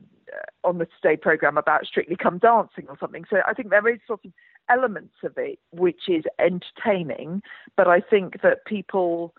on 0.65 0.79
the 0.79 0.87
Today 0.87 1.17
program 1.17 1.59
about 1.59 1.87
Strictly 1.87 2.17
Come 2.17 2.39
Dancing 2.39 2.87
or 2.89 2.97
something. 2.99 3.25
So 3.29 3.39
I 3.47 3.53
think 3.53 3.71
there 3.71 3.89
is 3.89 3.99
sort 4.07 4.25
of 4.25 4.33
elements 4.69 5.15
of 5.25 5.33
it 5.37 5.59
which 5.73 6.09
is 6.09 6.25
entertaining, 6.39 7.43
but 7.77 7.89
I 7.89 8.01
think 8.01 8.43
that 8.43 8.65
people. 8.65 9.35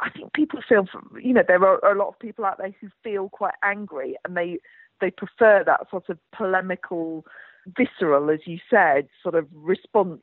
I 0.00 0.10
think 0.10 0.32
people 0.32 0.58
feel, 0.68 0.88
you 1.22 1.32
know, 1.32 1.44
there 1.46 1.64
are 1.64 1.92
a 1.92 1.96
lot 1.96 2.08
of 2.08 2.18
people 2.18 2.44
out 2.44 2.58
there 2.58 2.74
who 2.80 2.88
feel 3.04 3.28
quite 3.28 3.54
angry, 3.62 4.16
and 4.24 4.36
they 4.36 4.58
they 5.00 5.12
prefer 5.12 5.62
that 5.64 5.88
sort 5.88 6.08
of 6.08 6.18
polemical 6.36 7.24
visceral, 7.76 8.30
as 8.30 8.40
you 8.46 8.58
said, 8.68 9.08
sort 9.22 9.34
of 9.34 9.46
response 9.52 10.22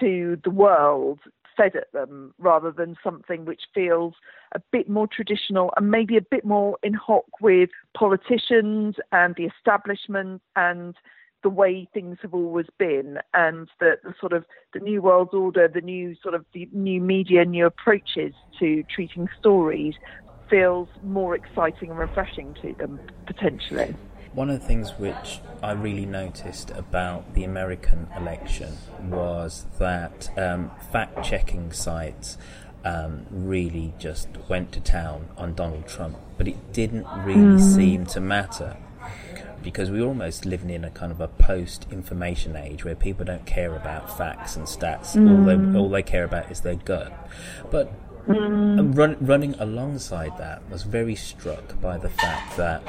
to 0.00 0.38
the 0.42 0.50
world 0.50 1.20
fed 1.56 1.76
at 1.76 1.92
them 1.92 2.34
rather 2.38 2.72
than 2.72 2.96
something 3.02 3.44
which 3.44 3.62
feels 3.72 4.14
a 4.54 4.60
bit 4.72 4.88
more 4.88 5.06
traditional 5.06 5.72
and 5.76 5.90
maybe 5.90 6.16
a 6.16 6.22
bit 6.22 6.44
more 6.44 6.76
in 6.82 6.94
hoc 6.94 7.24
with 7.40 7.70
politicians 7.96 8.96
and 9.12 9.34
the 9.36 9.44
establishment 9.44 10.42
and 10.56 10.96
the 11.42 11.48
way 11.48 11.86
things 11.92 12.18
have 12.22 12.34
always 12.34 12.66
been 12.78 13.18
and 13.34 13.68
that 13.78 13.98
the 14.02 14.14
sort 14.18 14.32
of 14.32 14.44
the 14.72 14.80
new 14.80 15.02
world 15.02 15.28
order 15.32 15.68
the 15.68 15.80
new 15.80 16.14
sort 16.22 16.34
of 16.34 16.44
the 16.54 16.68
new 16.72 17.00
media 17.00 17.44
new 17.44 17.66
approaches 17.66 18.34
to 18.58 18.82
treating 18.92 19.28
stories 19.38 19.94
feels 20.48 20.88
more 21.02 21.34
exciting 21.34 21.90
and 21.90 21.98
refreshing 21.98 22.54
to 22.60 22.74
them 22.78 22.98
potentially 23.26 23.94
one 24.34 24.50
of 24.50 24.60
the 24.60 24.66
things 24.66 24.90
which 24.98 25.40
I 25.62 25.72
really 25.72 26.06
noticed 26.06 26.70
about 26.70 27.34
the 27.34 27.44
American 27.44 28.08
election 28.16 28.76
was 29.02 29.66
that 29.78 30.28
um, 30.36 30.70
fact 30.90 31.24
checking 31.24 31.72
sites 31.72 32.36
um, 32.84 33.26
really 33.30 33.94
just 33.98 34.28
went 34.48 34.72
to 34.72 34.80
town 34.80 35.28
on 35.36 35.54
Donald 35.54 35.86
Trump, 35.86 36.18
but 36.36 36.48
it 36.48 36.72
didn't 36.72 37.06
really 37.24 37.60
mm. 37.60 37.74
seem 37.74 38.06
to 38.06 38.20
matter 38.20 38.76
because 39.62 39.90
we're 39.90 40.04
almost 40.04 40.44
living 40.44 40.68
in 40.68 40.84
a 40.84 40.90
kind 40.90 41.10
of 41.10 41.20
a 41.20 41.28
post 41.28 41.86
information 41.90 42.54
age 42.54 42.84
where 42.84 42.94
people 42.94 43.24
don't 43.24 43.46
care 43.46 43.74
about 43.74 44.14
facts 44.18 44.56
and 44.56 44.66
stats. 44.66 45.16
Mm. 45.16 45.30
All, 45.30 45.44
they, 45.44 45.78
all 45.78 45.88
they 45.88 46.02
care 46.02 46.24
about 46.24 46.50
is 46.50 46.60
their 46.60 46.74
gut. 46.74 47.12
But 47.70 47.90
mm. 48.26 48.94
run, 48.94 49.16
running 49.20 49.54
alongside 49.54 50.36
that, 50.36 50.62
I 50.68 50.72
was 50.72 50.82
very 50.82 51.14
struck 51.14 51.80
by 51.80 51.96
the 51.96 52.10
fact 52.10 52.58
that 52.58 52.82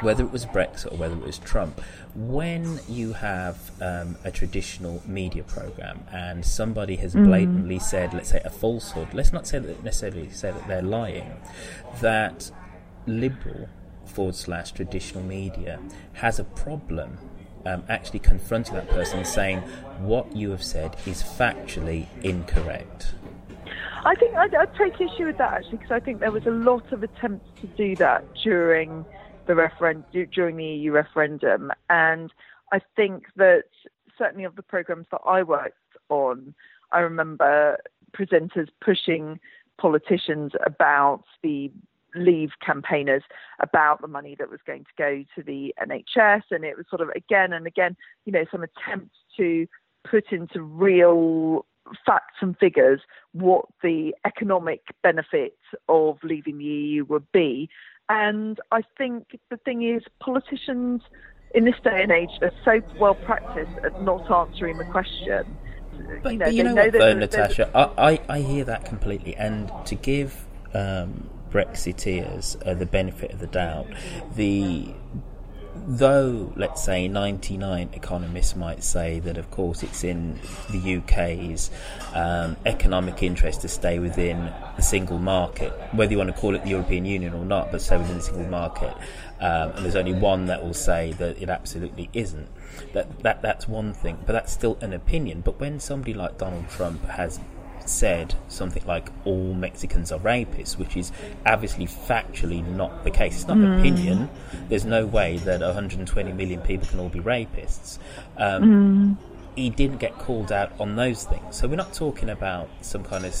whether 0.00 0.24
it 0.24 0.32
was 0.32 0.46
Brexit 0.46 0.92
or 0.92 0.96
whether 0.96 1.14
it 1.14 1.22
was 1.22 1.38
Trump, 1.38 1.80
when 2.14 2.80
you 2.88 3.12
have 3.12 3.70
um, 3.80 4.16
a 4.24 4.30
traditional 4.30 5.02
media 5.06 5.42
program 5.42 6.04
and 6.12 6.44
somebody 6.44 6.96
has 6.96 7.14
mm. 7.14 7.24
blatantly 7.24 7.78
mm. 7.78 7.82
said, 7.82 8.14
let's 8.14 8.30
say, 8.30 8.40
a 8.44 8.50
falsehood, 8.50 9.12
let's 9.12 9.32
not 9.32 9.46
say 9.46 9.58
that 9.58 9.82
necessarily 9.82 10.30
say 10.30 10.50
that 10.50 10.66
they're 10.68 10.82
lying, 10.82 11.40
that 12.00 12.50
liberal 13.06 13.68
forward 14.06 14.34
slash 14.34 14.72
traditional 14.72 15.22
media 15.22 15.80
has 16.14 16.38
a 16.38 16.44
problem 16.44 17.18
um, 17.66 17.82
actually 17.88 18.18
confronting 18.18 18.74
that 18.74 18.88
person 18.88 19.18
and 19.18 19.26
saying 19.26 19.60
what 20.00 20.34
you 20.36 20.50
have 20.50 20.62
said 20.62 20.96
is 21.06 21.22
factually 21.22 22.06
incorrect. 22.22 23.14
I 24.04 24.14
think 24.16 24.34
I'd, 24.34 24.54
I'd 24.54 24.74
take 24.76 25.00
issue 25.00 25.24
with 25.26 25.38
that 25.38 25.54
actually 25.54 25.78
because 25.78 25.90
I 25.90 26.00
think 26.00 26.20
there 26.20 26.30
was 26.30 26.44
a 26.46 26.50
lot 26.50 26.92
of 26.92 27.02
attempts 27.02 27.48
to 27.62 27.66
do 27.68 27.96
that 27.96 28.22
during 28.42 29.04
the 29.46 29.54
referendum 29.54 30.04
during 30.32 30.56
the 30.56 30.64
EU 30.64 30.92
referendum, 30.92 31.70
and 31.90 32.32
I 32.72 32.80
think 32.96 33.24
that 33.36 33.64
certainly 34.16 34.44
of 34.44 34.56
the 34.56 34.62
programs 34.62 35.06
that 35.10 35.20
I 35.26 35.42
worked 35.42 35.76
on, 36.08 36.54
I 36.92 37.00
remember 37.00 37.78
presenters 38.16 38.68
pushing 38.80 39.40
politicians 39.78 40.52
about 40.64 41.24
the 41.42 41.70
leave 42.14 42.50
campaigners 42.64 43.24
about 43.60 44.00
the 44.00 44.06
money 44.06 44.36
that 44.38 44.48
was 44.48 44.60
going 44.64 44.84
to 44.84 44.90
go 44.96 45.24
to 45.34 45.42
the 45.42 45.74
NHS 45.82 46.42
and 46.52 46.64
it 46.64 46.76
was 46.76 46.86
sort 46.88 47.02
of 47.02 47.08
again 47.16 47.52
and 47.52 47.66
again 47.66 47.96
you 48.24 48.32
know 48.32 48.44
some 48.52 48.62
attempts 48.62 49.16
to 49.36 49.66
put 50.08 50.30
into 50.30 50.62
real 50.62 51.66
facts 52.06 52.36
and 52.40 52.56
figures 52.58 53.00
what 53.32 53.66
the 53.82 54.14
economic 54.24 54.82
benefits 55.02 55.60
of 55.88 56.18
leaving 56.22 56.58
the 56.58 56.64
EU 56.64 57.04
would 57.06 57.30
be 57.32 57.68
and 58.08 58.60
I 58.70 58.82
think 58.98 59.38
the 59.50 59.56
thing 59.58 59.82
is, 59.82 60.02
politicians 60.20 61.02
in 61.54 61.64
this 61.64 61.76
day 61.82 62.02
and 62.02 62.12
age 62.12 62.30
are 62.42 62.52
so 62.64 62.80
well 62.98 63.14
practiced 63.14 63.84
at 63.84 64.02
not 64.02 64.30
answering 64.30 64.78
the 64.78 64.84
question. 64.84 65.56
But 66.22 66.32
you 66.32 66.38
know, 66.38 66.44
but 66.44 66.54
you 66.54 66.64
know, 66.64 66.74
know 66.74 66.82
what, 66.82 66.92
though, 66.92 67.14
Natasha, 67.14 67.70
I, 67.74 68.12
I, 68.12 68.20
I, 68.28 68.40
hear 68.40 68.64
that 68.64 68.84
completely. 68.84 69.36
And 69.36 69.70
to 69.86 69.94
give 69.94 70.44
um, 70.74 71.30
Brexiteers 71.50 72.60
uh, 72.66 72.74
the 72.74 72.86
benefit 72.86 73.32
of 73.32 73.38
the 73.38 73.46
doubt, 73.46 73.86
the 74.34 74.92
though, 75.86 76.52
let's 76.56 76.82
say, 76.82 77.08
99 77.08 77.90
economists 77.92 78.56
might 78.56 78.82
say 78.82 79.20
that, 79.20 79.36
of 79.36 79.50
course, 79.50 79.82
it's 79.82 80.04
in 80.04 80.38
the 80.70 80.96
UK's 80.96 81.70
um, 82.14 82.56
economic 82.64 83.22
interest 83.22 83.60
to 83.62 83.68
stay 83.68 83.98
within 83.98 84.52
the 84.76 84.82
single 84.82 85.18
market, 85.18 85.72
whether 85.92 86.12
you 86.12 86.18
want 86.18 86.34
to 86.34 86.40
call 86.40 86.54
it 86.54 86.62
the 86.62 86.70
European 86.70 87.04
Union 87.04 87.34
or 87.34 87.44
not, 87.44 87.70
but 87.70 87.82
stay 87.82 87.96
within 87.96 88.16
the 88.16 88.22
single 88.22 88.46
market. 88.46 88.94
Um, 89.40 89.70
and 89.72 89.84
there's 89.84 89.96
only 89.96 90.14
one 90.14 90.46
that 90.46 90.64
will 90.64 90.74
say 90.74 91.12
that 91.18 91.40
it 91.40 91.48
absolutely 91.48 92.08
isn't. 92.12 92.48
That, 92.92 93.22
that 93.22 93.42
that's 93.42 93.68
one 93.68 93.92
thing, 93.92 94.18
but 94.26 94.32
that's 94.32 94.52
still 94.52 94.78
an 94.80 94.92
opinion. 94.92 95.42
But 95.42 95.60
when 95.60 95.80
somebody 95.80 96.14
like 96.14 96.38
Donald 96.38 96.68
Trump 96.70 97.04
has 97.06 97.38
said 97.88 98.34
something 98.48 98.84
like 98.86 99.08
all 99.24 99.54
Mexicans 99.54 100.12
are 100.12 100.18
rapists, 100.20 100.78
which 100.78 100.96
is 100.96 101.12
obviously 101.46 101.86
factually 101.86 102.66
not 102.66 103.04
the 103.04 103.10
case. 103.10 103.34
It's 103.36 103.48
not 103.48 103.56
mm. 103.56 103.66
an 103.66 103.80
opinion. 103.80 104.30
There's 104.68 104.84
no 104.84 105.06
way 105.06 105.38
that 105.38 105.60
120 105.60 106.32
million 106.32 106.60
people 106.60 106.86
can 106.88 107.00
all 107.00 107.08
be 107.08 107.20
rapists. 107.20 107.98
Um, 108.36 109.16
mm. 109.16 109.16
He 109.56 109.70
didn't 109.70 109.98
get 109.98 110.18
called 110.18 110.50
out 110.50 110.72
on 110.80 110.96
those 110.96 111.24
things. 111.24 111.56
So 111.56 111.68
we're 111.68 111.76
not 111.76 111.92
talking 111.92 112.30
about 112.30 112.68
some 112.80 113.04
kind 113.04 113.24
of 113.24 113.34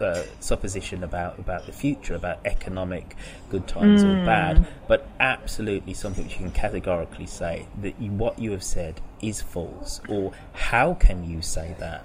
uh, 0.00 0.22
supposition 0.40 1.04
about, 1.04 1.38
about 1.38 1.66
the 1.66 1.72
future, 1.72 2.14
about 2.14 2.38
economic 2.44 3.16
good 3.50 3.68
times 3.68 4.02
mm. 4.02 4.22
or 4.22 4.24
bad, 4.24 4.66
but 4.88 5.06
absolutely 5.18 5.92
something 5.94 6.24
which 6.24 6.34
you 6.34 6.40
can 6.40 6.50
categorically 6.52 7.26
say 7.26 7.66
that 7.82 8.00
you, 8.00 8.10
what 8.10 8.38
you 8.38 8.52
have 8.52 8.64
said 8.64 9.00
is 9.20 9.42
false, 9.42 10.00
or 10.08 10.32
how 10.54 10.94
can 10.94 11.28
you 11.28 11.42
say 11.42 11.74
that? 11.78 12.04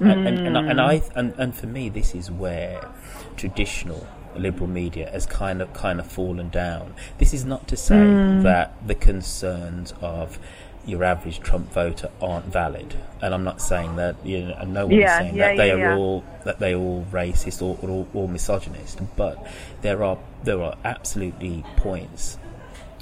Mm. 0.00 0.12
And, 0.12 0.26
and, 0.26 0.56
and, 0.56 0.80
I 0.80 1.02
and, 1.14 1.34
and 1.38 1.54
for 1.54 1.66
me, 1.66 1.88
this 1.88 2.14
is 2.14 2.30
where 2.30 2.88
traditional 3.36 4.06
liberal 4.36 4.68
media 4.68 5.10
has 5.10 5.26
kind 5.26 5.62
of 5.62 5.72
kind 5.72 5.98
of 6.00 6.06
fallen 6.06 6.48
down. 6.50 6.94
This 7.18 7.32
is 7.32 7.44
not 7.44 7.68
to 7.68 7.76
say 7.76 7.96
mm. 7.96 8.42
that 8.42 8.74
the 8.86 8.94
concerns 8.94 9.94
of 10.00 10.38
your 10.84 11.02
average 11.02 11.40
Trump 11.40 11.72
voter 11.72 12.10
aren't 12.22 12.46
valid, 12.46 12.94
and 13.20 13.34
I'm 13.34 13.42
not 13.42 13.60
saying 13.60 13.96
that 13.96 14.16
you 14.24 14.42
know, 14.42 14.54
and 14.58 14.72
no 14.72 14.86
one's 14.86 14.98
yeah, 14.98 15.18
saying 15.18 15.34
yeah, 15.34 15.48
that 15.48 15.56
they 15.56 15.68
yeah, 15.68 15.94
are 15.94 15.96
all 15.96 16.24
that 16.44 16.58
they 16.60 16.74
are 16.74 16.78
all 16.78 17.04
racist 17.10 17.60
or, 17.60 17.78
or, 17.82 18.06
or 18.14 18.28
misogynist, 18.28 19.00
but 19.16 19.46
there 19.82 20.04
are 20.04 20.18
there 20.44 20.62
are 20.62 20.76
absolutely 20.84 21.64
points 21.76 22.38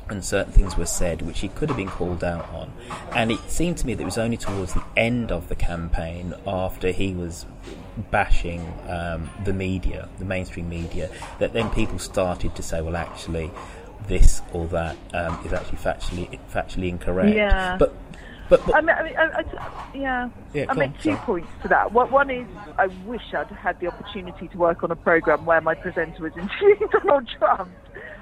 and 0.09 0.25
certain 0.25 0.53
things 0.53 0.77
were 0.77 0.87
said 0.87 1.23
which 1.23 1.41
he 1.41 1.49
could 1.49 1.69
have 1.69 1.77
been 1.77 1.89
called 1.89 2.23
out 2.23 2.49
on. 2.51 2.73
And 3.15 3.31
it 3.31 3.41
seemed 3.51 3.79
to 3.79 3.87
me 3.87 3.95
that 3.95 4.03
it 4.03 4.07
was 4.07 4.19
only 4.19 4.37
towards 4.37 4.75
the 4.75 4.85
end 4.97 5.33
of 5.33 5.49
the 5.49 5.57
campaign, 5.57 6.35
after 6.47 6.91
he 6.91 7.15
was 7.15 7.47
bashing 8.11 8.61
um, 8.89 9.31
the 9.45 9.53
media, 9.53 10.09
the 10.19 10.25
mainstream 10.25 10.69
media, 10.69 11.11
that 11.39 11.53
then 11.53 11.71
people 11.71 11.99
started 11.99 12.55
to 12.57 12.63
say, 12.63 12.83
well, 12.83 12.97
actually, 12.97 13.51
this 14.07 14.43
or 14.53 14.67
that 14.67 14.97
um, 15.15 15.39
is 15.47 15.53
actually 15.53 15.79
factually 15.79 16.39
factually 16.53 16.89
incorrect. 16.89 17.35
Yeah. 17.35 17.77
But 17.79 17.95
but, 18.49 18.65
but 18.67 18.75
I 18.75 18.81
mean, 18.83 18.95
I 18.97 19.03
mean, 19.03 19.17
I, 19.17 19.25
I, 19.25 19.45
yeah. 19.95 20.29
Yeah, 20.53 20.67
I 20.69 20.75
make 20.75 20.91
on, 20.91 20.97
two 20.97 21.03
sorry. 21.03 21.17
points 21.17 21.49
to 21.63 21.69
that. 21.69 21.93
One 21.93 22.11
one 22.11 22.31
is, 22.31 22.47
I 22.79 22.87
wish 23.07 23.23
I'd 23.33 23.47
had 23.47 23.81
the 23.81 23.87
opportunity 23.87 24.49
to 24.49 24.59
work 24.59 24.85
on 24.85 24.91
a 24.91 24.97
program 24.97 25.47
where 25.47 25.61
my 25.61 25.75
presenter 25.75 26.23
was 26.23 26.33
interviewing 26.37 26.89
Donald 26.93 27.29
Trump, 27.39 27.71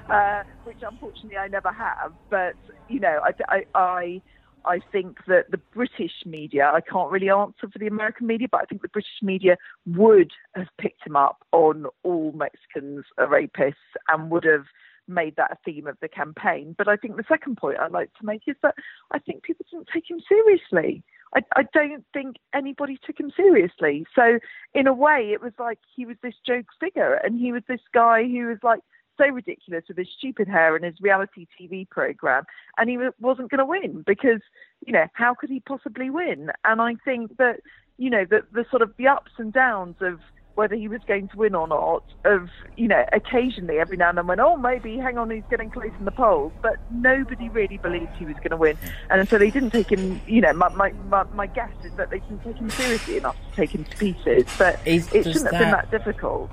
uh, 0.09 0.43
which 0.63 0.77
unfortunately 0.81 1.37
I 1.37 1.47
never 1.47 1.71
have. 1.71 2.13
But 2.29 2.55
you 2.89 2.99
know, 2.99 3.19
I, 3.23 3.31
I, 3.49 3.65
I, 3.75 4.21
I 4.65 4.79
think 4.91 5.17
that 5.27 5.51
the 5.51 5.59
British 5.73 6.25
media, 6.25 6.71
I 6.73 6.81
can't 6.81 7.11
really 7.11 7.29
answer 7.29 7.67
for 7.71 7.79
the 7.79 7.87
American 7.87 8.27
media, 8.27 8.47
but 8.51 8.61
I 8.61 8.65
think 8.65 8.81
the 8.81 8.89
British 8.89 9.21
media 9.21 9.57
would 9.85 10.31
have 10.55 10.67
picked 10.79 11.05
him 11.05 11.15
up 11.15 11.45
on 11.51 11.85
all 12.03 12.31
Mexicans 12.33 13.05
are 13.17 13.27
rapists 13.27 13.73
and 14.07 14.29
would 14.31 14.45
have 14.45 14.65
made 15.07 15.35
that 15.35 15.51
a 15.51 15.57
theme 15.65 15.87
of 15.87 15.97
the 16.01 16.07
campaign. 16.07 16.75
But 16.77 16.87
I 16.87 16.95
think 16.95 17.17
the 17.17 17.25
second 17.27 17.57
point 17.57 17.79
I'd 17.79 17.91
like 17.91 18.13
to 18.19 18.25
make 18.25 18.43
is 18.47 18.55
that 18.63 18.75
I 19.11 19.19
think 19.19 19.43
people 19.43 19.65
didn't 19.69 19.89
take 19.93 20.09
him 20.09 20.21
seriously. 20.27 21.03
I, 21.35 21.41
I 21.55 21.63
don't 21.73 22.05
think 22.13 22.37
anybody 22.53 22.97
took 23.05 23.19
him 23.19 23.31
seriously. 23.35 24.05
So 24.15 24.39
in 24.73 24.87
a 24.87 24.93
way, 24.93 25.31
it 25.33 25.41
was 25.41 25.53
like 25.59 25.79
he 25.95 26.05
was 26.05 26.15
this 26.21 26.35
joke 26.45 26.67
figure, 26.79 27.15
and 27.15 27.39
he 27.39 27.51
was 27.51 27.63
this 27.67 27.81
guy 27.93 28.23
who 28.23 28.47
was 28.47 28.59
like 28.63 28.81
so 29.17 29.27
ridiculous 29.27 29.85
with 29.87 29.97
his 29.97 30.07
stupid 30.17 30.47
hair 30.47 30.75
and 30.75 30.85
his 30.85 30.95
reality 31.01 31.47
TV 31.59 31.89
program, 31.89 32.45
and 32.77 32.89
he 32.89 32.97
wasn't 33.19 33.49
going 33.49 33.59
to 33.59 33.65
win 33.65 34.03
because 34.05 34.41
you 34.85 34.93
know 34.93 35.05
how 35.13 35.33
could 35.33 35.49
he 35.49 35.59
possibly 35.59 36.09
win? 36.09 36.51
And 36.65 36.81
I 36.81 36.95
think 37.05 37.37
that 37.37 37.61
you 37.97 38.09
know 38.09 38.25
the 38.25 38.43
the 38.51 38.65
sort 38.69 38.81
of 38.81 38.91
the 38.97 39.07
ups 39.07 39.31
and 39.37 39.53
downs 39.53 39.95
of 40.01 40.19
whether 40.55 40.75
he 40.75 40.87
was 40.87 41.01
going 41.07 41.27
to 41.29 41.37
win 41.37 41.55
or 41.55 41.67
not, 41.67 42.03
of, 42.25 42.47
you 42.77 42.87
know, 42.87 43.03
occasionally 43.11 43.79
every 43.79 43.97
now 43.97 44.09
and 44.09 44.17
then 44.17 44.27
went, 44.27 44.39
oh, 44.39 44.55
maybe, 44.55 44.97
hang 44.97 45.17
on, 45.17 45.29
he's 45.29 45.43
getting 45.49 45.69
close 45.69 45.91
in 45.97 46.05
the 46.05 46.11
polls. 46.11 46.53
But 46.61 46.75
nobody 46.91 47.49
really 47.49 47.77
believed 47.77 48.11
he 48.17 48.25
was 48.25 48.35
going 48.35 48.51
to 48.51 48.57
win. 48.57 48.77
And 49.09 49.27
so 49.27 49.37
they 49.37 49.49
didn't 49.49 49.71
take 49.71 49.91
him, 49.91 50.21
you 50.27 50.41
know, 50.41 50.53
my, 50.53 50.69
my, 50.69 50.91
my, 51.09 51.23
my 51.33 51.47
guess 51.47 51.71
is 51.83 51.91
that 51.93 52.11
they 52.11 52.19
didn't 52.19 52.43
take 52.43 52.57
him 52.57 52.69
seriously 52.69 53.17
enough 53.17 53.35
to 53.49 53.55
take 53.55 53.71
him 53.71 53.83
to 53.83 53.97
pieces. 53.97 54.45
But 54.57 54.79
Is- 54.85 55.11
it 55.11 55.23
shouldn't 55.23 55.51
have 55.51 55.59
been 55.59 55.71
that- 55.71 55.89
that 55.89 56.05
difficult. 56.05 56.51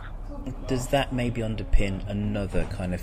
Does 0.66 0.88
that 0.88 1.12
maybe 1.12 1.40
underpin 1.40 2.06
another 2.08 2.64
kind 2.66 2.94
of 2.94 3.02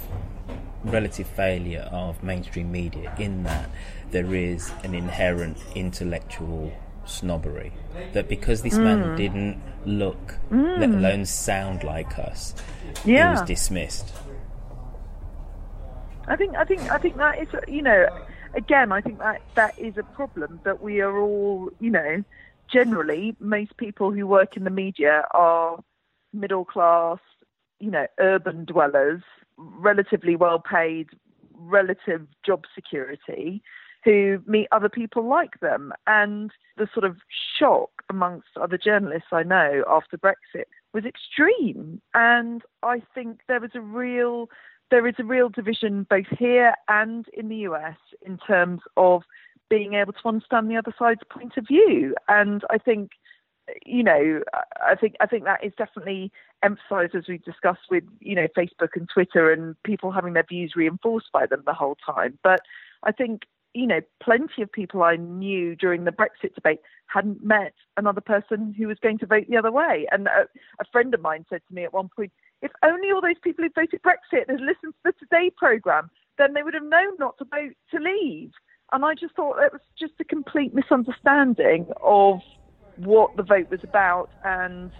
relative 0.83 1.27
failure 1.27 1.87
of 1.91 2.23
mainstream 2.23 2.71
media 2.71 3.13
in 3.19 3.43
that 3.43 3.69
there 4.11 4.33
is 4.33 4.71
an 4.83 4.93
inherent 4.95 5.57
intellectual 5.75 6.71
snobbery 7.05 7.71
that 8.13 8.27
because 8.27 8.61
this 8.61 8.77
man 8.77 9.13
Mm. 9.13 9.15
didn't 9.15 9.61
look 9.85 10.35
let 10.51 10.89
Mm. 10.89 10.97
alone 10.97 11.25
sound 11.25 11.83
like 11.83 12.17
us 12.19 12.53
he 13.03 13.11
was 13.13 13.41
dismissed 13.41 14.13
I 16.27 16.35
think 16.35 16.55
I 16.55 16.65
think 16.65 16.89
I 16.91 16.97
think 16.97 17.17
that 17.17 17.39
is 17.39 17.47
you 17.67 17.81
know 17.81 18.07
again 18.53 18.91
I 18.91 19.01
think 19.01 19.19
that 19.19 19.41
that 19.55 19.73
is 19.77 19.95
a 19.97 20.03
problem 20.03 20.59
that 20.63 20.81
we 20.81 20.99
are 21.01 21.17
all 21.17 21.69
you 21.79 21.89
know 21.89 22.23
generally 22.71 23.35
most 23.39 23.75
people 23.77 24.11
who 24.11 24.27
work 24.27 24.57
in 24.57 24.63
the 24.65 24.69
media 24.69 25.25
are 25.31 25.79
middle 26.33 26.65
class 26.65 27.19
you 27.79 27.91
know 27.91 28.07
urban 28.19 28.65
dwellers 28.65 29.21
relatively 29.57 30.35
well 30.35 30.59
paid 30.59 31.07
relative 31.53 32.27
job 32.45 32.63
security 32.75 33.61
who 34.03 34.41
meet 34.45 34.67
other 34.71 34.89
people 34.89 35.27
like 35.27 35.59
them 35.59 35.91
and 36.05 36.51
the 36.77 36.87
sort 36.93 37.03
of 37.03 37.17
shock 37.57 37.89
amongst 38.09 38.49
other 38.61 38.77
journalists 38.77 39.29
I 39.31 39.43
know 39.43 39.83
after 39.89 40.17
Brexit 40.17 40.65
was 40.93 41.03
extreme 41.03 42.01
and 42.13 42.61
I 42.83 43.01
think 43.13 43.39
there 43.47 43.59
was 43.59 43.71
a 43.73 43.81
real 43.81 44.49
there 44.89 45.07
is 45.07 45.15
a 45.19 45.23
real 45.23 45.49
division 45.49 46.05
both 46.09 46.27
here 46.37 46.73
and 46.87 47.25
in 47.33 47.49
the 47.49 47.57
US 47.57 47.97
in 48.25 48.37
terms 48.37 48.81
of 48.95 49.23
being 49.69 49.93
able 49.93 50.13
to 50.13 50.27
understand 50.27 50.69
the 50.69 50.77
other 50.77 50.93
side's 50.97 51.21
point 51.29 51.57
of 51.57 51.67
view. 51.67 52.15
And 52.27 52.63
I 52.69 52.77
think, 52.77 53.11
you 53.85 54.03
know, 54.03 54.41
I 54.85 54.95
think 54.95 55.15
I 55.19 55.25
think 55.25 55.43
that 55.43 55.63
is 55.63 55.73
definitely 55.77 56.31
emphasised 56.63 57.15
as 57.15 57.25
we've 57.27 57.43
discussed 57.43 57.87
with, 57.89 58.03
you 58.19 58.35
know, 58.35 58.47
Facebook 58.57 58.95
and 58.95 59.07
Twitter 59.11 59.51
and 59.51 59.81
people 59.83 60.11
having 60.11 60.33
their 60.33 60.45
views 60.47 60.73
reinforced 60.75 61.31
by 61.31 61.45
them 61.45 61.63
the 61.65 61.73
whole 61.73 61.97
time. 62.05 62.37
But 62.43 62.61
I 63.03 63.11
think, 63.11 63.43
you 63.73 63.85
know, 63.85 64.01
plenty 64.21 64.61
of 64.61 64.71
people 64.71 65.03
I 65.03 65.17
knew 65.17 65.75
during 65.75 66.05
the 66.05 66.11
Brexit 66.11 66.55
debate 66.55 66.79
hadn't 67.07 67.43
met 67.43 67.73
another 67.95 68.21
person 68.21 68.73
who 68.77 68.87
was 68.87 68.97
going 68.99 69.19
to 69.19 69.25
vote 69.25 69.45
the 69.49 69.57
other 69.57 69.71
way. 69.71 70.07
And 70.11 70.27
a, 70.27 70.47
a 70.79 70.85
friend 70.91 71.13
of 71.13 71.21
mine 71.21 71.45
said 71.49 71.61
to 71.67 71.73
me 71.73 71.83
at 71.83 71.93
one 71.93 72.09
point, 72.15 72.31
if 72.61 72.71
only 72.83 73.11
all 73.11 73.21
those 73.21 73.39
people 73.43 73.63
who 73.63 73.69
voted 73.73 74.01
Brexit 74.01 74.49
had 74.49 74.61
listened 74.61 74.93
to 74.93 75.03
the 75.05 75.13
Today 75.19 75.51
programme, 75.55 76.09
then 76.37 76.53
they 76.53 76.63
would 76.63 76.73
have 76.73 76.83
known 76.83 77.17
not 77.19 77.37
to 77.37 77.45
vote 77.45 77.73
to 77.91 77.99
leave. 77.99 78.51
And 78.91 79.03
I 79.03 79.13
just 79.13 79.35
thought 79.35 79.61
it 79.61 79.73
was 79.73 79.81
just 79.99 80.13
a 80.19 80.23
complete 80.23 80.73
misunderstanding 80.73 81.87
of 82.01 82.39
what 82.97 83.35
the 83.35 83.43
vote 83.43 83.69
was 83.69 83.79
about 83.83 84.29
and 84.43 84.91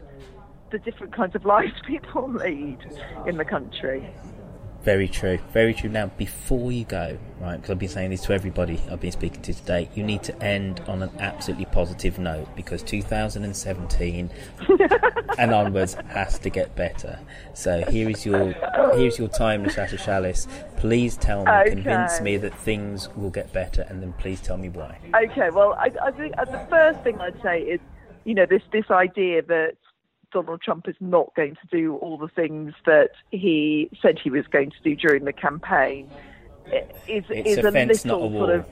the 0.71 0.79
different 0.79 1.15
kinds 1.15 1.35
of 1.35 1.45
lives 1.45 1.73
people 1.87 2.31
lead 2.31 2.79
in 3.25 3.37
the 3.37 3.45
country. 3.45 4.13
Very 4.88 5.09
true 5.09 5.38
very 5.51 5.73
true 5.73 5.89
now 5.89 6.05
before 6.18 6.72
you 6.72 6.85
go 6.85 7.18
right 7.41 7.57
because 7.57 7.72
I've 7.72 7.77
been 7.77 7.89
saying 7.89 8.11
this 8.11 8.22
to 8.22 8.31
everybody 8.31 8.80
I've 8.89 9.01
been 9.01 9.11
speaking 9.11 9.41
to 9.41 9.53
today 9.53 9.89
you 9.95 10.01
need 10.01 10.23
to 10.23 10.41
end 10.41 10.80
on 10.88 11.03
an 11.03 11.11
absolutely 11.19 11.65
positive 11.65 12.18
note 12.18 12.47
because 12.55 12.84
2017 12.84 14.30
and 15.38 15.53
onwards 15.53 15.95
has 16.07 16.39
to 16.39 16.49
get 16.49 16.73
better. 16.76 17.19
So 17.53 17.84
here 17.89 18.09
is 18.09 18.26
your 18.26 18.53
here's 18.95 19.18
your 19.18 19.27
time, 19.27 19.64
Natasha 19.64 19.97
Shallis. 19.97 20.47
Please 20.77 21.18
tell 21.18 21.43
me, 21.45 21.51
Okay. 21.51 21.69
convince 21.72 22.22
me 22.22 22.38
that 22.38 22.57
things 22.59 23.09
will 23.15 23.30
get 23.30 23.51
better, 23.53 23.85
and 23.89 24.01
then 24.01 24.14
please 24.14 24.41
tell 24.41 24.57
me 24.57 24.69
why. 24.69 24.97
Okay, 25.23 25.49
well, 25.51 25.73
I, 25.73 25.91
I 26.03 26.11
think 26.11 26.34
uh, 26.38 26.45
the 26.45 26.65
first 26.69 27.01
thing 27.01 27.19
I'd 27.19 27.41
say 27.41 27.61
is, 27.61 27.80
you 28.23 28.34
know, 28.34 28.45
this 28.45 28.61
this 28.72 28.89
idea 28.89 29.41
that 29.43 29.73
Donald 30.31 30.61
Trump 30.61 30.87
is 30.87 30.95
not 30.99 31.33
going 31.35 31.55
to 31.55 31.77
do 31.77 31.95
all 31.97 32.17
the 32.17 32.27
things 32.27 32.73
that 32.85 33.11
he 33.31 33.89
said 34.01 34.17
he 34.21 34.29
was 34.29 34.45
going 34.47 34.71
to 34.71 34.77
do 34.83 34.95
during 34.95 35.25
the 35.25 35.33
campaign 35.33 36.09
is 37.07 37.23
It's 37.29 37.49
is 37.49 37.57
a 37.59 37.67
a 37.67 37.71
fence, 37.71 38.05
little 38.05 38.29
not 38.29 38.35
a 38.35 38.37
sort 38.37 38.49
of 38.49 38.65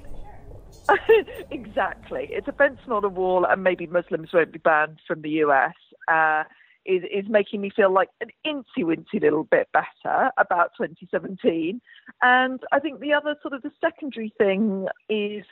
exactly. 1.52 2.28
It's 2.32 2.48
a 2.48 2.52
fence, 2.52 2.80
not 2.88 3.04
a 3.04 3.10
wall, 3.10 3.46
and 3.46 3.64
maybe 3.64 3.88
Muslims 3.88 4.30
won't 4.34 4.52
be 4.52 4.60
banned 4.60 5.00
from 5.08 5.22
the 5.22 5.30
US. 5.30 5.74
Uh, 6.08 6.44
is 6.86 7.02
is 7.12 7.26
making 7.28 7.62
me 7.62 7.72
feel 7.76 7.92
like 7.92 8.10
an 8.22 8.30
incy 8.46 8.84
wincy 8.84 9.20
little 9.22 9.44
bit 9.44 9.68
better 9.74 10.30
about 10.38 10.72
2017. 10.78 11.82
And 12.22 12.60
I 12.72 12.80
think 12.80 13.00
the 13.00 13.14
other 13.14 13.36
sort 13.42 13.54
of 13.54 13.64
the 13.64 13.72
secondary 13.82 14.32
thing 14.38 14.88
is 15.10 15.44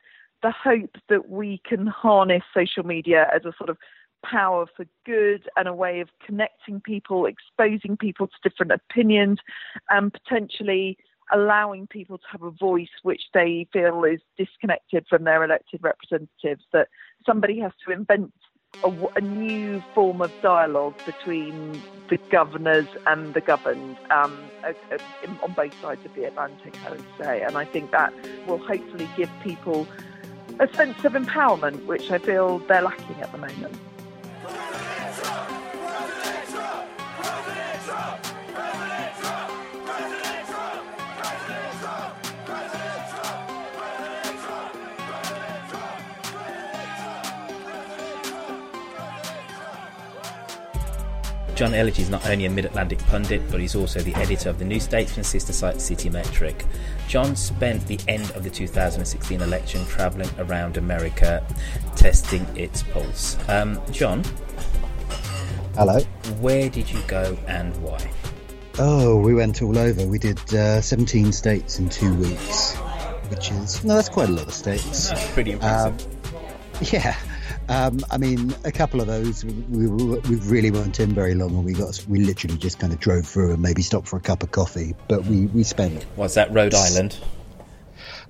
the 0.44 0.52
hope 0.52 0.96
that 1.10 1.30
we 1.30 1.62
can 1.66 1.88
harness 1.88 2.44
social 2.54 2.84
media 2.84 3.28
as 3.34 3.46
a 3.46 3.54
sort 3.58 3.70
of 3.70 3.78
power 4.24 4.66
for 4.76 4.86
good 5.06 5.48
and 5.56 5.68
a 5.68 5.74
way 5.74 6.00
of 6.00 6.10
connecting 6.26 6.82
people, 6.82 7.26
exposing 7.26 7.98
people 7.98 8.28
to 8.28 8.50
different 8.50 8.72
opinions, 8.72 9.40
and 9.90 10.14
potentially 10.14 10.98
allowing 11.32 11.88
people 11.88 12.18
to 12.18 12.26
have 12.32 12.44
a 12.44 12.52
voice 12.52 12.90
which 13.04 13.24
they 13.34 13.68
feel 13.72 14.04
is 14.04 14.20
disconnected 14.38 15.06
from 15.10 15.24
their 15.24 15.44
elected 15.44 15.82
representatives. 15.84 16.64
That 16.74 16.88
somebody 17.26 17.60
has 17.60 17.72
to 17.86 17.94
invent 17.94 18.34
a 19.16 19.22
new 19.22 19.82
form 19.94 20.22
of 20.22 20.32
dialogue 20.42 20.96
between 21.06 21.82
the 22.10 22.18
governors 22.30 22.88
and 23.08 23.34
the 23.34 23.42
governed 23.42 23.98
um, 24.10 24.38
on 25.42 25.54
both 25.54 25.80
sides 25.82 26.04
of 26.06 26.14
the 26.16 26.26
Atlantic, 26.26 26.76
I 26.86 26.92
would 26.92 27.06
say. 27.20 27.42
And 27.44 27.58
I 27.58 27.66
think 27.66 27.92
that 27.92 28.14
will 28.48 28.58
hopefully 28.58 29.08
give 29.16 29.30
people 29.42 29.88
a 30.60 30.68
sense 30.76 31.04
of 31.06 31.14
empowerment, 31.14 31.86
which 31.86 32.12
I 32.12 32.18
feel 32.18 32.60
they're 32.60 32.82
lacking 32.82 33.22
at 33.22 33.32
the 33.32 33.38
moment. 33.38 33.76
Jonn 51.56 51.72
Elledge 51.72 52.00
is 52.00 52.10
not 52.10 52.28
only 52.28 52.46
a 52.46 52.50
Mid 52.50 52.66
Atlantic 52.66 52.98
pundit, 53.06 53.42
but 53.52 53.60
he's 53.60 53.76
also 53.76 54.00
the 54.00 54.14
editor 54.16 54.50
of 54.50 54.58
the 54.58 54.66
New 54.66 54.80
Statesman 54.80 55.24
sister 55.24 55.54
site 55.54 55.80
City 55.80 56.10
Metric. 56.10 56.66
Jonn 57.08 57.38
spent 57.38 57.86
the 57.86 58.00
end 58.08 58.32
of 58.32 58.44
the 58.44 58.50
2016 58.50 59.40
election 59.42 59.86
travelling 59.86 60.30
around 60.40 60.78
America 60.78 61.46
testing 61.96 62.46
its 62.58 62.82
pulse. 62.84 63.38
Um, 63.50 63.78
Jonn, 63.92 64.26
Hello. 65.76 66.00
where 66.40 66.70
did 66.70 66.90
you 66.90 67.02
go 67.08 67.38
and 67.48 67.76
why? 67.84 68.12
Oh, 68.80 69.18
we 69.18 69.36
went 69.36 69.62
all 69.62 69.78
over. 69.78 70.08
We 70.08 70.18
did 70.18 70.40
uh, 70.56 70.82
17 70.82 71.32
states 71.32 71.78
in 71.78 71.90
two 71.90 72.16
weeks. 72.16 72.76
which 73.30 73.52
is 73.52 73.84
no, 73.84 73.94
that's 73.96 74.10
quite 74.10 74.30
a 74.30 74.32
lot 74.32 74.48
of 74.48 74.54
states. 74.54 75.10
That's 75.10 75.32
pretty 75.34 75.52
impressive. 75.52 76.08
Um, 76.34 76.38
yeah. 76.92 77.16
Um, 77.70 78.02
I 78.12 78.18
mean, 78.18 78.54
a 78.66 78.72
couple 78.72 79.00
of 79.00 79.08
those 79.08 79.46
we, 79.46 79.54
we, 79.54 79.88
we, 79.88 80.36
really 80.36 80.70
weren't 80.70 81.00
in 81.00 81.14
very 81.14 81.34
long, 81.34 81.56
and 81.56 81.64
we 81.64 81.74
got 81.74 82.04
we 82.10 82.20
literally 82.20 82.58
just 82.58 82.78
kind 82.78 82.92
of 82.92 83.00
drove 83.00 83.26
through 83.26 83.54
and 83.54 83.62
maybe 83.62 83.82
stopped 83.82 84.08
for 84.08 84.18
a 84.18 84.22
cup 84.22 84.44
of 84.44 84.52
coffee. 84.52 84.96
But 85.08 85.24
we 85.26 85.46
we 85.48 85.64
spent. 85.64 86.06
Was 86.18 86.34
that 86.34 86.52
Rhode 86.52 86.74
Island? 86.74 87.18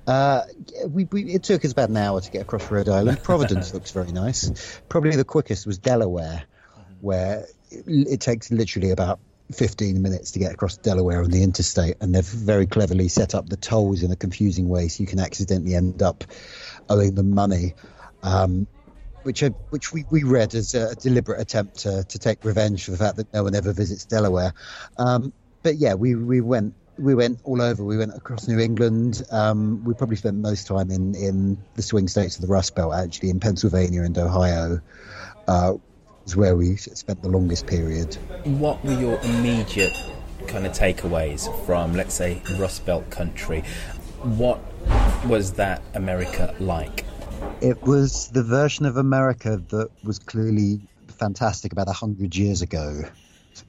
Uh, 0.05 0.41
we, 0.87 1.05
we, 1.05 1.23
it 1.23 1.43
took 1.43 1.63
us 1.63 1.71
about 1.71 1.89
an 1.89 1.97
hour 1.97 2.19
to 2.19 2.29
get 2.29 2.41
across 2.41 2.69
Rhode 2.69 2.89
Island. 2.89 3.23
Providence 3.23 3.73
looks 3.73 3.91
very 3.91 4.11
nice. 4.11 4.81
Probably 4.89 5.15
the 5.15 5.23
quickest 5.23 5.65
was 5.65 5.77
Delaware, 5.77 6.43
where 7.01 7.47
it, 7.71 7.85
it 7.87 8.19
takes 8.19 8.51
literally 8.51 8.91
about 8.91 9.19
15 9.53 10.01
minutes 10.01 10.31
to 10.31 10.39
get 10.39 10.53
across 10.53 10.77
Delaware 10.77 11.23
on 11.23 11.31
the 11.31 11.41
interstate, 11.41 11.95
and 12.01 12.13
they've 12.13 12.25
very 12.25 12.65
cleverly 12.65 13.07
set 13.07 13.33
up 13.33 13.47
the 13.49 13.57
tolls 13.57 14.03
in 14.03 14.11
a 14.11 14.15
confusing 14.15 14.67
way 14.67 14.89
so 14.89 15.01
you 15.01 15.07
can 15.07 15.19
accidentally 15.19 15.75
end 15.75 16.01
up 16.01 16.23
owing 16.89 17.15
them 17.15 17.33
money. 17.33 17.75
Um, 18.21 18.67
which 19.23 19.41
which 19.69 19.93
we, 19.93 20.05
we 20.09 20.23
read 20.23 20.53
as 20.55 20.73
a 20.73 20.95
deliberate 20.95 21.41
attempt 21.41 21.79
to, 21.79 22.03
to 22.03 22.19
take 22.19 22.43
revenge 22.43 22.85
for 22.85 22.91
the 22.91 22.97
fact 22.97 23.17
that 23.17 23.33
no 23.33 23.43
one 23.43 23.55
ever 23.55 23.73
visits 23.73 24.05
Delaware. 24.05 24.53
Um, 24.97 25.33
but 25.63 25.77
yeah, 25.77 25.93
we, 25.93 26.15
we 26.15 26.41
went 26.41 26.73
we 26.97 27.15
went 27.15 27.39
all 27.43 27.61
over. 27.61 27.83
We 27.83 27.97
went 27.97 28.15
across 28.15 28.47
New 28.47 28.59
England. 28.59 29.23
Um, 29.31 29.83
we 29.83 29.93
probably 29.93 30.15
spent 30.15 30.37
most 30.37 30.67
time 30.67 30.91
in, 30.91 31.15
in 31.15 31.57
the 31.75 31.81
swing 31.81 32.07
states 32.07 32.35
of 32.35 32.41
the 32.41 32.47
Rust 32.47 32.75
Belt, 32.75 32.93
actually, 32.93 33.29
in 33.29 33.39
Pennsylvania 33.39 34.03
and 34.03 34.17
Ohio. 34.17 34.79
Uh, 35.47 35.73
is 36.25 36.35
where 36.35 36.55
we 36.55 36.75
spent 36.77 37.21
the 37.21 37.29
longest 37.29 37.67
period. 37.67 38.15
What 38.45 38.83
were 38.85 38.97
your 38.99 39.19
immediate 39.21 39.93
kind 40.47 40.65
of 40.65 40.71
takeaways 40.71 41.49
from, 41.65 41.93
let's 41.93 42.13
say, 42.13 42.41
Rust 42.57 42.85
Belt 42.85 43.09
country? 43.09 43.61
What 44.21 44.59
was 45.27 45.53
that 45.53 45.81
America 45.95 46.55
like? 46.59 47.05
It 47.61 47.81
was 47.83 48.27
the 48.27 48.43
version 48.43 48.85
of 48.85 48.97
America 48.97 49.61
that 49.69 49.89
was 50.03 50.19
clearly 50.19 50.81
fantastic 51.17 51.71
about 51.71 51.87
a 51.87 51.93
hundred 51.93 52.35
years 52.35 52.61
ago. 52.61 53.03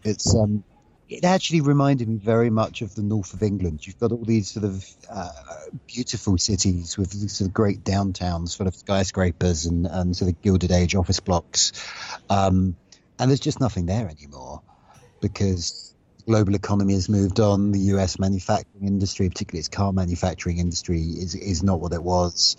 It's 0.03 0.35
um, 0.35 0.65
it 1.09 1.25
actually 1.25 1.61
reminded 1.61 2.09
me 2.09 2.17
very 2.17 2.51
much 2.51 2.83
of 2.83 2.95
the 2.95 3.03
north 3.03 3.35
of 3.35 3.43
England. 3.43 3.87
You've 3.87 3.99
got 3.99 4.13
all 4.13 4.25
these 4.25 4.51
sort 4.51 4.65
of 4.65 4.85
uh, 5.11 5.31
beautiful 5.87 6.39
cities 6.39 6.97
with 6.97 7.11
these 7.11 7.37
sort 7.37 7.49
of 7.49 7.55
great 7.55 7.85
downtowns 7.85 8.57
full 8.57 8.67
of 8.67 8.75
skyscrapers 8.75 9.67
and, 9.67 9.87
and 9.87 10.17
sort 10.17 10.31
of 10.31 10.41
Gilded 10.41 10.73
Age 10.73 10.95
office 10.95 11.21
blocks. 11.21 11.73
Um, 12.31 12.77
and 13.19 13.31
there's 13.31 13.41
just 13.41 13.61
nothing 13.61 13.87
there 13.87 14.09
anymore 14.09 14.63
because 15.21 15.94
global 16.27 16.55
economy 16.55 16.95
has 16.95 17.09
moved 17.09 17.41
on. 17.41 17.73
The 17.73 17.81
US 17.95 18.19
manufacturing 18.19 18.87
industry, 18.87 19.29
particularly 19.29 19.61
its 19.61 19.69
car 19.69 19.93
manufacturing 19.93 20.59
industry, 20.59 21.01
is, 21.01 21.35
is 21.35 21.63
not 21.63 21.81
what 21.81 21.93
it 21.93 22.03
was. 22.03 22.57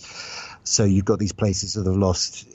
So 0.63 0.83
you've 0.83 1.05
got 1.05 1.19
these 1.19 1.33
places 1.33 1.73
that 1.73 1.85
have 1.85 1.97
lost 1.97 2.47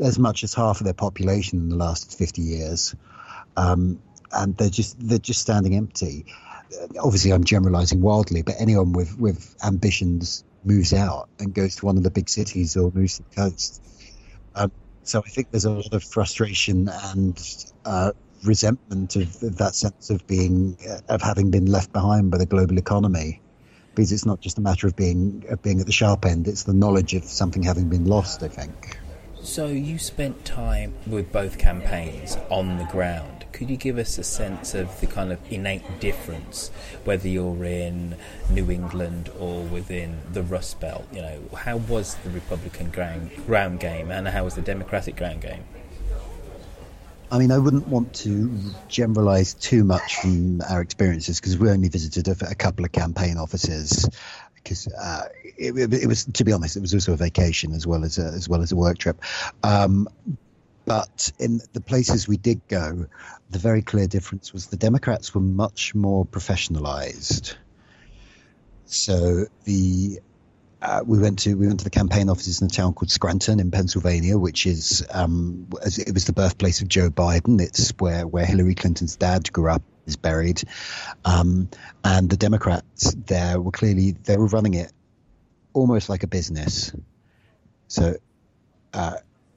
as 0.00 0.18
much 0.18 0.44
as 0.44 0.54
half 0.54 0.80
of 0.80 0.84
their 0.84 0.94
population 0.94 1.58
in 1.58 1.68
the 1.68 1.76
last 1.76 2.16
50 2.18 2.42
years. 2.42 2.94
Um, 3.56 4.00
and 4.32 4.56
they're 4.56 4.70
just 4.70 4.96
they're 5.00 5.18
just 5.18 5.40
standing 5.40 5.74
empty. 5.74 6.26
Obviously, 7.00 7.32
I'm 7.32 7.44
generalising 7.44 8.02
wildly, 8.02 8.42
but 8.42 8.56
anyone 8.58 8.92
with 8.92 9.18
with 9.18 9.56
ambitions 9.64 10.44
moves 10.64 10.92
out 10.92 11.28
and 11.38 11.54
goes 11.54 11.76
to 11.76 11.86
one 11.86 11.96
of 11.96 12.02
the 12.02 12.10
big 12.10 12.28
cities 12.28 12.76
or 12.76 12.90
moves 12.94 13.16
to 13.16 13.22
the 13.22 13.34
coast. 13.34 13.82
Um, 14.54 14.70
so 15.02 15.22
I 15.24 15.28
think 15.28 15.50
there's 15.50 15.64
a 15.64 15.70
lot 15.70 15.94
of 15.94 16.04
frustration 16.04 16.88
and 16.88 17.64
uh, 17.84 18.12
resentment 18.44 19.16
of, 19.16 19.42
of, 19.42 19.56
that 19.58 19.74
sense 19.74 20.10
of 20.10 20.26
being 20.26 20.76
of 21.08 21.22
having 21.22 21.50
been 21.50 21.66
left 21.66 21.92
behind 21.92 22.30
by 22.30 22.38
the 22.38 22.46
global 22.46 22.78
economy, 22.78 23.40
because 23.94 24.12
it's 24.12 24.26
not 24.26 24.40
just 24.40 24.58
a 24.58 24.60
matter 24.60 24.86
of 24.86 24.96
being 24.96 25.44
of 25.48 25.62
being 25.62 25.80
at 25.80 25.86
the 25.86 25.92
sharp 25.92 26.24
end; 26.24 26.48
it's 26.48 26.64
the 26.64 26.74
knowledge 26.74 27.14
of 27.14 27.24
something 27.24 27.62
having 27.62 27.88
been 27.88 28.04
lost. 28.04 28.42
I 28.42 28.48
think. 28.48 28.98
So 29.42 29.66
you 29.68 29.98
spent 29.98 30.44
time 30.44 30.94
with 31.06 31.32
both 31.32 31.58
campaigns 31.58 32.36
on 32.50 32.76
the 32.76 32.84
ground 32.84 33.38
could 33.58 33.70
you 33.70 33.76
give 33.76 33.98
us 33.98 34.18
a 34.18 34.22
sense 34.22 34.72
of 34.72 35.00
the 35.00 35.06
kind 35.08 35.32
of 35.32 35.40
innate 35.50 35.98
difference, 35.98 36.70
whether 37.02 37.26
you're 37.26 37.64
in 37.64 38.14
New 38.50 38.70
England 38.70 39.30
or 39.36 39.64
within 39.64 40.20
the 40.32 40.44
Rust 40.44 40.78
Belt? 40.78 41.04
You 41.12 41.22
know, 41.22 41.40
how 41.56 41.78
was 41.78 42.14
the 42.22 42.30
Republican 42.30 42.90
ground, 42.90 43.32
ground 43.46 43.80
game 43.80 44.12
and 44.12 44.28
how 44.28 44.44
was 44.44 44.54
the 44.54 44.62
Democratic 44.62 45.16
ground 45.16 45.40
game? 45.40 45.64
I 47.30 47.38
mean, 47.38 47.52
I 47.52 47.58
wouldn't 47.58 47.86
want 47.86 48.14
to 48.14 48.50
generalize 48.88 49.54
too 49.54 49.84
much 49.84 50.16
from 50.16 50.62
our 50.62 50.80
experiences 50.80 51.40
because 51.40 51.58
we 51.58 51.70
only 51.70 51.88
visited 51.88 52.28
a, 52.28 52.50
a, 52.50 52.54
couple 52.54 52.84
of 52.84 52.92
campaign 52.92 53.36
offices. 53.36 54.08
Because 54.54 54.88
uh, 54.88 55.24
it, 55.42 55.92
it, 55.92 56.06
was, 56.06 56.24
to 56.24 56.44
be 56.44 56.52
honest, 56.52 56.76
it 56.76 56.80
was 56.80 56.94
also 56.94 57.12
a 57.12 57.16
vacation 57.16 57.72
as 57.74 57.86
well 57.86 58.04
as 58.04 58.18
a, 58.18 58.24
as 58.24 58.48
well 58.48 58.62
as 58.62 58.72
a 58.72 58.76
work 58.76 58.98
trip. 58.98 59.20
Um, 59.62 60.08
but 60.86 61.30
in 61.38 61.60
the 61.74 61.82
places 61.82 62.26
we 62.26 62.38
did 62.38 62.66
go, 62.66 63.06
the 63.50 63.58
very 63.58 63.82
clear 63.82 64.06
difference 64.06 64.54
was 64.54 64.68
the 64.68 64.76
Democrats 64.78 65.34
were 65.34 65.42
much 65.42 65.94
more 65.94 66.24
professionalized. 66.24 67.56
So 68.86 69.44
the 69.64 70.20
uh, 70.80 71.02
we 71.04 71.18
went 71.18 71.40
to 71.40 71.54
we 71.54 71.66
went 71.66 71.80
to 71.80 71.84
the 71.84 71.90
campaign 71.90 72.28
offices 72.28 72.60
in 72.60 72.66
a 72.66 72.70
town 72.70 72.94
called 72.94 73.10
Scranton 73.10 73.58
in 73.60 73.70
Pennsylvania, 73.70 74.38
which 74.38 74.66
is 74.66 75.04
um, 75.10 75.66
it 75.82 76.14
was 76.14 76.24
the 76.24 76.32
birthplace 76.32 76.80
of 76.80 76.88
Joe 76.88 77.10
Biden. 77.10 77.60
It's 77.60 77.90
where 77.98 78.26
where 78.26 78.46
Hillary 78.46 78.74
Clinton's 78.74 79.16
dad 79.16 79.52
grew 79.52 79.70
up, 79.70 79.82
is 80.06 80.16
buried, 80.16 80.62
um, 81.24 81.68
and 82.04 82.30
the 82.30 82.36
Democrats 82.36 83.14
there 83.14 83.60
were 83.60 83.72
clearly 83.72 84.12
they 84.12 84.36
were 84.36 84.46
running 84.46 84.74
it 84.74 84.92
almost 85.72 86.08
like 86.08 86.22
a 86.22 86.28
business. 86.28 86.92
So 87.88 88.16
uh, 88.94 89.16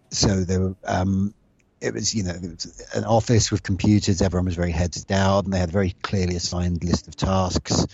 so 0.10 0.43
there 0.43 0.60
were 0.60 0.76
um, 0.85 1.35
it 1.81 1.93
was 1.93 2.15
you 2.15 2.23
know 2.23 2.31
it 2.31 2.41
was 2.41 2.88
an 2.95 3.06
office 3.06 3.52
with 3.52 3.64
computers 3.64 4.22
everyone 4.22 4.45
was 4.45 4.56
very 4.56 4.72
heads 4.72 5.03
down 5.03 5.45
and 5.45 5.53
they 5.53 5.60
had 5.60 5.69
a 5.69 5.72
very 5.72 5.95
clearly 6.02 6.35
assigned 6.35 6.84
list 6.84 7.07
of 7.07 7.15
tasks 7.15 7.88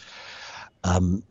um, 0.84 1.24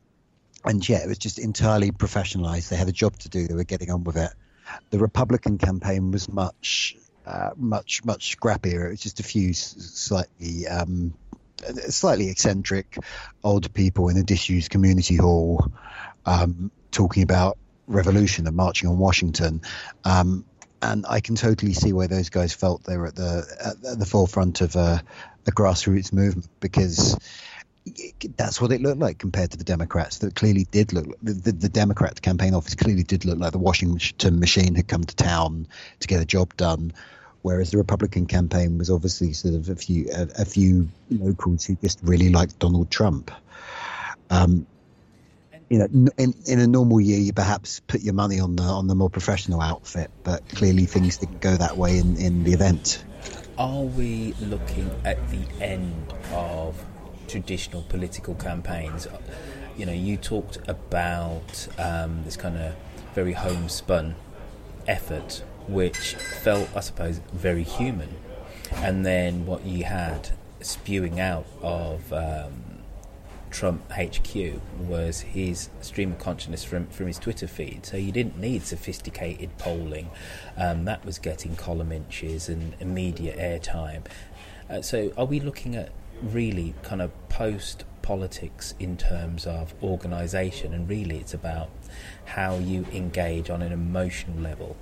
and 0.66 0.86
yeah 0.88 0.98
it 0.98 1.08
was 1.08 1.18
just 1.18 1.38
entirely 1.38 1.90
professionalized. 1.90 2.68
They 2.68 2.76
had 2.76 2.88
a 2.88 2.92
job 2.92 3.18
to 3.20 3.28
do. 3.28 3.46
They 3.46 3.54
were 3.54 3.64
getting 3.64 3.90
on 3.90 4.04
with 4.04 4.16
it. 4.16 4.30
The 4.90 4.98
republican 4.98 5.58
campaign 5.58 6.10
was 6.10 6.28
much 6.28 6.96
uh, 7.24 7.50
much 7.56 8.04
much 8.04 8.36
scrappier 8.36 8.86
it 8.86 8.90
was 8.90 9.00
just 9.00 9.20
a 9.20 9.24
few 9.24 9.52
slightly 9.52 10.66
um, 10.68 11.14
slightly 11.88 12.28
eccentric 12.30 12.98
older 13.42 13.68
people 13.68 14.08
in 14.08 14.16
a 14.16 14.22
disused 14.22 14.70
community 14.70 15.16
hall 15.16 15.72
um, 16.24 16.70
talking 16.90 17.22
about 17.22 17.58
revolution 17.86 18.46
and 18.46 18.56
marching 18.56 18.88
on 18.88 18.98
washington. 18.98 19.62
Um, 20.04 20.44
and 20.82 21.06
I 21.08 21.20
can 21.20 21.34
totally 21.36 21.72
see 21.72 21.92
why 21.92 22.06
those 22.06 22.28
guys 22.28 22.52
felt 22.52 22.84
they 22.84 22.96
were 22.96 23.06
at 23.06 23.16
the 23.16 23.76
at 23.84 23.98
the 23.98 24.06
forefront 24.06 24.60
of 24.60 24.76
a, 24.76 25.02
a 25.46 25.50
grassroots 25.50 26.12
movement 26.12 26.48
because 26.60 27.16
that's 28.36 28.60
what 28.60 28.72
it 28.72 28.80
looked 28.80 28.98
like 28.98 29.18
compared 29.18 29.50
to 29.52 29.56
the 29.56 29.64
Democrats. 29.64 30.18
That 30.18 30.34
clearly 30.34 30.64
did 30.70 30.92
look 30.92 31.06
the, 31.22 31.32
the, 31.32 31.52
the 31.52 31.68
Democrat 31.68 32.20
campaign 32.20 32.54
office 32.54 32.74
clearly 32.74 33.02
did 33.02 33.24
look 33.24 33.38
like 33.38 33.52
the 33.52 33.58
Washington 33.58 34.40
machine 34.40 34.74
had 34.74 34.88
come 34.88 35.04
to 35.04 35.14
town 35.14 35.68
to 36.00 36.08
get 36.08 36.20
a 36.20 36.24
job 36.24 36.56
done, 36.56 36.92
whereas 37.42 37.70
the 37.70 37.78
Republican 37.78 38.26
campaign 38.26 38.78
was 38.78 38.90
obviously 38.90 39.32
sort 39.32 39.54
of 39.54 39.68
a 39.68 39.76
few 39.76 40.08
a, 40.12 40.42
a 40.42 40.44
few 40.44 40.88
locals 41.10 41.64
who 41.64 41.76
just 41.76 42.00
really 42.02 42.30
liked 42.30 42.58
Donald 42.58 42.90
Trump. 42.90 43.30
Um, 44.30 44.66
you 45.68 45.78
know, 45.78 46.10
in, 46.16 46.34
in 46.46 46.60
a 46.60 46.66
normal 46.66 47.00
year, 47.00 47.18
you 47.18 47.32
perhaps 47.32 47.80
put 47.80 48.00
your 48.00 48.14
money 48.14 48.38
on 48.38 48.56
the 48.56 48.62
on 48.62 48.86
the 48.86 48.94
more 48.94 49.10
professional 49.10 49.60
outfit, 49.60 50.10
but 50.22 50.48
clearly 50.50 50.86
things 50.86 51.18
didn't 51.18 51.40
go 51.40 51.56
that 51.56 51.76
way 51.76 51.98
in, 51.98 52.16
in 52.16 52.44
the 52.44 52.52
event. 52.52 53.04
Are 53.58 53.82
we 53.82 54.34
looking 54.40 54.90
at 55.04 55.18
the 55.30 55.64
end 55.64 56.12
of 56.32 56.84
traditional 57.26 57.82
political 57.82 58.34
campaigns? 58.34 59.06
You 59.76 59.86
know, 59.86 59.92
you 59.92 60.16
talked 60.16 60.58
about 60.68 61.68
um, 61.78 62.22
this 62.24 62.36
kind 62.36 62.56
of 62.56 62.74
very 63.14 63.32
homespun 63.32 64.14
effort, 64.88 65.42
which 65.68 66.14
felt, 66.14 66.68
I 66.74 66.80
suppose, 66.80 67.20
very 67.32 67.62
human, 67.62 68.16
and 68.76 69.04
then 69.04 69.46
what 69.46 69.64
you 69.64 69.84
had 69.84 70.30
spewing 70.60 71.20
out 71.20 71.46
of 71.62 72.12
um, 72.12 72.76
Trump 73.50 73.90
HQ 73.90 74.60
was 74.80 75.20
his 75.20 75.70
stream 75.80 76.12
of 76.12 76.18
consciousness 76.18 76.64
from, 76.64 76.86
from 76.88 77.06
his 77.06 77.18
Twitter 77.18 77.46
feed. 77.46 77.86
So 77.86 77.96
you 77.96 78.12
didn't 78.12 78.38
need 78.38 78.64
sophisticated 78.64 79.56
polling. 79.58 80.10
Um, 80.56 80.84
that 80.84 81.04
was 81.04 81.18
getting 81.18 81.56
column 81.56 81.92
inches 81.92 82.48
and 82.48 82.74
immediate 82.80 83.38
airtime. 83.38 84.02
Uh, 84.68 84.82
so 84.82 85.12
are 85.16 85.24
we 85.24 85.40
looking 85.40 85.76
at 85.76 85.90
really 86.22 86.74
kind 86.82 87.02
of 87.02 87.10
post 87.28 87.84
politics 88.02 88.74
in 88.78 88.96
terms 88.96 89.46
of 89.46 89.74
organisation? 89.82 90.72
And 90.74 90.88
really 90.88 91.18
it's 91.18 91.34
about 91.34 91.70
how 92.24 92.56
you 92.56 92.86
engage 92.92 93.50
on 93.50 93.62
an 93.62 93.72
emotional 93.72 94.38
level. 94.38 94.76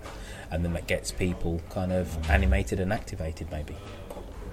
And 0.51 0.65
then 0.65 0.73
that 0.75 0.87
gets 0.87 1.11
people 1.11 1.61
kind 1.71 1.93
of 1.93 2.31
animated 2.31 2.81
and 2.81 2.93
activated, 2.93 3.51
maybe. 3.51 3.77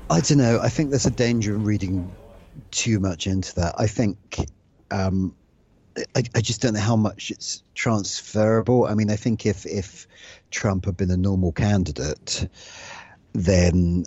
I 0.09 0.19
don't 0.19 0.39
know. 0.39 0.59
I 0.61 0.69
think 0.69 0.89
there's 0.89 1.05
a 1.05 1.11
danger 1.11 1.55
in 1.55 1.63
reading 1.63 2.11
too 2.71 2.99
much 2.99 3.27
into 3.27 3.55
that. 3.55 3.75
I 3.77 3.87
think 3.87 4.37
um, 4.89 5.33
I, 6.15 6.23
I 6.35 6.41
just 6.41 6.61
don't 6.61 6.73
know 6.73 6.79
how 6.79 6.95
much 6.95 7.31
it's 7.31 7.63
transferable. 7.75 8.85
I 8.85 8.93
mean, 8.93 9.09
I 9.09 9.15
think 9.15 9.45
if 9.45 9.65
if 9.65 10.07
Trump 10.49 10.85
had 10.85 10.97
been 10.97 11.11
a 11.11 11.17
normal 11.17 11.51
candidate, 11.51 12.47
then 13.33 14.05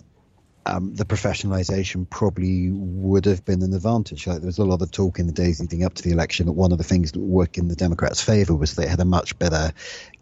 um, 0.67 0.95
the 0.95 1.05
professionalization 1.05 2.09
probably 2.09 2.71
would 2.71 3.25
have 3.25 3.45
been 3.45 3.61
an 3.61 3.73
advantage. 3.73 4.25
Like 4.25 4.39
there 4.39 4.47
was 4.47 4.57
a 4.57 4.65
lot 4.65 4.81
of 4.81 4.91
talk 4.91 5.19
in 5.19 5.27
the 5.27 5.33
days 5.33 5.59
leading 5.59 5.83
up 5.83 5.93
to 5.95 6.03
the 6.03 6.11
election 6.11 6.47
that 6.47 6.53
one 6.53 6.71
of 6.71 6.79
the 6.79 6.83
things 6.83 7.11
that 7.11 7.19
would 7.19 7.29
work 7.29 7.57
in 7.57 7.67
the 7.67 7.75
Democrats' 7.75 8.21
favor 8.21 8.55
was 8.55 8.75
they 8.75 8.87
had 8.87 8.99
a 8.99 9.05
much 9.05 9.37
better 9.37 9.71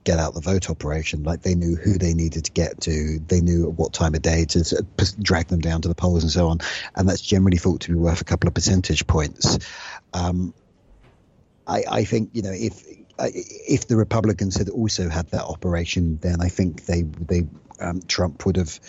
get 0.04 0.20
out 0.20 0.34
the 0.34 0.42
vote 0.42 0.70
operation. 0.70 1.24
Like 1.24 1.44
they 1.44 1.56
knew 1.56 1.76
who 1.78 1.98
they 1.98 2.14
needed 2.14 2.46
to 2.46 2.52
get 2.52 2.82
to, 2.82 3.20
they 3.20 3.40
knew 3.40 3.70
at 3.70 3.74
what 3.74 3.94
time 3.94 4.16
of 4.16 4.22
day 4.22 4.44
to 4.46 4.86
drag 5.22 5.48
them 5.48 5.62
down 5.62 5.82
to 5.82 5.88
the 5.88 5.96
polls 5.96 6.24
and 6.24 6.32
so 6.32 6.50
on. 6.50 6.60
And 6.96 7.08
that's 7.08 7.22
generally 7.22 7.58
thought 7.58 7.82
to 7.82 7.94
be 7.94 7.98
worth 7.98 8.20
a 8.20 8.26
couple 8.26 8.50
of 8.50 8.54
percentage 8.54 9.08
points. 9.08 9.60
Um, 10.14 10.54
I, 11.66 11.84
I 11.90 12.04
think 12.04 12.32
you 12.34 12.42
know 12.42 12.52
if 12.54 12.84
if 13.18 13.88
the 13.88 13.96
Republicans 13.96 14.58
had 14.58 14.68
also 14.68 15.08
had 15.08 15.30
that 15.30 15.44
operation, 15.44 16.18
then 16.18 16.42
I 16.42 16.50
think 16.50 16.86
they 16.86 17.04
they 17.04 17.48
um, 17.80 18.02
Trump 18.02 18.46
would 18.46 18.58
have 18.58 18.80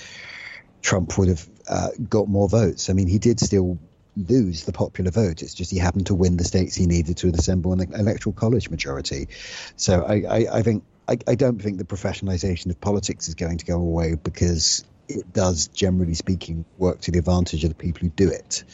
Trump 0.84 1.16
would 1.16 1.28
have 1.28 1.48
uh, 1.66 1.88
got 2.08 2.28
more 2.28 2.46
votes. 2.46 2.90
I 2.90 2.92
mean, 2.92 3.08
he 3.08 3.18
did 3.18 3.40
still 3.40 3.78
lose 4.16 4.64
the 4.64 4.72
popular 4.72 5.10
vote. 5.10 5.42
It's 5.42 5.54
just 5.54 5.70
he 5.70 5.78
happened 5.78 6.06
to 6.06 6.14
win 6.14 6.36
the 6.36 6.44
states 6.44 6.76
he 6.76 6.86
needed 6.86 7.16
to 7.16 7.28
assemble 7.28 7.72
an 7.72 7.92
electoral 7.94 8.34
college 8.34 8.68
majority. 8.68 9.28
So 9.76 10.04
I, 10.04 10.14
I, 10.28 10.46
I 10.58 10.62
think 10.62 10.84
I, 11.08 11.16
I 11.26 11.34
don't 11.36 11.60
think 11.60 11.78
the 11.78 11.84
professionalization 11.84 12.70
of 12.70 12.80
politics 12.80 13.28
is 13.28 13.34
going 13.34 13.58
to 13.58 13.64
go 13.64 13.76
away 13.76 14.14
because 14.14 14.84
it 15.08 15.32
does, 15.32 15.68
generally 15.68 16.14
speaking, 16.14 16.66
work 16.76 17.00
to 17.02 17.10
the 17.10 17.18
advantage 17.18 17.64
of 17.64 17.70
the 17.70 17.76
people 17.76 18.00
who 18.00 18.10
do 18.10 18.28
it. 18.28 18.64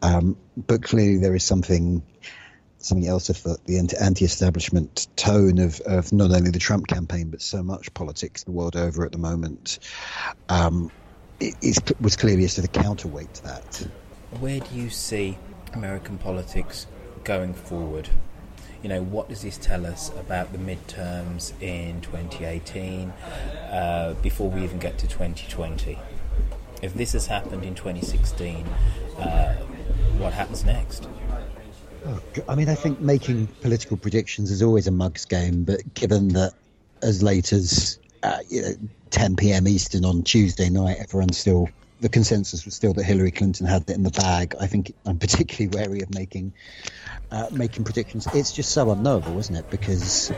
Um, 0.00 0.36
but 0.56 0.84
clearly, 0.84 1.18
there 1.18 1.34
is 1.34 1.44
something 1.44 2.02
something 2.78 3.08
else. 3.08 3.26
The 3.26 3.96
anti-establishment 4.00 5.08
tone 5.16 5.58
of, 5.58 5.80
of 5.80 6.12
not 6.12 6.30
only 6.30 6.52
the 6.52 6.60
Trump 6.60 6.86
campaign 6.86 7.30
but 7.30 7.42
so 7.42 7.64
much 7.64 7.92
politics 7.94 8.44
the 8.44 8.52
world 8.52 8.76
over 8.76 9.04
at 9.04 9.10
the 9.10 9.18
moment 9.18 9.80
um, 10.48 10.92
is, 11.40 11.80
was 12.00 12.16
clearly 12.16 12.44
a 12.44 12.48
sort 12.48 12.66
of 12.66 12.72
counterweight 12.72 13.32
to 13.34 13.42
that. 13.44 13.88
Where 14.40 14.60
do 14.60 14.74
you 14.74 14.90
see 14.90 15.38
American 15.72 16.18
politics 16.18 16.86
going 17.24 17.54
forward? 17.54 18.08
You 18.82 18.88
know, 18.88 19.02
what 19.02 19.28
does 19.28 19.42
this 19.42 19.58
tell 19.58 19.86
us 19.86 20.10
about 20.10 20.52
the 20.52 20.58
midterms 20.58 21.52
in 21.60 22.00
2018 22.00 23.10
uh, 23.10 24.14
before 24.22 24.50
we 24.50 24.62
even 24.62 24.78
get 24.78 24.98
to 24.98 25.08
2020? 25.08 25.98
If 26.80 26.94
this 26.94 27.12
has 27.12 27.26
happened 27.26 27.64
in 27.64 27.74
2016, 27.74 28.64
uh, 29.18 29.54
what 30.18 30.32
happens 30.32 30.64
next? 30.64 31.08
Oh, 32.06 32.20
I 32.48 32.54
mean, 32.54 32.68
I 32.68 32.76
think 32.76 33.00
making 33.00 33.48
political 33.60 33.96
predictions 33.96 34.52
is 34.52 34.62
always 34.62 34.86
a 34.86 34.92
mug's 34.92 35.24
game, 35.24 35.64
but 35.64 35.94
given 35.94 36.28
that 36.28 36.54
as 37.02 37.22
late 37.22 37.52
as 37.52 37.98
uh, 38.22 38.38
you 38.48 38.62
know, 38.62 38.74
10 39.10 39.36
p.m. 39.36 39.68
Eastern 39.68 40.04
on 40.04 40.22
Tuesday 40.22 40.68
night, 40.68 40.98
everyone's 41.00 41.38
still 41.38 41.68
the 42.00 42.08
consensus 42.08 42.64
was 42.64 42.74
still 42.74 42.92
that 42.94 43.04
Hillary 43.04 43.32
Clinton 43.32 43.66
had 43.66 43.82
it 43.82 43.90
in 43.90 44.02
the 44.04 44.10
bag. 44.10 44.54
I 44.60 44.66
think 44.66 44.94
I'm 45.04 45.18
particularly 45.18 45.76
wary 45.76 46.00
of 46.02 46.14
making 46.14 46.52
uh, 47.30 47.48
making 47.50 47.84
predictions. 47.84 48.26
It's 48.34 48.52
just 48.52 48.70
so 48.70 48.90
unknowable, 48.90 49.38
isn't 49.38 49.54
it? 49.54 49.68
Because 49.70 50.32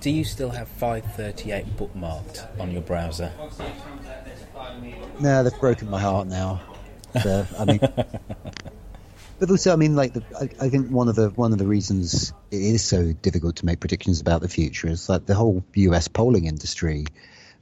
do 0.00 0.10
you 0.10 0.24
still 0.24 0.50
have 0.50 0.68
538 0.68 1.76
bookmarked 1.76 2.60
on 2.60 2.70
your 2.70 2.82
browser? 2.82 3.32
No, 5.18 5.42
they've 5.42 5.60
broken 5.60 5.90
my 5.90 6.00
heart 6.00 6.28
now. 6.28 6.60
So, 7.22 7.46
I 7.58 7.64
mean, 7.64 7.80
but 9.40 9.50
also, 9.50 9.72
I 9.72 9.76
mean, 9.76 9.96
like, 9.96 10.12
the, 10.12 10.22
I, 10.38 10.66
I, 10.66 10.68
think 10.68 10.90
one 10.90 11.08
of 11.08 11.16
the 11.16 11.30
one 11.30 11.52
of 11.52 11.58
the 11.58 11.66
reasons 11.66 12.32
it 12.50 12.60
is 12.60 12.84
so 12.84 13.12
difficult 13.12 13.56
to 13.56 13.66
make 13.66 13.80
predictions 13.80 14.20
about 14.20 14.42
the 14.42 14.48
future 14.48 14.86
is 14.86 15.06
that 15.06 15.26
the 15.26 15.34
whole 15.34 15.64
U.S. 15.74 16.08
polling 16.08 16.44
industry 16.44 17.06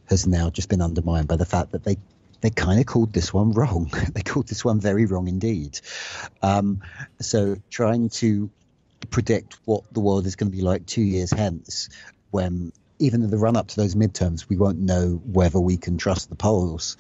has 0.07 0.27
now 0.27 0.51
just 0.51 0.69
been 0.69 0.83
undermined 0.83 1.29
by 1.29 1.37
the 1.37 1.47
fact 1.47 1.73
that 1.73 1.85
they 1.85 1.97
they 2.41 2.51
kind 2.51 2.81
of 2.81 2.87
called 2.87 3.13
this 3.13 3.33
one 3.33 3.53
wrong. 3.53 3.91
they 4.13 4.23
called 4.23 4.49
this 4.49 4.65
one 4.65 4.81
very 4.81 5.07
wrong 5.07 5.29
indeed. 5.29 5.81
Um, 6.43 6.83
so 7.21 7.57
trying 7.71 8.11
to 8.11 8.51
predict 9.11 9.59
what 9.65 9.85
the 9.93 10.01
world 10.01 10.27
is 10.27 10.35
going 10.35 10.51
to 10.51 10.57
be 10.57 10.63
like 10.63 10.85
two 10.85 11.03
years 11.03 11.31
hence, 11.31 11.89
when 12.31 12.73
even 12.99 13.23
in 13.23 13.31
the 13.31 13.39
run 13.39 13.57
up 13.57 13.69
to 13.69 13.77
those 13.77 13.95
midterms, 13.95 14.49
we 14.49 14.57
won't 14.57 14.79
know 14.79 15.21
whether 15.25 15.61
we 15.61 15.77
can 15.77 15.99
trust 15.99 16.29
the 16.29 16.35
polls. 16.35 16.97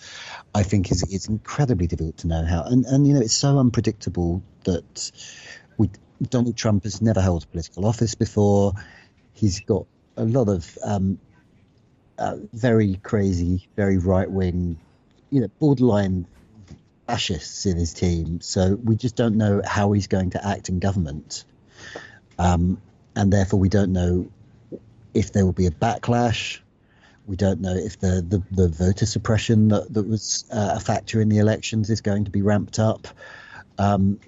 I 0.55 0.63
think 0.63 0.91
is 0.91 1.03
it's 1.03 1.29
incredibly 1.29 1.87
difficult 1.87 2.19
to 2.19 2.29
know 2.29 2.45
how, 2.45 2.63
and 2.65 2.85
and 2.87 3.07
you 3.07 3.15
know 3.15 3.21
it's 3.21 3.35
so 3.35 3.59
unpredictable 3.59 4.43
that 4.65 5.13
we 5.77 5.91
Donald 6.23 6.57
Trump 6.57 6.85
has 6.85 7.01
never 7.01 7.21
held 7.21 7.51
political 7.51 7.87
office 7.87 8.15
before. 8.15 8.73
He's 9.35 9.61
got 9.61 9.87
a 10.17 10.25
lot 10.25 10.49
of 10.49 10.79
um, 10.83 11.19
uh, 12.19 12.37
very 12.53 12.97
crazy, 12.97 13.69
very 13.77 13.99
right 13.99 14.31
wing, 14.31 14.79
you 15.31 15.41
know, 15.41 15.49
borderline 15.59 16.27
fascists 17.07 17.65
in 17.67 17.77
his 17.77 17.95
team. 17.95 18.41
So 18.41 18.75
we 18.75 18.97
just 18.97 19.17
don't 19.17 19.37
know 19.37 19.63
how 19.65 19.93
he's 19.93 20.09
going 20.09 20.31
to 20.31 20.47
act 20.47 20.69
in 20.69 20.81
government. 20.81 21.45
Um, 22.39 22.81
and 23.15 23.33
therefore, 23.33 23.59
we 23.61 23.69
don't 23.69 23.93
know 23.93 24.31
if 25.15 25.33
there 25.33 25.45
will 25.45 25.53
be 25.53 25.67
a 25.67 25.71
backlash. 25.71 26.61
We 27.27 27.37
don't 27.37 27.61
know 27.61 27.75
if 27.75 28.01
the, 28.01 28.25
the, 28.27 28.43
the 28.51 28.69
voter 28.69 29.05
suppression 29.05 29.69
that, 29.69 29.93
that 29.93 30.09
was 30.09 30.45
uh, 30.51 30.75
a 30.77 30.81
factor 30.81 31.21
in 31.21 31.29
the 31.29 31.39
elections 31.39 31.91
is 31.91 32.01
going 32.01 32.25
to 32.25 32.31
be 32.31 32.41
ramped 32.41 32.79
up. 32.79 33.07
Um, 33.79 34.19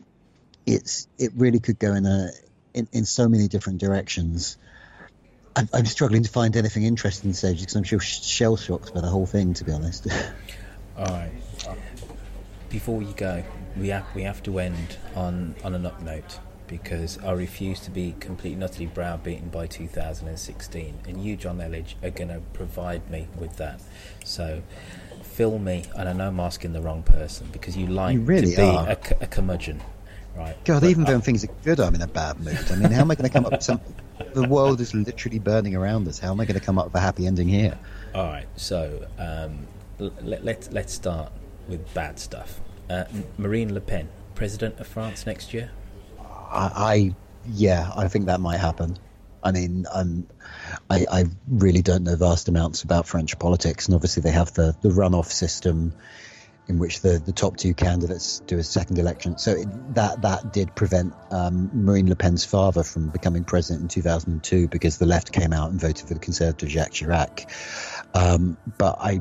it's 0.67 1.09
it 1.19 1.33
really 1.35 1.61
could 1.61 1.79
go 1.79 1.95
in 1.95 2.07
a 2.07 2.31
in, 2.75 2.89
in 2.93 3.05
so 3.05 3.29
many 3.29 3.49
different 3.49 3.81
directions. 3.81 4.59
I'm, 5.57 5.69
I'm 5.73 5.87
struggling 5.87 6.23
to 6.23 6.31
find 6.31 6.57
anything 6.57 6.85
interesting 6.85 7.33
to 7.33 7.37
say 7.37 7.55
because 7.55 7.75
I'm 7.75 7.83
sure 7.83 8.01
shell 8.01 8.57
shocked 8.57 8.95
by 8.95 9.01
the 9.01 9.09
whole 9.09 9.27
thing. 9.27 9.55
To 9.55 9.65
be 9.65 9.73
honest. 9.73 10.07
All 10.97 11.07
right. 11.07 11.33
Before 12.69 13.03
you 13.03 13.13
go, 13.15 13.43
we 13.77 13.89
have 13.89 14.05
we 14.15 14.23
have 14.23 14.43
to 14.45 14.59
end 14.59 14.97
on 15.17 15.55
on 15.65 15.75
an 15.75 15.87
up 15.87 16.01
note 16.03 16.39
because 16.71 17.19
I 17.19 17.33
refuse 17.33 17.81
to 17.81 17.91
be 17.91 18.15
completely 18.21 18.55
and 18.55 18.65
utterly 18.65 18.87
browbeaten 18.87 19.49
by 19.49 19.67
2016, 19.67 21.01
and 21.07 21.23
you, 21.23 21.37
Jonn 21.37 21.57
Elledge, 21.57 21.95
are 22.03 22.11
going 22.11 22.29
to 22.29 22.41
provide 22.53 23.11
me 23.11 23.27
with 23.37 23.57
that. 23.57 23.83
So, 24.25 24.63
fill 25.23 25.59
me, 25.59 25.85
and 25.97 26.09
I 26.09 26.13
know 26.13 26.29
I'm 26.29 26.39
asking 26.39 26.73
the 26.73 26.81
wrong 26.81 27.03
person 27.03 27.49
because 27.51 27.77
you 27.77 27.89
like 27.89 28.15
you 28.15 28.21
really 28.21 28.53
to 28.53 28.57
be 28.57 28.63
a, 28.63 28.93
a, 29.21 29.27
curmudgeon. 29.27 29.83
Right. 30.37 30.57
God, 30.65 30.85
even 30.85 31.05
when 31.05 31.21
things 31.21 31.43
are 31.43 31.51
good, 31.65 31.81
I'm 31.81 31.95
in 31.97 32.03
a 32.03 32.07
bad 32.07 32.39
mood. 32.39 32.57
I 32.71 32.77
mean, 32.77 32.93
how 32.93 33.01
am 33.01 33.11
I 33.11 33.17
going 33.17 33.29
to 33.29 33.33
come 33.33 33.47
up 33.47 33.53
with 33.53 33.65
something? 33.65 33.93
The 34.33 34.47
world 34.47 34.81
is 34.81 34.95
literally 34.95 35.41
burning 35.41 35.75
around 35.75 36.07
us. 36.07 36.21
How 36.21 36.31
am 36.31 36.41
I 36.41 36.45
going 36.45 36.59
to 36.59 36.65
come 36.65 36.79
up 36.79 36.85
with 36.85 36.95
a 36.95 37.01
happy 37.01 37.27
ending 37.27 37.49
here? 37.49 37.77
All 38.15 38.29
right. 38.29 38.47
So 38.55 39.09
um, 39.19 39.67
let, 39.99 40.45
let, 40.45 40.73
let's 40.73 40.93
start 40.93 41.33
with 41.67 41.93
bad 41.95 42.21
stuff. 42.21 42.61
Uh, 42.89 43.05
Marine 43.39 43.75
Le 43.75 43.81
Pen, 43.81 44.09
president 44.37 44.79
of 44.79 44.87
France 44.87 45.27
next 45.27 45.53
year? 45.53 45.73
I, 46.51 46.71
I 46.75 47.15
yeah, 47.47 47.91
I 47.97 48.09
think 48.09 48.27
that 48.27 48.41
might 48.41 48.59
happen. 48.59 48.99
I 49.43 49.53
mean, 49.53 49.87
I, 50.91 51.07
I 51.11 51.25
really 51.49 51.81
don't 51.81 52.05
know 52.05 52.17
vast 52.17 52.49
amounts 52.49 52.83
about 52.83 53.07
French 53.07 53.39
politics, 53.39 53.87
and 53.87 53.95
obviously 53.95 54.23
they 54.23 54.33
have 54.33 54.53
the, 54.53 54.77
the 54.83 54.91
runoff 54.91 55.27
system 55.27 55.95
in 56.69 56.79
which 56.79 57.01
the, 57.01 57.19
the 57.19 57.33
top 57.33 57.57
two 57.57 57.75
candidates 57.75 58.41
do 58.47 58.59
a 58.59 58.63
second 58.63 58.99
election. 58.99 59.39
So 59.39 59.53
it, 59.53 59.95
that 59.95 60.23
that 60.23 60.53
did 60.53 60.75
prevent 60.77 61.15
um, 61.31 61.71
Marine 61.73 62.09
Le 62.09 62.17
Pen's 62.17 62.45
father 62.45 62.85
from 62.85 63.09
becoming 63.09 63.45
president 63.45 63.83
in 63.83 63.89
2002 63.89 64.69
because 64.69 64.99
the 64.99 65.07
left 65.07 65.33
came 65.33 65.53
out 65.53 65.71
and 65.71 65.81
voted 65.81 66.07
for 66.07 66.15
the 66.15 66.21
conservative 66.21 66.69
Jacques 66.69 66.93
Chirac. 66.93 67.47
Um, 68.15 68.57
but 68.79 68.97
I, 69.01 69.21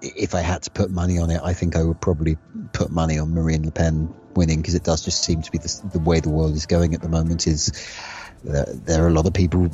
if 0.00 0.34
I 0.34 0.40
had 0.40 0.62
to 0.62 0.70
put 0.70 0.90
money 0.90 1.18
on 1.18 1.30
it, 1.30 1.40
I 1.42 1.54
think 1.54 1.76
I 1.76 1.82
would 1.82 2.00
probably 2.00 2.36
put 2.72 2.90
money 2.90 3.18
on 3.18 3.34
Marine 3.34 3.64
Le 3.64 3.72
Pen 3.72 4.14
winning 4.36 4.60
because 4.60 4.74
it 4.74 4.84
does 4.84 5.04
just 5.04 5.24
seem 5.24 5.42
to 5.42 5.50
be 5.50 5.58
the, 5.58 5.90
the 5.92 5.98
way 5.98 6.20
the 6.20 6.30
world 6.30 6.54
is 6.54 6.66
going 6.66 6.94
at 6.94 7.02
the 7.02 7.08
moment. 7.08 7.46
Is 7.46 7.72
there, 8.44 8.66
there 8.66 9.04
are 9.04 9.08
a 9.08 9.12
lot 9.12 9.26
of 9.26 9.34
people 9.34 9.68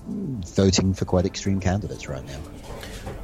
voting 0.55 0.95
for 0.95 1.05
quite 1.05 1.27
extreme 1.27 1.61
candidates 1.61 2.09
right 2.09 2.25
now. 2.27 2.41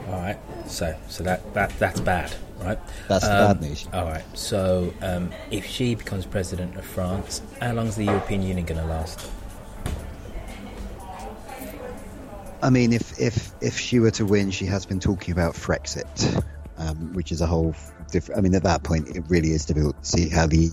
All 0.09 0.21
right, 0.21 0.39
so 0.67 0.97
so 1.09 1.23
that 1.25 1.55
that 1.55 1.79
that's 1.79 2.01
bad 2.01 2.35
right? 2.61 2.79
That's 3.09 3.25
um, 3.25 3.31
bad 3.31 3.61
news. 3.61 3.89
All 3.93 4.05
right. 4.05 4.25
So, 4.37 4.93
um, 5.03 5.31
if 5.51 5.67
she 5.67 5.95
becomes 5.95 6.27
president 6.27 6.77
of 6.77 6.85
France, 6.85 7.43
how 7.61 7.73
long 7.73 7.87
is 7.87 7.97
the 7.97 8.05
European 8.05 8.43
Union 8.43 8.67
going 8.67 8.81
to 8.81 8.87
last? 8.87 9.31
I 12.61 12.71
mean, 12.71 12.93
if 12.93 13.19
if 13.21 13.53
if 13.61 13.79
she 13.79 14.01
were 14.01 14.11
to 14.13 14.27
win, 14.27 14.51
she 14.51 14.67
has 14.67 14.85
been 14.85 14.99
talking 14.99 15.33
about 15.33 15.55
Frexit, 15.55 16.45
um, 16.77 17.15
which 17.15 17.31
is 17.31 17.41
a 17.41 17.47
whole 17.47 17.75
different. 18.11 18.39
I 18.39 18.43
mean, 18.43 18.55
at 18.55 18.65
that 18.65 18.83
point, 18.83 19.17
it 19.17 19.25
really 19.29 19.53
is 19.53 19.65
difficult 19.65 20.03
to 20.03 20.09
see 20.09 20.29
how 20.29 20.47
the 20.47 20.71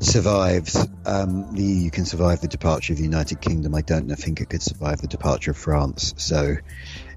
survives. 0.00 0.76
Um, 1.04 1.54
the 1.54 1.62
EU 1.62 1.90
can 1.90 2.04
survive 2.06 2.40
the 2.40 2.48
departure 2.48 2.92
of 2.92 2.98
the 2.98 3.04
United 3.04 3.40
Kingdom. 3.40 3.74
I 3.74 3.82
don't 3.82 4.08
think 4.16 4.40
it 4.40 4.48
could 4.48 4.62
survive 4.62 5.00
the 5.00 5.06
departure 5.06 5.52
of 5.52 5.58
France. 5.58 6.14
So 6.16 6.56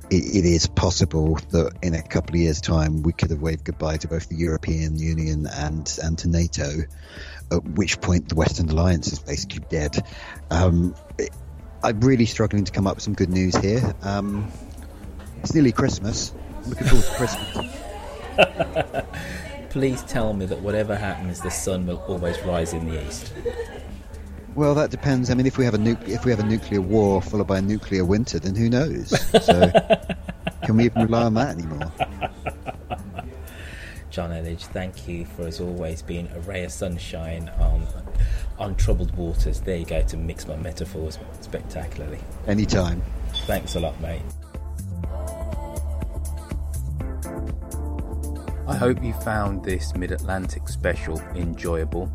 it, 0.10 0.36
it 0.36 0.46
is 0.46 0.68
possible 0.68 1.40
that 1.52 1.74
in 1.82 1.96
a 1.96 2.02
couple 2.02 2.36
of 2.36 2.42
years' 2.42 2.62
time 2.62 3.04
we 3.04 3.14
could 3.14 3.32
have 3.32 3.42
waved 3.42 3.64
goodbye 3.64 3.98
to 3.98 4.08
both 4.08 4.30
the 4.30 4.36
European 4.36 4.98
Union 5.00 5.48
and 5.52 6.00
and 6.04 6.18
to 6.20 6.30
NATO 6.30 6.84
at 7.52 7.64
which 7.64 8.02
point 8.02 8.30
the 8.30 8.36
Western 8.36 8.70
Alliance 8.70 9.12
is 9.12 9.20
basically 9.20 9.64
dead. 9.70 10.06
Um, 10.50 10.96
I'm 11.84 12.00
really 12.02 12.26
struggling 12.26 12.66
to 12.66 12.72
come 12.72 12.88
up 12.88 12.96
with 12.96 13.04
some 13.04 13.14
good 13.14 13.30
news 13.30 13.56
here. 13.56 13.94
Um, 14.02 14.52
it's 15.42 15.54
nearly 15.54 15.72
Christmas. 15.72 16.34
I'm 16.64 16.70
looking 16.70 16.88
forward 16.88 17.06
to 17.06 17.12
Christmas. 17.16 17.68
Please 19.74 20.04
tell 20.04 20.34
me 20.36 20.45
that 20.45 20.60
whatever 20.60 20.95
happens, 20.95 21.41
the 21.41 21.50
sun 21.50 21.88
will 21.88 21.98
always 22.08 22.40
rise 22.41 22.74
in 22.74 22.88
the 22.88 23.08
east. 23.08 23.34
Well, 24.54 24.76
that 24.76 24.91
depends. 24.91 25.32
I 25.32 25.34
mean, 25.34 25.48
if 25.48 25.58
we 25.58 25.66
have 25.66 25.74
a 25.74 25.80
nu- 25.80 25.98
if 26.06 26.26
we 26.26 26.30
have 26.30 26.40
a 26.40 26.45
nuclear 26.45 26.80
war 26.80 27.24
followed 27.24 27.48
by 27.48 27.58
a 27.58 27.62
nuclear 27.64 28.06
winter, 28.06 28.38
then 28.38 28.54
who 28.54 28.70
knows? 28.70 29.20
So, 29.44 29.72
can 30.64 30.78
we 30.78 30.86
even 30.86 31.02
rely 31.02 31.24
on 31.24 31.34
that 31.34 31.58
anymore? 31.58 31.91
Jonn 34.12 34.30
Elledge, 34.30 34.62
thank 34.68 35.08
you 35.08 35.26
for 35.26 35.48
as 35.48 35.60
always 35.60 36.04
being 36.04 36.30
a 36.36 36.40
ray 36.41 36.64
of 36.66 36.72
sunshine 36.72 37.50
on 37.60 37.88
on 38.60 38.76
troubled 38.76 39.16
waters. 39.18 39.60
There 39.60 39.78
you 39.78 39.86
go 39.86 40.04
to 40.04 40.18
mix 40.18 40.48
my 40.48 40.56
metaphors 40.56 41.18
spectacularly. 41.41 42.20
Anytime. 42.45 43.02
Thanks 43.48 43.74
a 43.74 43.80
lot, 43.80 44.00
mate. 44.02 44.22
I 48.65 48.76
hope 48.76 49.03
you 49.03 49.14
found 49.14 49.64
this 49.64 49.94
Mid 49.95 50.11
Atlantic 50.11 50.69
special 50.69 51.19
enjoyable. 51.35 52.10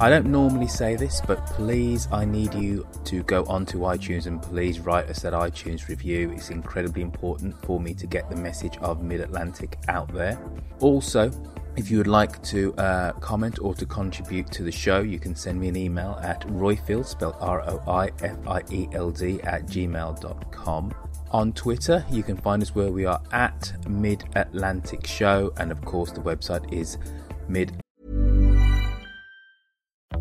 I 0.00 0.08
don't 0.08 0.26
normally 0.26 0.68
say 0.68 0.94
this, 0.94 1.20
but 1.26 1.44
please, 1.46 2.06
I 2.12 2.24
need 2.24 2.54
you 2.54 2.86
to 3.06 3.24
go 3.24 3.44
onto 3.46 3.80
iTunes 3.80 4.26
and 4.26 4.40
please 4.40 4.78
write 4.78 5.10
us 5.10 5.22
that 5.22 5.32
iTunes 5.32 5.88
review. 5.88 6.30
It's 6.30 6.50
incredibly 6.50 7.02
important 7.02 7.60
for 7.64 7.80
me 7.80 7.94
to 7.94 8.06
get 8.06 8.30
the 8.30 8.36
message 8.36 8.76
of 8.78 9.02
Mid 9.02 9.20
Atlantic 9.20 9.76
out 9.88 10.12
there. 10.14 10.38
Also, 10.78 11.32
if 11.74 11.90
you 11.90 11.98
would 11.98 12.06
like 12.06 12.40
to 12.44 12.72
uh, 12.74 13.12
comment 13.14 13.58
or 13.60 13.74
to 13.74 13.84
contribute 13.86 14.50
to 14.52 14.62
the 14.62 14.70
show, 14.70 15.00
you 15.00 15.18
can 15.18 15.34
send 15.34 15.60
me 15.60 15.66
an 15.66 15.76
email 15.76 16.18
at 16.22 16.42
roifield, 16.42 17.06
spelled 17.06 17.36
R 17.40 17.62
O 17.68 17.82
I 17.88 18.10
F 18.22 18.36
I 18.46 18.62
E 18.70 18.88
L 18.92 19.10
D, 19.10 19.40
at 19.42 19.66
gmail.com. 19.66 20.94
On 21.30 21.52
Twitter, 21.52 22.04
you 22.10 22.22
can 22.22 22.36
find 22.36 22.62
us 22.62 22.74
where 22.74 22.90
we 22.90 23.04
are 23.04 23.20
at 23.32 23.72
Mid 23.88 24.24
Atlantic 24.34 25.06
Show, 25.06 25.52
and 25.58 25.70
of 25.70 25.84
course, 25.84 26.12
the 26.12 26.20
website 26.20 26.72
is 26.72 26.98
mid 27.48 27.72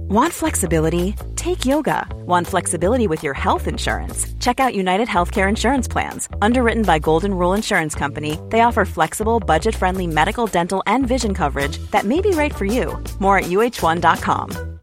Want 0.09 0.31
flexibility? 0.31 1.15
Take 1.35 1.65
yoga. 1.65 2.07
Want 2.25 2.47
flexibility 2.47 3.07
with 3.07 3.23
your 3.23 3.33
health 3.33 3.67
insurance? 3.67 4.25
Check 4.39 4.61
out 4.61 4.73
United 4.73 5.09
Healthcare 5.09 5.49
Insurance 5.49 5.85
Plans. 5.85 6.29
Underwritten 6.41 6.83
by 6.83 6.97
Golden 6.97 7.33
Rule 7.33 7.53
Insurance 7.53 7.93
Company, 7.93 8.39
they 8.49 8.61
offer 8.61 8.85
flexible, 8.85 9.41
budget 9.41 9.75
friendly 9.75 10.07
medical, 10.07 10.47
dental, 10.47 10.81
and 10.87 11.05
vision 11.05 11.33
coverage 11.33 11.77
that 11.91 12.05
may 12.05 12.21
be 12.21 12.31
right 12.31 12.55
for 12.55 12.63
you. 12.63 12.97
More 13.19 13.37
at 13.39 13.45
uh1.com. 13.45 14.79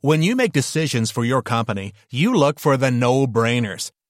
When 0.00 0.22
you 0.22 0.36
make 0.36 0.52
decisions 0.52 1.10
for 1.10 1.24
your 1.24 1.42
company, 1.42 1.92
you 2.12 2.32
look 2.32 2.60
for 2.60 2.76
the 2.76 2.92
no 2.92 3.26
brainers. 3.26 3.90